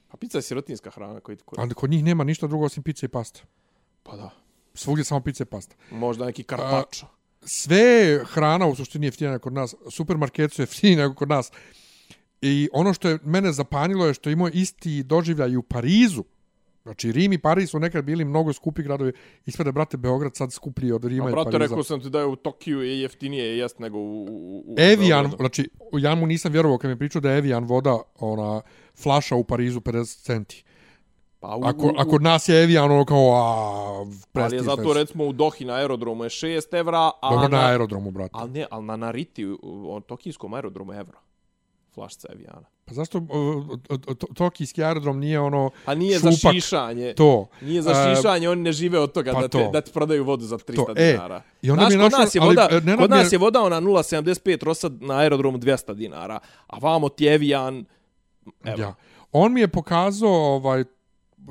Pa 0.07 0.17
pizza 0.17 0.37
je 0.37 0.41
sirotinska 0.41 0.89
hrana 0.89 1.19
koji 1.19 1.37
ti 1.37 1.43
kod... 1.45 1.59
Ali 1.59 1.73
kod 1.73 1.89
njih 1.89 2.03
nema 2.03 2.23
ništa 2.23 2.47
drugo 2.47 2.65
osim 2.65 2.83
pice 2.83 3.05
i 3.05 3.09
pasta. 3.09 3.41
Pa 4.03 4.15
da. 4.15 4.29
Svugdje 4.73 5.05
samo 5.05 5.21
pice 5.21 5.43
i 5.43 5.45
pasta. 5.45 5.75
Možda 5.91 6.25
neki 6.25 6.43
karpačo. 6.43 7.07
sve 7.45 7.77
je 7.77 8.25
hrana 8.25 8.67
u 8.67 8.75
suštini 8.75 9.07
jeftinija 9.07 9.31
nego 9.31 9.43
kod 9.43 9.53
nas. 9.53 9.75
Supermarket 9.91 10.53
su 10.53 10.61
jeftiniji 10.61 10.95
nego 10.95 11.13
kod 11.13 11.29
nas. 11.29 11.51
I 12.41 12.69
ono 12.73 12.93
što 12.93 13.09
je 13.09 13.19
mene 13.23 13.51
zapanjilo 13.51 14.05
je 14.05 14.13
što 14.13 14.29
je 14.29 14.33
imao 14.33 14.49
isti 14.53 15.03
doživljaj 15.03 15.49
i 15.49 15.57
u 15.57 15.63
Parizu. 15.63 16.23
Znači, 16.89 17.11
Rim 17.11 17.33
i 17.33 17.37
Pariz 17.37 17.69
su 17.69 17.79
nekad 17.79 18.05
bili 18.05 18.25
mnogo 18.25 18.53
skupi 18.53 18.83
gradovi. 18.83 19.11
Ispred 19.45 19.73
brate, 19.73 19.97
Beograd 19.97 20.35
sad 20.35 20.53
skuplji 20.53 20.91
od 20.91 21.05
Rima 21.05 21.25
A 21.25 21.29
i 21.29 21.31
brate, 21.31 21.51
Pariza. 21.51 21.69
rekao 21.69 21.83
sam 21.83 22.01
ti 22.01 22.09
da 22.09 22.19
je 22.19 22.25
u 22.25 22.35
Tokiju 22.35 22.81
je 22.81 23.01
jeftinije 23.01 23.57
jest 23.57 23.79
nego 23.79 23.97
u... 23.97 24.23
u, 24.23 24.63
u 24.67 24.75
Evian, 24.77 25.23
Beogradu. 25.23 25.37
znači, 25.37 25.69
ja 25.93 26.15
mu 26.15 26.27
nisam 26.27 26.51
vjerovao 26.51 26.77
kad 26.77 26.89
mi 26.89 26.93
je 26.93 26.97
pričao 26.97 27.21
da 27.21 27.31
je 27.31 27.37
Evian 27.37 27.63
voda, 27.63 27.99
ona, 28.19 28.61
flaša 29.01 29.35
u 29.35 29.43
Parizu 29.43 29.79
50 29.79 30.23
centi. 30.23 30.63
Pa 31.39 31.55
u, 31.55 31.61
Ako, 31.63 31.85
u, 31.87 31.91
a 31.97 32.05
kod 32.05 32.21
nas 32.21 32.49
je 32.49 32.63
Evian 32.63 32.91
ono 32.91 33.05
kao, 33.05 33.17
a, 33.17 33.39
ali 33.99 34.09
je 34.09 34.15
prestiž 34.33 34.61
zato 34.61 34.93
recimo 34.93 35.25
u 35.25 35.33
Dohi 35.33 35.65
na 35.65 35.73
aerodromu 35.73 36.23
je 36.23 36.29
6 36.29 36.77
evra, 36.79 37.11
a 37.21 37.29
Dobro 37.29 37.47
na 37.47 37.57
na, 37.57 37.67
aerodromu, 37.67 38.11
brate. 38.11 38.31
ali 38.33 38.51
ne, 38.51 38.65
ali 38.71 38.85
na 38.85 38.95
Nariti, 38.95 39.45
u, 39.45 39.57
u 39.61 39.99
tokijskom 40.01 40.53
aerodromu 40.53 40.93
je 40.93 40.99
evro. 40.99 41.17
Flašca 41.93 42.27
Eviana. 42.33 42.65
Pa 42.89 42.93
zašto 42.93 43.17
uh, 43.17 43.25
uh, 43.29 43.69
uh, 43.89 44.15
tokijski 44.35 44.83
aerodrom 44.83 45.19
nije 45.19 45.39
ono 45.39 45.69
A 45.85 45.95
nije 45.95 46.15
šupak, 46.15 46.33
za 46.33 46.51
šišanje. 46.51 47.13
to? 47.13 47.47
Nije 47.61 47.81
za 47.81 47.91
E, 47.91 48.15
šišanje, 48.15 48.49
oni 48.49 48.61
ne 48.61 48.71
žive 48.71 48.99
od 48.99 49.11
toga 49.11 49.33
pa 49.33 49.41
da, 49.41 49.47
te, 49.47 49.57
to. 49.57 49.69
da 49.71 49.81
ti 49.81 49.91
prodaju 49.93 50.23
vodu 50.23 50.45
za 50.45 50.57
300 50.57 50.75
To, 50.75 50.93
e, 50.95 51.11
dinara. 51.11 51.41
i 51.61 51.71
onda 51.71 51.81
Znaš, 51.81 51.89
mi 51.89 52.03
je 52.03 52.09
kod 52.09 52.19
nas 52.19 52.35
je 52.35 52.41
ali, 52.41 52.47
voda, 52.47 52.67
e, 52.71 52.75
Nenad 52.75 52.97
kod 52.97 53.09
mi 53.09 53.17
je- 53.17 53.23
nas 53.23 53.31
je 53.31 53.37
voda 53.37 53.61
ona 53.61 53.79
0,75 53.79 54.63
rosa 54.63 54.89
na 54.91 55.17
aerodromu 55.17 55.57
200 55.57 55.93
dinara, 55.93 56.39
a 56.67 56.77
vamo 56.77 57.09
ti 57.09 57.25
Evian 57.25 57.85
Evo. 58.63 58.81
Ja. 58.81 58.93
On 59.31 59.53
mi 59.53 59.61
je 59.61 59.67
pokazao 59.67 60.31
ovaj 60.31 60.83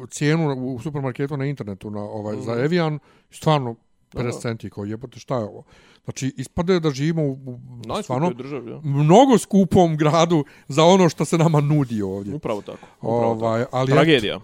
cijenu 0.09 0.55
u 0.67 0.81
supermarketu 0.81 1.37
na 1.37 1.45
internetu 1.45 1.91
na 1.91 2.01
ovaj 2.01 2.37
mm. 2.37 2.43
za 2.43 2.53
Evian 2.55 2.99
stvarno 3.31 3.75
50 4.13 4.41
centi 4.43 4.71
kao 4.71 4.85
jebote 4.85 5.21
šta 5.21 5.39
je 5.39 5.45
ovo. 5.45 5.65
Znači 6.05 6.35
ispade 6.37 6.81
da 6.81 6.91
živimo 6.91 7.23
u, 7.23 7.33
u 7.33 8.03
stvarno 8.03 8.31
državi. 8.33 8.71
Ja. 8.71 8.81
mnogo 8.85 9.39
skupom 9.39 9.97
gradu 9.97 10.45
za 10.69 10.85
ono 10.85 11.09
što 11.09 11.25
se 11.25 11.39
nama 11.39 11.61
nudi 11.61 12.03
ovdje. 12.03 12.35
Upravo 12.35 12.63
tako. 12.63 12.87
Upravo 13.01 13.31
Ovaj, 13.33 13.65
tako. 13.65 13.77
ali 13.77 13.93
Tragedija. 13.93 14.35
Ja, 14.35 14.41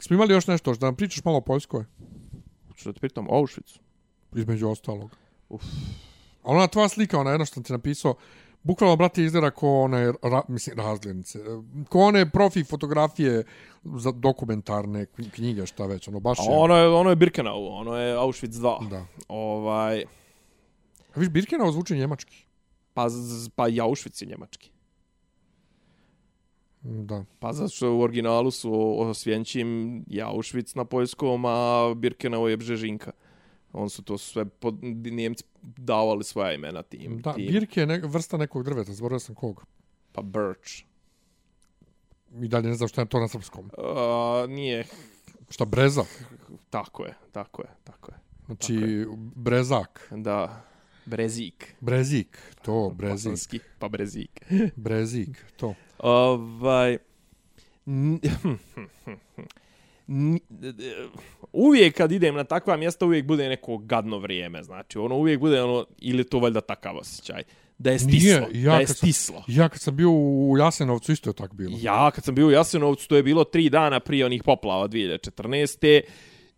smo 0.00 0.14
imali 0.14 0.34
još 0.34 0.46
nešto, 0.46 0.74
da 0.74 0.86
nam 0.86 0.96
pričaš 0.96 1.24
malo 1.24 1.38
o 1.38 1.40
Poljskoj, 1.40 1.84
Što 2.74 2.92
te 2.92 3.00
pitam, 3.00 3.26
Auschwitz. 3.26 3.78
između 4.34 4.68
ostalog. 4.68 5.10
Uf. 5.48 5.62
A 6.42 6.50
ona 6.50 6.66
tvoja 6.66 6.88
slika, 6.88 7.18
ona 7.18 7.30
jedna 7.30 7.44
što 7.44 7.62
ti 7.62 7.72
napisao, 7.72 8.14
Bukvalno, 8.66 8.96
brate, 8.96 9.22
izgleda 9.22 9.50
ko 9.50 9.68
one, 9.70 10.12
ra, 10.22 10.42
mislim, 10.48 10.76
razglednice. 10.78 11.38
Ko 11.88 12.00
one 12.00 12.30
profi 12.30 12.64
fotografije 12.64 13.44
za 13.84 14.12
dokumentarne 14.12 15.06
kn- 15.08 15.30
knjige, 15.30 15.66
šta 15.66 15.86
već, 15.86 16.08
ono, 16.08 16.20
baš 16.20 16.38
A 16.38 16.42
je. 16.42 16.48
ono 16.50 16.76
je, 16.76 16.88
ono 16.88 17.10
je 17.10 17.16
Birkenau, 17.16 17.66
ono 17.68 17.96
je 17.96 18.14
Auschwitz 18.14 18.56
2. 18.56 18.88
Da. 18.88 19.04
Ovaj, 19.28 20.02
A 21.14 21.20
viš, 21.20 21.28
Birkenau 21.28 21.72
zvuči 21.72 21.96
njemački. 21.96 22.44
pa, 22.94 23.06
pa 23.54 23.68
i 23.68 23.80
Auschwitz 23.80 24.22
je 24.22 24.28
njemački. 24.28 24.70
Da. 26.82 27.24
Pa 27.38 27.52
zato 27.52 27.68
što 27.68 27.92
u 27.92 28.00
originalu 28.00 28.50
su 28.50 28.72
osvjenčim 29.00 29.68
je 30.06 30.24
Auschwitz 30.24 30.76
na 30.76 30.84
poljskom, 30.84 31.44
a 31.44 31.58
Birkenau 31.96 32.48
je 32.48 32.56
Bžežinka. 32.56 33.10
On 33.76 33.90
su 33.90 34.02
to 34.02 34.18
sve 34.18 34.44
pod, 34.44 34.82
Njemci 35.12 35.44
davali 35.62 36.24
svoja 36.24 36.52
imena 36.52 36.82
tim. 36.82 37.20
Da, 37.20 37.32
tim. 37.32 37.46
birke 37.46 37.80
je 37.80 37.86
ne, 37.86 38.00
vrsta 38.04 38.36
nekog 38.36 38.64
drveta, 38.64 38.92
zaboravio 38.92 39.20
sam 39.20 39.34
kog. 39.34 39.66
Pa 40.12 40.22
Birch. 40.22 40.72
I 42.42 42.48
dalje 42.48 42.68
ne 42.68 42.74
znam 42.74 42.88
šta 42.88 43.00
je 43.00 43.08
to 43.08 43.20
na 43.20 43.28
srpskom. 43.28 43.70
Uh, 43.78 44.50
nije, 44.50 44.84
Šta, 45.50 45.64
breza? 45.64 46.04
tako 46.70 47.04
je, 47.04 47.14
tako 47.32 47.62
je, 47.62 47.68
tako 47.84 48.12
je. 48.12 48.18
Znači, 48.46 49.06
brezak. 49.34 50.12
Da, 50.16 50.64
Brezik. 51.06 51.74
Brezik, 51.80 52.38
to, 52.62 52.92
brezik. 52.96 53.12
Bosanski, 53.14 53.60
pa 53.78 53.88
Brezik. 53.88 54.52
Brezik, 54.76 55.44
to. 55.56 55.74
Ovaj... 55.98 56.98
uvijek 61.52 61.96
kad 61.96 62.12
idem 62.12 62.34
na 62.34 62.44
takva 62.44 62.76
mjesta 62.76 63.04
uvijek 63.06 63.26
bude 63.26 63.48
neko 63.48 63.76
gadno 63.78 64.18
vrijeme, 64.18 64.62
znači 64.62 64.98
ono 64.98 65.16
uvijek 65.16 65.40
bude 65.40 65.62
ono 65.62 65.86
ili 65.98 66.24
to 66.24 66.38
valjda 66.38 66.60
takav 66.60 66.96
osjećaj 66.96 67.42
da 67.78 67.90
je 67.90 67.98
stislo, 67.98 68.46
Nije, 68.48 68.62
ja 68.62 68.72
da 68.72 68.78
je 68.80 68.86
kad 68.86 68.88
sam- 68.88 68.96
stislo. 68.96 69.44
Ja 69.46 69.68
kad 69.68 69.80
sam 69.80 69.96
bio 69.96 70.10
u 70.10 70.56
Jasenovcu 70.58 71.12
isto 71.12 71.30
je 71.30 71.34
tako 71.34 71.54
bilo. 71.54 71.78
Ja 71.80 72.10
kad 72.10 72.24
sam 72.24 72.34
bio 72.34 72.46
u 72.46 72.50
Jasenovcu, 72.50 73.08
to 73.08 73.16
je 73.16 73.22
bilo 73.22 73.44
tri 73.44 73.70
dana 73.70 74.00
prije 74.00 74.26
onih 74.26 74.42
poplava 74.42 74.88
2014. 74.88 76.00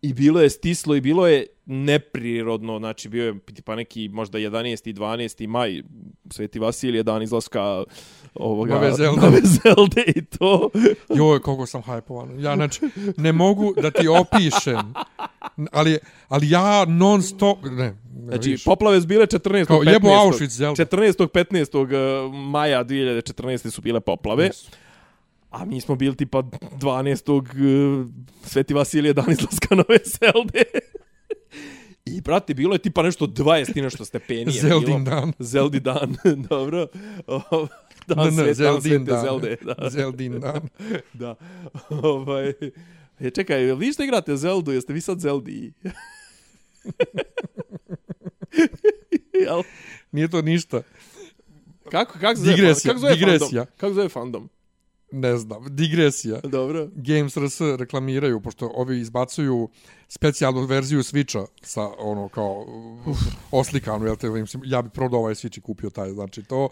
I 0.02 0.12
bilo 0.12 0.40
je 0.40 0.50
stislo 0.50 0.94
i 0.94 1.00
bilo 1.00 1.26
je 1.26 1.46
neprirodno, 1.66 2.78
znači 2.78 3.08
bio 3.08 3.26
je 3.26 3.38
tipa 3.54 3.74
neki 3.76 4.08
možda 4.08 4.38
11. 4.38 4.88
i 4.90 4.94
12. 4.94 5.46
maj, 5.46 5.82
Sveti 6.30 6.58
Vasilije, 6.58 7.02
dan 7.02 7.22
izlaska 7.22 7.84
ovoga, 8.34 8.74
Nove 8.74 8.92
Zelde. 8.92 9.20
nove 9.26 9.40
Zelde 9.42 10.04
i 10.06 10.24
to. 10.24 10.70
Joj, 11.14 11.40
koliko 11.40 11.66
sam 11.66 11.82
hajpovan. 11.82 12.40
Ja, 12.40 12.56
znači, 12.56 12.80
ne 13.16 13.32
mogu 13.32 13.74
da 13.82 13.90
ti 13.90 14.08
opišem. 14.08 14.94
Ali, 15.72 15.98
ali 16.28 16.50
ja 16.50 16.84
non 16.84 17.22
stop... 17.22 17.58
Ne, 17.64 17.70
ne 17.70 17.94
Znači, 18.28 18.48
vidiš. 18.48 18.64
poplave 18.64 19.00
su 19.00 19.06
bile 19.06 19.26
14. 19.26 19.66
Kao 19.66 19.80
15. 19.80 19.92
jebo 19.92 20.08
Auschwitz, 20.08 20.48
Zelda. 20.56 20.84
14. 20.84 21.28
15. 21.28 22.32
maja 22.50 22.84
2014. 22.84 23.70
su 23.70 23.82
bile 23.82 24.00
poplave. 24.00 24.44
Jesu. 24.44 24.70
A 25.50 25.64
mi 25.64 25.80
smo 25.80 25.94
bili 25.94 26.16
tipa 26.16 26.38
12. 26.38 27.32
uh, 27.32 28.06
Sveti 28.44 28.74
Vasilije 28.74 29.12
dan 29.12 29.30
izlaska 29.30 29.74
nove 29.74 29.98
Zelde. 30.04 30.62
I, 32.06 32.20
brate, 32.20 32.54
bilo 32.54 32.74
je 32.74 32.78
tipa 32.78 33.02
nešto 33.02 33.26
20 33.26 33.78
i 33.78 33.82
nešto 33.82 34.04
stepenije. 34.04 34.60
Zeldin 34.60 35.04
bilo. 35.04 35.16
dan. 35.16 35.32
Zeldi 35.38 35.80
dan, 35.80 36.16
dobro. 36.50 36.86
Dan, 38.06 38.18
Ne, 38.18 38.24
ne, 38.24 38.30
Svet- 38.30 38.56
dan 38.56 38.80
Zeldin 38.80 39.04
dan. 39.04 39.22
Zelde, 39.22 39.56
da. 39.62 39.90
Zeldin 39.90 40.40
dan. 40.40 40.68
da. 41.14 41.34
Ovaj, 41.90 42.52
je, 43.18 43.30
čekaj, 43.30 43.74
vi 43.74 43.92
što 43.92 44.02
igrate 44.02 44.36
Zeldu? 44.36 44.72
Jeste 44.72 44.92
vi 44.92 45.00
sad 45.00 45.20
Zeldi? 45.20 45.72
Jel? 49.44 49.62
Nije 50.12 50.28
to 50.28 50.42
ništa. 50.42 50.82
Kako, 51.90 52.18
kako 52.18 52.34
zove, 52.36 52.54
Digresija, 52.54 52.88
kako 52.88 53.00
zove 53.00 53.14
digresija. 53.14 53.38
fandom? 53.48 53.66
Kako 53.76 53.94
zove 53.94 54.08
fandom? 54.08 54.48
Ne 55.12 55.36
znam. 55.36 55.76
Digresija. 55.76 56.40
Dobro. 56.40 56.88
Games 56.94 57.36
RS 57.36 57.60
reklamiraju, 57.78 58.40
pošto 58.40 58.70
ovi 58.74 59.00
izbacuju 59.00 59.68
specijalnu 60.08 60.60
verziju 60.64 61.00
Switcha 61.02 61.46
sa 61.62 61.88
ono 61.98 62.28
kao 62.28 62.64
uh, 63.06 63.16
oslikanu, 63.50 64.06
jel 64.06 64.16
te, 64.16 64.28
ja 64.64 64.82
bi 64.82 64.90
prodao 64.90 65.20
ovaj 65.20 65.34
Switch 65.34 65.58
i 65.58 65.60
kupio 65.60 65.90
taj, 65.90 66.10
znači 66.10 66.42
to. 66.42 66.68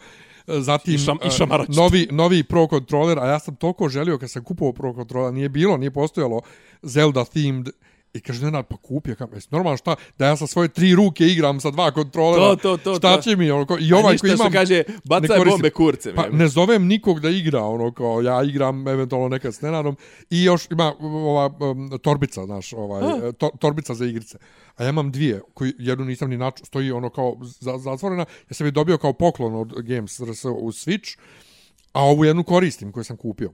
Zatim, 0.46 0.94
I 0.94 0.98
šam- 0.98 1.18
i 1.24 1.26
eh, 1.26 1.30
šamaračito. 1.30 1.80
novi, 1.80 2.08
novi 2.10 2.44
Pro 2.44 2.66
Controller, 2.70 3.18
a 3.18 3.26
ja 3.26 3.38
sam 3.38 3.56
toliko 3.56 3.88
želio 3.88 4.18
kad 4.18 4.30
sam 4.30 4.44
kupovao 4.44 4.72
Pro 4.72 4.94
Controller, 4.94 5.34
nije 5.34 5.48
bilo, 5.48 5.76
nije 5.76 5.90
postojalo 5.90 6.40
Zelda 6.82 7.24
themed 7.24 7.68
I 8.16 8.20
kaže, 8.20 8.44
Nenad, 8.44 8.66
pa 8.66 8.76
kupi, 8.76 9.10
ja 9.10 9.14
kam, 9.14 9.28
jesi 9.34 9.48
normalno 9.50 9.76
šta, 9.76 9.96
da 10.18 10.26
ja 10.26 10.36
sa 10.36 10.46
svoje 10.46 10.68
tri 10.68 10.94
ruke 10.94 11.24
igram 11.26 11.60
sa 11.60 11.70
dva 11.70 11.90
kontrolera, 11.90 12.56
To, 12.56 12.56
to, 12.56 12.76
to, 12.76 12.94
šta 12.94 13.16
to. 13.16 13.22
će 13.22 13.36
mi, 13.36 13.50
ono, 13.50 13.66
ko, 13.66 13.78
i 13.80 13.92
A 13.92 13.96
ovaj 13.96 14.12
ništa 14.12 14.26
koji 14.26 14.34
imam, 14.34 14.52
kaže, 14.52 14.74
ne 14.74 14.84
bacaj 15.04 15.28
koristim. 15.28 15.50
bombe 15.50 15.70
kurce. 15.70 16.14
Pa 16.14 16.28
ne 16.28 16.48
zovem 16.48 16.86
nikog 16.86 17.20
da 17.20 17.28
igra, 17.30 17.62
ono 17.64 17.92
kao 17.92 18.20
ja 18.22 18.42
igram 18.42 18.88
eventualno 18.88 19.28
nekad 19.28 19.54
s 19.54 19.60
Nenadom 19.60 19.96
i 20.30 20.44
još 20.44 20.70
ima 20.70 20.94
ova 21.00 21.46
um, 21.70 21.98
torbica, 22.02 22.44
znaš, 22.44 22.72
ovaj 22.72 23.32
to, 23.32 23.50
torbica 23.60 23.94
za 23.94 24.06
igrice. 24.06 24.38
A 24.76 24.82
ja 24.84 24.88
imam 24.88 25.12
dvije, 25.12 25.40
koji 25.54 25.72
jednu 25.78 26.04
nisam 26.04 26.30
ni 26.30 26.36
naču, 26.36 26.64
stoji 26.64 26.92
ono 26.92 27.10
kao 27.10 27.36
za, 27.60 27.78
zatvorena. 27.78 28.24
Ja 28.50 28.54
sam 28.54 28.66
je 28.66 28.70
dobio 28.70 28.98
kao 28.98 29.12
poklon 29.12 29.54
od 29.54 29.72
Games 29.82 30.20
RS 30.20 30.44
u 30.44 30.72
Switch, 30.72 31.18
a 31.92 32.02
ovu 32.04 32.24
jednu 32.24 32.44
koristim 32.44 32.92
koju 32.92 33.04
sam 33.04 33.16
kupio. 33.16 33.52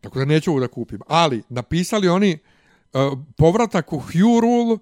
Tako 0.00 0.18
da 0.18 0.24
neću 0.24 0.50
ovu 0.50 0.60
da 0.60 0.68
kupim. 0.68 1.00
Ali 1.06 1.42
napisali 1.48 2.08
oni 2.08 2.38
povratak 3.36 3.92
u 3.92 4.00
Hyrule, 4.00 4.78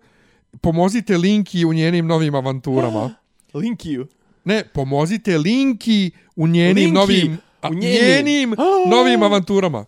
pomozite 0.61 1.17
Linki 1.19 1.65
u 1.65 1.73
njenim 1.73 2.07
novim 2.07 2.35
avanturama. 2.35 3.15
Linkiju. 3.55 4.07
Ne, 4.45 4.65
pomozite 4.75 5.39
Linki 5.39 6.11
u 6.37 6.47
njenim 6.47 6.77
Linki, 6.77 6.93
novim 6.93 7.39
a, 7.61 7.69
u 7.69 7.75
njenim, 7.75 8.25
njenim. 8.25 8.53
A! 8.53 8.91
novim 8.97 9.23
avanturama. 9.23 9.85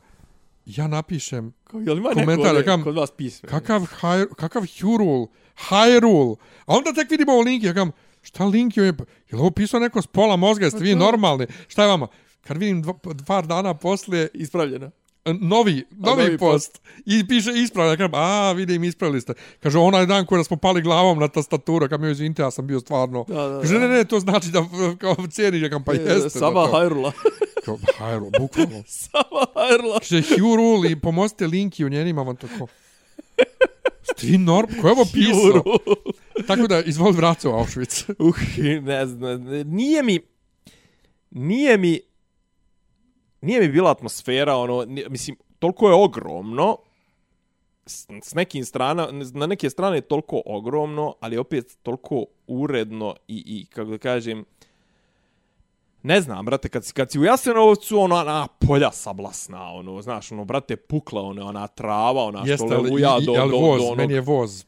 Ja 0.66 0.88
napišem 0.88 1.52
Jel 1.72 1.98
ima 1.98 2.08
neko 2.08 2.20
Komentar, 2.20 2.54
rekam, 2.56 2.82
kod 2.82 2.94
vas 2.94 3.10
pisme? 3.10 3.48
kakav 3.48 3.80
Hy, 4.00 4.26
kakav 4.36 4.62
Hyrule, 4.62 5.26
Hyrule. 5.68 6.36
A 6.66 6.76
onda 6.76 6.92
tek 6.92 7.10
vidimo 7.10 7.32
ovo 7.32 7.42
Linki, 7.42 7.66
ja 7.66 7.74
kam, 7.74 7.90
šta 8.22 8.44
Linki 8.44 8.80
je, 8.80 8.86
je 8.86 8.92
li 9.32 9.38
ovo 9.38 9.50
pisao 9.50 9.80
neko 9.80 10.02
s 10.02 10.06
pola 10.06 10.36
mozga, 10.36 10.64
jeste 10.64 10.78
vi 10.78 10.94
normalni? 10.94 11.46
Šta 11.68 11.82
je 11.82 11.88
vama? 11.88 12.06
Kad 12.40 12.56
vidim 12.56 12.82
dva, 12.82 12.94
dva 13.02 13.42
dana 13.42 13.74
poslije 13.74 14.28
Ispravljeno. 14.34 14.90
Novi, 15.26 15.40
novi, 15.40 15.84
novi 16.22 16.38
post. 16.38 16.80
I 17.06 17.26
piše 17.28 17.50
ispravlja, 17.54 17.90
ja 17.90 17.96
kažem, 17.96 18.14
a 18.14 18.52
vidim 18.52 18.84
ispravili 18.84 19.20
ste. 19.20 19.32
Kaže, 19.60 19.78
onaj 19.78 20.06
dan 20.06 20.26
kada 20.26 20.44
smo 20.44 20.56
pali 20.56 20.82
glavom 20.82 21.18
na 21.18 21.28
tastaturu, 21.28 21.88
kam 21.88 22.04
joj 22.04 22.12
izvinite, 22.12 22.42
ja 22.42 22.50
sam 22.50 22.66
bio 22.66 22.80
stvarno. 22.80 23.24
Da, 23.28 23.48
da, 23.48 23.60
Kaže, 23.60 23.78
ne, 23.78 23.88
ne, 23.88 24.04
to 24.04 24.20
znači 24.20 24.48
da 24.48 24.64
kao 24.98 25.16
cijeniš, 25.30 25.62
ja 25.62 25.70
kam, 25.70 25.84
pa 25.84 25.92
jeste. 25.92 26.30
Sama 26.30 26.60
da 26.60 26.66
to- 26.66 26.72
Hyrula. 26.72 27.12
Kao, 27.64 27.78
Hyrule, 27.98 28.40
bukvalno. 28.40 28.82
Sama 29.02 29.46
Hyrula. 29.56 29.98
Kaže, 30.00 30.16
Hyrule 30.16 30.90
i 30.90 31.00
pomozite 31.00 31.46
linki 31.46 31.84
u 31.84 31.88
njenima, 31.88 32.22
vam 32.22 32.36
to 32.36 32.46
ko. 32.58 32.66
Ste 34.02 34.26
vi 34.26 34.38
norm, 34.38 34.68
ko 34.80 34.88
je 34.88 34.92
ovo 34.92 35.04
pisao? 35.04 35.62
Tako 36.46 36.66
da, 36.66 36.82
izvoli 36.82 37.16
vracu 37.16 37.50
u 37.50 37.52
Auschwitz. 37.52 38.04
Uh, 38.18 38.36
ne 38.82 39.06
znam, 39.06 39.42
nije 39.66 40.02
mi, 40.02 40.20
nije 41.30 41.78
mi, 41.78 42.00
nije 43.44 43.60
mi 43.60 43.68
bila 43.68 43.90
atmosfera, 43.90 44.56
ono, 44.56 44.84
nije- 44.84 45.08
mislim, 45.08 45.36
toliko 45.58 45.88
je 45.88 45.94
ogromno, 45.94 46.76
s, 47.86 48.06
s 48.22 48.34
nekim 48.34 48.64
strana, 48.64 49.08
na 49.32 49.46
neke 49.46 49.70
strane 49.70 49.96
je 49.96 50.00
toliko 50.00 50.42
ogromno, 50.46 51.14
ali 51.20 51.38
opet 51.38 51.78
toliko 51.82 52.14
uredno 52.46 53.14
i, 53.28 53.42
i 53.46 53.66
kako 53.66 53.90
da 53.90 53.98
kažem, 53.98 54.44
ne 56.02 56.20
znam, 56.20 56.44
brate, 56.44 56.68
kad, 56.68 56.84
si- 56.84 56.92
kad 56.92 57.10
si 57.10 57.18
u 57.18 57.24
Jasenovcu, 57.24 57.98
ono, 57.98 58.16
ona 58.16 58.46
polja 58.60 58.92
sablasna, 58.92 59.72
ono, 59.72 60.02
znaš, 60.02 60.32
ono, 60.32 60.44
brate, 60.44 60.76
pukla, 60.76 61.22
ono, 61.22 61.46
ona 61.46 61.66
trava, 61.66 62.22
ona 62.22 62.38
što 62.38 62.50
Jeste, 62.50 62.66
ali, 62.66 62.82
levuja 62.82 63.20
do, 63.20 63.32
ali 63.32 63.50
do, 63.50 63.56
voz, 63.58 63.78
do, 63.78 63.84
onog... 63.84 63.96
meni 63.96 64.14
je 64.14 64.20
voz. 64.20 64.64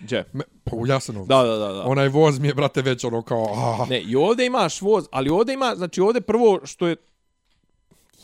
Gdje? 0.00 0.24
Me, 0.32 0.44
pa 0.64 0.76
u 0.76 0.86
Jasenovcu. 0.86 1.28
Da, 1.28 1.42
da, 1.42 1.56
da, 1.56 1.68
da. 1.68 1.82
Onaj 1.82 2.08
voz 2.08 2.38
mi 2.38 2.48
je, 2.48 2.54
brate, 2.54 2.82
već 2.82 3.04
ono 3.04 3.22
kao... 3.22 3.46
Ah, 3.54 3.88
Ne, 3.90 4.00
i 4.00 4.16
ovdje 4.16 4.46
imaš 4.46 4.80
voz, 4.80 5.04
ali 5.10 5.30
ovdje 5.30 5.54
ima, 5.54 5.74
znači 5.76 6.00
ovdje 6.00 6.20
prvo 6.20 6.60
što 6.64 6.86
je 6.86 6.96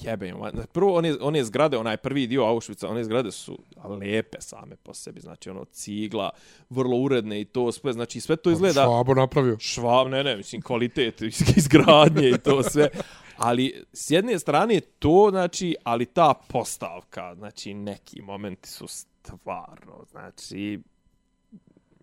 jebe, 0.02 0.32
ma, 0.32 0.51
prvo 0.72 0.94
one, 0.94 1.16
one 1.20 1.44
zgrade, 1.44 1.77
onaj 1.78 1.97
prvi 1.97 2.27
dio 2.27 2.43
Auschwitza, 2.43 2.86
one 2.86 3.05
zgrade 3.05 3.32
su 3.32 3.59
lepe 4.01 4.40
same 4.40 4.77
po 4.77 4.94
sebi, 4.94 5.20
znači 5.20 5.51
ono 5.51 5.64
cigla, 5.64 6.31
vrlo 6.70 6.97
uredne 6.97 7.40
i 7.40 7.44
to 7.44 7.72
sve, 7.72 7.93
znači 7.93 8.20
sve 8.20 8.36
to 8.36 8.51
izgleda 8.51 8.82
Švabo 8.85 9.14
napravio. 9.14 9.56
švav, 9.59 10.09
ne, 10.09 10.24
ne, 10.24 10.36
mislim 10.36 10.62
kvalitet 10.62 11.20
iz- 11.22 11.56
izgradnje 11.56 12.28
i 12.28 12.39
to 12.39 12.62
sve, 12.62 12.89
ali 13.36 13.85
s 13.93 14.10
jedne 14.10 14.39
strane 14.39 14.81
to, 14.81 15.27
znači, 15.31 15.77
ali 15.85 16.06
ta 16.06 16.35
postavka, 16.48 17.35
znači 17.35 17.74
neki 17.74 18.22
momenti 18.22 18.68
su 18.68 18.86
stvarno, 18.89 20.05
znači 20.10 20.81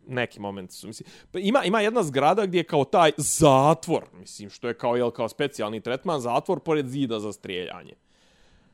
neki 0.08 0.40
moment 0.40 0.72
su, 0.72 0.88
mislim, 0.88 1.10
pa 1.32 1.40
ima, 1.40 1.64
ima 1.64 1.82
jedna 1.82 2.04
zgrada 2.04 2.46
gdje 2.46 2.60
je 2.60 2.64
kao 2.64 2.86
taj 2.86 3.12
zatvor, 3.18 4.06
mislim, 4.20 4.50
što 4.50 4.68
je 4.68 4.78
kao, 4.78 4.96
jel, 4.96 5.12
kao 5.12 5.30
specijalni 5.30 5.82
tretman, 5.82 6.20
zatvor 6.20 6.60
pored 6.60 6.88
zida 6.88 7.20
za 7.20 7.34
strijeljanje. 7.34 7.94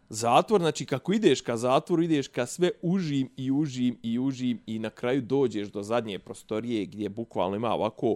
Zatvor, 0.10 0.62
znači, 0.62 0.86
kako 0.86 1.14
ideš 1.14 1.42
ka 1.42 1.58
zatvoru, 1.58 2.04
ideš 2.04 2.28
ka 2.28 2.46
sve 2.46 2.72
užim 2.82 3.30
i 3.38 3.52
užim 3.52 4.00
i 4.04 4.20
užim 4.20 4.62
i 4.66 4.80
na 4.80 4.90
kraju 4.90 5.22
dođeš 5.22 5.68
do 5.68 5.84
zadnje 5.84 6.20
prostorije 6.20 6.86
gdje 6.86 7.10
bukvalno 7.10 7.56
ima 7.56 7.74
ovako 7.74 8.16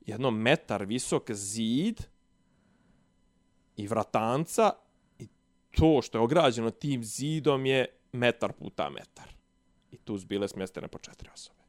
jedno 0.00 0.30
metar 0.30 0.84
visok 0.84 1.30
zid 1.30 2.00
i 3.76 3.86
vratanca 3.86 4.72
i 5.18 5.26
to 5.70 6.02
što 6.02 6.18
je 6.18 6.22
ograđeno 6.22 6.70
tim 6.70 7.04
zidom 7.04 7.66
je 7.66 7.86
metar 8.12 8.52
puta 8.52 8.90
metar. 8.90 9.34
I 9.90 9.96
tu 9.96 10.18
su 10.18 10.26
bile 10.26 10.48
smjestene 10.48 10.88
po 10.88 10.98
četiri 10.98 11.28
osobe. 11.34 11.59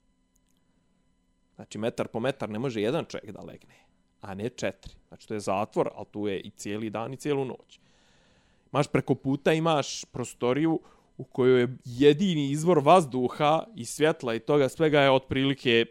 Znači, 1.61 1.77
metar 1.77 2.07
po 2.07 2.19
metar 2.19 2.49
ne 2.49 2.59
može 2.59 2.81
jedan 2.81 3.05
čovjek 3.05 3.31
da 3.31 3.41
legne, 3.41 3.75
a 4.21 4.33
ne 4.33 4.49
četiri. 4.49 4.93
Znači, 5.07 5.27
to 5.27 5.33
je 5.33 5.39
zatvor, 5.39 5.89
ali 5.95 6.05
tu 6.11 6.27
je 6.27 6.39
i 6.39 6.49
cijeli 6.49 6.89
dan 6.89 7.13
i 7.13 7.17
cijelu 7.17 7.45
noć. 7.45 7.79
Imaš 8.73 8.87
preko 8.87 9.15
puta, 9.15 9.53
imaš 9.53 10.05
prostoriju 10.05 10.79
u 11.17 11.23
kojoj 11.23 11.61
je 11.61 11.77
jedini 11.85 12.49
izvor 12.51 12.79
vazduha 12.79 13.63
i 13.75 13.85
svjetla 13.85 14.35
i 14.35 14.39
toga 14.39 14.69
svega 14.69 15.01
je 15.01 15.11
otprilike 15.11 15.85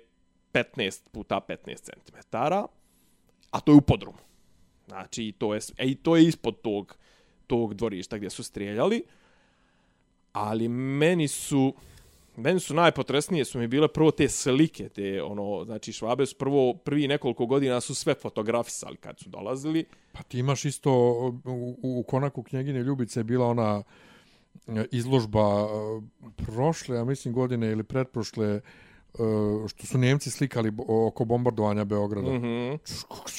15 0.53 1.09
puta 1.13 1.41
15 1.49 1.77
cm. 1.77 2.37
A 3.51 3.61
to 3.61 3.73
je 3.73 3.77
u 3.77 3.81
podrumu. 3.81 4.19
Znači, 4.87 5.33
to 5.39 5.55
je, 5.55 5.61
e, 5.79 5.95
to 6.03 6.17
je 6.17 6.25
ispod 6.25 6.61
tog, 6.61 6.97
tog 7.47 7.75
dvorišta 7.75 8.17
gdje 8.17 8.31
su 8.31 8.43
strijeljali. 8.43 9.05
Ali 10.33 10.69
meni 10.69 11.29
su 11.29 11.75
meni 12.41 12.61
su 12.61 12.75
najpotresnije 12.75 13.45
su 13.45 13.59
mi 13.59 13.67
bile 13.67 13.89
prvo 13.89 14.11
te 14.11 14.29
slike, 14.29 14.89
te 14.89 15.23
ono, 15.23 15.65
znači 15.65 15.93
Švabe 15.93 16.27
su 16.27 16.37
prvo, 16.37 16.75
prvi 16.75 17.09
nekoliko 17.09 17.47
godina 17.47 17.81
su 17.81 17.95
sve 17.95 18.15
fotografisali 18.15 18.97
kad 18.97 19.19
su 19.19 19.29
dolazili. 19.29 19.85
Pa 20.13 20.23
ti 20.23 20.39
imaš 20.39 20.65
isto 20.65 20.93
u, 21.45 21.77
u 21.83 22.03
konaku 22.03 22.43
knjegine 22.43 22.83
Ljubice 22.83 23.21
je 23.21 23.25
bila 23.25 23.47
ona 23.47 23.83
e, 24.69 24.85
izložba 24.93 25.41
e, 25.41 25.67
prošle, 26.45 26.97
ja 26.97 27.05
mislim 27.05 27.35
godine 27.35 27.71
ili 27.71 27.83
pretprošle, 27.83 28.47
e, 28.47 28.61
što 29.69 29.87
su 29.87 29.99
Njemci 29.99 30.31
slikali 30.31 30.73
oko 30.89 31.25
bombardovanja 31.25 31.85
Beograda. 31.85 32.31
Mm 32.31 32.43
-hmm. 32.43 32.79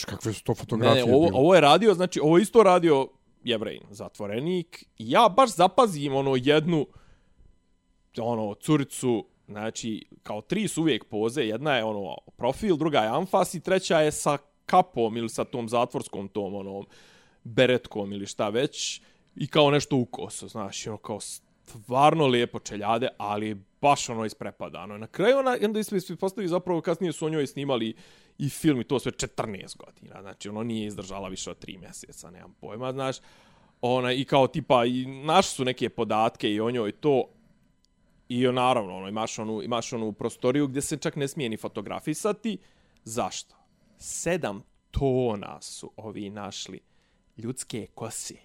Kakve 0.05 0.33
su 0.33 0.43
to 0.43 0.55
fotografije? 0.55 1.05
Ne, 1.05 1.15
ovo, 1.15 1.29
ovo 1.33 1.55
je 1.55 1.61
radio, 1.61 1.93
znači 1.93 2.19
ovo 2.19 2.37
isto 2.37 2.63
radio 2.63 3.07
Jevrejn, 3.43 3.81
zatvorenik. 3.89 4.85
Ja 4.97 5.29
baš 5.29 5.55
zapazim 5.55 6.15
ono 6.15 6.35
jednu, 6.35 6.85
ono, 8.17 8.53
curicu, 8.53 9.25
znači, 9.47 10.05
kao 10.23 10.41
tri 10.41 10.67
su 10.67 10.81
uvijek 10.81 11.03
poze, 11.05 11.41
jedna 11.41 11.75
je 11.75 11.83
ono 11.83 12.15
profil, 12.37 12.77
druga 12.77 12.99
je 12.99 13.07
anfas 13.07 13.53
i 13.53 13.59
treća 13.59 13.99
je 13.99 14.11
sa 14.11 14.37
kapom 14.65 15.17
ili 15.17 15.29
sa 15.29 15.43
tom 15.43 15.69
zatvorskom 15.69 16.27
tom, 16.27 16.55
ono, 16.55 16.83
beretkom 17.43 18.13
ili 18.13 18.25
šta 18.25 18.49
već, 18.49 19.01
i 19.35 19.47
kao 19.47 19.71
nešto 19.71 19.95
u 19.95 20.05
kosu, 20.05 20.47
znaš, 20.47 20.87
ono, 20.87 20.97
kao 20.97 21.19
stvarno 21.19 22.27
lijepo 22.27 22.59
čeljade, 22.59 23.07
ali 23.17 23.57
baš 23.81 24.09
ono 24.09 24.25
isprepadano. 24.25 24.97
Na 24.97 25.07
kraju 25.07 25.37
ona, 25.37 25.57
onda 25.65 25.79
ispostavi 25.79 26.17
postavi 26.17 26.47
zapravo, 26.47 26.81
kasnije 26.81 27.11
su 27.11 27.25
o 27.25 27.29
njoj 27.29 27.47
snimali 27.47 27.95
i 28.37 28.49
film 28.49 28.81
i 28.81 28.83
to 28.83 28.99
sve 28.99 29.11
14 29.11 29.77
godina, 29.77 30.21
znači, 30.21 30.49
ono 30.49 30.63
nije 30.63 30.87
izdržala 30.87 31.27
više 31.27 31.51
od 31.51 31.65
3 31.65 31.79
mjeseca, 31.79 32.31
nemam 32.31 32.55
pojma, 32.61 32.91
znaš, 32.91 33.17
ona, 33.81 34.13
i 34.13 34.25
kao 34.25 34.47
tipa, 34.47 34.85
i 34.85 35.05
naš 35.05 35.47
su 35.47 35.65
neke 35.65 35.89
podatke 35.89 36.51
i 36.51 36.61
o 36.61 36.71
njoj 36.71 36.91
to, 36.91 37.25
I 38.33 38.51
naravno, 38.51 38.97
ono, 38.97 39.07
imaš, 39.07 39.39
onu, 39.39 39.61
imaš 39.63 39.93
onu 39.93 40.11
prostoriju 40.11 40.67
gdje 40.67 40.81
se 40.81 40.97
čak 40.97 41.15
ne 41.15 41.27
smije 41.27 41.49
ni 41.49 41.57
fotografisati. 41.57 42.57
Zašto? 43.03 43.55
Sedam 43.97 44.63
tona 44.91 45.61
su 45.61 45.91
ovi 45.95 46.29
našli 46.29 46.79
ljudske 47.37 47.87
kose. 47.95 48.35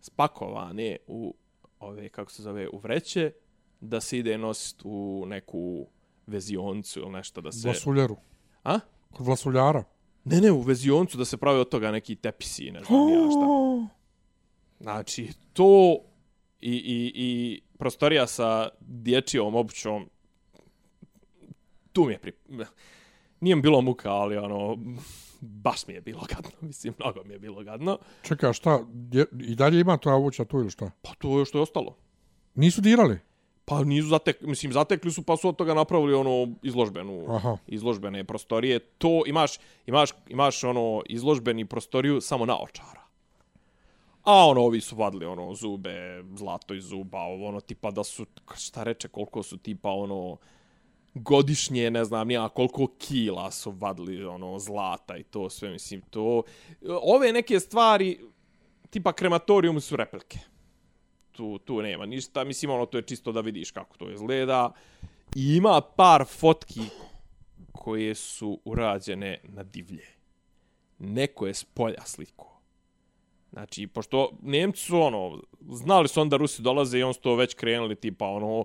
Spakovane 0.00 0.96
u 1.06 1.34
ove, 1.78 2.08
kako 2.08 2.32
se 2.32 2.42
zove, 2.42 2.68
u 2.68 2.78
vreće, 2.78 3.32
da 3.80 4.00
se 4.00 4.18
ide 4.18 4.38
nositi 4.38 4.82
u 4.84 5.24
neku 5.26 5.86
vezioncu 6.26 7.00
ili 7.00 7.10
nešto 7.10 7.40
da 7.40 7.52
se... 7.52 7.68
Vlasuljaru. 7.68 8.16
A? 8.64 8.78
Kod 9.12 9.26
vlasuljara. 9.26 9.84
Ne, 10.24 10.40
ne, 10.40 10.52
u 10.52 10.60
vezioncu 10.60 11.18
da 11.18 11.24
se 11.24 11.36
pravi 11.36 11.60
od 11.60 11.68
toga 11.68 11.90
neki 11.90 12.16
tepisi, 12.16 12.70
ne 12.70 12.84
znam 12.84 13.08
ja 13.08 13.30
šta. 13.30 13.46
Znači, 14.80 15.32
to 15.52 16.00
i, 16.60 16.70
i, 16.70 17.12
i 17.14 17.60
prostorija 17.78 18.26
sa 18.26 18.68
dječijom 18.80 19.54
obućom, 19.54 20.08
tu 21.92 22.04
mi 22.04 22.12
je 22.12 22.18
pri... 22.18 22.32
Nije 23.40 23.56
mi 23.56 23.62
bilo 23.62 23.80
muka, 23.80 24.10
ali 24.10 24.36
ono, 24.36 24.76
baš 25.40 25.86
mi 25.86 25.94
je 25.94 26.00
bilo 26.00 26.20
gadno, 26.28 26.50
mislim, 26.68 26.94
mnogo 26.98 27.24
mi 27.24 27.34
je 27.34 27.38
bilo 27.38 27.64
gadno. 27.64 27.98
Čekaj, 28.22 28.52
šta, 28.52 28.80
dje, 28.92 29.26
i 29.40 29.54
dalje 29.54 29.80
ima 29.80 29.96
to 29.96 30.14
obuća 30.14 30.44
tu 30.44 30.58
ili 30.58 30.70
šta? 30.70 30.90
Pa 31.02 31.14
to 31.18 31.38
je 31.38 31.44
što 31.44 31.58
je 31.58 31.62
ostalo. 31.62 31.96
Nisu 32.54 32.80
dirali? 32.80 33.18
Pa 33.64 33.84
nisu 33.84 34.08
zatekli, 34.08 34.48
mislim, 34.48 34.72
zatekli 34.72 35.12
su 35.12 35.22
pa 35.22 35.36
su 35.36 35.48
od 35.48 35.56
toga 35.56 35.74
napravili 35.74 36.14
ono 36.14 36.54
izložbenu, 36.62 37.24
Aha. 37.28 37.56
izložbene 37.66 38.24
prostorije. 38.24 38.78
To 38.78 39.22
imaš, 39.26 39.58
imaš, 39.86 40.10
imaš 40.28 40.64
ono 40.64 41.02
izložbeni 41.06 41.64
prostoriju 41.64 42.20
samo 42.20 42.46
na 42.46 42.58
očara. 42.62 43.05
A 44.26 44.46
ono, 44.46 44.60
ovi 44.60 44.80
su 44.80 44.96
vadili 44.96 45.26
ono 45.26 45.54
zube, 45.54 46.24
zlato 46.34 46.74
iz 46.74 46.84
zuba, 46.84 47.18
ono 47.18 47.60
tipa 47.60 47.90
da 47.90 48.04
su, 48.04 48.26
šta 48.56 48.82
reče, 48.82 49.08
koliko 49.08 49.42
su 49.42 49.56
tipa 49.56 49.90
ono 49.90 50.36
godišnje, 51.14 51.90
ne 51.90 52.04
znam, 52.04 52.28
nija 52.28 52.48
koliko 52.48 52.86
kila 52.98 53.50
su 53.50 53.70
vadili 53.70 54.24
ono 54.24 54.58
zlata 54.58 55.16
i 55.16 55.22
to 55.22 55.50
sve, 55.50 55.70
mislim, 55.70 56.00
to... 56.00 56.42
Ove 57.02 57.32
neke 57.32 57.60
stvari, 57.60 58.20
tipa 58.90 59.12
krematorium 59.12 59.80
su 59.80 59.96
replike. 59.96 60.38
Tu, 61.32 61.58
tu 61.58 61.82
nema 61.82 62.06
ništa, 62.06 62.44
mislim, 62.44 62.70
ono, 62.70 62.86
to 62.86 62.98
je 62.98 63.02
čisto 63.02 63.32
da 63.32 63.40
vidiš 63.40 63.70
kako 63.70 63.96
to 63.96 64.10
izgleda. 64.10 64.72
I 65.34 65.56
ima 65.56 65.80
par 65.80 66.24
fotki 66.24 66.80
koje 67.72 68.14
su 68.14 68.60
urađene 68.64 69.40
na 69.44 69.62
divlje. 69.62 70.06
Neko 70.98 71.46
je 71.46 71.54
s 71.54 71.64
polja 71.64 72.04
sliko. 72.04 72.55
Znači, 73.52 73.86
pošto 73.86 74.30
Nemci 74.42 74.82
su, 74.82 75.00
ono, 75.00 75.42
znali 75.70 76.08
su 76.08 76.20
onda 76.20 76.36
Rusi 76.36 76.62
dolaze 76.62 76.98
i 76.98 77.02
on 77.02 77.14
su 77.14 77.20
to 77.20 77.34
već 77.34 77.54
krenuli, 77.54 77.96
tipa, 77.96 78.26
ono, 78.26 78.64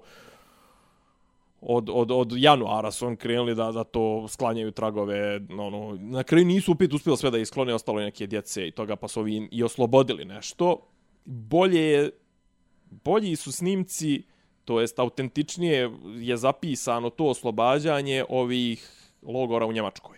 od, 1.62 1.90
od, 1.94 2.12
od 2.12 2.34
januara 2.38 2.92
su 2.92 3.08
on 3.08 3.16
krenuli 3.16 3.56
da, 3.56 3.72
da 3.72 3.84
to 3.84 4.28
sklanjaju 4.28 4.72
tragove, 4.72 5.42
ono, 5.60 5.98
na 6.00 6.24
kraju 6.24 6.46
nisu 6.46 6.72
upit 6.72 6.94
uspjeli 6.94 7.18
sve 7.18 7.32
da 7.32 7.38
isklone, 7.38 7.74
ostalo 7.74 8.00
je 8.00 8.06
neke 8.06 8.28
djece 8.28 8.68
i 8.68 8.72
toga, 8.72 8.96
pa 8.96 9.08
su 9.08 9.20
ovi 9.20 9.48
i 9.52 9.64
oslobodili 9.64 10.26
nešto. 10.26 10.88
Bolje 11.26 11.82
je, 11.82 12.12
bolji 12.90 13.36
su 13.36 13.52
snimci, 13.52 14.24
to 14.66 14.82
jest 14.82 15.00
autentičnije 15.00 15.92
je 16.16 16.38
zapisano 16.38 17.10
to 17.10 17.26
oslobađanje 17.26 18.26
ovih 18.30 18.90
logora 19.22 19.66
u 19.66 19.72
Njemačkoj. 19.72 20.18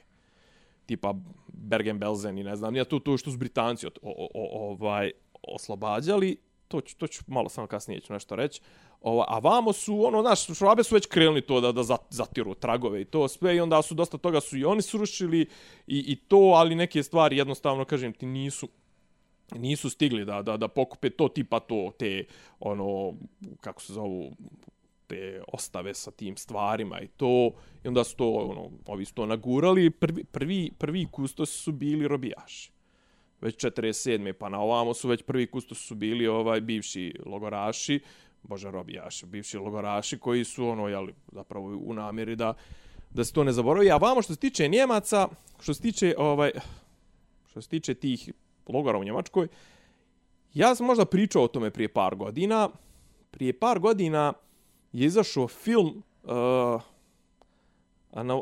Tipa 0.86 1.14
Bergen-Belsen 1.64 2.40
i 2.40 2.44
ne 2.44 2.56
znam, 2.56 2.74
nije 2.74 2.86
tu, 2.86 3.00
to 3.00 3.18
što 3.18 3.32
su 3.32 3.38
Britanci 3.38 3.88
od, 3.88 4.00
o, 4.02 4.28
o, 4.34 4.70
ovaj, 4.70 5.12
oslobađali, 5.44 6.38
to 6.68 6.82
ću, 6.82 6.98
to 6.98 7.08
ću 7.08 7.24
malo 7.28 7.50
samo 7.50 7.68
kasnije 7.68 8.00
ću 8.00 8.14
nešto 8.14 8.36
reći. 8.36 8.62
Ova, 9.02 9.26
a 9.28 9.40
vamo 9.40 9.74
su, 9.74 10.06
ono, 10.06 10.22
znaš, 10.22 10.46
švabe 10.58 10.84
su 10.84 10.96
već 10.96 11.06
krenuli 11.06 11.42
to 11.42 11.62
da, 11.62 11.72
da 11.72 11.84
zatiru 12.10 12.56
tragove 12.56 13.02
i 13.02 13.06
to 13.06 13.28
sve 13.28 13.56
i 13.56 13.60
onda 13.60 13.82
su 13.82 13.96
dosta 13.96 14.18
toga 14.18 14.42
su 14.42 14.58
i 14.58 14.66
oni 14.66 14.82
srušili 14.82 15.42
i, 15.88 16.00
i 16.12 16.16
to, 16.16 16.38
ali 16.38 16.76
neke 16.76 17.04
stvari 17.04 17.38
jednostavno, 17.38 17.86
kažem 17.86 18.14
ti, 18.14 18.26
nisu, 18.26 18.68
nisu 19.56 19.90
stigli 19.90 20.26
da, 20.26 20.42
da, 20.42 20.58
da 20.58 20.68
pokupe 20.68 21.10
to 21.10 21.28
tipa 21.28 21.60
to, 21.60 21.92
te, 22.00 22.26
ono, 22.60 23.14
kako 23.62 23.82
se 23.82 23.94
zovu, 23.94 24.32
te 25.08 25.44
ostave 25.48 25.94
sa 25.94 26.12
tim 26.12 26.38
stvarima 26.38 27.02
i 27.02 27.08
to 27.08 27.52
i 27.84 27.88
onda 27.88 28.04
su 28.04 28.16
to 28.16 28.30
ono 28.30 28.72
ovi 28.86 29.06
su 29.06 29.14
to 29.14 29.26
nagurali. 29.26 29.90
Prvi 29.90 30.24
prvi 30.24 30.72
prvi 30.78 31.08
kustos 31.12 31.50
su 31.50 31.72
bili 31.72 32.08
robijaši. 32.08 32.72
Već 33.42 33.66
47. 33.66 34.34
pa 34.34 34.50
na 34.50 34.60
ovamo 34.60 34.94
su 34.94 35.08
već 35.08 35.24
prvi 35.24 35.48
kustos 35.48 35.88
su 35.88 35.96
bili 35.96 36.28
ovaj 36.28 36.62
bivši 36.62 37.14
logoraši 37.26 38.00
bože 38.44 38.72
robijaši 38.72 39.26
bivši 39.26 39.58
logoraši 39.58 40.18
koji 40.18 40.44
su 40.44 40.68
ono 40.68 40.88
je 40.88 41.14
zapravo 41.32 41.80
u 41.86 41.94
namjeri 41.94 42.36
da 42.36 42.54
da 43.10 43.24
se 43.24 43.34
to 43.34 43.44
ne 43.44 43.52
zaboravi. 43.52 43.92
A 43.92 43.98
vamo 43.98 44.22
što 44.22 44.34
se 44.34 44.40
tiče 44.40 44.68
Njemaca 44.68 45.28
što 45.60 45.74
se 45.74 45.82
tiče 45.82 46.16
ovaj 46.18 46.52
što 47.50 47.62
se 47.62 47.70
tiče 47.70 47.94
tih 47.94 48.32
logora 48.68 48.98
u 48.98 49.04
Njemačkoj 49.04 49.48
ja 50.54 50.76
sam 50.76 50.86
možda 50.86 51.06
pričao 51.06 51.44
o 51.44 51.48
tome 51.48 51.72
prije 51.72 51.88
par 51.88 52.16
godina. 52.16 52.70
Prije 53.32 53.60
par 53.60 53.80
godina 53.80 54.34
je 54.94 55.06
izašao 55.06 55.48
film 55.48 56.04
uh, 56.24 56.32
a, 56.34 56.82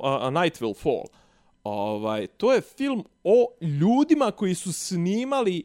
a, 0.03 0.27
a 0.27 0.29
Night 0.29 0.61
Will 0.61 0.77
Fall. 0.77 1.03
Ovaj, 1.63 2.27
to 2.27 2.53
je 2.53 2.61
film 2.61 3.05
o 3.23 3.47
ljudima 3.61 4.31
koji 4.31 4.55
su 4.55 4.73
snimali 4.73 5.63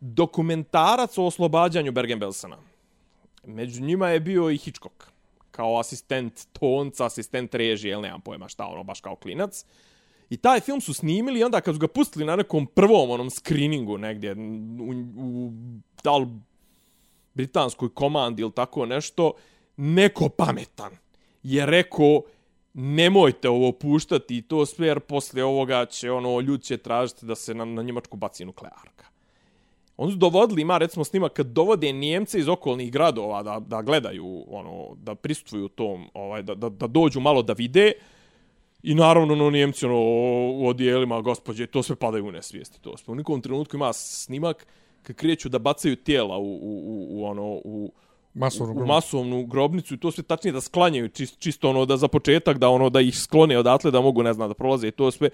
dokumentarac 0.00 1.18
o 1.18 1.26
oslobađanju 1.26 1.92
Bergen-Belsena. 1.92 2.56
Među 3.44 3.82
njima 3.82 4.08
je 4.08 4.20
bio 4.20 4.50
i 4.50 4.56
Hitchcock 4.56 5.12
kao 5.50 5.78
asistent 5.78 6.46
tonca, 6.52 7.06
asistent 7.06 7.54
režije, 7.54 7.92
ili 7.92 8.02
nemam 8.02 8.20
pojma 8.20 8.48
šta, 8.48 8.66
ono, 8.66 8.82
baš 8.82 9.00
kao 9.00 9.16
klinac. 9.16 9.64
I 10.30 10.36
taj 10.36 10.60
film 10.60 10.80
su 10.80 10.94
snimili 10.94 11.40
i 11.40 11.44
onda 11.44 11.60
kad 11.60 11.74
su 11.74 11.78
ga 11.78 11.88
pustili 11.88 12.24
na 12.24 12.36
nekom 12.36 12.66
prvom 12.66 13.10
onom 13.10 13.30
screeningu 13.30 13.98
negdje 13.98 14.32
u, 14.32 14.92
u 15.16 15.52
da 16.04 16.16
li 16.16 16.26
britanskoj 17.34 17.94
komandi 17.94 18.42
ili 18.42 18.52
tako 18.52 18.86
nešto, 18.86 19.32
neko 19.76 20.28
pametan 20.28 20.92
je 21.42 21.66
rekao 21.66 22.22
nemojte 22.74 23.48
ovo 23.48 23.72
puštati 23.72 24.36
i 24.36 24.42
to 24.42 24.66
sve, 24.66 24.86
jer 24.86 25.00
poslije 25.00 25.44
ovoga 25.44 25.86
će, 25.86 26.10
ono, 26.10 26.40
ljudi 26.40 26.62
će 26.62 26.76
tražiti 26.76 27.26
da 27.26 27.34
se 27.34 27.54
na, 27.54 27.64
na 27.64 27.82
Njemačku 27.82 28.16
baci 28.16 28.44
nuklearka. 28.44 29.06
Oni 29.96 30.12
su 30.12 30.18
dovodili, 30.18 30.62
ima 30.62 30.78
recimo 30.78 31.04
snimak, 31.04 31.32
kad 31.32 31.46
dovode 31.46 31.92
Njemce 31.92 32.38
iz 32.38 32.48
okolnih 32.48 32.92
gradova 32.92 33.42
da, 33.42 33.60
da 33.60 33.82
gledaju, 33.82 34.44
ono, 34.48 34.94
da 34.96 35.14
pristvuju 35.14 35.68
tom, 35.68 36.08
ovaj, 36.14 36.42
da, 36.42 36.54
da, 36.54 36.68
da 36.68 36.86
dođu 36.86 37.20
malo 37.20 37.42
da 37.42 37.52
vide, 37.52 37.92
I 38.82 38.94
naravno, 38.94 39.34
no, 39.34 39.50
Njemci 39.50 39.86
ono, 39.86 39.98
u 40.52 40.66
odijelima, 40.66 41.20
gospođe, 41.20 41.66
to 41.66 41.82
sve 41.82 41.96
padaju 41.96 42.26
u 42.26 42.32
nesvijesti. 42.32 42.80
To 42.80 42.96
sve. 42.96 43.12
U 43.12 43.14
nikom 43.14 43.40
trenutku 43.40 43.76
ima 43.76 43.92
snimak 43.92 44.66
kad 45.02 45.16
kreću 45.16 45.48
da 45.48 45.58
bacaju 45.58 45.96
tijela 45.96 46.38
u, 46.38 46.54
u, 46.54 46.82
u, 46.84 47.06
u 47.10 47.24
ono, 47.24 47.60
u, 47.64 47.92
Masovnu 48.34 48.72
u, 48.72 48.74
grobnicu. 48.74 48.94
masovnu 48.94 49.46
grobnicu 49.46 49.94
i 49.94 49.98
to 49.98 50.10
sve 50.10 50.24
tačnije 50.24 50.52
da 50.52 50.60
sklanjaju 50.60 51.08
čist, 51.08 51.38
čisto 51.38 51.70
ono 51.70 51.86
da 51.86 51.96
za 51.96 52.08
početak 52.08 52.58
da 52.58 52.68
ono 52.68 52.90
da 52.90 53.00
ih 53.00 53.18
sklone 53.18 53.58
odatle 53.58 53.90
da 53.90 54.00
mogu 54.00 54.22
ne 54.22 54.32
znam 54.32 54.48
da 54.48 54.54
prolaze 54.54 54.88
i 54.88 54.90
to 54.90 55.10
sve 55.10 55.30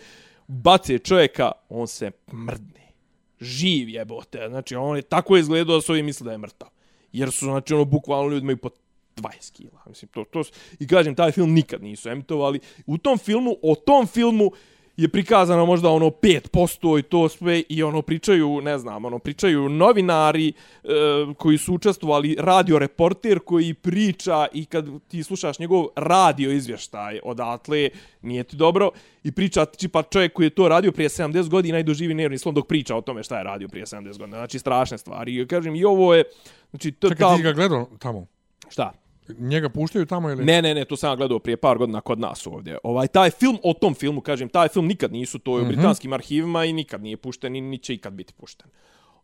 bace 0.47 0.99
čovjeka 0.99 1.53
on 1.69 1.87
se 1.87 2.11
mrdne 2.33 2.93
živ 3.41 3.89
jebote 3.89 4.47
znači 4.49 4.77
on 4.77 4.97
je 4.97 5.03
tako 5.03 5.37
izgledao 5.37 5.77
da 5.77 5.81
su 5.81 5.93
ovi 5.93 6.03
misle 6.03 6.25
da 6.25 6.33
je 6.33 6.39
mrtav 6.39 6.69
jer 7.12 7.31
su 7.31 7.45
znači 7.45 7.75
ono 7.75 7.85
bukvalno 7.85 8.31
ljudi 8.31 8.43
imaju 8.43 8.57
po 8.57 8.70
20 9.19 9.53
kila. 9.53 9.83
Mislim, 9.87 10.09
to, 10.09 10.25
to, 10.25 10.43
I 10.79 10.87
kažem, 10.87 11.15
taj 11.15 11.33
film 11.33 11.53
nikad 11.53 11.83
nisu 11.83 12.09
emitovali. 12.09 12.61
U 12.87 12.99
tom 12.99 13.19
filmu, 13.19 13.57
o 13.62 13.75
tom 13.75 14.07
filmu 14.07 14.51
je 14.99 15.09
prikazano 15.09 15.66
možda 15.66 15.91
ono 15.91 16.07
5% 16.07 16.99
i 16.99 17.03
to 17.03 17.29
sve 17.29 17.62
i 17.69 17.83
ono 17.83 18.03
pričaju, 18.03 18.61
ne 18.61 18.79
znam, 18.79 19.05
ono 19.05 19.19
pričaju 19.19 19.69
novinari 19.69 20.49
e, 20.49 20.89
koji 21.37 21.59
su 21.59 21.75
učestvovali, 21.75 22.37
radio 22.39 22.79
reporter 22.79 23.39
koji 23.39 23.75
priča 23.75 24.47
i 24.53 24.65
kad 24.65 24.87
ti 25.09 25.23
slušaš 25.23 25.59
njegov 25.59 25.87
radio 25.97 26.51
izvještaj 26.51 27.20
odatle, 27.25 27.91
nije 28.23 28.45
ti 28.45 28.57
dobro, 28.57 28.91
i 29.25 29.33
priča 29.33 29.65
ti 29.65 29.89
pa 29.89 30.03
čovjek 30.03 30.33
koji 30.33 30.47
je 30.47 30.51
to 30.51 30.69
radio 30.69 30.93
prije 30.93 31.09
70 31.09 31.49
godina 31.49 31.79
i 31.79 31.83
doživi 31.83 32.15
nervni 32.15 32.39
slom 32.39 32.55
dok 32.55 32.66
priča 32.66 32.97
o 32.97 33.01
tome 33.01 33.23
šta 33.23 33.39
je 33.39 33.45
radio 33.45 33.69
prije 33.69 33.87
70 33.87 34.19
godina. 34.19 34.37
Znači, 34.37 34.59
strašne 34.59 34.99
stvari. 34.99 35.41
I 35.41 35.47
kažem, 35.47 35.77
i 35.77 35.85
ovo 35.85 36.15
je, 36.15 36.25
znači, 36.70 36.93
to, 36.93 37.09
Čekaj, 37.09 37.37
ti 37.37 37.43
ga 37.43 37.53
gledao 37.53 37.87
tamo? 37.99 38.27
Šta? 38.69 38.93
Njega 39.30 39.68
puštaju 39.68 40.06
tamo 40.06 40.30
ili? 40.30 40.44
Ne, 40.44 40.62
ne, 40.62 40.74
ne, 40.74 40.84
to 40.84 40.96
sam 40.96 41.10
ja 41.10 41.16
gledao 41.16 41.38
prije 41.38 41.56
par 41.56 41.78
godina 41.78 42.00
kod 42.00 42.20
nas 42.20 42.46
ovdje. 42.46 42.78
Ovaj, 42.82 43.09
taj 43.09 43.30
film, 43.30 43.59
o 43.62 43.72
tom 43.74 43.94
filmu, 43.94 44.20
kažem, 44.20 44.48
taj 44.48 44.68
film 44.68 44.86
nikad 44.86 45.12
nisu, 45.12 45.38
to 45.38 45.50
je 45.52 45.62
u 45.62 45.64
Mhm. 45.64 45.68
britanskim 45.68 46.12
arhivima 46.12 46.64
i 46.64 46.72
nikad 46.72 47.02
nije 47.02 47.16
pušten 47.16 47.56
i 47.56 47.60
ni 47.60 47.78
će 47.78 47.94
ikad 47.94 48.12
biti 48.12 48.32
pušten. 48.32 48.66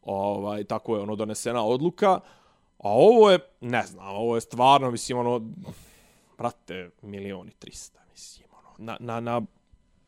Ovaj, 0.02 0.64
tako 0.64 0.96
je 0.96 1.02
ono 1.02 1.16
donesena 1.16 1.64
odluka. 1.64 2.20
A 2.78 2.88
ovo 2.90 3.30
je, 3.30 3.38
ne 3.60 3.82
znam, 3.82 4.06
ovo 4.08 4.34
je 4.34 4.40
stvarno, 4.40 4.90
mislim, 4.90 5.18
ono, 5.18 5.40
brate, 6.38 6.90
milioni 7.02 7.50
trista, 7.52 8.00
mislim, 8.10 8.48
ono, 8.52 8.68
na, 8.78 8.96
na, 9.00 9.20
na 9.22 9.42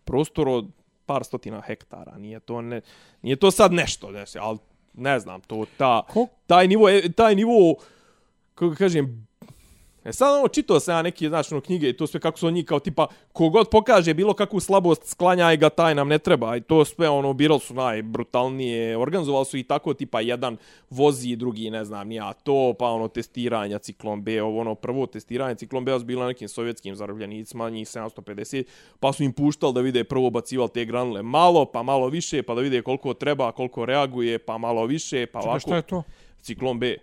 prostoru 0.05 0.52
od 0.52 0.66
par 1.06 1.24
stotina 1.24 1.60
hektara, 1.60 2.18
nije 2.18 2.40
to, 2.40 2.60
ne, 2.62 2.81
nije 3.23 3.36
to 3.36 3.51
sad 3.51 3.73
nešto, 3.73 4.10
ne, 4.10 4.24
ali 4.36 4.59
ne 4.94 5.20
znam, 5.20 5.40
to, 5.40 5.64
ta, 5.77 6.02
taj 6.47 6.68
nivo, 6.68 6.89
je- 6.89 7.12
taj 7.12 7.35
nivo, 7.35 7.74
kako 8.55 8.74
kažem, 8.74 9.27
E 10.07 10.12
sad 10.12 10.39
ono, 10.39 10.49
čitao 10.49 10.81
sam 10.81 10.95
ja 10.95 11.03
neke, 11.03 11.28
znaš, 11.28 11.53
ono, 11.53 11.61
knjige 11.61 11.89
i 11.89 11.97
to 11.97 12.07
sve 12.07 12.20
kako 12.20 12.39
su 12.39 12.47
oni 12.47 12.65
kao 12.65 12.78
tipa, 12.78 13.07
kogod 13.33 13.69
pokaže 13.70 14.15
bilo 14.15 14.35
kakvu 14.35 14.61
slabost, 14.61 15.05
sklanjaj 15.05 15.57
ga, 15.57 15.69
taj 15.69 15.95
nam 15.95 16.09
ne 16.09 16.19
treba. 16.19 16.57
I 16.57 16.61
to 16.61 16.85
sve, 16.85 17.09
ono, 17.09 17.33
birali 17.33 17.61
su 17.61 17.74
najbrutalnije, 17.74 18.97
organizovali 18.97 19.45
su 19.45 19.57
i 19.57 19.62
tako, 19.62 19.95
tipa, 19.95 20.20
jedan 20.20 20.57
vozi, 20.91 21.37
drugi, 21.37 21.70
ne 21.70 21.85
znam, 21.85 22.09
nija 22.09 22.33
to, 22.33 22.74
pa 22.78 22.87
ono, 22.87 23.09
testiranja 23.09 23.78
ciklon 23.78 24.23
B, 24.23 24.43
ovo, 24.43 24.61
ono, 24.61 24.74
prvo 24.74 25.07
testiranje 25.07 25.55
ciklon 25.55 25.85
B, 25.85 25.99
bilo 26.05 26.23
na 26.23 26.28
nekim 26.28 26.49
sovjetskim 26.49 26.97
zarobljenicima, 26.97 27.70
njih 27.70 27.89
750, 27.89 28.65
pa 29.01 29.12
su 29.12 29.23
im 29.23 29.33
puštali 29.33 29.74
da 29.74 29.81
vide 29.81 30.05
prvo 30.05 30.31
bacivali 30.31 30.70
te 30.74 30.85
granule 30.85 31.23
malo, 31.23 31.65
pa 31.65 31.83
malo 31.83 32.09
više, 32.09 32.43
pa 32.43 32.55
da 32.55 32.61
vide 32.61 32.83
koliko 32.83 33.15
treba, 33.15 33.53
koliko 33.53 33.85
reaguje, 33.87 34.39
pa 34.39 34.59
malo 34.59 34.87
više, 34.87 35.27
pa 35.27 35.41
Čekaj, 35.41 35.51
ovako. 35.51 35.61
šta 35.61 35.77
je 35.77 35.83
to? 35.83 36.03
Ciklon 36.43 36.78
B. 36.78 36.97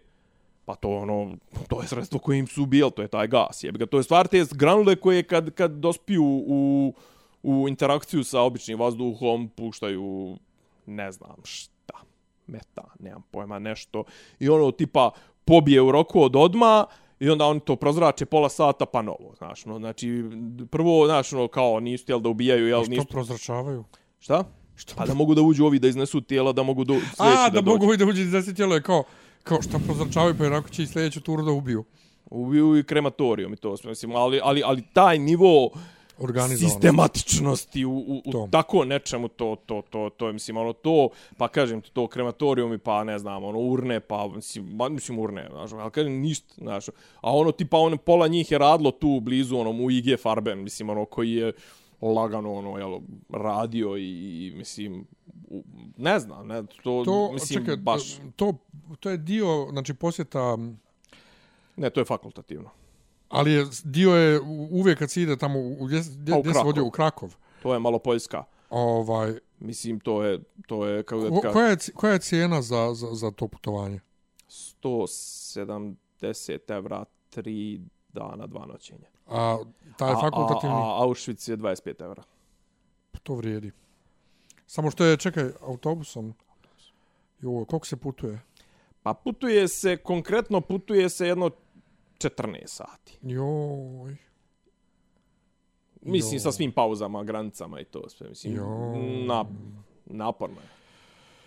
Pa 0.65 0.75
to 0.75 0.89
ono, 0.89 1.31
to 1.67 1.81
je 1.81 1.87
sredstvo 1.87 2.19
koje 2.19 2.39
im 2.39 2.47
su 2.47 2.63
ubijali, 2.63 2.91
to 2.91 3.01
je 3.01 3.07
taj 3.07 3.27
gas. 3.27 3.63
Jebi 3.63 3.79
ga, 3.79 3.85
to 3.85 3.97
je 3.97 4.03
stvar 4.03 4.27
te 4.27 4.45
granule 4.51 4.95
koje 4.95 5.23
kad, 5.23 5.51
kad 5.51 5.71
dospiju 5.71 6.23
u, 6.47 6.93
u 7.43 7.65
interakciju 7.69 8.23
sa 8.23 8.41
običnim 8.41 8.79
vazduhom, 8.79 9.49
puštaju, 9.55 10.37
ne 10.85 11.11
znam 11.11 11.35
šta, 11.43 11.93
meta, 12.47 12.83
nemam 12.99 13.23
pojma, 13.31 13.59
nešto. 13.59 14.03
I 14.39 14.49
ono 14.49 14.71
tipa 14.71 15.11
pobije 15.45 15.81
u 15.81 15.91
roku 15.91 16.21
od 16.21 16.35
odma 16.35 16.85
i 17.19 17.29
onda 17.29 17.45
oni 17.45 17.59
to 17.59 17.75
prozrače 17.75 18.25
pola 18.25 18.49
sata 18.49 18.85
pa 18.85 19.01
novo, 19.01 19.33
znaš, 19.37 19.65
no, 19.65 19.79
znači 19.79 20.23
prvo, 20.71 21.05
znaš, 21.05 21.33
ono, 21.33 21.47
kao 21.47 21.79
nisu 21.79 22.03
htjeli 22.03 22.21
da 22.21 22.29
ubijaju, 22.29 22.67
jel, 22.67 22.83
Što 22.83 22.91
nisu, 22.91 23.05
prozračavaju? 23.05 23.83
šta? 24.19 24.43
Što? 24.75 24.95
Pa 24.95 25.05
da 25.05 25.13
mogu 25.13 25.35
da 25.35 25.41
uđu 25.41 25.65
ovi 25.65 25.79
da 25.79 25.87
iznesu 25.87 26.21
tijela, 26.21 26.51
da 26.51 26.63
mogu 26.63 26.83
do, 26.83 26.93
A, 27.17 27.49
da, 27.49 27.61
dođu. 27.61 27.77
mogu 27.77 27.93
i 27.93 27.97
da 27.97 28.05
uđe 28.05 28.21
iz 28.21 28.31
deset 28.31 28.55
tijelo 28.55 28.75
je 28.75 28.81
kao, 28.81 29.03
kao 29.43 29.61
šta 29.61 29.79
prozračavaju, 29.85 30.35
pa 30.37 30.43
jednako 30.43 30.69
će 30.69 30.83
i 30.83 30.87
sljedeću 30.87 31.21
turu 31.21 31.43
da 31.43 31.51
ubiju. 31.51 31.83
ubiju 32.29 32.77
i 32.77 32.83
krematorijom 32.83 33.53
i 33.53 33.55
to 33.55 33.75
mislim, 33.83 34.15
ali, 34.15 34.39
ali, 34.43 34.61
ali 34.65 34.83
taj 34.93 35.19
nivo 35.19 35.69
sistematičnosti 36.57 37.85
u, 37.85 37.91
u, 37.91 38.21
u 38.25 38.47
tako 38.51 38.85
nečemu, 38.85 39.27
to, 39.27 39.55
to, 39.65 39.81
to, 39.89 40.09
to 40.17 40.27
je, 40.27 40.33
mislim, 40.33 40.57
ono, 40.57 40.73
to, 40.73 41.09
pa 41.37 41.47
kažem 41.47 41.81
ti, 41.81 41.91
to 41.91 42.07
krematorijum 42.07 42.73
i 42.73 42.77
pa, 42.77 43.03
ne 43.03 43.19
znam, 43.19 43.43
ono, 43.43 43.59
urne, 43.59 43.99
pa, 43.99 44.27
mislim, 44.35 44.79
mislim, 44.89 45.19
urne, 45.19 45.47
znaš, 45.51 45.71
ali 45.71 45.91
kažem, 45.91 46.13
ništa, 46.13 46.53
znaš, 46.57 46.87
a 47.21 47.35
ono, 47.35 47.51
tipa, 47.51 47.77
ono, 47.77 47.97
pola 47.97 48.27
njih 48.27 48.51
je 48.51 48.57
radilo 48.57 48.91
tu 48.91 49.19
blizu, 49.19 49.57
onom, 49.57 49.81
u 49.81 49.91
IG 49.91 50.19
Farben, 50.19 50.63
mislim, 50.63 50.89
ono, 50.89 51.05
koji 51.05 51.31
je 51.31 51.53
lagano, 52.11 52.53
ono, 52.53 52.77
jel, 52.77 52.99
radio 53.29 53.97
i, 53.97 54.47
i 54.47 54.53
mislim, 54.55 55.07
ne 55.97 56.19
znam, 56.19 56.47
ne, 56.47 56.63
to, 56.83 57.03
To, 57.05 57.31
mislim, 57.33 57.59
čekaj, 57.59 57.77
baš, 57.77 58.17
to, 58.35 58.53
to 58.99 59.09
je 59.09 59.17
dio, 59.17 59.67
znači, 59.71 59.93
posjeta, 59.93 60.57
ne, 61.75 61.89
to 61.89 61.99
je 62.01 62.05
fakultativno. 62.05 62.69
ali 63.29 63.51
je, 63.51 63.65
dio 63.83 64.15
je 64.15 64.39
uvijek 64.71 64.99
kad 64.99 65.11
se 65.11 65.21
ide 65.21 65.37
tamo, 65.37 65.59
u, 65.59 65.85
gdje, 65.85 66.01
gdje, 66.17 66.35
u 66.35 66.39
gdje 66.41 66.49
se 66.49 66.53
Krakov. 66.53 66.65
vodio 66.65 66.85
u 66.85 66.91
Krakov. 66.91 67.35
To 67.63 67.73
je 67.73 67.79
malo 67.79 67.99
Poljska. 67.99 68.43
Ovaj, 68.69 69.33
Mislim, 69.59 69.99
to 69.99 70.23
je, 70.23 70.39
to 70.67 70.85
je, 70.85 71.03
kako 71.03 71.41
da 71.41 71.51
koja, 71.51 71.67
je, 71.67 71.77
koja 71.95 72.13
je 72.13 72.19
cijena 72.19 72.61
za, 72.61 72.93
za, 72.93 73.07
za 73.11 73.31
to 73.31 73.47
putovanje? 73.47 73.99
170 74.47 76.59
evra, 76.67 77.05
3 77.35 77.81
dana, 78.13 78.47
dva 78.47 78.65
noćenja. 78.65 79.12
A 79.27 79.57
taj 79.97 80.11
A- 80.11 80.19
fakultativni, 80.21 80.75
A, 80.75 80.79
a, 80.79 80.97
Auschwitz 80.99 81.49
je 81.49 81.57
25 81.57 82.03
evra. 82.03 82.23
to 83.23 83.35
vrijedi. 83.35 83.71
Samo 84.67 84.91
što 84.91 85.05
je, 85.05 85.17
čekaj, 85.17 85.49
autobusom. 85.61 86.33
Jo, 87.41 87.65
koliko 87.65 87.85
se 87.85 87.95
putuje? 87.97 88.39
Pa 89.03 89.13
putuje 89.13 89.67
se, 89.67 89.97
konkretno 89.97 90.61
putuje 90.61 91.09
se 91.09 91.27
jedno 91.27 91.49
14 92.17 92.67
sati. 92.67 93.17
Joj. 93.21 94.15
Mislim, 96.01 96.33
Jo. 96.33 96.39
sa 96.39 96.51
svim 96.51 96.71
pauzama, 96.71 97.23
granicama 97.23 97.79
i 97.79 97.85
to 97.85 98.09
sve. 98.09 98.29
Mislim, 98.29 98.55
Jo. 98.55 98.93
na, 99.25 99.45
naporno 100.05 100.55
je. 100.55 100.67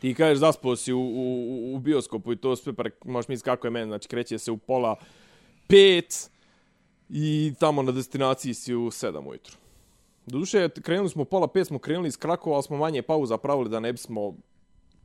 Ti 0.00 0.14
kažeš 0.14 0.38
zaspao 0.38 0.76
si 0.76 0.92
u, 0.92 1.00
u, 1.00 1.74
u 1.74 1.78
bioskopu 1.78 2.32
i 2.32 2.36
to 2.36 2.56
sve, 2.56 2.72
pre, 2.72 2.90
možeš 3.04 3.28
misliti 3.28 3.44
kako 3.44 3.66
je 3.66 3.70
meni, 3.70 3.86
znači 3.86 4.08
kreće 4.08 4.38
se 4.38 4.50
u 4.50 4.56
pola 4.56 4.96
pet 5.68 6.30
i 7.08 7.54
tamo 7.58 7.82
na 7.82 7.92
destinaciji 7.92 8.54
si 8.54 8.74
u 8.74 8.90
sedam 8.90 9.26
ujutru. 9.26 9.56
Doduše, 10.26 10.68
krenuli 10.68 11.08
smo 11.08 11.24
pola 11.24 11.48
pet, 11.48 11.66
smo 11.66 11.78
krenuli 11.78 12.08
iz 12.08 12.16
Krakova, 12.16 12.56
ali 12.56 12.62
smo 12.62 12.76
manje 12.76 13.02
pauza 13.02 13.38
pravili 13.38 13.70
da 13.70 13.80
ne 13.80 13.92
bismo 13.92 14.34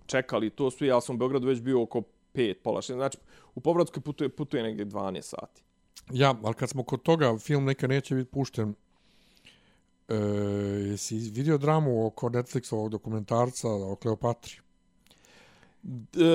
čekali 0.05 0.49
to 0.49 0.71
sve, 0.71 0.87
ja 0.87 1.01
sam 1.01 1.15
u 1.15 1.17
Beogradu 1.17 1.47
već 1.47 1.61
bio 1.61 1.81
oko 1.81 2.01
pet, 2.31 2.63
pola 2.63 2.81
šest, 2.81 2.95
znači 2.95 3.17
u 3.55 3.61
povratku 3.61 4.01
putuje, 4.01 4.29
putuje 4.29 4.63
negdje 4.63 4.85
12 4.85 5.21
sati. 5.21 5.63
Ja, 6.11 6.35
ali 6.43 6.53
kad 6.53 6.69
smo 6.69 6.83
kod 6.83 7.01
toga, 7.01 7.37
film 7.37 7.65
neka 7.65 7.87
neće 7.87 8.15
biti 8.15 8.31
pušten. 8.31 8.75
E, 10.07 10.15
jesi 10.85 11.15
vidio 11.15 11.57
dramu 11.57 12.05
oko 12.05 12.29
Netflixovog 12.29 12.89
dokumentarca 12.89 13.69
o 13.69 13.95
Kleopatri? 13.95 14.53
E, 15.83 16.27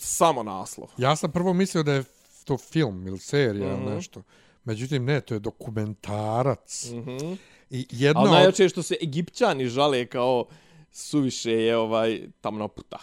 samo 0.00 0.42
naslov. 0.42 0.88
Ja 0.98 1.16
sam 1.16 1.32
prvo 1.32 1.52
mislio 1.52 1.82
da 1.82 1.92
je 1.92 2.04
to 2.44 2.58
film 2.58 3.06
ili 3.06 3.18
serija 3.18 3.76
ili 3.76 3.94
nešto. 3.94 4.22
Međutim, 4.68 5.04
ne, 5.04 5.20
to 5.20 5.34
je 5.34 5.40
dokumentarac. 5.40 6.90
Mhm. 6.92 7.32
I 7.70 7.86
jedno... 7.90 8.20
Ali 8.20 8.30
najjače 8.30 8.62
je 8.62 8.68
što 8.68 8.82
se 8.82 8.96
Egipćani 9.02 9.68
žale 9.68 10.06
kao 10.06 10.46
suviše 10.92 11.52
je 11.52 11.76
ovaj 11.76 12.20
tamna 12.40 12.68
puta. 12.68 12.98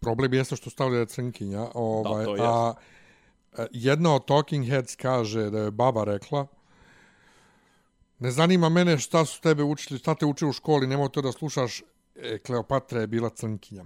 Problem 0.00 0.34
jeste 0.34 0.56
što 0.56 0.70
stavlja 0.70 1.04
crnkinja. 1.04 1.66
Ovaj, 1.74 2.24
to 2.24 2.36
a 2.38 2.74
e, 3.58 3.66
jedna 3.72 4.14
od 4.14 4.24
Talking 4.24 4.66
Heads 4.66 4.96
kaže 4.96 5.50
da 5.50 5.58
je 5.58 5.70
baba 5.70 6.04
rekla 6.04 6.46
ne 8.18 8.30
zanima 8.30 8.68
mene 8.68 8.98
šta 8.98 9.24
su 9.24 9.40
tebe 9.40 9.62
učili, 9.62 9.98
šta 9.98 10.14
te 10.14 10.26
uče 10.26 10.46
u 10.46 10.52
školi, 10.52 10.86
nemoj 10.86 11.08
to 11.08 11.22
da 11.22 11.32
slušaš, 11.32 11.82
e, 12.16 12.38
Kleopatra 12.38 13.00
je 13.00 13.06
bila 13.06 13.30
crnkinja. 13.30 13.84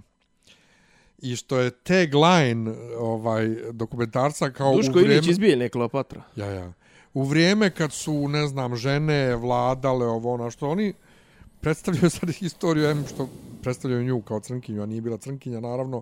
I 1.17 1.35
što 1.35 1.59
je 1.59 1.71
tagline 1.71 2.71
ovaj, 2.97 3.47
dokumentarca 3.71 4.49
kao 4.49 4.75
Duško 4.75 4.91
u 4.91 4.93
vrijeme... 4.93 5.13
Ilić 5.13 5.27
izbijeljne 5.27 5.69
Kleopatra. 5.69 6.23
Ja, 6.35 6.45
ja. 6.45 6.73
U 7.13 7.23
vrijeme 7.23 7.69
kad 7.69 7.93
su, 7.93 8.27
ne 8.27 8.47
znam, 8.47 8.75
žene 8.75 9.35
vladale 9.35 10.07
ovo 10.07 10.33
ono 10.33 10.51
što 10.51 10.69
oni 10.69 10.93
predstavljaju 11.61 12.09
sad 12.09 12.29
historiju, 12.29 12.85
em 12.85 13.05
što 13.07 13.29
predstavljaju 13.61 14.03
nju 14.03 14.21
kao 14.21 14.39
crnkinju, 14.39 14.83
a 14.83 14.85
nije 14.85 15.01
bila 15.01 15.17
crnkinja, 15.17 15.59
naravno, 15.59 16.01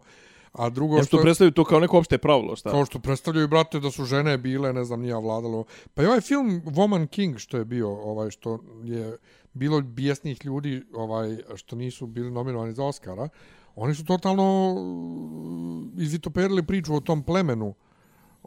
a 0.53 0.69
drugo 0.69 0.97
Ja 0.97 1.03
što 1.03 1.17
što... 1.17 1.23
predstavljaju 1.23 1.51
to 1.51 1.63
kao 1.63 1.79
neko 1.79 1.97
opšte 1.97 2.17
pravilo, 2.17 2.55
šta? 2.55 2.71
Kao 2.71 2.85
što 2.85 2.99
predstavljaju, 2.99 3.47
brate, 3.47 3.79
da 3.79 3.91
su 3.91 4.05
žene 4.05 4.38
bile, 4.38 4.73
ne 4.73 4.83
znam, 4.83 5.01
nije 5.01 5.15
vladalo. 5.15 5.63
Pa 5.93 6.03
i 6.03 6.05
ovaj 6.05 6.21
film 6.21 6.61
Woman 6.65 7.07
King, 7.07 7.38
što 7.38 7.57
je 7.57 7.65
bio, 7.65 7.89
ovaj, 7.89 8.31
što 8.31 8.59
je 8.83 9.17
bilo 9.53 9.81
bijesnih 9.81 10.45
ljudi, 10.45 10.83
ovaj, 10.93 11.38
što 11.55 11.75
nisu 11.75 12.07
bili 12.07 12.31
nominovani 12.31 12.73
za 12.73 12.83
Oscara, 12.83 13.29
oni 13.75 13.95
su 13.95 14.05
totalno 14.05 14.73
uh, 14.73 16.03
izvitoperili 16.03 16.63
priču 16.63 16.95
o 16.95 16.99
tom 16.99 17.23
plemenu 17.23 17.73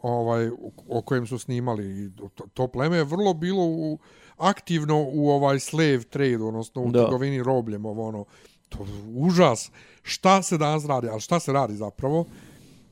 ovaj 0.04 0.50
o- 0.88 1.02
kojem 1.02 1.26
su 1.26 1.38
snimali. 1.38 2.12
To, 2.16 2.46
to 2.46 2.68
pleme 2.68 2.96
je 2.96 3.04
vrlo 3.04 3.34
bilo 3.34 3.62
u, 3.62 3.98
aktivno 4.36 5.04
u 5.04 5.30
ovaj 5.30 5.60
slave 5.60 6.02
trade 6.02 6.38
odnosno 6.38 6.82
u 6.82 6.90
Da. 6.90 7.02
trgovini 7.02 7.42
robljem 7.42 7.86
ovo 7.86 8.08
ono. 8.08 8.24
To 8.68 8.78
užas. 9.06 9.70
Šta 10.02 10.42
se 10.42 10.58
danas 10.58 10.86
radi? 10.86 11.08
Ali 11.08 11.20
šta 11.20 11.40
se 11.40 11.52
radi 11.52 11.74
zapravo? 11.74 12.24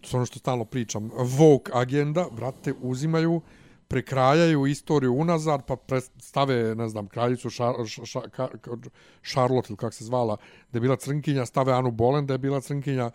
To 0.00 0.16
ono 0.16 0.26
što 0.26 0.38
stalno 0.38 0.64
pričam. 0.64 1.10
Woke 1.10 1.70
agenda 1.72 2.26
brate 2.32 2.74
uzimaju 2.82 3.40
prekrajaju 3.88 4.66
istoriju 4.66 5.14
unazad 5.14 5.66
pa 5.66 5.76
stave 6.18 6.74
ne 6.74 6.88
znam 6.88 7.06
kraljicu 7.06 7.50
Šar, 7.50 7.74
ša, 7.86 8.20
ka, 8.20 8.48
ka, 8.58 8.70
Charlotte 9.22 9.66
ili 9.68 9.76
kako 9.76 9.92
se 9.92 10.04
zvala 10.04 10.36
da 10.72 10.76
je 10.76 10.80
bila 10.80 10.96
crnkinja 10.96 11.46
stave 11.46 11.72
Anu 11.72 11.90
Bolen 11.90 12.26
da 12.26 12.34
je 12.34 12.38
bila 12.38 12.60
crnkinja 12.60 13.10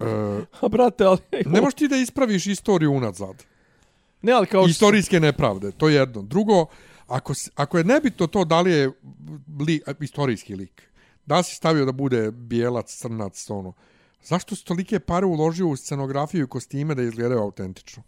e, 0.00 0.04
A 0.64 0.68
brate, 0.68 1.04
ali... 1.04 1.18
ne 1.46 1.60
možeš 1.60 1.74
ti 1.74 1.88
da 1.88 1.96
ispraviš 1.96 2.46
istoriju 2.46 2.92
unazad 2.92 3.44
Ne, 4.22 4.32
ali 4.32 4.46
kao... 4.46 4.66
Istorijske 4.66 5.20
nepravde, 5.20 5.70
to 5.72 5.88
je 5.88 5.94
jedno. 5.94 6.22
Drugo, 6.22 6.66
ako, 7.06 7.32
ako 7.54 7.78
je 7.78 7.84
nebitno 7.84 8.26
to 8.26 8.44
da 8.44 8.60
li 8.60 8.72
je 8.72 8.92
li, 9.58 9.80
istorijski 10.00 10.54
lik, 10.54 10.82
da 11.26 11.42
si 11.42 11.54
stavio 11.54 11.84
da 11.84 11.92
bude 11.92 12.30
bijelac, 12.30 12.96
crnac, 12.96 13.50
ono, 13.50 13.72
zašto 14.22 14.56
si 14.56 14.64
tolike 14.64 15.00
pare 15.00 15.26
uložio 15.26 15.68
u 15.68 15.76
scenografiju 15.76 16.44
i 16.44 16.48
kostime 16.48 16.94
da 16.94 17.02
izgledaju 17.02 17.40
autentično? 17.40 18.02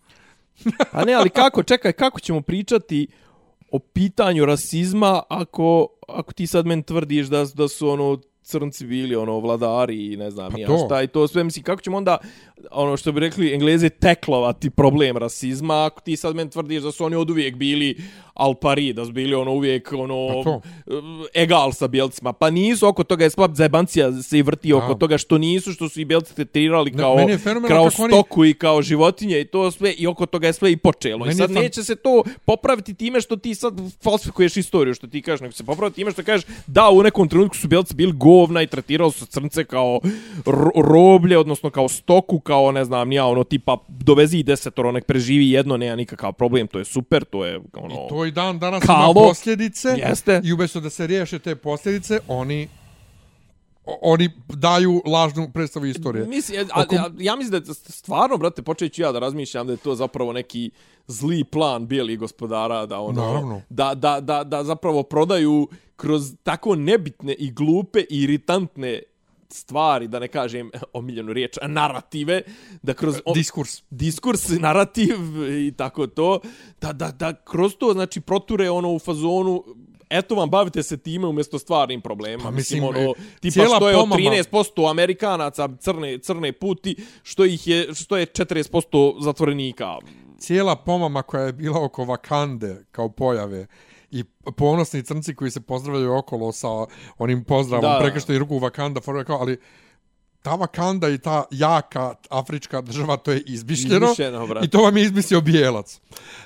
A 0.92 1.04
ne, 1.04 1.14
ali 1.14 1.30
kako, 1.30 1.62
čekaj, 1.62 1.92
kako 1.92 2.20
ćemo 2.20 2.40
pričati 2.40 3.06
o 3.70 3.78
pitanju 3.78 4.44
rasizma 4.44 5.22
ako, 5.28 5.88
ako 6.08 6.32
ti 6.32 6.46
sad 6.46 6.66
meni 6.66 6.82
tvrdiš 6.82 7.26
da, 7.26 7.46
da 7.54 7.68
su 7.68 7.88
ono 7.88 8.18
crnci 8.48 8.86
bili 8.86 9.16
ono 9.16 9.38
vladari 9.38 10.12
i 10.12 10.16
ne 10.16 10.30
znam 10.30 10.52
Pa 10.52 10.58
ja 10.58 10.66
to. 10.66 10.84
šta 10.86 11.02
i 11.02 11.06
to 11.06 11.28
sve 11.28 11.44
mislim 11.44 11.62
kako 11.62 11.82
ćemo 11.82 11.96
onda 11.96 12.18
ono 12.70 12.96
što 12.96 13.12
bi 13.12 13.20
rekli 13.20 13.54
englezi 13.54 13.90
teklovati 13.90 14.70
problem 14.70 15.16
rasizma 15.16 15.84
ako 15.86 16.00
ti 16.00 16.16
sad 16.16 16.36
meni 16.36 16.50
tvrdiš 16.50 16.82
da 16.82 16.92
su 16.92 17.04
oni 17.04 17.16
od 17.16 17.30
uvijek 17.30 17.56
bili 17.56 17.96
al 18.38 18.54
pari 18.54 18.92
da 18.92 19.04
su 19.04 19.12
bili 19.12 19.34
ono 19.34 19.52
uvijek 19.52 19.92
ono 19.92 20.42
Pa 20.44 20.60
egal 21.34 21.72
sa 21.72 21.88
bjelcima. 21.88 22.32
Pa 22.32 22.50
nisu 22.50 22.86
oko 22.86 23.04
toga 23.04 23.24
je 23.24 23.30
slab 23.30 23.54
zebancija 23.54 23.88
se 24.14 24.38
i 24.38 24.42
vrti 24.42 24.72
oko 24.72 24.88
Da. 24.88 24.94
toga 24.96 25.18
što 25.18 25.38
nisu 25.38 25.72
što 25.72 25.88
su 25.88 26.00
i 26.00 26.04
bjelci 26.04 26.34
tretirali 26.34 26.92
kao 26.92 27.18
je 27.18 27.38
kao 27.38 27.60
kako 27.84 28.02
oni- 28.02 28.12
stoku 28.12 28.44
i 28.44 28.54
kao 28.54 28.82
životinje 28.82 29.40
i 29.40 29.44
to 29.44 29.70
sve 29.70 29.92
i 29.92 30.06
oko 30.06 30.26
toga 30.26 30.46
je 30.46 30.52
sve 30.52 30.72
i 30.72 30.76
počelo. 30.76 31.16
I 31.16 31.20
Meni 31.20 31.30
je 31.30 31.34
sad 31.36 31.50
fan- 31.50 31.54
neće 31.54 31.82
se 31.82 31.96
to 31.96 32.22
popraviti 32.44 32.94
time 32.94 33.20
što 33.20 33.36
ti 33.36 33.54
sad 33.54 33.74
falsifikuješ 34.02 34.56
istoriju 34.56 34.94
što 34.94 35.06
ti 35.06 35.22
kažeš 35.22 35.40
nego 35.40 35.52
se 35.52 35.64
popraviti 35.64 35.94
time 35.94 36.10
što 36.10 36.22
kažeš 36.22 36.46
da 36.66 36.90
u 36.90 37.02
nekom 37.02 37.28
trenutku 37.28 37.56
su 37.56 37.68
bjelci 37.68 37.94
bili 37.94 38.12
govna 38.14 38.62
i 38.62 38.66
tretirali 38.66 39.12
su 39.12 39.26
crnce 39.26 39.64
kao 39.64 40.00
ro 40.46 40.70
roblje 40.76 41.38
odnosno 41.38 41.70
kao 41.70 41.88
stoku 41.88 42.40
kao 42.40 42.72
ne 42.72 42.84
znam 42.84 43.12
ja 43.12 43.26
ono 43.26 43.44
tipa 43.44 43.76
dovezi 43.88 44.38
i 44.38 44.42
desetoro 44.42 44.92
nek 44.92 45.04
preživi 45.04 45.50
jedno 45.50 45.76
nema 45.76 45.96
nikakav 45.96 46.32
problem 46.32 46.66
to 46.66 46.78
je 46.78 46.84
super 46.84 47.24
to 47.24 47.44
je 47.44 47.60
ono 47.74 47.94
I 47.94 48.08
to 48.08 48.26
i 48.28 48.30
dan 48.30 48.58
danas 48.58 48.84
Kalo. 48.84 49.10
ima 49.10 49.28
posljedice. 49.28 49.88
Jeste. 49.88 50.40
I 50.44 50.52
umjesto 50.52 50.80
da 50.80 50.90
se 50.90 51.06
riješe 51.06 51.38
te 51.38 51.56
posljedice, 51.56 52.20
oni 52.28 52.68
oni 54.02 54.30
daju 54.48 55.02
lažnu 55.06 55.50
predstavu 55.54 55.86
istorije. 55.86 56.26
Mislim, 56.26 56.68
a, 56.72 56.82
Oko- 56.82 56.96
a, 56.96 57.10
ja 57.18 57.36
mislim 57.36 57.60
da 57.62 57.74
stvarno, 57.74 58.36
brate, 58.36 58.62
počet 58.62 58.98
ja 58.98 59.12
da 59.12 59.18
razmišljam 59.18 59.66
da 59.66 59.72
je 59.72 59.76
to 59.76 59.94
zapravo 59.94 60.32
neki 60.32 60.70
zli 61.06 61.44
plan 61.44 61.86
bijelih 61.86 62.18
gospodara, 62.18 62.86
da 62.86 63.00
ono, 63.00 63.26
Naravno. 63.26 63.62
da, 63.68 63.94
da, 63.94 64.20
da, 64.20 64.44
da 64.44 64.64
zapravo 64.64 65.02
prodaju 65.02 65.68
kroz 65.96 66.34
tako 66.42 66.74
nebitne 66.74 67.32
i 67.32 67.50
glupe 67.52 68.00
i 68.00 68.22
iritantne 68.22 69.02
stvari, 69.50 70.08
da 70.08 70.18
ne 70.18 70.28
kažem 70.28 70.70
omiljenu 70.92 71.32
riječ, 71.32 71.56
narative, 71.62 72.42
da 72.82 72.94
kroz... 72.94 73.16
o- 73.24 73.34
Diskurs. 73.34 73.82
diskurs, 73.90 74.48
narativ 74.50 75.16
i 75.58 75.72
tako 75.72 76.06
to, 76.06 76.40
da, 76.80 76.92
da, 76.92 77.10
da 77.10 77.34
kroz 77.34 77.76
to, 77.76 77.92
znači, 77.92 78.20
proture 78.20 78.70
ono 78.70 78.92
u 78.92 78.98
fazonu, 78.98 79.64
eto 80.10 80.34
vam, 80.34 80.50
bavite 80.50 80.82
se 80.82 80.96
time 80.96 81.26
umjesto 81.26 81.58
stvarnim 81.58 82.00
problemima. 82.00 82.42
Pa, 82.42 82.50
mislim, 82.50 82.82
mislim, 82.82 82.96
ono, 82.96 83.10
e, 83.10 83.14
tipa 83.40 83.64
što 83.66 83.88
je 83.88 83.96
od 83.96 84.00
pomama- 84.00 84.16
13% 84.16 84.90
Amerikanaca 84.90 85.68
crne, 85.76 86.18
crne 86.18 86.52
puti, 86.52 86.96
što 87.22 87.44
ih 87.44 87.66
je, 87.66 87.94
što 87.94 88.16
je 88.16 88.26
40% 88.26 89.22
zatvorenika. 89.22 89.96
cijela 90.38 90.76
pomama 90.76 91.22
koja 91.22 91.42
je 91.42 91.52
bila 91.52 91.84
oko 91.84 92.04
Vakande 92.04 92.84
kao 92.90 93.08
pojave 93.08 93.66
i 94.10 94.24
ponosni 94.56 95.02
crnci 95.02 95.34
koji 95.34 95.50
se 95.50 95.60
pozdravljaju 95.60 96.16
okolo 96.16 96.52
sa 96.52 96.68
onim 97.18 97.44
pozdravom 97.44 97.82
Da, 97.82 97.98
prekrštaju 98.00 98.38
ruku 98.38 98.58
Vakanda, 98.58 99.00
for, 99.00 99.24
kao, 99.24 99.38
ali 99.40 99.58
ta 100.48 100.54
Vakanda 100.54 101.08
i 101.08 101.18
ta 101.18 101.44
jaka 101.52 102.14
afrička 102.30 102.80
država, 102.80 103.16
to 103.16 103.32
je 103.32 103.40
izmišljeno. 103.40 104.04
Izmišljeno, 104.04 104.46
brate. 104.46 104.66
I 104.66 104.70
to 104.70 104.78
vam 104.78 104.96
je 104.96 105.02
izmislio 105.02 105.40
bijelac. 105.42 105.94
E, 105.94 106.00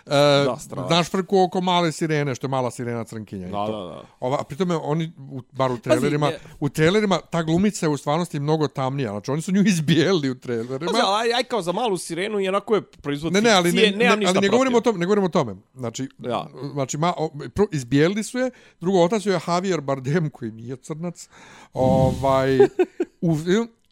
Da, 0.07 0.57
znaš 0.87 1.09
frku 1.09 1.41
oko 1.41 1.61
male 1.61 1.93
sirene, 1.93 2.35
što 2.35 2.47
je 2.47 2.51
mala 2.51 2.71
sirena 2.71 3.05
crnkinja. 3.05 3.47
Da, 3.47 3.59
da, 3.59 3.79
da. 3.79 4.03
Ova, 4.21 4.41
a 4.41 4.45
pritome 4.45 4.77
oni, 4.77 5.13
u, 5.21 5.43
bar 5.53 5.73
u 5.73 5.79
trailerima, 5.79 6.29
je- 6.29 6.39
u 6.61 6.69
trailerima 6.69 7.21
ta 7.21 7.43
glumica 7.43 7.87
je 7.87 7.91
u 7.91 7.97
stvarnosti 7.97 8.41
mnogo 8.41 8.69
tamnija. 8.69 9.11
Znači, 9.11 9.31
oni 9.31 9.43
su 9.43 9.53
nju 9.53 9.63
izbijelili 9.63 10.31
u 10.31 10.35
trailerima. 10.37 10.87
Pazi, 10.87 11.03
ali 11.05 11.33
aj 11.33 11.45
kao 11.45 11.63
za 11.63 11.73
malu 11.73 11.99
sirenu 11.99 12.41
i 12.41 12.49
onako 12.49 12.75
je 12.75 12.83
proizvod 12.83 13.33
Ne, 13.33 13.41
ne, 13.41 13.51
ali 13.51 13.73
ne, 13.73 13.83
ne, 13.83 14.17
ništa 14.17 14.29
ali 14.29 14.41
ne 14.41 14.49
govorimo 14.49 14.79
o 14.79 14.83
tome, 14.83 14.99
ne 14.99 15.07
govorimo 15.07 15.27
o 15.27 15.31
tome. 15.31 15.55
Znači, 15.75 16.09
Ja. 16.19 16.47
znači 16.73 16.99
ma, 16.99 17.15
o, 17.17 17.31
pro, 17.55 17.67
izbijelili 17.73 18.23
su 18.23 18.39
je, 18.39 18.51
drugo 18.81 19.03
otac 19.03 19.27
je 19.27 19.41
Javier 19.49 19.81
Bardem 19.81 20.31
koji 20.31 20.51
nije 20.53 20.77
crnac. 20.77 21.29
Ovaj 21.73 22.59
u 23.23 23.37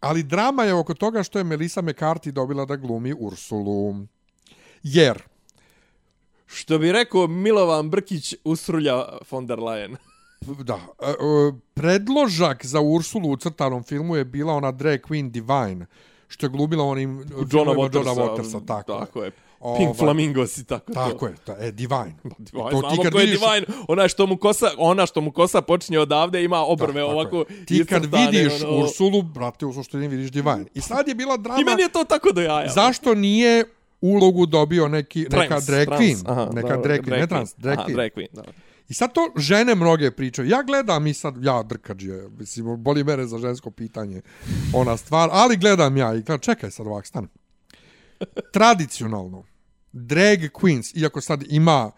ali 0.01 0.23
drama 0.23 0.65
je 0.65 0.75
oko 0.75 0.95
toga 0.95 1.23
što 1.23 1.39
je 1.39 1.45
Melissa 1.45 1.83
McCarthy 1.83 2.31
dobila 2.31 2.65
da 2.65 2.77
glumi 2.77 3.15
Ursulu. 3.19 3.95
Jer 4.83 5.23
Što 6.55 6.79
bi 6.79 6.93
rekao 6.93 7.27
Milovan 7.27 7.91
Brkić 7.91 8.35
usrulja 8.45 9.05
von 9.31 9.47
der 9.47 9.59
Leyen. 9.59 9.97
da, 10.69 10.81
e, 11.03 11.11
e, 11.11 11.15
predložak 11.75 12.67
za 12.67 12.81
Ursulu 12.81 13.31
u 13.31 13.37
crtanom 13.37 13.83
filmu 13.83 14.17
je 14.17 14.25
bila 14.25 14.53
ona 14.53 14.73
drag 14.73 15.01
queen 15.01 15.31
Divine, 15.31 15.87
što 16.29 16.47
je 16.47 16.51
glumila 16.51 16.85
onim 16.85 17.25
Johna 17.53 17.73
Watersa. 17.73 18.07
Johna 18.07 18.13
Watersa, 18.13 18.67
tako. 18.67 18.99
tako 18.99 19.25
je. 19.25 19.31
Pink 19.79 19.97
Flamingos 19.97 20.59
i 20.59 20.65
tako, 20.65 20.93
Tako 20.93 21.19
to. 21.19 21.27
je, 21.27 21.35
ta, 21.37 21.57
e, 21.59 21.73
Divine. 21.73 22.15
Divine, 22.41 22.71
To 22.73 22.83
ti 22.83 22.97
kad 23.03 23.13
vidiš- 23.15 23.39
Divine, 23.41 23.67
ona 23.89 24.09
što 24.09 24.27
mu 24.27 24.37
kosa, 24.37 24.71
ona 24.79 25.07
što 25.07 25.21
mu 25.21 25.33
kosa 25.33 25.63
počinje 25.63 25.99
odavde 25.99 26.45
ima 26.45 26.59
obrve 26.59 26.93
Da, 26.95 27.01
tako 27.01 27.13
ovako 27.13 27.37
je. 27.39 27.65
Ti 27.67 27.79
kad 27.81 28.03
iscrtane, 28.03 28.31
vidiš 28.33 28.63
ono- 28.63 28.77
Ursulu, 28.77 29.23
brate, 29.25 29.67
u 29.67 29.73
suštini 29.73 30.09
vidiš 30.09 30.31
Divine. 30.31 30.65
I 30.75 30.81
sad 30.81 31.09
je 31.09 31.15
bila 31.15 31.37
drama, 31.37 31.61
I 31.61 31.65
meni 31.65 31.83
je 31.83 31.89
to 31.89 32.05
tako 32.05 32.33
do 32.33 32.41
jaja. 32.41 32.69
zašto 32.69 33.15
nije 33.15 33.65
ulogu 34.01 34.47
dobio 34.47 34.89
neki, 34.89 35.21
neka 35.23 35.47
Trans, 35.47 35.67
drag 35.67 35.87
trans, 35.87 36.01
queen. 36.01 36.23
aha, 36.27 36.45
neka 36.47 36.69
dobro, 36.69 36.83
drag 36.83 37.01
queen, 37.01 37.11
ne 37.11 37.27
trans, 37.27 37.55
drag 37.57 37.79
Aha, 37.79 37.85
queen. 37.85 37.95
drag 37.95 38.11
queen, 38.11 38.29
da. 38.33 38.43
I 38.89 38.95
sad 38.95 39.13
to 39.13 39.33
žene 39.37 39.75
mnoge 39.75 40.11
pričaju. 40.11 40.49
Ja 40.49 40.63
gledam 40.63 41.07
i 41.07 41.15
sad, 41.15 41.35
ja 41.39 41.63
drkađe, 41.63 42.13
mislim, 42.31 42.77
boli 42.79 43.05
mene 43.05 43.27
za 43.27 43.39
žensko 43.39 43.71
pitanje, 43.71 44.23
ona 44.75 44.97
stvar, 44.97 45.29
ali 45.33 45.57
gledam 45.57 45.97
ja 45.97 46.09
i 46.09 46.23
gledam, 46.23 46.39
čekaj 46.39 46.71
sad 46.71 46.87
ovak, 46.87 47.07
stani. 47.07 47.27
Tradicionalno, 48.53 49.45
drag 49.93 50.39
queens, 50.39 51.01
iako 51.01 51.21
sad 51.21 51.45
ima 51.49 51.91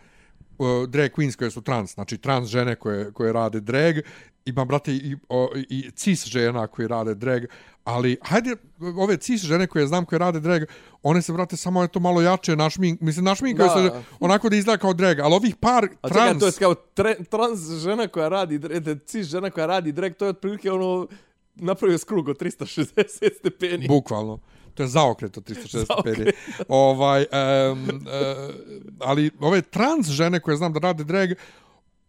uh, 0.59 0.89
drag 0.89 1.11
queens 1.11 1.37
koje 1.37 1.51
su 1.51 1.61
trans, 1.61 1.95
znači 1.95 2.19
trans 2.19 2.49
žene 2.49 2.75
koje, 2.75 3.13
koje 3.13 3.33
rade 3.33 3.61
drag, 3.61 3.97
ima, 4.45 4.65
brate, 4.65 4.93
i, 4.93 5.17
o, 5.29 5.51
i 5.69 5.91
cis 5.91 6.27
žena 6.27 6.67
koje 6.67 6.89
rade 6.89 7.15
drag, 7.15 7.43
ali 7.85 8.17
hajde, 8.23 8.57
ove 8.97 9.17
cis 9.17 9.43
žene 9.43 9.67
koje 9.67 9.87
znam 9.87 10.05
koje 10.05 10.19
rade 10.19 10.41
drag, 10.41 10.63
one 11.03 11.23
se, 11.23 11.33
brate, 11.33 11.57
samo 11.57 11.83
je 11.83 11.89
to 11.89 12.01
malo 12.01 12.23
jače 12.23 12.57
našmink, 12.57 13.01
mislim, 13.01 13.25
našminkaju 13.25 13.69
Da. 13.69 13.75
se 13.75 14.05
onako 14.21 14.49
da 14.49 14.57
izgleda 14.57 14.81
kao 14.81 14.93
drag, 14.93 15.21
ali 15.21 15.35
ovih 15.35 15.57
par 15.57 15.89
A 16.03 16.09
trans... 16.09 16.33
čekaj, 16.33 16.39
to 16.41 16.47
je 16.47 16.53
kao 16.53 16.75
tre, 16.75 17.25
trans 17.25 17.61
žena 17.83 18.09
koja 18.09 18.29
radi, 18.29 18.59
drag, 18.59 18.99
cis 19.07 19.27
žena 19.27 19.51
koja 19.51 19.67
radi 19.67 19.93
drag, 19.93 20.13
to 20.13 20.25
je 20.25 20.31
otprilike 20.31 20.73
ono, 20.73 21.07
napravio 21.55 21.99
skrug 21.99 22.29
od 22.29 22.41
360 22.41 23.39
stepeni. 23.39 23.89
Bukvalno. 23.89 24.39
To 24.75 24.83
je 24.83 24.89
zaokret 24.89 25.37
od 25.37 25.45
365. 25.45 25.85
Zaokret. 25.87 26.35
ovaj, 26.69 27.27
um, 27.71 27.83
uh, 27.83 28.55
ali 29.01 29.31
ove 29.41 29.63
trans 29.63 30.09
žene 30.09 30.41
koje 30.41 30.57
znam 30.57 30.73
da 30.73 30.79
rade 30.81 31.05
drag, 31.05 31.31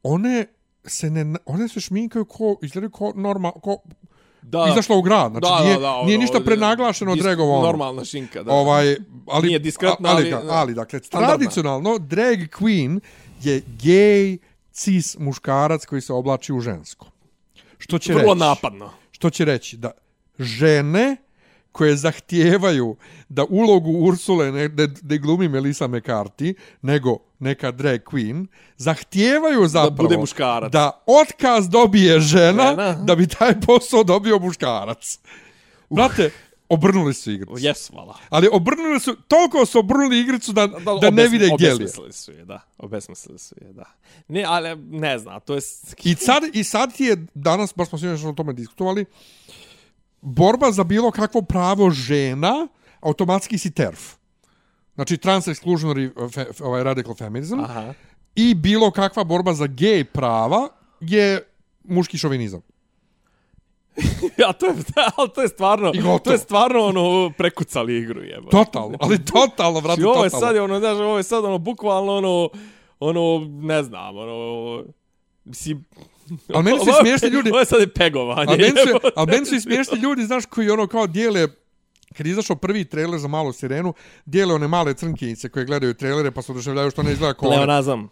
one 0.03 0.45
se 0.85 1.09
ne, 1.09 1.35
one 1.45 1.67
se 1.67 1.79
šminkaju 1.79 2.25
ko, 2.25 2.55
izgledaju 2.61 2.91
ko 2.91 3.13
normal, 3.15 3.51
ko, 3.53 3.77
Da. 4.41 4.67
izašla 4.71 4.95
u 4.97 5.01
grad. 5.01 5.31
Znači, 5.31 5.41
Da, 5.43 5.57
da, 5.57 5.63
nije, 5.63 5.79
da, 5.79 5.91
ono, 5.91 6.03
nije 6.03 6.17
ništa 6.17 6.37
ovdje- 6.37 6.45
prenaglašeno 6.47 7.15
dragovo 7.15 7.53
ono. 7.53 7.67
Normalna 7.67 8.05
šinka, 8.05 8.43
da. 8.43 8.51
Ovaj, 8.51 8.95
ali, 9.27 9.47
Nije 9.47 9.59
diskretna, 9.59 10.09
ali, 10.09 10.33
ali- 10.33 10.47
ali, 10.49 10.73
dakle, 10.73 10.99
standardna. 10.99 11.35
tradicionalno, 11.35 11.97
drag 11.99 12.37
queen 12.39 12.99
je 13.41 13.61
gej, 13.75 14.37
cis 14.71 15.17
muškarac 15.19 15.85
koji 15.85 16.01
se 16.01 16.13
oblači 16.13 16.53
u 16.53 16.59
žensko. 16.59 17.07
Što 17.77 17.99
će 17.99 18.13
Vrlo 18.13 18.33
reći? 18.33 18.39
napadno. 18.39 18.89
Što 19.11 19.29
će 19.29 19.45
reći? 19.45 19.77
Da 19.77 19.91
žene 20.39 21.15
koje 21.73 21.95
zahtijevaju 21.95 22.95
da 23.29 23.45
ulogu 23.49 23.91
Ursule 23.91 24.51
ne, 24.51 24.67
ne, 24.69 24.87
ne 25.03 25.17
glumi 25.17 25.47
Melissa 25.49 25.87
McCarthy, 25.87 26.53
nego 26.81 27.17
neka 27.39 27.71
drag 27.71 27.99
queen, 28.01 28.45
zahtijevaju 28.77 29.67
zapravo 29.67 29.95
bude 29.95 30.17
muškarac. 30.17 30.71
da 30.71 31.03
otkaz 31.05 31.69
dobije 31.69 32.19
žena, 32.19 32.69
Žena. 32.69 32.93
da 32.93 33.15
bi 33.15 33.27
taj 33.27 33.61
posao 33.61 34.03
dobio 34.03 34.39
muškarac. 34.39 35.19
Brate, 35.89 36.31
obrnuli 36.69 37.13
su 37.13 37.31
igricu. 37.31 37.53
Jes, 37.57 37.89
hvala. 37.89 38.17
Ali 38.29 38.49
obrnuli 38.51 38.99
su, 38.99 39.15
toliko 39.27 39.65
su 39.65 39.79
obrnuli 39.79 40.19
igricu 40.19 40.53
da, 40.53 40.67
da, 40.67 40.75
ne 40.75 41.07
obesmi- 41.07 41.29
vide 41.31 41.49
gdje 41.55 41.67
li 41.67 41.71
je. 41.71 41.75
Obesmislili 41.75 42.13
su 42.13 42.31
je, 42.31 42.45
da. 42.45 42.59
Obesmislili 42.77 43.39
su 43.39 43.55
je, 43.61 43.73
da. 43.73 43.85
Ne, 44.27 44.43
ali 44.47 44.75
ne 44.75 45.17
znam, 45.17 45.41
to 45.41 45.55
je... 45.55 45.61
I 46.03 46.15
sad, 46.15 46.43
I 46.53 46.63
sad 46.63 46.95
ti 46.97 47.03
je, 47.03 47.25
danas, 47.33 47.73
baš 47.75 47.89
smo 47.89 47.97
sinoć 47.97 48.23
o 48.23 48.31
tome 48.33 48.53
diskutovali, 48.53 49.05
borba 50.23 50.71
za 50.71 50.83
bilo 50.83 51.11
kakvo 51.11 51.41
pravo 51.41 51.89
žena, 51.89 52.67
automatski 53.01 53.57
si 53.57 53.71
TERF. 53.71 53.99
Znači, 54.95 55.17
trans-exclusionary 55.17 56.11
fe, 56.29 56.45
fe- 56.45 56.63
ovaj 56.63 56.83
radical 56.83 57.15
feminism. 57.15 57.59
Aha. 57.59 57.93
I 58.35 58.53
bilo 58.53 58.91
kakva 58.91 59.23
borba 59.23 59.53
za 59.53 59.67
gej 59.67 60.03
prava 60.03 60.67
je 60.99 61.47
muški 61.83 62.17
šovinizam. 62.17 62.61
Ja, 64.37 64.53
to 64.53 64.65
je, 64.65 64.73
ali 65.15 65.29
to 65.29 65.41
je 65.41 65.47
stvarno, 65.47 65.91
to 66.23 66.31
je 66.31 66.37
stvarno 66.37 66.79
ono, 66.79 67.31
prekucali 67.37 67.97
igru, 67.97 68.23
jeba. 68.23 68.49
Totalno, 68.49 68.97
ali 68.99 69.25
totalno, 69.33 69.81
brate, 69.81 70.01
Znači, 70.01 70.07
ovo 70.07 70.23
je 70.23 70.29
totalno. 70.29 70.47
sad, 70.47 70.63
ono, 70.63 70.79
znaš, 70.79 70.97
ovo 70.97 71.17
je 71.17 71.23
sad, 71.23 71.45
ono, 71.45 71.57
bukvalno, 71.57 72.13
ono, 72.13 72.49
ono, 72.99 73.21
ne 73.51 73.83
znam, 73.83 74.17
ono, 74.17 74.83
mislim... 75.45 75.85
Ali 76.49 76.63
meni 76.63 76.79
su 76.79 76.89
je- 76.89 76.95
smiješni 76.95 77.29
ljudi- 77.29 77.49
Ovo 77.49 77.59
je 77.59 77.65
sad 77.65 77.79
je 77.79 77.87
pegovanje. 77.89 78.45
Ali 78.49 78.57
meni 78.57 78.71
su, 78.71 78.99
ali 79.15 79.27
meni 79.27 79.45
su 79.45 79.55
i 79.55 79.61
smiješni 79.61 79.99
ljudi, 79.99 80.23
znaš, 80.23 80.45
koji 80.45 80.69
ono 80.69 80.87
kao 80.87 81.07
dijele 81.07 81.47
kad 82.13 82.25
je 82.25 82.31
izašao 82.31 82.55
prvi 82.55 82.85
trailer 82.85 83.19
za 83.19 83.27
malu 83.27 83.53
sirenu, 83.53 83.93
dijele 84.25 84.53
one 84.53 84.67
male 84.67 84.93
crnkinjice 84.93 85.49
koje 85.49 85.65
gledaju 85.65 85.93
trailere 85.93 86.31
pa 86.31 86.41
se 86.41 86.51
oduševljavaju 86.51 86.91
što 86.91 87.03
ne 87.03 87.11
izgleda 87.11 87.33
kao. 87.33 87.49
Pleonazam. 87.49 88.09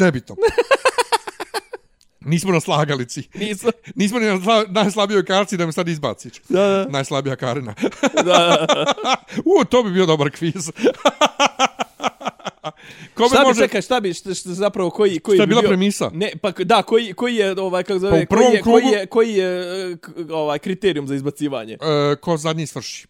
Nebitno. 0.00 0.36
Nismo 2.20 2.52
na 2.52 2.60
slagalici. 2.60 3.28
Nisam. 3.34 3.70
Nismo 3.94 4.18
ni 4.18 4.26
na 4.26 4.40
sla, 4.40 4.64
najslabijoj 4.68 5.24
karci 5.24 5.56
da 5.56 5.66
me 5.66 5.72
sad 5.72 5.88
izbaciš. 5.88 6.32
Da, 6.48 6.60
da. 6.60 6.86
Najslabija 6.86 7.36
Karina. 7.36 7.74
Da, 8.14 8.22
da. 8.22 8.66
U, 9.52 9.64
to 9.64 9.82
bi 9.82 9.90
bio 9.90 10.06
dobar 10.06 10.30
kviz. 10.30 10.70
Kome 13.14 13.28
Šta 13.28 13.38
bi, 13.38 13.44
može... 13.44 13.60
čekaj, 13.60 13.82
šta 13.82 14.00
bi, 14.00 14.14
šta, 14.14 14.34
šta 14.34 14.50
zapravo, 14.50 14.90
koji, 14.90 15.18
koji 15.18 15.36
Šta 15.36 15.42
je 15.42 15.46
bi 15.46 15.50
bila 15.50 15.60
bio, 15.60 15.68
premisa? 15.68 16.10
Ne, 16.14 16.32
pa 16.42 16.50
da, 16.50 16.82
koji, 16.82 17.12
koji 17.12 17.36
je, 17.36 17.60
ovaj, 17.60 17.82
kako 17.82 17.98
zove, 17.98 18.26
Pa 18.26 18.36
koji, 18.36 18.44
je, 18.46 18.60
koji, 18.60 18.82
krugu- 18.82 18.92
je, 18.92 19.06
koji 19.06 19.34
je, 19.34 19.48
e, 19.92 19.96
k- 19.96 20.08
ovaj, 20.30 20.58
kriterijum 20.58 21.08
za 21.08 21.14
izbacivanje? 21.14 21.74
E, 21.74 22.16
ko 22.16 22.36
zadnji 22.36 22.66
svrši. 22.66 23.06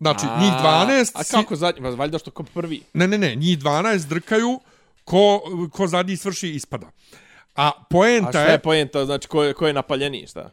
Znači, 0.00 0.26
njih 0.40 0.52
12... 0.54 1.10
A 1.14 1.24
kako 1.32 1.56
zadnji? 1.56 1.82
Pa 1.82 1.88
Valjda 1.90 2.18
što 2.18 2.30
ko 2.30 2.42
prvi. 2.44 2.82
Ne, 2.94 3.08
ne, 3.08 3.18
ne, 3.18 3.34
njih 3.34 3.58
12 3.58 4.08
drkaju, 4.08 4.60
ko, 5.04 5.40
ko 5.72 5.86
zadnji 5.86 6.16
svrši 6.16 6.48
ispada. 6.50 6.86
A 7.54 7.66
A 7.66 7.72
poenta 7.90 8.30
šta 8.30 8.42
je, 8.42 8.52
je 8.52 8.58
poenta, 8.58 9.06
znači 9.06 9.28
ko 9.28 9.44
je, 9.44 9.52
ko 9.54 9.66
je 9.66 9.72
napaljeniji, 9.72 10.26
šta? 10.26 10.50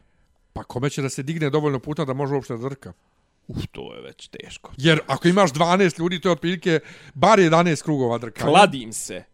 pa 0.52 0.62
kome 0.64 0.90
će 0.90 1.02
da 1.02 1.08
se 1.08 1.22
digne 1.22 1.50
dovoljno 1.50 1.78
puta 1.78 2.04
da 2.04 2.12
može 2.12 2.34
uopšte 2.34 2.56
da 2.56 2.60
drka? 2.60 2.92
Uf, 3.48 3.64
to 3.72 3.94
je 3.94 4.00
već 4.02 4.28
teško. 4.28 4.72
Jer 4.76 5.00
ako 5.06 5.28
imaš 5.28 5.52
12 5.52 5.98
ljudi, 5.98 6.20
to 6.20 6.28
je 6.28 6.32
otprilike 6.32 6.80
bar 7.14 7.38
11 7.38 7.82
krugova 7.82 8.18
drkanja. 8.18 8.50
Kladim 8.50 8.92
se 8.92 9.24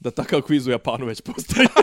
da 0.00 0.10
takav 0.10 0.42
kviz 0.42 0.66
u 0.66 0.70
Japanu 0.70 1.06
već 1.06 1.20
postoji. 1.20 1.68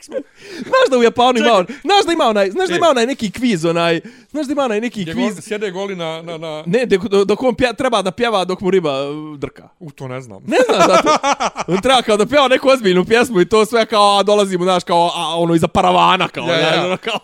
Kak 0.00 0.04
smo? 0.04 0.16
znaš 0.56 0.86
da 0.90 0.98
u 0.98 1.02
Japanu 1.02 1.38
ima, 1.38 1.64
znaš 1.82 2.04
da 2.06 2.12
ima 2.12 2.24
onaj, 2.24 2.50
znaš 2.50 2.68
da 2.68 2.74
E. 2.74 2.76
ima 2.76 2.88
onaj 2.88 3.06
neki 3.06 3.30
kviz, 3.30 3.64
onaj, 3.64 4.00
znaš 4.30 4.46
da 4.46 4.52
ima 4.52 4.62
onaj 4.62 4.80
neki 4.80 5.00
Gdje 5.02 5.12
kviz, 5.14 5.40
sjede 5.40 5.70
goli 5.70 5.96
na... 5.96 6.22
na, 6.22 6.38
na... 6.38 6.62
ne, 6.66 6.86
dok, 6.86 7.02
dok 7.24 7.42
on 7.42 7.54
pja, 7.54 7.72
treba 7.72 8.02
da 8.02 8.10
pjeva 8.10 8.44
dok 8.44 8.60
mu 8.60 8.70
riba 8.70 9.10
uh, 9.10 9.38
drka. 9.38 9.68
U, 9.78 9.90
to 9.90 10.08
ne 10.08 10.20
znam. 10.20 10.42
Ne 10.46 10.56
znam 10.68 10.88
zato. 10.88 11.08
On 11.72 11.80
treba 11.80 12.02
kao 12.02 12.16
da 12.16 12.26
pjeva 12.26 12.48
neku 12.48 12.68
ozbiljnu 12.68 13.04
pjesmu 13.04 13.40
i 13.40 13.48
to 13.48 13.66
sve 13.66 13.86
kao, 13.86 14.18
a 14.18 14.22
dolazi 14.22 14.58
mu, 14.58 14.64
znaš, 14.64 14.84
kao, 14.84 15.10
a, 15.14 15.36
ono, 15.36 15.54
iza 15.54 15.68
paravana, 15.68 16.28
kao, 16.28 16.46
Ja, 16.46 16.58
ja. 16.58 16.70
ne, 16.72 16.86
ono, 16.86 16.96
kao, 16.96 17.18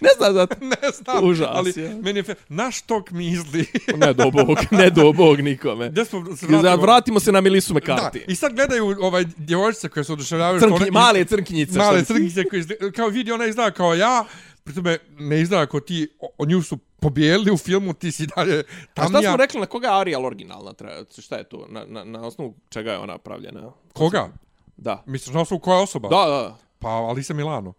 ne 0.00 0.08
znam 0.18 0.34
zato. 0.34 0.54
ne 0.82 0.90
znam, 0.94 1.24
Užas, 1.24 1.48
ali 1.50 1.72
ja. 1.76 1.90
meni 2.02 2.18
je 2.18 2.22
fe... 2.22 2.34
Naš 2.48 2.82
tok 2.82 3.10
misli... 3.10 3.66
Ne 3.96 4.12
do 4.12 4.30
bog, 4.30 4.58
ne 4.70 4.90
do 4.90 5.12
bog 5.12 5.40
nikome. 5.40 5.88
Gdje 5.88 6.04
smo 6.04 6.36
se 6.36 6.46
Vratimo, 6.46 6.76
vratimo? 6.76 7.20
se 7.20 7.32
na 7.32 7.40
Milisu 7.40 7.74
Da, 7.74 7.80
McCarthy. 7.80 8.20
i 8.28 8.34
sad 8.36 8.54
gledaju 8.54 8.96
ovaj 9.00 9.24
djevojčice 9.36 9.88
koje 9.88 10.04
se 10.04 10.12
oduševljavaju... 10.12 10.60
Crnki, 10.60 10.74
one- 10.74 10.90
male 10.90 11.24
crnkinjice. 11.66 11.78
male 11.80 11.98
što- 11.98 12.14
crnkice 12.14 12.42
izgleda, 12.52 12.92
kao 12.92 13.08
vidi 13.08 13.32
ona 13.32 13.46
izgleda 13.46 13.70
kao 13.70 13.94
ja, 13.94 14.24
pritome 14.64 14.98
ne 15.10 15.40
izgleda 15.40 15.66
kao 15.66 15.80
ti, 15.80 16.08
o, 16.38 16.46
nju 16.46 16.62
su 16.62 16.76
pobijelili 16.76 17.50
u 17.50 17.56
filmu, 17.56 17.92
ti 17.92 18.12
si 18.12 18.26
dalje 18.26 18.58
A 18.58 18.64
tamnija. 18.94 19.20
šta 19.20 19.28
smo 19.28 19.36
rekli, 19.36 19.60
na 19.60 19.66
koga 19.66 19.88
je 19.88 20.00
Ariel 20.00 20.26
originalna? 20.26 20.72
Šta 21.18 21.36
je 21.36 21.44
to? 21.44 21.66
Na, 21.68 21.84
na, 21.84 22.04
na 22.04 22.20
osnovu 22.20 22.54
čega 22.68 22.92
je 22.92 22.98
ona 22.98 23.18
pravljena? 23.18 23.70
Koga? 23.92 24.28
Da. 24.76 25.02
Misliš 25.06 25.34
na 25.34 25.40
osnovu 25.40 25.60
koja 25.60 25.78
osoba? 25.78 26.08
Da, 26.08 26.26
da. 26.26 26.56
Pa 26.78 26.88
Alisa 26.88 27.34
Milano. 27.34 27.72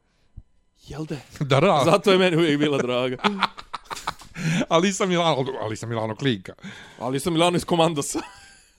Jel 0.79 1.05
de? 1.05 1.17
da, 1.41 1.59
da. 1.59 1.81
Zato 1.85 2.11
je 2.11 2.17
meni 2.17 2.37
uvijek 2.37 2.59
bila 2.59 2.77
draga. 2.77 3.17
Alisa 4.69 5.05
Milano, 5.05 5.45
Alisa 5.61 5.87
Milano 5.87 6.15
klinka. 6.15 6.53
Ali 6.99 7.19
sam 7.19 7.33
Milano 7.33 7.57
iz 7.57 7.65
Komandosa. 7.65 8.19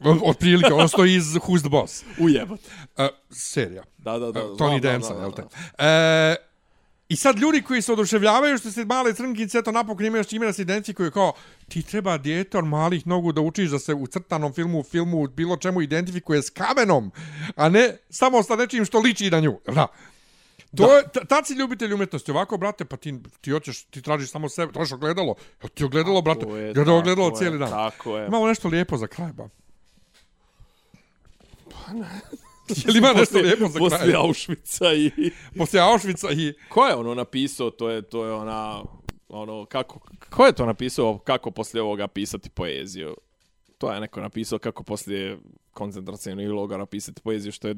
Od- 0.00 0.20
Otprilike, 0.24 0.72
on 0.72 0.88
stoji 0.88 1.14
iz 1.14 1.24
Who's 1.26 1.60
the 1.60 1.68
Boss. 1.68 2.04
Ujebat. 2.18 2.60
Uh, 2.96 3.04
serija. 3.30 3.82
Da, 3.98 4.18
da, 4.18 4.32
da. 4.32 4.44
Uh, 4.44 4.58
Tony 4.58 4.80
Danza, 4.80 5.14
jel 5.14 5.32
te? 5.32 5.42
E, 5.78 6.36
I 7.08 7.16
sad 7.16 7.38
ljudi 7.38 7.62
koji 7.62 7.82
se 7.82 7.92
oduševljavaju 7.92 8.58
što 8.58 8.70
se 8.70 8.84
male 8.84 9.14
crnkice 9.14 9.58
eto 9.58 9.72
napokon 9.72 10.06
imaju 10.06 10.24
s 10.24 10.28
čime 10.28 10.46
da 10.46 10.52
se 10.52 10.62
identifikuju 10.62 11.10
kao 11.10 11.32
ti 11.68 11.82
treba 11.82 12.18
dijete 12.18 12.58
od 12.58 12.64
malih 12.64 13.06
nogu 13.06 13.32
da 13.32 13.40
učiš 13.40 13.70
da 13.70 13.78
se 13.78 13.94
u 13.94 14.06
crtanom 14.06 14.52
filmu, 14.52 14.82
filmu, 14.82 15.26
bilo 15.28 15.56
čemu 15.56 15.82
identifikuje 15.82 16.42
s 16.42 16.50
kamenom, 16.50 17.10
a 17.56 17.68
ne 17.68 17.96
samo 18.10 18.42
sa 18.42 18.56
nečim 18.56 18.84
što 18.84 19.00
liči 19.00 19.30
na 19.30 19.40
nju. 19.40 19.58
Da. 19.66 19.86
To 20.76 20.86
da. 20.86 20.92
je, 20.92 21.02
ta- 21.12 21.24
tad 21.24 21.46
si 21.46 21.54
ljubitelj 21.54 21.92
umjetnosti. 21.92 22.30
Ovako, 22.30 22.56
brate, 22.56 22.84
pa 22.84 22.96
ti, 22.96 23.14
ti 23.40 23.50
hoćeš, 23.50 23.82
ti 23.84 24.02
tražiš 24.02 24.30
samo 24.30 24.48
sebe. 24.48 24.72
To 24.72 24.80
je 24.82 24.94
ogledalo. 24.94 25.34
Jel 25.62 25.68
ti 25.68 25.84
ogledalo, 25.84 26.22
brate? 26.22 26.46
Je, 26.46 26.74
tako 26.74 26.92
ogledalo 26.92 27.28
je, 27.28 27.34
cijeli 27.36 27.58
dan. 27.58 27.70
Tako 27.70 28.18
je. 28.18 28.26
Imamo 28.26 28.46
nešto 28.46 28.68
lijepo 28.68 28.96
za 28.96 29.06
kraj, 29.06 29.32
ba. 29.32 29.48
Je 32.68 32.92
li 32.92 32.98
ima 32.98 33.12
nešto 33.12 33.38
lijepo 33.38 33.68
za 33.68 33.78
Poslije 33.78 33.98
kraj? 33.98 34.14
Auschwitza 34.14 34.94
i... 34.94 35.30
Poslije 35.58 35.82
Auschwitza 35.82 36.32
i... 36.32 36.54
Ko 36.68 36.86
je 36.86 36.94
ono 36.94 37.14
napisao, 37.14 37.70
to 37.70 37.90
je, 37.90 38.02
to 38.02 38.24
je 38.24 38.32
ona... 38.32 38.82
Ono, 39.28 39.66
kako... 39.66 40.00
Ko 40.30 40.46
je 40.46 40.52
to 40.52 40.66
napisao, 40.66 41.18
kako 41.18 41.50
poslije 41.50 41.82
ovoga 41.82 42.08
pisati 42.08 42.50
poeziju? 42.50 43.16
To 43.78 43.92
je 43.92 44.00
neko 44.00 44.20
napisao 44.20 44.58
kako 44.58 44.82
poslije 44.82 45.38
koncentracijnog 45.72 46.52
logora 46.52 46.86
pisati 46.86 47.22
poeziju, 47.22 47.52
što 47.52 47.68
je 47.68 47.74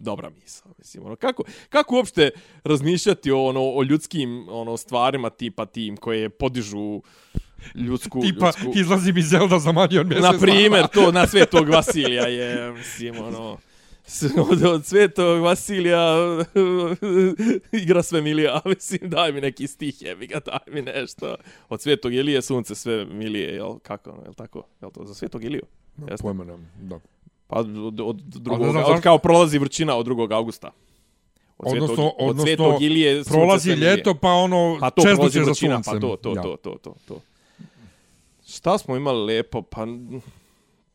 dobra 0.00 0.30
misla. 0.30 0.70
Mislim, 0.78 1.06
ono, 1.06 1.16
kako, 1.16 1.42
kako 1.68 1.96
uopšte 1.96 2.30
razmišljati 2.64 3.30
o, 3.30 3.44
ono, 3.44 3.60
o 3.62 3.82
ljudskim 3.82 4.46
ono, 4.50 4.76
stvarima 4.76 5.30
tipa 5.30 5.66
tim 5.66 5.96
koje 5.96 6.28
podižu 6.28 7.00
ljudsku... 7.74 8.20
Tipa, 8.20 8.46
ljudsku... 8.46 8.72
izlazi 8.74 9.12
mi 9.12 9.22
Zelda 9.22 9.58
za 9.58 9.72
manje 9.72 10.00
od 10.00 10.06
mjesec 10.06 10.24
Na 10.32 10.38
primjer, 10.38 10.86
to 10.86 11.12
na 11.12 11.26
Svetog 11.26 11.68
Vasilija 11.68 12.26
je, 12.26 12.72
mislim, 12.72 13.18
ono, 13.18 13.58
od, 14.50 14.62
od 14.62 14.86
Svetog 14.86 15.42
Vasilija 15.42 16.16
igra 17.82 18.02
sve 18.02 18.22
milija, 18.22 18.60
mislim, 18.64 19.10
daj 19.10 19.32
mi 19.32 19.40
neki 19.40 19.66
stih, 19.66 20.02
jebi 20.02 20.26
ga, 20.26 20.40
daj 20.46 20.74
mi 20.74 20.82
nešto. 20.82 21.36
Od 21.68 21.80
Svetog 21.80 22.14
Ilije 22.14 22.42
sunce 22.42 22.74
sve 22.74 23.04
milije, 23.04 23.54
jel, 23.54 23.78
kako, 23.78 24.10
jel 24.24 24.34
tako, 24.34 24.62
jel 24.80 24.90
to 24.90 25.04
za 25.04 25.14
Svetog 25.14 25.44
Iliju? 25.44 25.62
Jeste. 25.96 26.22
Pojma 26.22 26.44
nemam, 26.44 26.70
da. 26.82 27.00
Pa 27.46 27.56
od, 27.58 28.00
od, 28.00 28.16
drugog, 28.16 28.70
znam 28.70 28.84
od, 28.84 29.00
kao 29.00 29.18
prolazi 29.18 29.58
vrčina 29.58 29.96
od 29.96 30.06
2. 30.06 30.34
augusta. 30.34 30.70
Od 31.58 31.72
Odnosno, 31.72 31.96
Svetog, 31.96 32.14
od 32.18 32.30
odnosno 32.30 32.46
Svetog 32.46 32.82
Ilije 32.82 33.24
prolazi 33.24 33.70
ljeto, 33.70 34.14
pa 34.14 34.32
ono, 34.32 34.76
Pa 34.80 34.90
to 34.90 35.02
često 35.02 35.28
za 35.28 35.54
suncem. 35.54 35.82
pa 35.84 36.00
to, 36.00 36.16
to, 36.16 36.32
Ja. 36.36 36.42
to, 36.42 36.56
to, 36.56 36.78
to, 36.82 36.94
to. 37.08 37.20
Šta 38.58 38.78
smo 38.78 38.96
imali 38.96 39.24
lepo, 39.24 39.62
pa... 39.62 39.86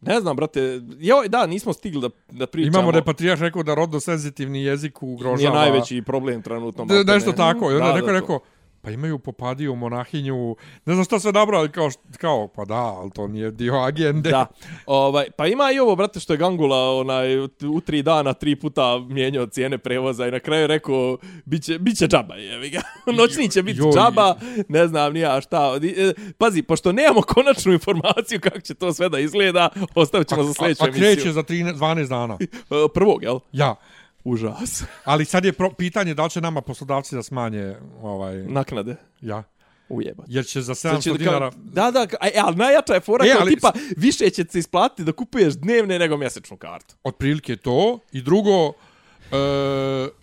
Ne 0.02 0.20
znam, 0.22 0.36
brate, 0.36 0.82
joj, 1.00 1.30
da, 1.30 1.46
nismo 1.46 1.74
stigli 1.74 2.02
da, 2.02 2.10
da 2.32 2.48
pričamo. 2.48 2.78
Imamo 2.78 2.92
da 2.92 2.98
je 2.98 3.04
patrijarh 3.04 3.42
rekao 3.42 3.64
da 3.64 3.76
rodno 3.76 4.00
senzitivni 4.00 4.64
jezik 4.64 5.04
ugrožava... 5.04 5.38
Nije 5.38 5.52
najveći 5.52 6.02
problem 6.02 6.42
trenutno. 6.42 6.86
Da, 6.86 7.14
nešto 7.14 7.32
tako. 7.32 7.72
I 7.72 7.74
onda 7.74 7.88
Da, 7.88 7.94
neko 7.94 8.08
da, 8.08 8.14
je 8.14 8.22
to. 8.28 8.40
Pa 8.84 8.92
imaju 8.92 9.20
popadiju, 9.20 9.76
monahinju, 9.76 10.56
ne 10.86 10.94
znam 10.94 11.06
šta 11.06 11.20
sve 11.20 11.32
dobro, 11.32 11.58
ali 11.58 11.72
kao, 11.72 11.90
kao, 12.18 12.48
pa 12.48 12.66
da, 12.66 12.74
ali 12.76 13.12
to 13.12 13.28
nije 13.28 13.52
dio 13.52 13.74
agende. 13.76 14.30
Da. 14.30 14.46
Ovaj, 14.86 15.26
pa 15.32 15.48
ima 15.48 15.72
i 15.72 15.80
ovo, 15.80 15.96
brate, 15.96 16.20
što 16.20 16.34
je 16.34 16.38
Gangula 16.38 16.92
onaj, 16.92 17.38
u- 17.40 17.48
tri 17.86 18.02
dana 18.02 18.34
tri 18.34 18.56
puta 18.56 19.00
mijenjao 19.00 19.46
cijene 19.46 19.78
prevoza 19.78 20.28
i 20.28 20.32
na 20.32 20.40
kraju 20.40 20.68
rekao, 20.68 21.18
biće, 21.46 21.80
biće 21.80 22.08
džaba, 22.08 22.36
jevi 22.36 22.70
ga. 22.70 22.82
Noćni 23.18 23.50
će 23.50 23.64
biti 23.64 23.82
džaba, 23.96 24.36
ne 24.68 24.88
znam 24.88 25.14
ni 25.14 25.20
ja 25.20 25.42
šta. 25.42 25.80
E, 25.98 26.14
Pazi, 26.38 26.62
pošto 26.64 26.92
nemamo 26.92 27.22
konačnu 27.22 27.74
informaciju 27.74 28.40
kako 28.42 28.60
će 28.60 28.74
to 28.74 28.94
sve 28.94 29.10
da 29.10 29.20
izgleda, 29.20 29.70
ostavit 29.96 30.28
ćemo 30.28 30.44
za 30.44 30.54
sljedeću 30.54 30.84
a, 30.84 30.88
a 30.88 30.92
kreće 30.92 31.06
emisiju. 31.08 31.32
za 31.32 31.44
13, 31.44 31.74
12 31.74 32.08
dana. 32.08 32.38
E, 32.42 32.48
Prvog, 32.94 33.24
jel? 33.24 33.40
Ja. 33.52 33.76
Užas. 34.24 34.84
Ali 35.04 35.26
sad 35.26 35.46
je 35.46 35.54
pro, 35.54 35.70
pitanje 35.72 36.14
da 36.14 36.24
li 36.24 36.30
će 36.30 36.42
nama 36.42 36.62
poslodavci 36.62 37.16
da 37.16 37.24
smanje 37.24 37.76
ovaj, 38.02 38.36
Naknade. 38.38 38.96
ja. 39.22 39.44
Ujeba. 39.90 40.24
Jer 40.28 40.46
će 40.46 40.62
za 40.62 40.74
700 40.74 40.80
Znači, 40.82 41.10
kao- 41.10 41.18
dinara... 41.18 41.52
Da, 41.56 41.92
da, 41.92 42.00
ka- 42.00 42.16
e, 42.24 42.40
ali 42.40 42.56
najjača 42.56 42.94
je 42.94 43.00
fora 43.00 43.26
E, 43.26 43.30
kao 43.30 43.42
ali- 43.42 43.52
tipa, 43.52 43.72
više 43.98 44.30
će 44.30 44.46
se 44.46 44.60
isplatiti 44.60 45.04
da 45.04 45.12
kupuješ 45.12 45.54
dnevne 45.54 46.00
nego 46.00 46.18
mjesečnu 46.18 46.58
kartu. 46.58 46.96
Otprilike 47.04 47.56
to. 47.56 48.00
I 48.12 48.22
drugo, 48.22 48.68
e, 48.68 48.74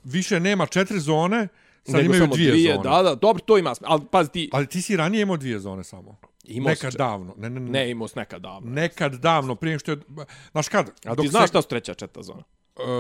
više 0.05 0.40
nema 0.40 0.66
četiri 0.66 1.01
zone, 1.01 1.48
sad 1.85 1.94
Nego 1.94 2.05
imaju 2.06 2.20
samo 2.20 2.35
dvije, 2.35 2.74
zone. 2.74 2.90
Da, 2.90 3.02
da, 3.02 3.14
dobro, 3.14 3.43
to 3.43 3.59
ima 3.59 3.74
smisla. 3.74 3.89
Ali 3.90 4.02
pazi 4.06 4.31
ti, 4.31 4.51
Ali 4.52 4.66
ti 4.66 4.82
si 4.82 4.97
ranije 4.97 5.22
imao 5.22 5.36
dvije 5.36 5.59
zone 5.59 5.85
samo. 5.85 6.16
Imao 6.44 6.70
nekad 6.70 6.93
si- 6.93 6.98
davno. 6.98 7.35
Ne, 7.36 7.51
ne, 7.51 7.60
ne. 7.60 7.70
ne 7.70 7.90
imao 7.90 8.09
nekad 8.16 8.43
davno. 8.43 8.70
Nekad 8.70 9.14
davno, 9.14 9.55
prije 9.55 9.78
što 9.78 9.90
je... 9.90 9.98
Znaš 10.52 10.68
kad? 10.68 10.90
A 11.05 11.16
ti 11.16 11.28
znaš 11.28 11.48
šta 11.48 11.62
su 11.62 11.68
treća 11.68 11.94
četvrta 11.94 12.22
zona? 12.22 12.43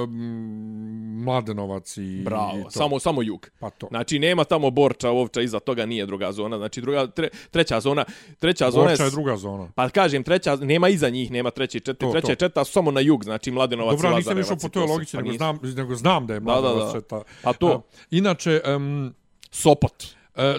Um, 0.02 1.22
Mladenovac 1.24 1.96
i... 1.96 2.02
i 2.02 2.22
Bravo, 2.22 2.62
to. 2.62 2.70
samo 2.70 2.98
samo 3.00 3.22
jug. 3.22 3.50
Pa 3.58 3.70
to. 3.70 3.86
Znači 3.90 4.18
nema 4.18 4.44
tamo 4.44 4.70
Borča, 4.70 5.10
Ovča, 5.10 5.40
iza 5.40 5.60
toga 5.60 5.86
nije 5.86 6.06
druga 6.06 6.32
zona. 6.32 6.56
Znači 6.58 6.80
druga 6.80 7.06
tre, 7.06 7.28
treća 7.50 7.80
zona, 7.80 8.04
treća 8.38 8.70
zona 8.70 8.88
Borča 8.88 9.02
je 9.02 9.06
je 9.06 9.10
druga 9.10 9.36
zona. 9.36 9.68
Pa 9.74 9.88
kažem, 9.88 10.22
treća, 10.22 10.56
nema 10.56 10.88
iza 10.88 11.08
njih, 11.08 11.30
nema 11.30 11.50
treće 11.50 11.78
i 11.78 11.80
četiri. 11.80 12.06
To, 12.06 12.12
Treća 12.12 12.26
to. 12.26 12.32
i 12.32 12.36
četvrta 12.36 12.64
su 12.64 12.72
samo 12.72 12.90
na 12.90 13.00
jug, 13.00 13.24
znači 13.24 13.50
Mladenovac 13.50 13.96
Dobro, 13.96 14.08
i 14.08 14.12
ja 14.12 14.16
nisam 14.16 14.36
Lazarevac. 14.36 14.46
išao 14.46 14.56
i 14.56 14.60
po 14.60 14.68
to 14.68 14.80
toj 14.80 14.92
logici, 14.92 15.16
Pa 15.16 15.22
nego 15.22 15.36
znam, 15.36 15.58
nego 15.62 15.94
znam 15.94 16.26
da 16.26 16.34
je 16.34 16.40
da, 16.40 16.44
Mladenovac 16.44 16.92
da. 16.94 17.00
četa. 17.00 17.22
A 17.42 17.52
to? 17.52 17.68
A, 17.68 17.80
inače, 18.10 18.60
um, 18.76 19.14
Sopot. 19.50 20.04
E, 20.36 20.54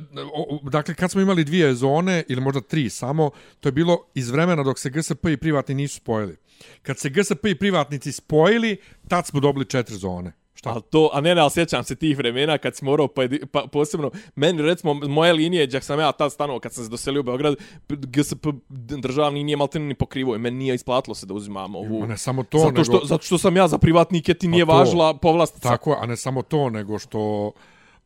dakle, 0.64 0.96
kad 0.96 1.12
smo 1.12 1.22
imali 1.22 1.44
dvije 1.44 1.76
zone, 1.76 2.24
ili 2.28 2.42
možda 2.42 2.62
tri 2.62 2.90
samo, 2.90 3.32
to 3.60 3.70
je 3.70 3.74
bilo 3.74 4.06
iz 4.14 4.30
vremena 4.30 4.64
dok 4.64 4.80
se 4.80 4.90
GSP 4.90 5.26
i 5.26 5.38
privatni 5.38 5.76
nisu 5.76 5.96
spojili. 5.96 6.38
Kad 6.82 7.00
se 7.00 7.10
GSP 7.10 7.46
i 7.46 7.56
privatnici 7.56 8.12
spojili, 8.12 8.78
tad 9.08 9.28
smo 9.28 9.40
dobili 9.40 9.66
četiri 9.66 9.96
zone. 9.96 10.32
Šta? 10.54 10.70
A 10.70 10.80
to, 10.80 11.10
a 11.14 11.22
ne, 11.22 11.36
ne, 11.36 11.42
ali 11.42 11.52
sjećam 11.52 11.84
se 11.84 11.96
tih 11.96 12.18
vremena 12.18 12.58
kad 12.58 12.76
si 12.76 12.86
morao 12.86 13.08
pojedi, 13.08 13.46
pa, 13.52 13.68
posebno, 13.72 14.12
meni 14.36 14.62
recimo 14.62 14.94
moje 14.94 15.34
linije, 15.34 15.68
gdje 15.68 15.82
sam 15.82 16.00
ja 16.00 16.12
tad 16.12 16.32
stanovao 16.32 16.60
kad 16.60 16.74
sam 16.74 16.84
se 16.84 16.90
doselio 16.90 17.20
u 17.20 17.24
Beograd, 17.24 17.56
GSP 17.90 18.48
državni 19.02 19.44
nije 19.44 19.58
maltene 19.58 19.86
ni 19.86 19.96
pokrivo 19.96 20.36
i 20.36 20.40
meni 20.40 20.58
nije 20.58 20.76
isplatilo 20.76 21.16
se 21.16 21.26
da 21.26 21.34
uzimam 21.34 21.76
ovu. 21.76 22.00
Ma 22.00 22.08
ne 22.08 22.18
samo 22.18 22.44
to, 22.44 22.58
zato, 22.58 22.72
nego... 22.72 22.84
što, 22.84 23.02
zato 23.04 23.24
što 23.24 23.38
sam 23.38 23.58
ja 23.58 23.68
za 23.68 23.78
privatnike 23.78 24.34
ti 24.34 24.48
nije 24.48 24.66
to. 24.66 24.72
važila 24.72 25.14
povlastica. 25.14 25.70
Tako, 25.70 25.98
a 26.02 26.06
ne 26.06 26.18
samo 26.18 26.42
to, 26.42 26.70
nego 26.70 27.00
što... 27.00 27.52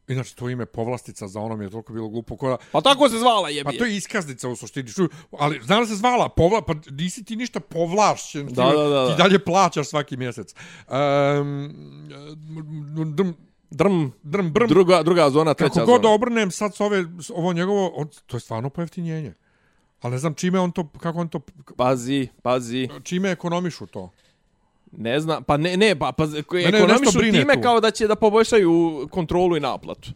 Inače, 0.07 0.35
to 0.35 0.49
ime 0.49 0.65
povlastica 0.65 1.27
za 1.27 1.39
ono 1.39 1.55
mi 1.55 1.65
je 1.65 1.69
toliko 1.69 1.93
bilo 1.93 2.09
glupo. 2.09 2.37
Koja, 2.37 2.57
Pa 2.71 2.81
tako 2.81 3.09
se 3.09 3.17
zvala 3.17 3.49
jebi. 3.49 3.63
pa 3.65 3.71
to 3.71 3.85
je 3.85 3.95
iskaznica 3.97 4.49
u 4.49 4.55
suštini. 4.55 4.89
Ali 5.31 5.61
znam 5.63 5.79
da 5.79 5.87
se 5.87 5.95
zvala 5.95 6.29
povla, 6.29 6.61
pa 6.61 6.73
nisi 6.91 7.23
ti 7.23 7.35
ništa 7.35 7.59
povlašćen. 7.59 8.47
Da, 8.47 8.69
ti, 8.71 8.77
da, 8.77 8.83
da. 8.83 9.07
Ti 9.07 9.17
dalje 9.17 9.39
plaćaš 9.39 9.87
svaki 9.87 10.17
mjesec. 10.17 10.53
Um, 10.87 11.73
drm, 13.07 13.29
Drm, 13.71 14.05
drm, 14.23 14.47
brm, 14.49 14.67
druga, 14.67 15.03
druga 15.03 15.29
zona, 15.29 15.53
treća 15.53 15.73
Kako 15.73 15.85
god 15.85 16.01
da 16.01 16.05
zona. 16.05 16.15
obrnem 16.15 16.51
sad 16.51 16.75
s 16.75 16.81
ove, 16.81 17.05
s 17.19 17.29
ovo 17.29 17.53
njegovo, 17.53 17.87
on, 17.89 18.07
to 18.25 18.37
je 18.37 18.41
stvarno 18.41 18.69
pojeftinjenje. 18.69 19.33
Ali 20.01 20.11
ne 20.11 20.17
znam 20.17 20.33
čime 20.33 20.59
on 20.59 20.71
to, 20.71 20.87
kako 20.89 21.19
on 21.19 21.27
to, 21.29 21.39
Pazi, 21.77 22.27
pazi. 22.41 22.89
čime 23.03 23.31
ekonomišu 23.31 23.85
to. 23.87 24.11
Ne 24.97 25.19
znam, 25.19 25.43
pa 25.43 25.57
ne, 25.57 25.77
ne, 25.77 25.95
pa, 25.99 26.11
pa 26.11 26.25
ne, 26.25 26.39
ekonomišu 26.39 27.03
nešto 27.03 27.19
brine 27.19 27.39
time 27.39 27.53
tu. 27.53 27.61
kao 27.61 27.79
da 27.79 27.91
će 27.91 28.07
da 28.07 28.15
poboljšaju 28.15 29.07
kontrolu 29.11 29.57
i 29.57 29.59
naplatu. 29.59 30.09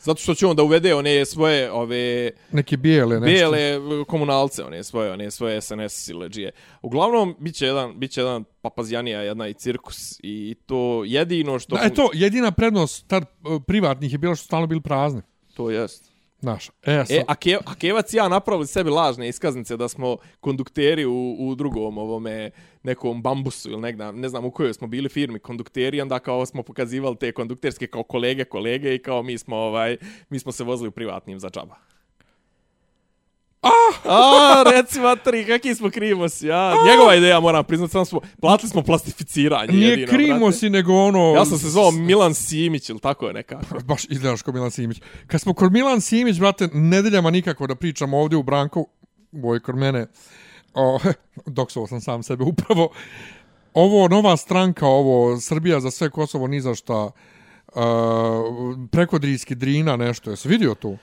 Zato 0.00 0.20
što 0.20 0.34
će 0.34 0.46
on 0.46 0.56
da 0.56 0.62
uvede 0.62 0.94
one 0.94 1.24
svoje 1.24 1.72
ove 1.72 2.30
Neke 2.52 2.76
bijele 2.76 3.20
nešto. 3.20 3.24
bijele 3.24 3.80
komunalce, 4.04 4.64
one 4.64 4.84
svoje, 4.84 5.12
one 5.12 5.30
svoje 5.30 5.60
SNS 5.60 5.92
sileđije. 5.92 6.50
Uglavnom 6.82 7.36
biće 7.38 7.66
jedan 7.66 7.98
biće 7.98 8.20
jedan 8.20 8.44
papazjanija, 8.60 9.20
jedna 9.20 9.48
i 9.48 9.54
cirkus 9.54 10.20
i 10.22 10.54
to 10.66 11.02
jedino 11.06 11.58
što 11.58 11.76
Da, 11.76 11.82
eto, 11.84 12.10
jedina 12.14 12.50
prednost 12.52 13.08
tad 13.08 13.22
e, 13.22 13.26
privatnih 13.66 14.12
je 14.12 14.18
bilo 14.18 14.34
što 14.34 14.44
stalno 14.44 14.66
bili 14.66 14.80
prazni. 14.80 15.22
to 15.54 15.70
jest. 15.70 16.13
Znaš, 16.44 16.68
e, 16.68 17.04
sad, 17.06 17.16
E, 17.16 17.24
a, 17.28 17.34
Ke, 17.34 17.58
a 17.66 17.74
Kevac 17.74 18.12
i 18.12 18.16
ja 18.16 18.28
napravili 18.28 18.66
sebi 18.66 18.90
lažne 18.90 19.28
iskaznice 19.28 19.76
da 19.76 19.88
smo 19.88 20.16
kondukteri 20.40 21.04
u, 21.04 21.36
u 21.38 21.54
drugom 21.54 21.98
ovome 21.98 22.50
nekom 22.82 23.22
bambusu 23.22 23.70
ili 23.70 23.80
negdje, 23.80 24.12
ne 24.12 24.28
znam 24.28 24.44
u 24.44 24.50
kojoj 24.50 24.74
smo 24.74 24.86
bili 24.86 25.08
firmi 25.08 25.38
kondukteri, 25.38 26.00
onda 26.00 26.18
kao 26.18 26.46
smo 26.46 26.62
pokazivali 26.62 27.16
te 27.16 27.32
kondukterske 27.32 27.86
kao 27.86 28.02
kolege, 28.02 28.44
kolege 28.44 28.94
i 28.94 28.98
kao 28.98 29.22
mi 29.22 29.38
smo 29.38 29.56
ovaj 29.56 29.96
mi 30.28 30.38
smo 30.38 30.52
se 30.52 30.64
vozili 30.64 30.88
u 30.88 30.92
privatnim 30.92 31.40
za 31.40 31.48
džaba. 31.50 31.93
A, 34.04 34.64
reci 34.70 35.00
materi, 35.00 35.46
kakvi 35.46 35.74
smo 35.74 35.90
krimosi, 35.90 36.46
ja. 36.46 36.74
Njegova 36.90 37.14
ideja, 37.14 37.40
moram 37.40 37.64
priznati, 37.64 37.92
samo 37.92 38.04
smo, 38.04 38.20
platili 38.40 38.70
smo 38.70 38.82
plastificiranje. 38.82 39.72
nije 39.72 39.90
jedino, 39.90 40.12
krimo 40.12 40.48
brate. 40.48 40.70
nego 40.70 40.94
ono... 40.94 41.34
Ja 41.36 41.44
sam 41.44 41.58
se 41.58 41.68
zvao 41.68 41.90
Milan 41.90 42.34
Simić 42.34 42.88
ili 42.88 43.00
tako 43.00 43.26
je 43.26 43.32
nekako. 43.32 43.80
Baš 43.84 44.04
izgledaš 44.04 44.42
kao 44.42 44.54
Milan 44.54 44.70
Simić. 44.70 45.00
Kad 45.26 45.40
smo 45.40 45.54
kod 45.54 45.72
Milan 45.72 46.00
Simić, 46.00 46.38
brate, 46.38 46.68
nedeljama 46.72 47.30
nikako 47.30 47.66
da 47.66 47.74
pričamo 47.74 48.18
ovdje 48.18 48.38
u 48.38 48.42
Branku, 48.42 48.88
je 49.54 49.60
kod 49.60 49.76
mene, 49.76 50.06
o, 50.74 50.98
doksovo 51.46 51.86
sam 51.86 52.00
sam 52.00 52.22
sebe 52.22 52.44
upravo, 52.44 52.90
ovo 53.74 54.08
nova 54.08 54.36
stranka, 54.36 54.86
ovo 54.86 55.40
Srbija 55.40 55.80
za 55.80 55.90
sve 55.90 56.10
Kosovo 56.10 56.46
ni 56.46 56.60
za 56.60 56.74
šta, 56.74 57.04
uh, 57.04 57.82
prekodrijski 58.90 59.54
Drina, 59.54 59.96
nešto, 59.96 60.30
jesi 60.30 60.48
vidio 60.48 60.74
tu? 60.74 60.96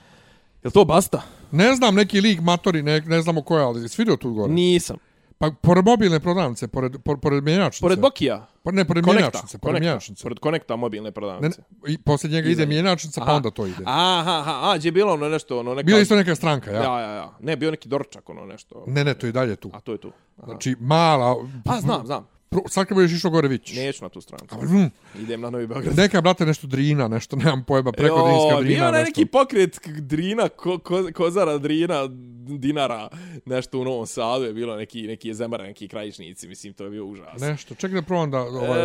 Je 0.64 0.70
to 0.70 0.84
basta? 0.84 1.22
Ne 1.52 1.74
znam, 1.74 1.94
neki 1.94 2.20
lik 2.20 2.40
matori, 2.40 2.82
ne, 2.82 3.00
ne 3.00 3.22
znamo 3.22 3.42
ko 3.42 3.58
je, 3.58 3.64
ali 3.64 3.82
jesi 3.82 4.02
vidio 4.02 4.16
tu 4.16 4.32
gore? 4.32 4.52
Nisam. 4.52 4.96
Pa 5.38 5.50
pored 5.50 5.84
mobilne 5.84 6.20
prodavnice, 6.20 6.68
pored, 6.68 6.92
pored, 7.04 7.20
pored 7.20 7.44
mjenjačnice. 7.44 7.82
Pored 7.82 8.00
Bokija? 8.00 8.46
Pa 8.62 8.70
ne, 8.70 8.84
pored 8.84 9.04
Konekta, 9.04 9.20
mjenjačnice, 9.20 9.58
pored 9.58 9.72
konekta, 9.72 9.84
mjenjačnice. 9.84 10.22
pored 10.22 10.38
konekta 10.38 10.76
mobilne 10.76 11.08
Ne, 11.08 11.12
prodavnice. 11.12 11.62
I 11.88 11.98
poslije 11.98 12.32
njega 12.32 12.48
ide 12.48 12.66
mjenjačnica, 12.66 13.20
pa 13.20 13.26
Aha. 13.26 13.36
onda 13.36 13.50
to 13.50 13.66
ide. 13.66 13.82
Aha, 13.86 14.38
aha, 14.38 14.70
a, 14.70 14.76
gdje 14.78 14.88
je 14.88 14.92
bilo 14.92 15.12
ono 15.12 15.28
nešto, 15.28 15.58
ono 15.58 15.74
neka... 15.74 15.86
Bila 15.86 16.00
isto 16.00 16.16
neka 16.16 16.34
stranka, 16.34 16.70
ja? 16.70 16.82
Ja, 16.82 17.00
ja, 17.00 17.12
ja. 17.12 17.36
Ne, 17.40 17.56
bio 17.56 17.70
neki 17.70 17.88
dorčak, 17.88 18.28
ono 18.28 18.46
nešto. 18.46 18.84
Ne, 18.86 19.04
ne, 19.04 19.14
to 19.14 19.26
je 19.26 19.32
dalje 19.32 19.56
tu. 19.56 19.70
A 19.72 19.80
to 19.80 19.92
je 19.92 19.98
tu. 19.98 20.12
Aha. 20.38 20.46
Znači, 20.46 20.76
mala... 20.80 21.36
A, 21.68 21.80
znam, 21.80 22.06
znam. 22.06 22.26
Pro, 22.52 22.60
sad 22.68 22.86
kad 22.86 22.94
budeš 22.96 23.12
išao 23.12 23.30
gore, 23.30 23.48
vićeš. 23.48 23.76
Neću 23.76 24.04
na 24.04 24.08
tu 24.08 24.20
stranu. 24.20 24.44
Mm, 24.62 24.90
Idem 25.22 25.40
na 25.40 25.50
Novi 25.50 25.66
Beograd. 25.66 25.96
Neka, 25.96 26.20
brate, 26.20 26.46
nešto 26.46 26.66
drina, 26.66 27.08
nešto, 27.08 27.36
nemam 27.36 27.64
pojma, 27.64 27.92
preko 27.92 28.14
drinska 28.22 28.48
Jo, 28.50 28.60
drina, 28.60 28.78
bio 28.78 28.88
onaj 28.88 29.00
nešto. 29.00 29.20
neki 29.20 29.30
pokret 29.30 29.78
drina, 29.88 30.48
ko, 30.48 30.78
ko, 30.78 31.08
kozara 31.14 31.58
drina, 31.58 32.08
dinara, 32.48 33.08
nešto 33.44 33.78
u 33.78 33.84
Novom 33.84 34.06
Sadu 34.06 34.44
je 34.44 34.52
bilo 34.52 34.76
neki, 34.76 35.02
neki 35.02 35.34
zemara, 35.34 35.64
neki 35.64 35.88
krajišnici, 35.88 36.48
mislim, 36.48 36.72
to 36.72 36.84
je 36.84 36.90
bio 36.90 37.04
užas. 37.06 37.40
Nešto, 37.40 37.74
čekaj 37.74 37.94
da 37.94 38.02
probam 38.02 38.30
da... 38.30 38.40
Ovaj, 38.40 38.80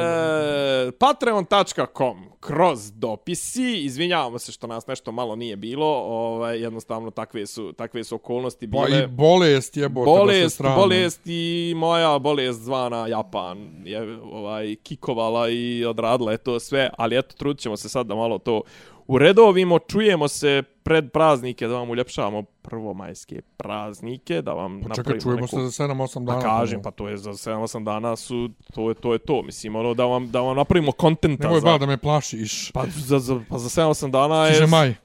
E, 0.88 0.91
Patreon.com 0.91 2.18
kroz 2.39 2.91
dopisi, 2.91 3.77
izvinjavamo 3.77 4.39
se 4.39 4.52
što 4.52 4.68
nas 4.68 4.88
nešto 4.88 5.11
malo 5.11 5.35
nije 5.35 5.56
bilo, 5.56 5.88
ovaj, 5.98 6.61
jednostavno 6.61 7.11
takve 7.11 7.45
su, 7.45 7.73
takve 7.73 8.03
su 8.03 8.15
okolnosti 8.15 8.72
pa 8.72 8.85
bile. 8.85 9.03
i 9.03 9.07
bolest 9.07 9.77
jebote 9.77 10.06
da 10.11 10.15
se 10.15 10.19
bolest, 10.19 10.56
strane. 10.56 10.76
bolest 10.76 11.22
i 11.26 11.73
moja 11.76 12.19
bolest 12.19 12.60
zvana 12.60 13.07
Japan 13.07 13.57
je 13.84 14.20
ovaj 14.22 14.76
kikovala 14.84 15.50
i 15.50 15.86
odradila 15.86 16.32
je 16.32 16.38
to 16.38 16.60
sve, 16.60 16.90
ali 16.98 17.18
eto 17.18 17.36
trudit 17.36 17.62
ćemo 17.62 17.78
se 17.78 17.90
sad 17.90 18.08
da 18.08 18.16
malo 18.16 18.38
to 18.38 18.62
uredovimo, 19.08 19.80
čujemo 19.80 20.28
se 20.28 20.64
pred 20.84 21.12
praznike 21.12 21.68
da 21.68 21.74
vam 21.74 21.90
uljepšavamo 21.90 22.44
prvomajske 22.44 23.42
praznike, 23.58 24.42
da 24.42 24.54
vam 24.54 24.82
Pa 24.82 24.96
čekaj, 24.96 24.98
napravimo 24.98 25.22
čujemo 25.22 25.42
neku... 25.42 25.72
se 25.72 25.78
za 25.78 25.88
7-8 25.88 26.26
Pa 26.26 26.32
dana. 26.34 26.42
kažem, 26.42 26.82
pa 26.82 26.92
to 26.92 27.08
je 27.08 27.18
za 27.18 27.32
7-8 27.32 27.84
dana 27.84 28.16
su, 28.16 28.50
to 28.74 28.90
je 28.90 28.96
to, 28.96 29.14
je 29.14 29.20
to 29.20 29.42
mislim, 29.44 29.76
ono 29.76 29.94
da 29.94 30.06
vam, 30.06 30.32
da 30.32 30.42
vam 30.42 30.58
napravimo 30.58 30.92
kontenta 30.92 31.44
Nemoj 31.48 31.60
za... 31.60 31.72
ba 31.72 31.78
da 31.78 31.86
me 31.86 31.98
plašiš. 31.98 32.72
Pa 32.72 32.86
za, 32.96 33.20
za, 33.20 33.42
pa 33.50 33.58
za 33.58 33.82
7-8 33.82 34.12
dana 34.12 34.46
je... 34.46 34.54
Stiže 34.54 34.68
maj. 34.68 34.96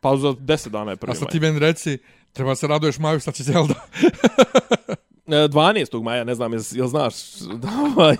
Pa 0.00 0.16
za 0.16 0.28
10 0.28 0.68
dana 0.68 0.90
je 0.90 0.96
prvi 0.96 1.12
A 1.12 1.14
sad 1.14 1.22
maj. 1.22 1.30
ti 1.30 1.40
meni 1.40 1.58
reci, 1.58 1.98
treba 2.32 2.54
se 2.54 2.66
raduješ 2.66 2.98
maju, 2.98 3.20
sad 3.20 3.34
će 3.34 3.42
Zelda. 3.42 3.74
E, 5.28 5.48
12. 5.48 6.02
maja, 6.02 6.24
ne 6.24 6.34
znam, 6.34 6.52
jel, 6.52 6.62
jel 6.72 6.86
znaš, 6.86 7.14
da 7.62 7.68
ovaj, 7.92 8.16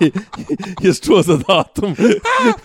jes 0.83 1.01
čuo 1.01 1.23
za 1.23 1.37
datum. 1.49 1.95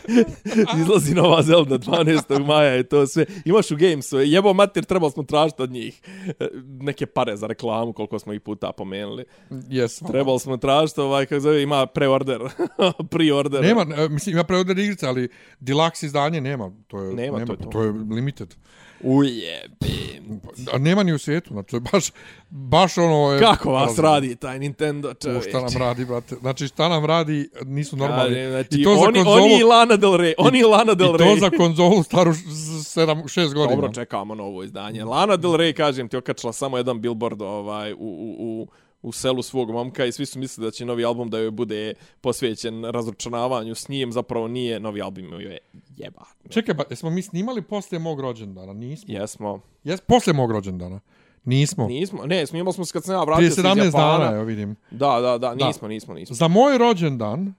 Izlazi 0.81 1.15
nova 1.15 1.43
Zelda 1.43 1.77
12. 1.77 2.45
maja 2.45 2.77
i 2.77 2.84
to 2.84 3.07
sve. 3.07 3.26
Imaš 3.45 3.72
u 3.72 3.76
Gamesu, 3.76 4.19
jebo 4.19 4.53
mater, 4.53 4.85
trebali 4.85 5.11
smo 5.11 5.23
tražiti 5.23 5.61
od 5.61 5.72
njih 5.72 6.01
e, 6.39 6.47
neke 6.65 7.05
pare 7.05 7.38
za 7.38 7.47
reklamu, 7.47 7.93
koliko 7.93 8.19
smo 8.19 8.34
ih 8.34 8.41
puta 8.41 8.72
pomenuli. 8.72 9.26
Yes. 9.49 10.07
Trebali 10.11 10.39
smo 10.39 10.57
tražiti, 10.57 11.01
ovaj, 11.01 11.26
kako 11.26 11.39
zove, 11.39 11.61
ima 11.63 11.85
preorder, 11.85 12.41
pre-order. 13.11 13.61
Nema, 13.61 13.85
e, 13.97 14.09
mislim, 14.09 14.35
ima 14.35 14.43
preorder 14.43 14.80
igrice, 14.80 15.07
ali 15.07 15.30
deluxe 15.59 16.05
izdanje 16.05 16.41
nema. 16.41 16.72
To 16.88 17.01
je, 17.01 17.13
Nema, 17.13 17.38
nema 17.38 17.45
to 17.45 17.53
je 17.53 17.57
to. 17.57 17.69
to 17.69 17.84
je 17.84 17.91
limited. 17.91 18.55
Ujebim. 19.03 20.41
A 20.73 20.78
nema 20.78 21.03
ni 21.03 21.14
u 21.14 21.19
svijetu, 21.19 21.49
znači 21.52 21.80
baš, 21.82 22.06
baš 22.49 22.98
ono... 22.98 23.32
je- 23.32 23.40
Kako 23.41 23.72
vas 23.72 23.88
razumno. 23.88 24.11
radi 24.11 24.36
taj 24.36 24.60
Nintendo, 24.60 25.10
O, 25.10 25.14
čovječ? 25.14 25.44
šta 25.44 25.61
nam 25.61 25.78
radi, 25.78 26.06
brate? 26.06 26.36
Znači, 26.36 26.68
šta 26.68 26.90
nam 26.90 27.06
radi, 27.06 27.49
nisu 27.64 27.98
normalni. 27.98 28.36
Kaže, 28.36 28.49
Znači, 28.49 28.68
I 28.72 28.84
to 28.84 28.95
za 28.95 29.02
oni, 29.02 29.14
konzolu, 29.15 29.36
oni 29.36 29.60
i 29.60 29.64
Lana 29.64 29.95
Del 29.95 30.11
Rey, 30.11 30.34
oni 30.38 30.60
i 30.60 30.64
Lana 30.64 30.94
Del 30.94 31.07
i 31.07 31.18
to 31.18 31.23
Rey. 31.23 31.40
za 31.40 31.49
konzolu 31.52 32.03
staru 32.03 32.32
7-6 32.32 33.45
godina. 33.45 33.76
Dobro, 33.76 33.94
čekamo 33.94 34.36
novo 34.36 34.64
izdanje. 34.64 35.03
Lana 35.03 35.38
Del 35.38 35.52
Rey, 35.52 35.73
kažem 35.73 36.07
ti, 36.10 36.18
okačila 36.18 36.53
samo 36.53 36.78
jedan 36.78 37.02
billboard 37.02 37.41
ovaj, 37.41 37.94
u, 37.94 37.98
u, 37.98 38.36
u, 38.40 38.68
u 39.02 39.11
selu 39.11 39.41
svog 39.41 39.72
momka 39.72 40.06
i 40.06 40.11
svi 40.11 40.26
su 40.26 40.40
mislili 40.40 40.68
da 40.68 40.72
će 40.72 40.86
novi 40.86 41.06
album 41.06 41.30
da 41.30 41.40
joj 41.40 41.52
bude 41.52 41.94
posvećen 42.22 42.84
razočaravanju 42.86 43.76
s 43.76 43.90
njim, 43.90 44.11
zapravo 44.11 44.48
nije 44.48 44.80
novi 44.80 45.02
album 45.02 45.26
joj 45.26 45.44
je 45.44 45.57
jeba. 45.98 46.22
Čekaj, 46.49 46.73
ba, 46.73 46.84
jesmo 46.90 47.10
mi 47.10 47.22
snimali 47.22 47.61
poslije 47.61 47.99
mog 47.99 48.19
rođendana? 48.19 48.73
Nismo. 48.73 49.14
Jesmo. 49.14 49.61
Jes, 49.84 50.02
poslije 50.02 50.34
mog 50.34 50.52
rođendana. 50.52 50.99
Nismo. 51.45 51.88
Nismo, 51.88 52.26
ne, 52.26 52.45
snimali 52.48 52.73
smo 52.73 52.86
se 52.86 52.94
kad 52.94 53.03
sam 53.03 53.14
ja 53.14 53.23
vratio 53.23 53.38
Prije 53.38 53.52
se 53.52 53.61
iz 53.61 53.65
17 53.65 53.86
Japana. 53.86 54.18
dana, 54.18 54.36
evo 54.36 54.44
vidim. 54.44 54.76
Da, 54.91 55.19
da, 55.22 55.38
da, 55.38 55.56
nismo, 55.57 55.88
nismo, 55.88 56.14
nismo. 56.14 56.36
Za 56.36 56.48
moj 56.48 56.78
rođendan, 56.78 57.53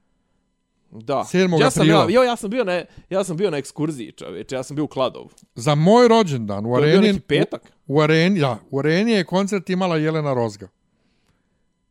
Da. 0.90 1.24
7. 1.24 1.60
Ja 1.60 1.70
sam, 1.70 1.82
aprila. 1.82 2.00
ja, 2.00 2.06
jo, 2.10 2.22
ja 2.22 2.36
sam 2.36 2.50
bio 2.50 2.64
na, 2.64 2.84
ja 3.10 3.24
sam 3.24 3.36
bio 3.36 3.50
na 3.50 3.56
ekskurziji, 3.56 4.12
čovječe, 4.12 4.54
ja 4.54 4.62
sam 4.62 4.76
bio 4.76 4.84
u 4.84 4.88
Kladovu. 4.88 5.28
za 5.54 5.74
moj 5.74 6.08
rođendan 6.08 6.66
u 6.66 6.70
To 6.70 6.78
je 6.78 6.86
bio 6.88 6.98
areni... 6.98 7.20
petak. 7.20 7.72
U, 7.86 7.94
u 7.94 8.00
areni, 8.00 8.40
da, 8.40 8.58
u 8.70 8.78
areni 8.78 9.12
je 9.12 9.24
koncert 9.24 9.70
imala 9.70 9.96
Jelena 9.96 10.34
Rozga. 10.34 10.68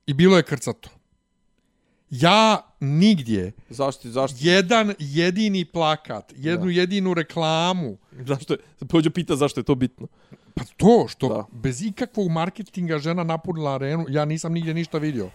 I 0.07 0.13
bilo 0.13 0.37
je 0.37 0.43
krcato. 0.43 0.89
Ja 2.09 2.61
nigdje 2.79 3.51
Zašto, 3.69 4.09
zašto, 4.09 4.37
jedan 4.39 4.93
jedini 4.99 5.65
plakat, 5.65 6.33
jednu 6.35 6.69
jedinu 6.69 7.13
reklamu, 7.13 7.97
zašto, 8.19 8.53
je- 8.53 8.59
pođu 8.87 9.11
pita 9.11 9.35
zašto 9.35 9.59
je 9.59 9.65
to 9.65 9.75
bitno. 9.75 10.07
pa 10.53 10.63
to 10.77 11.05
što 11.09 11.29
Da. 11.29 11.45
bez 11.51 11.81
ikakvog 11.81 12.29
marketinga 12.29 12.99
žena 12.99 13.23
napunila 13.23 13.73
arenu, 13.73 14.05
ja 14.09 14.25
nisam 14.25 14.53
nigdje 14.53 14.73
ništa 14.73 14.97
vidio. 14.97 15.29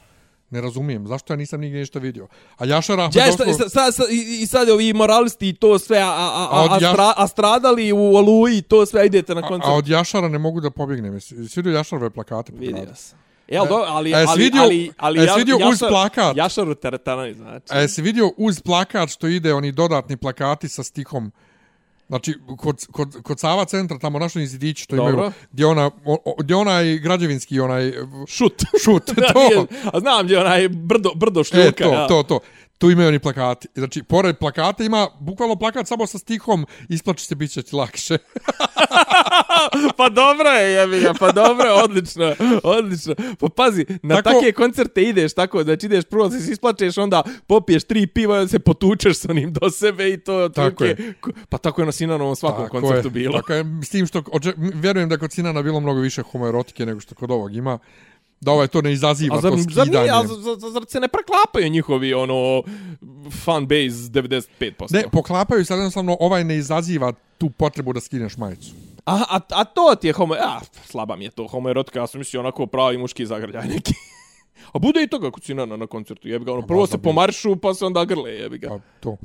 Ne 0.50 0.60
razumijem, 0.60 1.06
zašto 1.06 1.32
ja 1.32 1.36
nisam 1.36 1.60
nigdje 1.60 1.80
ništa 1.80 1.98
vidio. 1.98 2.28
A 2.56 2.64
Jašar 2.64 3.00
Ahmed 3.00 3.16
Ja, 3.16 3.24
šta, 3.24 3.44
doslovno- 3.44 3.68
sad, 3.68 3.94
sad, 3.94 4.06
i, 4.10 4.42
i 4.42 4.46
sad 4.46 4.68
ovi 4.68 4.92
moralisti 4.92 5.48
i 5.48 5.54
to 5.54 5.78
sve, 5.78 5.98
a, 5.98 6.06
a, 6.06 6.08
A 6.08 6.48
a, 6.52 6.64
od 6.64 6.70
a, 6.72 6.92
stra, 6.92 7.12
a 7.16 7.28
stradali 7.28 7.92
u 7.92 8.16
Oluji 8.16 8.58
i 8.58 8.62
to 8.62 8.86
sve, 8.86 9.06
idete 9.06 9.34
na 9.34 9.40
a, 9.40 9.48
koncert. 9.48 9.68
a 9.68 9.72
od 9.72 9.88
Jašara 9.88 10.28
ne 10.28 10.38
mogu 10.38 10.60
da 10.60 10.70
pobjegnem. 10.70 11.14
Jesi 11.14 11.34
vidio 11.56 11.72
Jašarove 11.72 12.10
plakate? 12.10 12.52
po? 12.52 12.58
Vidio 12.58 12.94
sam. 12.94 13.18
Jel, 13.48 13.66
do, 13.66 13.74
ali, 13.76 14.14
a 14.14 14.18
jesi 14.18 14.30
ali, 14.30 14.42
vidio- 14.44 14.62
ali, 14.62 14.92
ali, 14.98 15.28
vidio 15.36 15.56
uz 15.56 15.62
Jašar- 15.62 15.88
plakat? 15.88 16.36
Jašaru 16.36 16.74
teretanaj, 16.74 17.32
znači. 17.34 17.64
A 17.68 17.78
jesi 17.78 18.02
vidio 18.02 18.30
uz 18.36 18.60
plakat 18.60 19.10
što 19.10 19.26
ide 19.26 19.54
oni 19.54 19.72
dodatni 19.72 20.16
plakati 20.16 20.68
sa 20.68 20.82
stihom 20.82 21.32
Znači, 22.08 22.34
kod, 22.58 22.86
kod, 22.92 23.22
kod 23.22 23.40
Sava 23.40 23.64
centra, 23.64 23.98
tamo 23.98 24.18
našli 24.18 24.46
zidići 24.46 24.82
što 24.82 24.96
Dobro. 24.96 25.12
imaju, 25.12 25.32
gdje, 25.52 25.66
ona, 25.66 25.90
o, 26.04 26.34
gdje 26.38 26.56
onaj 26.56 26.98
građevinski, 26.98 27.60
onaj 27.60 27.92
Šut. 28.26 28.62
šut, 28.84 29.02
to, 29.32 29.66
a 29.92 30.00
znam 30.00 30.24
gdje 30.24 30.34
je 30.34 30.40
onaj 30.40 30.68
brdo, 30.68 31.10
brdo 31.14 31.44
šljuka. 31.44 31.66
e, 31.68 31.72
to, 31.72 31.92
ja. 31.92 32.06
to, 32.08 32.22
to. 32.22 32.38
Tu 32.78 32.90
imaju 32.90 33.08
oni 33.08 33.18
plakati. 33.18 33.68
Znači, 33.74 34.02
pored 34.02 34.38
plakata 34.38 34.84
ima 34.84 35.08
bukvalno 35.20 35.56
plakat 35.56 35.88
samo 35.88 36.06
sa 36.06 36.18
stihom, 36.18 36.66
isplači 36.88 37.26
se, 37.26 37.34
bit 37.34 37.50
će 37.50 37.62
ti 37.62 37.76
lakše. 37.76 38.18
pa 39.96 40.08
dobro 40.08 40.48
je, 40.48 40.72
jebi 40.72 41.00
ga, 41.00 41.14
pa 41.14 41.32
dobro 41.32 41.66
je, 41.66 41.72
odlično, 41.74 42.34
odlično. 42.62 43.14
Pa 43.40 43.48
pazi, 43.48 43.86
na 44.02 44.16
Tako- 44.16 44.30
take 44.30 44.52
koncerte 44.52 45.02
ideš 45.02 45.34
tako, 45.34 45.62
znači 45.62 45.86
ideš 45.86 46.04
prvo 46.04 46.30
se 46.30 46.52
isplačeš, 46.52 46.98
onda 46.98 47.22
popiješ 47.46 47.84
tri 47.84 48.06
piva 48.06 48.36
i 48.36 48.38
onda 48.38 48.48
se 48.48 48.58
potučeš 48.58 49.16
sa 49.16 49.28
onim 49.30 49.52
do 49.52 49.70
sebe 49.70 50.10
i 50.10 50.18
to 50.18 50.40
je 50.40 50.52
Tako 50.52 50.84
ko- 51.20 51.30
Pa 51.48 51.58
tako 51.58 51.82
je 51.82 51.86
na 51.86 51.92
Sinanovom 51.92 52.36
svakom 52.36 52.64
Tako 52.64 52.80
koncertu 52.80 53.08
je, 53.08 53.12
bilo. 53.12 53.32
Tako 53.32 53.52
je, 53.52 53.64
s 53.82 53.88
tim 53.88 54.06
što, 54.06 54.22
oče, 54.32 54.52
vjerujem 54.56 55.08
da 55.08 55.18
kod 55.18 55.32
Sinana 55.32 55.62
bilo 55.62 55.80
mnogo 55.80 56.00
više 56.00 56.22
homoerotike 56.22 56.86
nego 56.86 57.00
što 57.00 57.14
kod 57.14 57.30
ovog 57.30 57.56
ima. 57.56 57.78
Da 58.40 58.52
ovaj 58.52 58.68
to 58.68 58.82
ne 58.82 58.92
izaziva, 58.92 59.36
A 59.36 59.40
zar, 59.40 59.50
to 59.50 59.56
zar, 59.56 59.64
skidanje. 59.64 59.90
nije, 59.90 60.10
a 60.10 60.26
zar, 60.26 60.56
zar, 60.60 60.70
zar 60.70 60.84
se 60.88 61.00
ne 61.00 61.08
preklapaju 61.08 61.68
njihovi 61.68 62.14
ono 62.14 62.62
fan 63.44 63.66
base 63.66 64.10
95%? 64.12 64.92
Ne, 64.92 65.04
poklapaju 65.12 65.64
se 65.64 65.74
jednostavno, 65.74 66.16
ovaj 66.20 66.44
ne 66.44 66.56
izaziva 66.56 67.12
tu 67.38 67.50
potrebu 67.50 67.92
da 67.92 68.00
skineš 68.00 68.36
majicu. 68.36 68.70
A, 69.06 69.24
a, 69.28 69.40
a 69.50 69.64
to 69.64 69.94
ti 70.00 70.06
je 70.06 70.12
homo... 70.12 70.34
A, 70.34 70.60
slaba 70.84 71.16
mi 71.16 71.24
je 71.24 71.30
to 71.30 71.46
homoerotika, 71.46 71.98
ja 72.00 72.06
sam 72.06 72.18
mislio 72.18 72.40
onako 72.40 72.66
pravi 72.66 72.98
muški 72.98 73.26
zagrljaj 73.26 73.68
neki. 73.68 73.94
A 74.72 74.78
bude 74.78 75.02
i 75.02 75.06
toga 75.06 75.30
kod 75.30 75.44
Sinana 75.44 75.76
na 75.76 75.86
koncertu, 75.86 76.28
jebi 76.28 76.44
ga, 76.44 76.52
ono, 76.52 76.62
prvo 76.66 76.86
se 76.86 76.98
pomaršu, 76.98 77.56
pa 77.56 77.74
se 77.74 77.84
onda 77.84 78.04
grle, 78.04 78.30
jebi 78.30 78.58
ga. 78.58 78.68
Pa 78.68 78.78
to. 79.00 79.16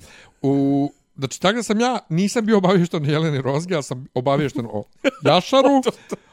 U, 0.41 0.91
znači, 1.15 1.41
tako 1.41 1.55
da 1.55 1.63
sam 1.63 1.79
ja, 1.79 1.99
nisam 2.09 2.45
bio 2.45 2.57
obavješten 2.57 3.05
o 3.05 3.11
Jeleni 3.11 3.41
Rozge, 3.41 3.73
ja 3.73 3.81
sam 3.81 4.07
obavješten 4.13 4.65
o 4.65 4.83
Jašaru, 5.25 5.81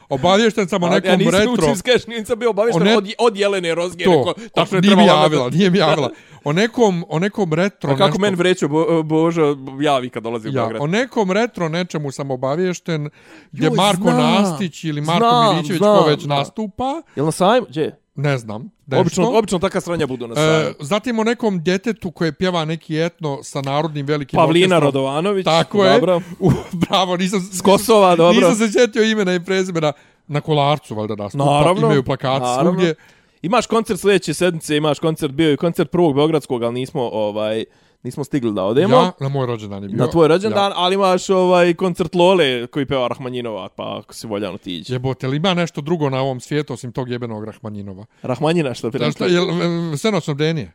obavješten 0.08 0.68
sam 0.68 0.82
o 0.82 0.88
nekom 0.88 1.10
ja 1.10 1.16
nisam 1.16 1.34
retro... 1.34 1.52
učio 1.52 1.76
skeš, 1.76 2.06
nisam 2.06 2.38
bio 2.38 2.50
obavješten 2.50 2.82
ne- 2.82 2.96
od, 2.96 3.08
od 3.18 3.36
Jelene 3.36 3.74
Rozge, 3.74 4.04
To, 4.04 4.10
rekao, 4.10 4.34
tačno 4.54 4.78
je 4.78 4.82
nije 4.82 4.96
mi 4.96 5.02
trebalo... 5.02 5.22
javila, 5.22 5.50
nije 5.50 5.70
mi 5.70 5.78
javila. 5.88 6.10
O 6.44 6.52
nekom, 6.52 7.04
o 7.08 7.18
nekom 7.18 7.52
retro 7.52 7.90
A 7.90 7.96
kako 7.96 8.08
nešto... 8.08 8.20
men 8.20 8.34
vreću 8.34 8.68
bo, 8.68 9.02
Božo 9.02 9.56
javi 9.80 10.10
kad 10.10 10.22
dolazi 10.22 10.48
u 10.48 10.50
Ja, 10.50 10.54
Beograd? 10.54 10.82
o 10.82 10.86
nekom 10.86 11.32
retro 11.32 11.68
nečemu 11.68 12.12
sam 12.12 12.30
obavješten 12.30 13.10
gdje 13.52 13.66
Joj, 13.66 13.74
Marko 13.76 14.02
znam, 14.02 14.16
Nastić 14.34 14.84
ili 14.84 15.00
Marko 15.00 15.18
znam, 15.20 15.54
Milićević 15.54 15.78
znam, 15.78 15.98
ko 15.98 16.08
već 16.08 16.22
znam. 16.22 16.38
nastupa, 16.38 17.02
Jel 17.16 17.24
na 17.24 17.32
sajmu? 17.32 17.66
Gdje? 17.70 18.00
Ne 18.18 18.38
znam. 18.38 18.70
Nešto. 18.86 19.00
Obično, 19.00 19.38
obično 19.38 19.58
taka 19.58 19.80
sranja 19.80 20.06
budu 20.06 20.26
na 20.26 20.34
sajmu. 20.34 20.68
E, 20.68 20.72
zatim 20.80 21.18
o 21.18 21.24
nekom 21.24 21.62
djetetu 21.62 22.10
koje 22.10 22.32
pjeva 22.32 22.64
neki 22.64 23.00
etno 23.00 23.38
sa 23.42 23.60
narodnim 23.60 24.06
velikim 24.06 24.36
Pavlina 24.36 24.76
orkestrom. 24.76 24.84
Radovanović. 24.84 25.44
Tako 25.44 25.84
dobro. 25.84 26.12
je. 26.12 26.20
U, 26.48 26.50
bravo, 26.72 27.16
nisam... 27.16 27.40
S 27.52 27.60
Kosova, 27.60 28.16
dobro. 28.16 28.40
Nisam 28.40 28.54
se 28.54 28.72
sjetio 28.72 29.02
imena 29.02 29.34
i 29.34 29.44
prezimena. 29.44 29.92
Na 30.26 30.40
kolarcu, 30.40 30.94
valjda 30.94 31.14
nastupa. 31.14 31.44
Naravno. 31.44 31.86
Imaju 31.86 32.04
plakati 32.04 32.44
naravno. 32.44 32.70
svugdje. 32.70 32.94
Imaš 33.42 33.66
koncert 33.66 34.00
sljedeće 34.00 34.34
sedmice, 34.34 34.76
imaš 34.76 34.98
koncert, 34.98 35.32
bio 35.32 35.50
je 35.50 35.56
koncert 35.56 35.90
prvog 35.90 36.14
Beogradskog, 36.14 36.62
ali 36.62 36.74
nismo, 36.74 37.02
ovaj, 37.02 37.64
nismo 38.02 38.24
stigli 38.24 38.52
da 38.52 38.64
odemo. 38.64 38.96
Ja, 38.96 39.12
na 39.20 39.28
moj 39.28 39.46
rođendan 39.46 39.82
je 39.82 39.88
bio. 39.88 39.98
Na 39.98 40.10
tvoj 40.10 40.28
rođendan, 40.28 40.72
ali 40.74 40.94
imaš 40.94 41.30
ovaj 41.30 41.74
koncert 41.74 42.14
Lole 42.14 42.66
koji 42.66 42.86
peva 42.86 43.08
Rahmanjinova, 43.08 43.68
pa 43.68 43.98
ako 43.98 44.14
si 44.14 44.26
voljan 44.26 44.54
otići. 44.54 44.92
Jebote, 44.92 45.26
li 45.28 45.36
ima 45.36 45.54
nešto 45.54 45.80
drugo 45.80 46.10
na 46.10 46.20
ovom 46.20 46.40
svijetu 46.40 46.72
osim 46.72 46.92
tog 46.92 47.10
jebenog 47.10 47.44
Rahmanjinova? 47.44 48.04
Rahmanjina 48.22 48.74
što 48.74 48.90
bi 48.90 48.98
Znaš 48.98 49.14
šta, 49.14 49.26
rekao? 49.26 49.44
je 49.44 49.96
senoćno 49.96 50.34
bdenije? 50.34 50.72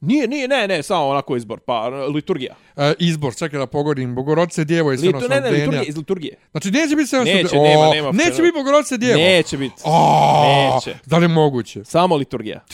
Nije, 0.00 0.28
nije, 0.28 0.48
ne, 0.48 0.68
ne, 0.68 0.82
samo 0.82 1.06
onako 1.08 1.36
izbor, 1.36 1.60
pa 1.60 1.88
liturgija. 1.88 2.54
E, 2.76 2.94
izbor, 2.98 3.36
čekaj 3.36 3.58
da 3.58 3.66
pogodim. 3.66 4.14
Bogorodice 4.14 4.64
djevo 4.64 4.92
i 4.92 4.96
Litu, 4.96 5.18
ne, 5.28 5.40
ne, 5.40 5.50
liturgije, 5.50 5.84
iz 5.84 5.96
liturgije. 5.96 6.36
Znači, 6.50 6.70
neće 6.70 6.96
biti 6.96 7.08
senoćno 7.08 7.34
Neće, 7.34 7.48
bdenija. 7.48 7.76
nema, 7.76 7.88
O, 7.88 7.94
nema 7.94 8.12
Neće 8.12 8.42
biti 8.42 8.52
Bogorodice 8.58 8.96
djevo. 8.96 9.18
Neće 9.18 9.56
biti. 9.58 9.82
O, 9.84 10.74
Neće. 10.74 10.98
Da 11.06 11.18
li 11.18 11.24
je 11.24 11.28
moguće? 11.28 11.84
Samo 11.84 12.16
liturgija. 12.16 12.64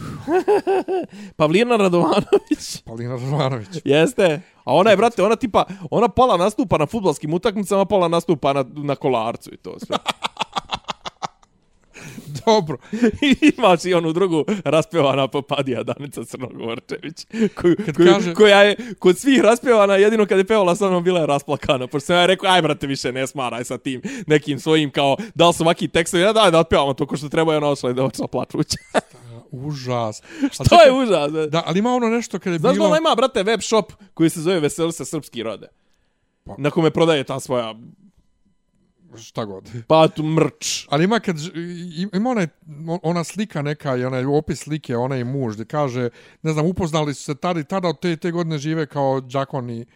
Pavlina 1.36 1.76
Radovanović. 1.76 2.82
Paulina 2.84 3.10
Radovanović. 3.14 3.68
Jeste. 3.84 4.40
A 4.64 4.74
ona 4.74 4.90
je, 4.90 4.96
brate, 4.96 5.22
ona 5.22 5.36
tipa, 5.36 5.64
ona 5.90 6.08
pola 6.08 6.36
nastupa 6.36 6.78
na 6.78 6.86
futbalskim 6.86 7.34
utakmicama, 7.34 7.84
pola 7.84 8.08
nastupa 8.08 8.52
na, 8.52 8.64
na 8.74 8.96
kolarcu 8.96 9.50
i 9.54 9.56
to 9.56 9.78
sve. 9.78 9.96
Dobro. 12.46 12.76
I 13.22 13.52
imaš 13.58 13.84
i 13.84 13.94
onu 13.94 14.12
drugu 14.12 14.44
raspjevana 14.64 15.28
popadija 15.28 15.82
Danica 15.82 16.24
Crnogorčević, 16.24 17.26
koju, 17.54 17.76
koju, 17.96 18.08
kaže- 18.12 18.34
koja 18.34 18.62
je 18.62 18.76
kod 18.98 19.18
svih 19.18 19.40
raspjevana, 19.40 19.94
jedino 19.96 20.26
kad 20.26 20.38
je 20.38 20.44
pevala 20.44 20.76
sa 20.76 20.88
mnom 20.88 21.04
bila 21.04 21.20
je 21.20 21.26
rasplakana, 21.26 21.86
pošto 21.86 22.06
sam 22.06 22.16
ja 22.16 22.26
rekao, 22.26 22.50
aj 22.50 22.62
brate, 22.62 22.86
više 22.86 23.12
ne 23.12 23.26
smaraj 23.26 23.64
sa 23.64 23.78
tim 23.78 24.02
nekim 24.26 24.60
svojim, 24.60 24.90
kao, 24.90 25.16
da 25.34 25.48
li 25.48 25.54
su 25.54 25.62
ovakvi 25.62 25.88
tekstovi, 25.88 26.22
ja 26.22 26.32
daj 26.32 26.50
da 26.50 26.58
otpevamo 26.58 26.94
to 26.94 27.06
ko 27.06 27.16
što 27.16 27.28
treba, 27.28 27.54
i 27.54 27.56
ona 27.56 27.68
ošla 27.68 27.90
i 27.90 27.94
da 27.94 28.04
očela 28.04 28.28
plačuća. 28.28 28.76
Užas. 29.50 30.22
A 30.58 30.64
to 30.64 30.82
je 30.82 30.92
užas. 30.94 31.32
Da. 31.32 31.46
Da, 31.46 31.62
ali 31.66 31.78
ima 31.78 31.90
ono 31.90 32.08
nešto 32.08 32.38
kad 32.38 32.52
je 32.52 32.58
Znaš 32.58 32.68
da 32.68 32.74
bilo... 32.74 32.86
ona 32.86 32.98
ima, 32.98 33.14
brate, 33.16 33.42
web 33.42 33.60
shop 33.60 33.84
koji 34.14 34.30
se 34.30 34.40
zove 34.40 34.60
Veseli 34.60 34.92
se 34.92 35.04
srpski 35.04 35.42
rode? 35.42 35.66
Pa. 36.44 36.54
Na 36.58 36.70
kome 36.70 36.90
prodaje 36.90 37.24
ta 37.24 37.40
svoja 37.40 37.74
Šta 39.16 39.44
god. 39.44 39.70
pa 39.86 40.08
tu 40.08 40.22
mrč. 40.22 40.86
Ali 40.88 41.04
ima 41.04 41.20
kad 41.20 41.36
i- 41.38 42.08
ima 42.12 42.30
onaj, 42.30 42.46
ona 43.02 43.24
slika 43.24 43.62
neka 43.62 43.96
i 43.96 44.04
onaj 44.04 44.24
opis 44.26 44.58
slike, 44.58 44.96
onaj 44.96 45.24
muž 45.24 45.54
gdje 45.54 45.64
kaže, 45.64 46.10
ne 46.42 46.52
znam, 46.52 46.66
upoznali 46.66 47.14
su 47.14 47.22
se 47.22 47.34
tada 47.34 47.60
i 47.60 47.64
tada 47.64 47.88
od 47.88 48.00
te, 48.00 48.16
te 48.16 48.30
godine 48.30 48.58
žive 48.58 48.86
kao 48.86 49.20
džakoni 49.20 49.86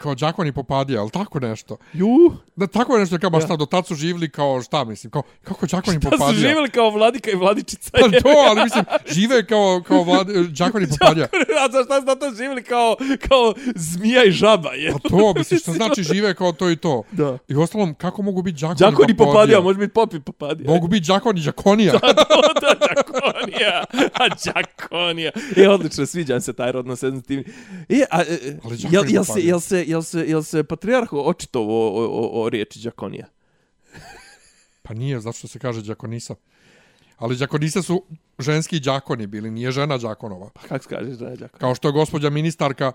kao 0.00 0.14
džakoni 0.14 0.52
popadija, 0.52 1.00
ali 1.00 1.10
tako 1.10 1.40
nešto. 1.40 1.76
Ju, 1.92 2.32
Da 2.56 2.66
tako 2.66 2.98
nešto 2.98 3.18
kao 3.18 3.30
baš 3.30 3.42
Ja. 3.42 3.46
šta, 3.46 3.56
do 3.56 3.66
tad 3.66 3.86
su 3.86 3.94
živjeli 3.94 4.30
kao 4.30 4.62
šta 4.62 4.84
mislim, 4.84 5.10
kao, 5.10 5.22
kako 5.42 5.66
džakoni 5.66 5.98
da 5.98 6.10
popadija. 6.10 6.28
su 6.28 6.34
živjeli 6.34 6.70
kao 6.70 6.90
vladika 6.90 7.30
i 7.30 7.34
vladičica. 7.34 7.90
Pa 7.92 7.98
to, 8.22 8.28
ali 8.48 8.62
mislim, 8.64 8.84
žive 9.06 9.46
kao, 9.46 9.82
kao 9.86 10.02
vlad, 10.02 10.26
džakoni 10.52 10.86
popadija. 10.88 11.26
A 11.60 11.72
za 11.72 11.84
šta 11.84 12.00
zato 12.00 12.30
živjeli 12.36 12.62
kao, 12.62 12.96
kao 13.28 13.54
zmija 13.74 14.24
i 14.24 14.30
žaba, 14.30 14.72
je? 14.72 14.92
Pa 14.92 15.08
to, 15.08 15.32
mislim, 15.38 15.60
što 15.60 15.72
znači 15.72 16.02
žive 16.02 16.34
kao 16.34 16.52
to 16.52 16.70
i 16.70 16.76
to. 16.76 17.02
Da. 17.12 17.38
I 17.48 17.54
ostalom, 17.56 17.94
kako 17.94 18.22
mogu 18.22 18.42
biti 18.42 18.58
džakoni, 18.58 18.78
Đakoni 18.80 19.16
popadija, 19.16 19.60
može 19.60 19.78
biti 19.78 19.92
popi 19.92 20.20
popadija. 20.20 20.70
Mogu 20.70 20.88
biti 20.88 21.04
džakoni 21.04 21.40
džakonija. 21.40 21.92
da, 22.62 22.74
Đakonija. 22.86 23.84
A 24.14 24.28
Đakonija. 24.44 25.30
E, 25.56 25.68
odlično, 25.68 26.06
sviđa 26.06 26.34
mi 26.34 26.40
se 26.40 26.52
taj 26.52 26.72
rodno 26.72 26.96
senzitivni. 26.96 27.44
E, 27.88 28.02
a, 28.10 28.22
e, 28.22 28.38
Ali 28.64 28.76
jel, 28.80 29.04
jel, 29.08 29.24
se, 29.24 29.28
popadija. 29.28 29.48
jel, 29.48 29.60
se, 29.60 29.84
jel 29.90 30.02
se, 30.02 30.24
jel 30.28 30.42
se 30.42 30.64
patrijarh 30.64 31.12
očitovo 31.12 31.88
o, 31.88 32.06
o, 32.06 32.42
o 32.42 32.48
riječi 32.48 32.80
Đakonija? 32.80 33.26
Pa 34.82 34.94
nije, 34.94 35.20
zato 35.20 35.38
što 35.38 35.48
se 35.48 35.58
kaže 35.58 35.82
Đakonisa. 35.82 36.34
Ali 37.16 37.36
Đakonisa 37.36 37.82
su 37.82 38.04
ženski 38.38 38.80
đakoni 38.80 39.26
bili, 39.26 39.50
nije 39.50 39.70
žena 39.70 39.98
đakonova. 39.98 40.50
Pa 40.54 40.60
kako 40.60 40.82
se 40.82 40.88
kaže 40.88 41.04
žena 41.14 41.30
Đakonija? 41.30 41.58
Kao 41.58 41.74
što 41.74 41.88
je 41.88 41.92
gospođa 41.92 42.30
ministarka 42.30 42.92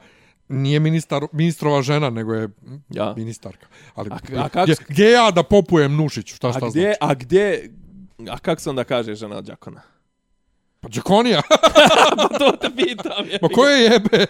nije 0.48 0.80
ministar, 0.80 1.24
ministrova 1.32 1.82
žena, 1.82 2.10
nego 2.10 2.34
je 2.34 2.50
Ja. 2.90 3.14
ministarka. 3.18 3.68
Ali, 3.96 4.10
A 4.12 4.16
a 4.16 4.50
kako 4.50 4.64
gdje, 4.66 4.76
gdje 4.90 5.12
ja 5.12 5.32
da 5.32 5.44
popujem 5.44 5.96
Nušiću, 5.96 6.36
šta 6.36 6.52
šta 6.54 6.66
A 6.66 6.70
gdje, 6.70 6.82
znači? 6.82 6.98
a 7.02 7.14
gdje, 7.14 7.72
a 8.30 8.40
kako 8.40 8.62
se 8.62 8.70
onda 8.70 8.84
kaže 8.84 9.16
žena 9.16 9.42
Đakona? 9.42 9.82
Pa 10.86 10.90
Đakonija, 10.90 11.42
Pa 12.18 12.28
to 12.40 12.52
te 12.52 12.70
pitam. 12.76 13.26
Je. 13.32 13.40
ma 13.42 13.48
koje 13.48 13.84
jebe? 13.84 14.26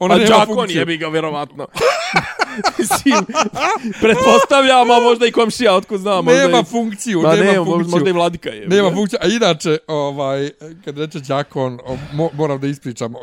Ona 0.00 0.14
Pa 0.14 0.18
nema 0.18 0.38
Đakon 0.38 0.54
funkciju. 0.54 0.78
jebi 0.78 0.96
ga, 0.96 1.08
vjerovatno. 1.08 1.66
Mislim, 2.78 3.24
pretpostavljam, 4.00 4.90
a 4.90 5.00
možda 5.00 5.26
i 5.26 5.32
komšija, 5.32 5.74
otko 5.74 5.98
znam. 5.98 6.24
Možda 6.24 6.40
Nema 6.40 6.58
i, 6.58 6.64
funkciju, 6.64 7.22
Ma 7.22 7.34
nema 7.34 7.44
ne, 7.52 7.56
funkciju. 7.56 7.90
možda 7.90 8.10
i 8.10 8.12
vladika 8.12 8.50
je. 8.50 8.68
Nema 8.68 8.90
funkcije. 8.90 9.18
A 9.22 9.26
inače, 9.26 9.78
ovaj, 9.86 10.50
kad 10.84 10.98
reče 10.98 11.20
Đakon, 11.20 11.78
o, 11.84 11.96
mo, 12.12 12.30
moram 12.32 12.60
da 12.60 12.66
ispričam 12.66 13.14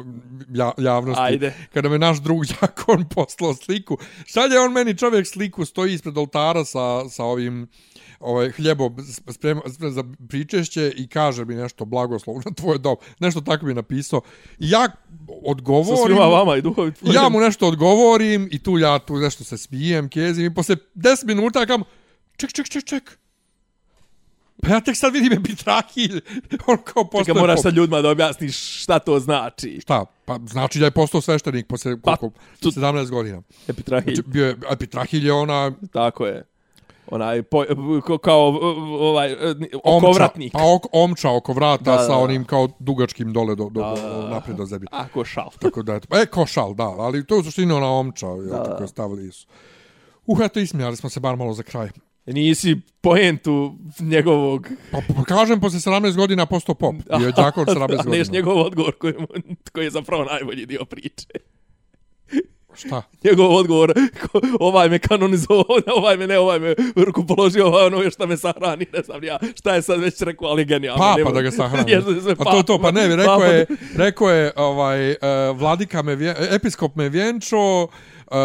ja, 0.53 0.71
javnosti. 0.77 1.23
Ajde. 1.23 1.53
Kada 1.73 1.89
me 1.89 1.97
naš 1.99 2.17
drug 2.17 2.45
Đakon 2.61 3.05
poslao 3.15 3.53
sliku, 3.53 3.97
šalje 4.25 4.59
on 4.59 4.71
meni 4.71 4.97
čovjek 4.97 5.27
sliku, 5.27 5.65
stoji 5.65 5.93
ispred 5.93 6.17
oltara 6.17 6.65
sa, 6.65 7.09
sa 7.09 7.23
ovim 7.23 7.67
ovaj 8.21 8.51
hljebo 8.51 8.91
sprema, 9.27 9.61
sprema 9.69 9.91
za 9.91 10.03
pričešće 10.29 10.93
i 10.95 11.07
kaže 11.07 11.45
mi 11.45 11.55
nešto 11.55 11.85
blagoslov 11.85 12.35
na 12.37 12.51
tvoj 12.55 12.77
dom. 12.77 12.95
Nešto 13.19 13.41
tako 13.41 13.65
mi 13.65 13.73
napisao. 13.73 14.21
I 14.59 14.69
ja 14.69 14.79
Sa 14.81 14.93
odgovorim. 15.43 15.97
svima 16.07 16.25
vama 16.27 16.55
i 16.55 16.61
duhovi 16.61 16.91
tvoji. 16.91 17.15
Ja 17.15 17.29
mu 17.29 17.39
nešto 17.39 17.67
odgovorim 17.67 18.49
i 18.51 18.59
tu 18.59 18.77
ja 18.77 18.99
tu 18.99 19.15
nešto 19.15 19.43
se 19.43 19.57
smijem, 19.57 20.09
kezim 20.09 20.45
i 20.45 20.53
posle 20.53 20.75
10 20.95 21.25
minuta 21.25 21.65
kam 21.65 21.83
ček, 22.37 22.53
ček, 22.53 22.69
ček, 22.69 22.83
ček. 22.85 23.17
Pa 24.57 24.69
ja 24.69 24.79
tek 24.79 24.97
sad 24.97 25.13
vidim 25.13 25.33
epitrahilj. 25.33 26.21
On 26.67 26.77
kao 26.77 27.03
Čekaj, 27.03 27.09
postoje... 27.11 27.33
moraš 27.35 27.61
sad 27.61 27.73
ljudima 27.73 28.01
da 28.01 28.09
objasniš 28.09 28.81
šta 28.83 28.99
to 28.99 29.19
znači. 29.19 29.79
Šta? 29.81 30.05
Pa 30.25 30.39
znači 30.43 30.79
da 30.79 30.85
je 30.85 30.91
postao 30.91 31.21
sveštenik 31.21 31.67
posle 31.67 31.97
Pa, 31.97 32.15
koliko? 32.15 32.37
tu- 32.59 32.71
17 32.71 33.09
godina. 33.09 33.41
Epitrahilj, 33.67 34.15
Znači, 34.15 34.29
bio 34.29 34.47
je, 34.47 34.57
epitrahilj 34.71 35.25
je 35.25 35.33
ona 35.33 35.71
tako 35.93 36.25
je. 36.25 36.43
Onaj, 37.07 37.43
po, 37.43 37.65
ko- 38.05 38.17
kao, 38.17 38.39
ovaj, 38.99 39.35
omča, 39.83 40.07
okovratnik. 40.07 40.53
pa 40.53 40.59
ok, 40.63 40.85
omča 40.91 41.29
oko 41.31 41.53
vrata 41.53 41.83
Da, 41.83 41.91
da, 41.91 41.97
sa 41.97 42.07
da. 42.07 42.17
onim 42.17 42.45
kao 42.45 42.67
dugačkim 42.79 43.33
dole 43.33 43.55
do, 43.55 43.69
do, 43.69 43.81
do, 43.81 44.27
naprijed 44.29 44.57
do 44.57 44.65
zemlje. 44.65 44.87
Ako 44.91 45.25
šal. 45.25 45.49
Tako 45.59 45.83
da, 45.83 45.99
e, 46.11 46.25
košal, 46.25 46.73
da, 46.73 46.83
ali 46.83 47.25
to 47.25 47.35
je 47.35 47.39
u 47.39 47.43
suštini 47.43 47.73
ona 47.73 47.91
omča, 47.91 48.27
da, 48.27 48.63
tako 48.63 48.83
je 48.83 48.87
stavili 48.87 49.31
su. 49.31 49.47
Uh, 50.25 50.39
eto, 50.45 50.59
ismijali 50.59 50.95
smo 50.97 51.09
se 51.09 51.19
bar 51.19 51.35
malo 51.35 51.53
za 51.53 51.63
kraj. 51.63 51.89
Nisi 52.25 52.77
poentu 53.01 53.75
njegovog... 53.99 54.67
Pa, 54.91 54.97
pa 55.17 55.23
kažem, 55.23 55.59
posle 55.61 55.79
17 55.79 56.15
godina 56.15 56.45
postao 56.45 56.75
pop. 56.75 56.95
Bio 57.17 57.27
je 57.27 57.31
đakon 57.31 57.65
17 57.65 57.81
A 57.81 57.87
neš 57.87 58.05
godina. 58.05 58.25
njegov 58.31 58.57
odgovor 58.57 58.97
koji, 58.97 59.13
koji 59.71 59.83
je 59.83 59.91
zapravo 59.91 60.23
najbolji 60.23 60.65
dio 60.65 60.85
priče. 60.85 61.27
Šta? 62.75 63.01
Njegov 63.23 63.51
odgovor, 63.51 63.93
ovaj 64.59 64.89
me 64.89 64.99
kanonizovao, 64.99 65.65
ovaj 65.97 66.17
me 66.17 66.27
ne, 66.27 66.39
ovaj 66.39 66.59
me 66.59 66.75
ruku 66.97 67.25
položio, 67.27 67.67
ovaj 67.67 67.85
ono 67.85 68.01
još 68.01 68.13
šta 68.13 68.25
me 68.25 68.37
sahrani, 68.37 68.85
ne 68.93 69.01
znam 69.01 69.23
ja 69.23 69.39
šta 69.55 69.75
je 69.75 69.81
sad 69.81 69.99
već 69.99 70.21
rekao, 70.21 70.47
ali 70.47 70.65
genijalno. 70.65 70.99
Papa 70.99 71.17
nema- 71.17 71.31
da 71.31 71.41
ga 71.41 71.51
sahrani. 71.51 71.91
Jesu 71.91 72.21
se 72.21 72.31
A 72.31 72.43
to 72.43 72.63
to, 72.63 72.79
pa 72.79 72.91
ne, 72.91 73.15
rekao 73.15 73.39
papa- 73.39 73.45
je, 73.45 73.65
rekao 73.95 74.29
je 74.29 74.51
ovaj, 74.55 75.09
uh, 75.11 75.17
vladika 75.55 76.01
me, 76.01 76.15
vje, 76.15 76.35
episkop 76.51 76.95
me 76.95 77.09
vjenčo, 77.09 77.87
Uh, 78.27 78.37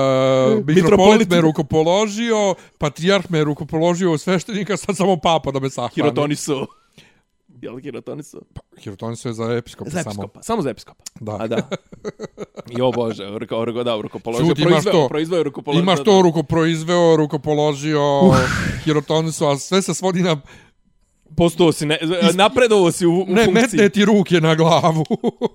mitropolit 0.66 1.30
me 1.30 1.40
rukopoložio, 1.40 2.54
patrijarh 2.78 3.30
me 3.30 3.44
rukopoložio 3.44 4.12
u 4.12 4.18
sveštenika, 4.18 4.76
sad 4.76 4.96
samo 4.96 5.16
papa 5.16 5.50
da 5.50 5.60
me 5.60 5.70
sahrani. 5.70 5.92
Hirotoniso. 5.94 6.66
Jel 7.62 7.76
Hirotoniso? 7.76 8.38
Hirotoniso 8.78 9.28
je 9.28 9.32
za 9.32 9.44
episkopa 9.44 9.90
Za 9.90 10.02
samo. 10.02 10.10
episkopa, 10.12 10.42
samo 10.42 10.62
za 10.62 10.70
episkopa. 10.70 11.04
Da. 11.20 11.36
A 11.40 11.46
da. 11.46 11.56
Jo 12.78 12.90
bože, 12.92 13.24
rekao, 13.38 13.64
rekao 13.64 13.84
da, 13.84 14.00
rukopoložio. 14.00 14.44
Imaš 14.46 14.56
proizveo, 14.62 14.92
to. 14.92 15.08
proizveo 15.08 15.42
rukopoložio. 15.42 15.82
Imaš 15.82 16.04
to 16.04 16.22
rukoproizveo, 16.22 17.16
rukopoložio, 17.16 18.00
hirotonisu, 18.84 19.46
a 19.46 19.58
sve 19.58 19.82
se 19.82 19.94
svodi 19.94 20.22
na 20.22 20.36
Postao 21.36 21.72
si, 21.72 21.86
ne, 21.86 21.98
napredovo 22.34 22.92
si 22.92 23.06
u, 23.06 23.12
u 23.12 23.26
ne, 23.28 23.44
funkciji. 23.44 23.52
metne 23.52 23.88
ti 23.88 24.04
ruke 24.04 24.40
na 24.40 24.54
glavu. 24.54 25.04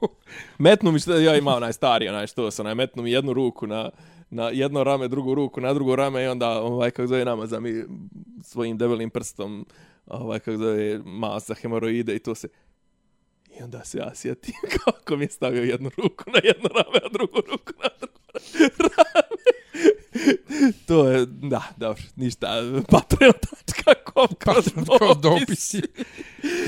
Metnu 0.58 0.92
mi 0.92 1.00
što 1.00 1.14
ja 1.14 1.38
imao 1.38 1.56
onaj 1.58 1.74
stari, 1.74 2.08
onaj 2.08 2.28
što 2.28 2.52
sam, 2.52 2.66
onaj 2.66 2.76
metnu 2.76 3.04
mi 3.04 3.12
jednu 3.12 3.34
ruku 3.34 3.68
na, 3.68 3.90
na 4.30 4.50
jedno 4.50 4.84
rame, 4.84 5.08
drugu 5.08 5.36
ruku 5.36 5.62
na 5.62 5.74
drugo 5.74 5.96
rame 5.96 6.24
i 6.24 6.28
onda, 6.28 6.62
ovaj, 6.62 6.92
kako 6.92 7.08
zove 7.08 7.26
nama, 7.26 7.48
za 7.48 7.60
mi 7.60 7.84
svojim 8.44 8.78
debelim 8.78 9.10
prstom, 9.10 9.66
ovaj, 10.12 10.40
kako 10.40 10.58
zove, 10.58 11.00
masa, 11.06 11.54
hemoroide 11.54 12.16
i 12.16 12.20
to 12.20 12.36
se... 12.36 12.48
I 13.60 13.64
onda 13.64 13.84
se 13.84 13.98
ja 13.98 14.16
sjetim 14.16 14.54
kako 14.86 15.16
mi 15.16 15.26
je 15.26 15.30
stavio 15.30 15.64
jednu 15.64 15.90
ruku 15.98 16.24
na 16.28 16.40
jedno 16.44 16.70
rame, 16.70 17.00
a 17.06 17.10
drugu 17.14 17.42
ruku 17.52 17.74
na 17.84 17.90
drugo 18.00 18.20
rame. 18.98 19.38
to 20.88 21.10
je, 21.10 21.26
da, 21.26 21.64
dobro, 21.78 22.04
ništa, 22.16 22.48
patreon.com 22.90 24.28
kroz 24.40 24.66
Kroz 24.98 25.18
dopisi. 25.22 25.82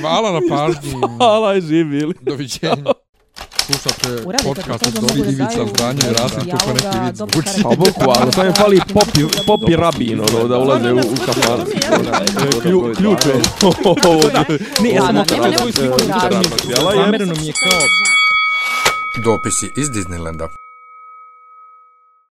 Hvala 0.02 0.32
na 0.32 0.42
pažnji. 0.50 0.92
Hvala, 1.18 1.60
živili. 1.60 2.14
Doviđenja. 2.22 2.94
Slušate 3.66 4.24
podcast 4.44 4.84
to, 4.96 5.06
od 5.06 5.16
da 5.16 5.32
Ivica 5.32 5.66
Zdanje 5.76 6.02
i 6.10 6.14
Rasim 6.14 6.52
kako 6.52 6.74
neki 6.74 7.18
dobro 7.18 7.42
zvuči. 7.42 7.64
Pa 7.64 7.70
bukvalno, 7.70 8.32
samo 8.32 8.48
mi 8.48 8.54
fali 8.56 8.82
popi, 8.94 9.22
popi 9.48 9.76
rabin, 9.76 10.20
ono, 10.20 10.48
da 10.48 10.58
ulaze 10.58 10.94
u, 10.94 10.98
u 10.98 11.16
kafan. 11.26 11.66
Klju, 12.62 12.94
ključ 12.98 13.26
je. 13.30 13.42
Ne, 14.84 14.90
ja 14.90 15.02
sam 15.06 15.26
svoju 15.28 15.42
nemoj 15.52 15.72
sliku 15.72 15.98
zamereno 16.96 17.34
mi 17.40 17.48
je 17.48 17.54
kao 17.54 17.80
Dopisi 19.24 19.72
iz 19.76 19.90
Disneylanda. 19.90 20.63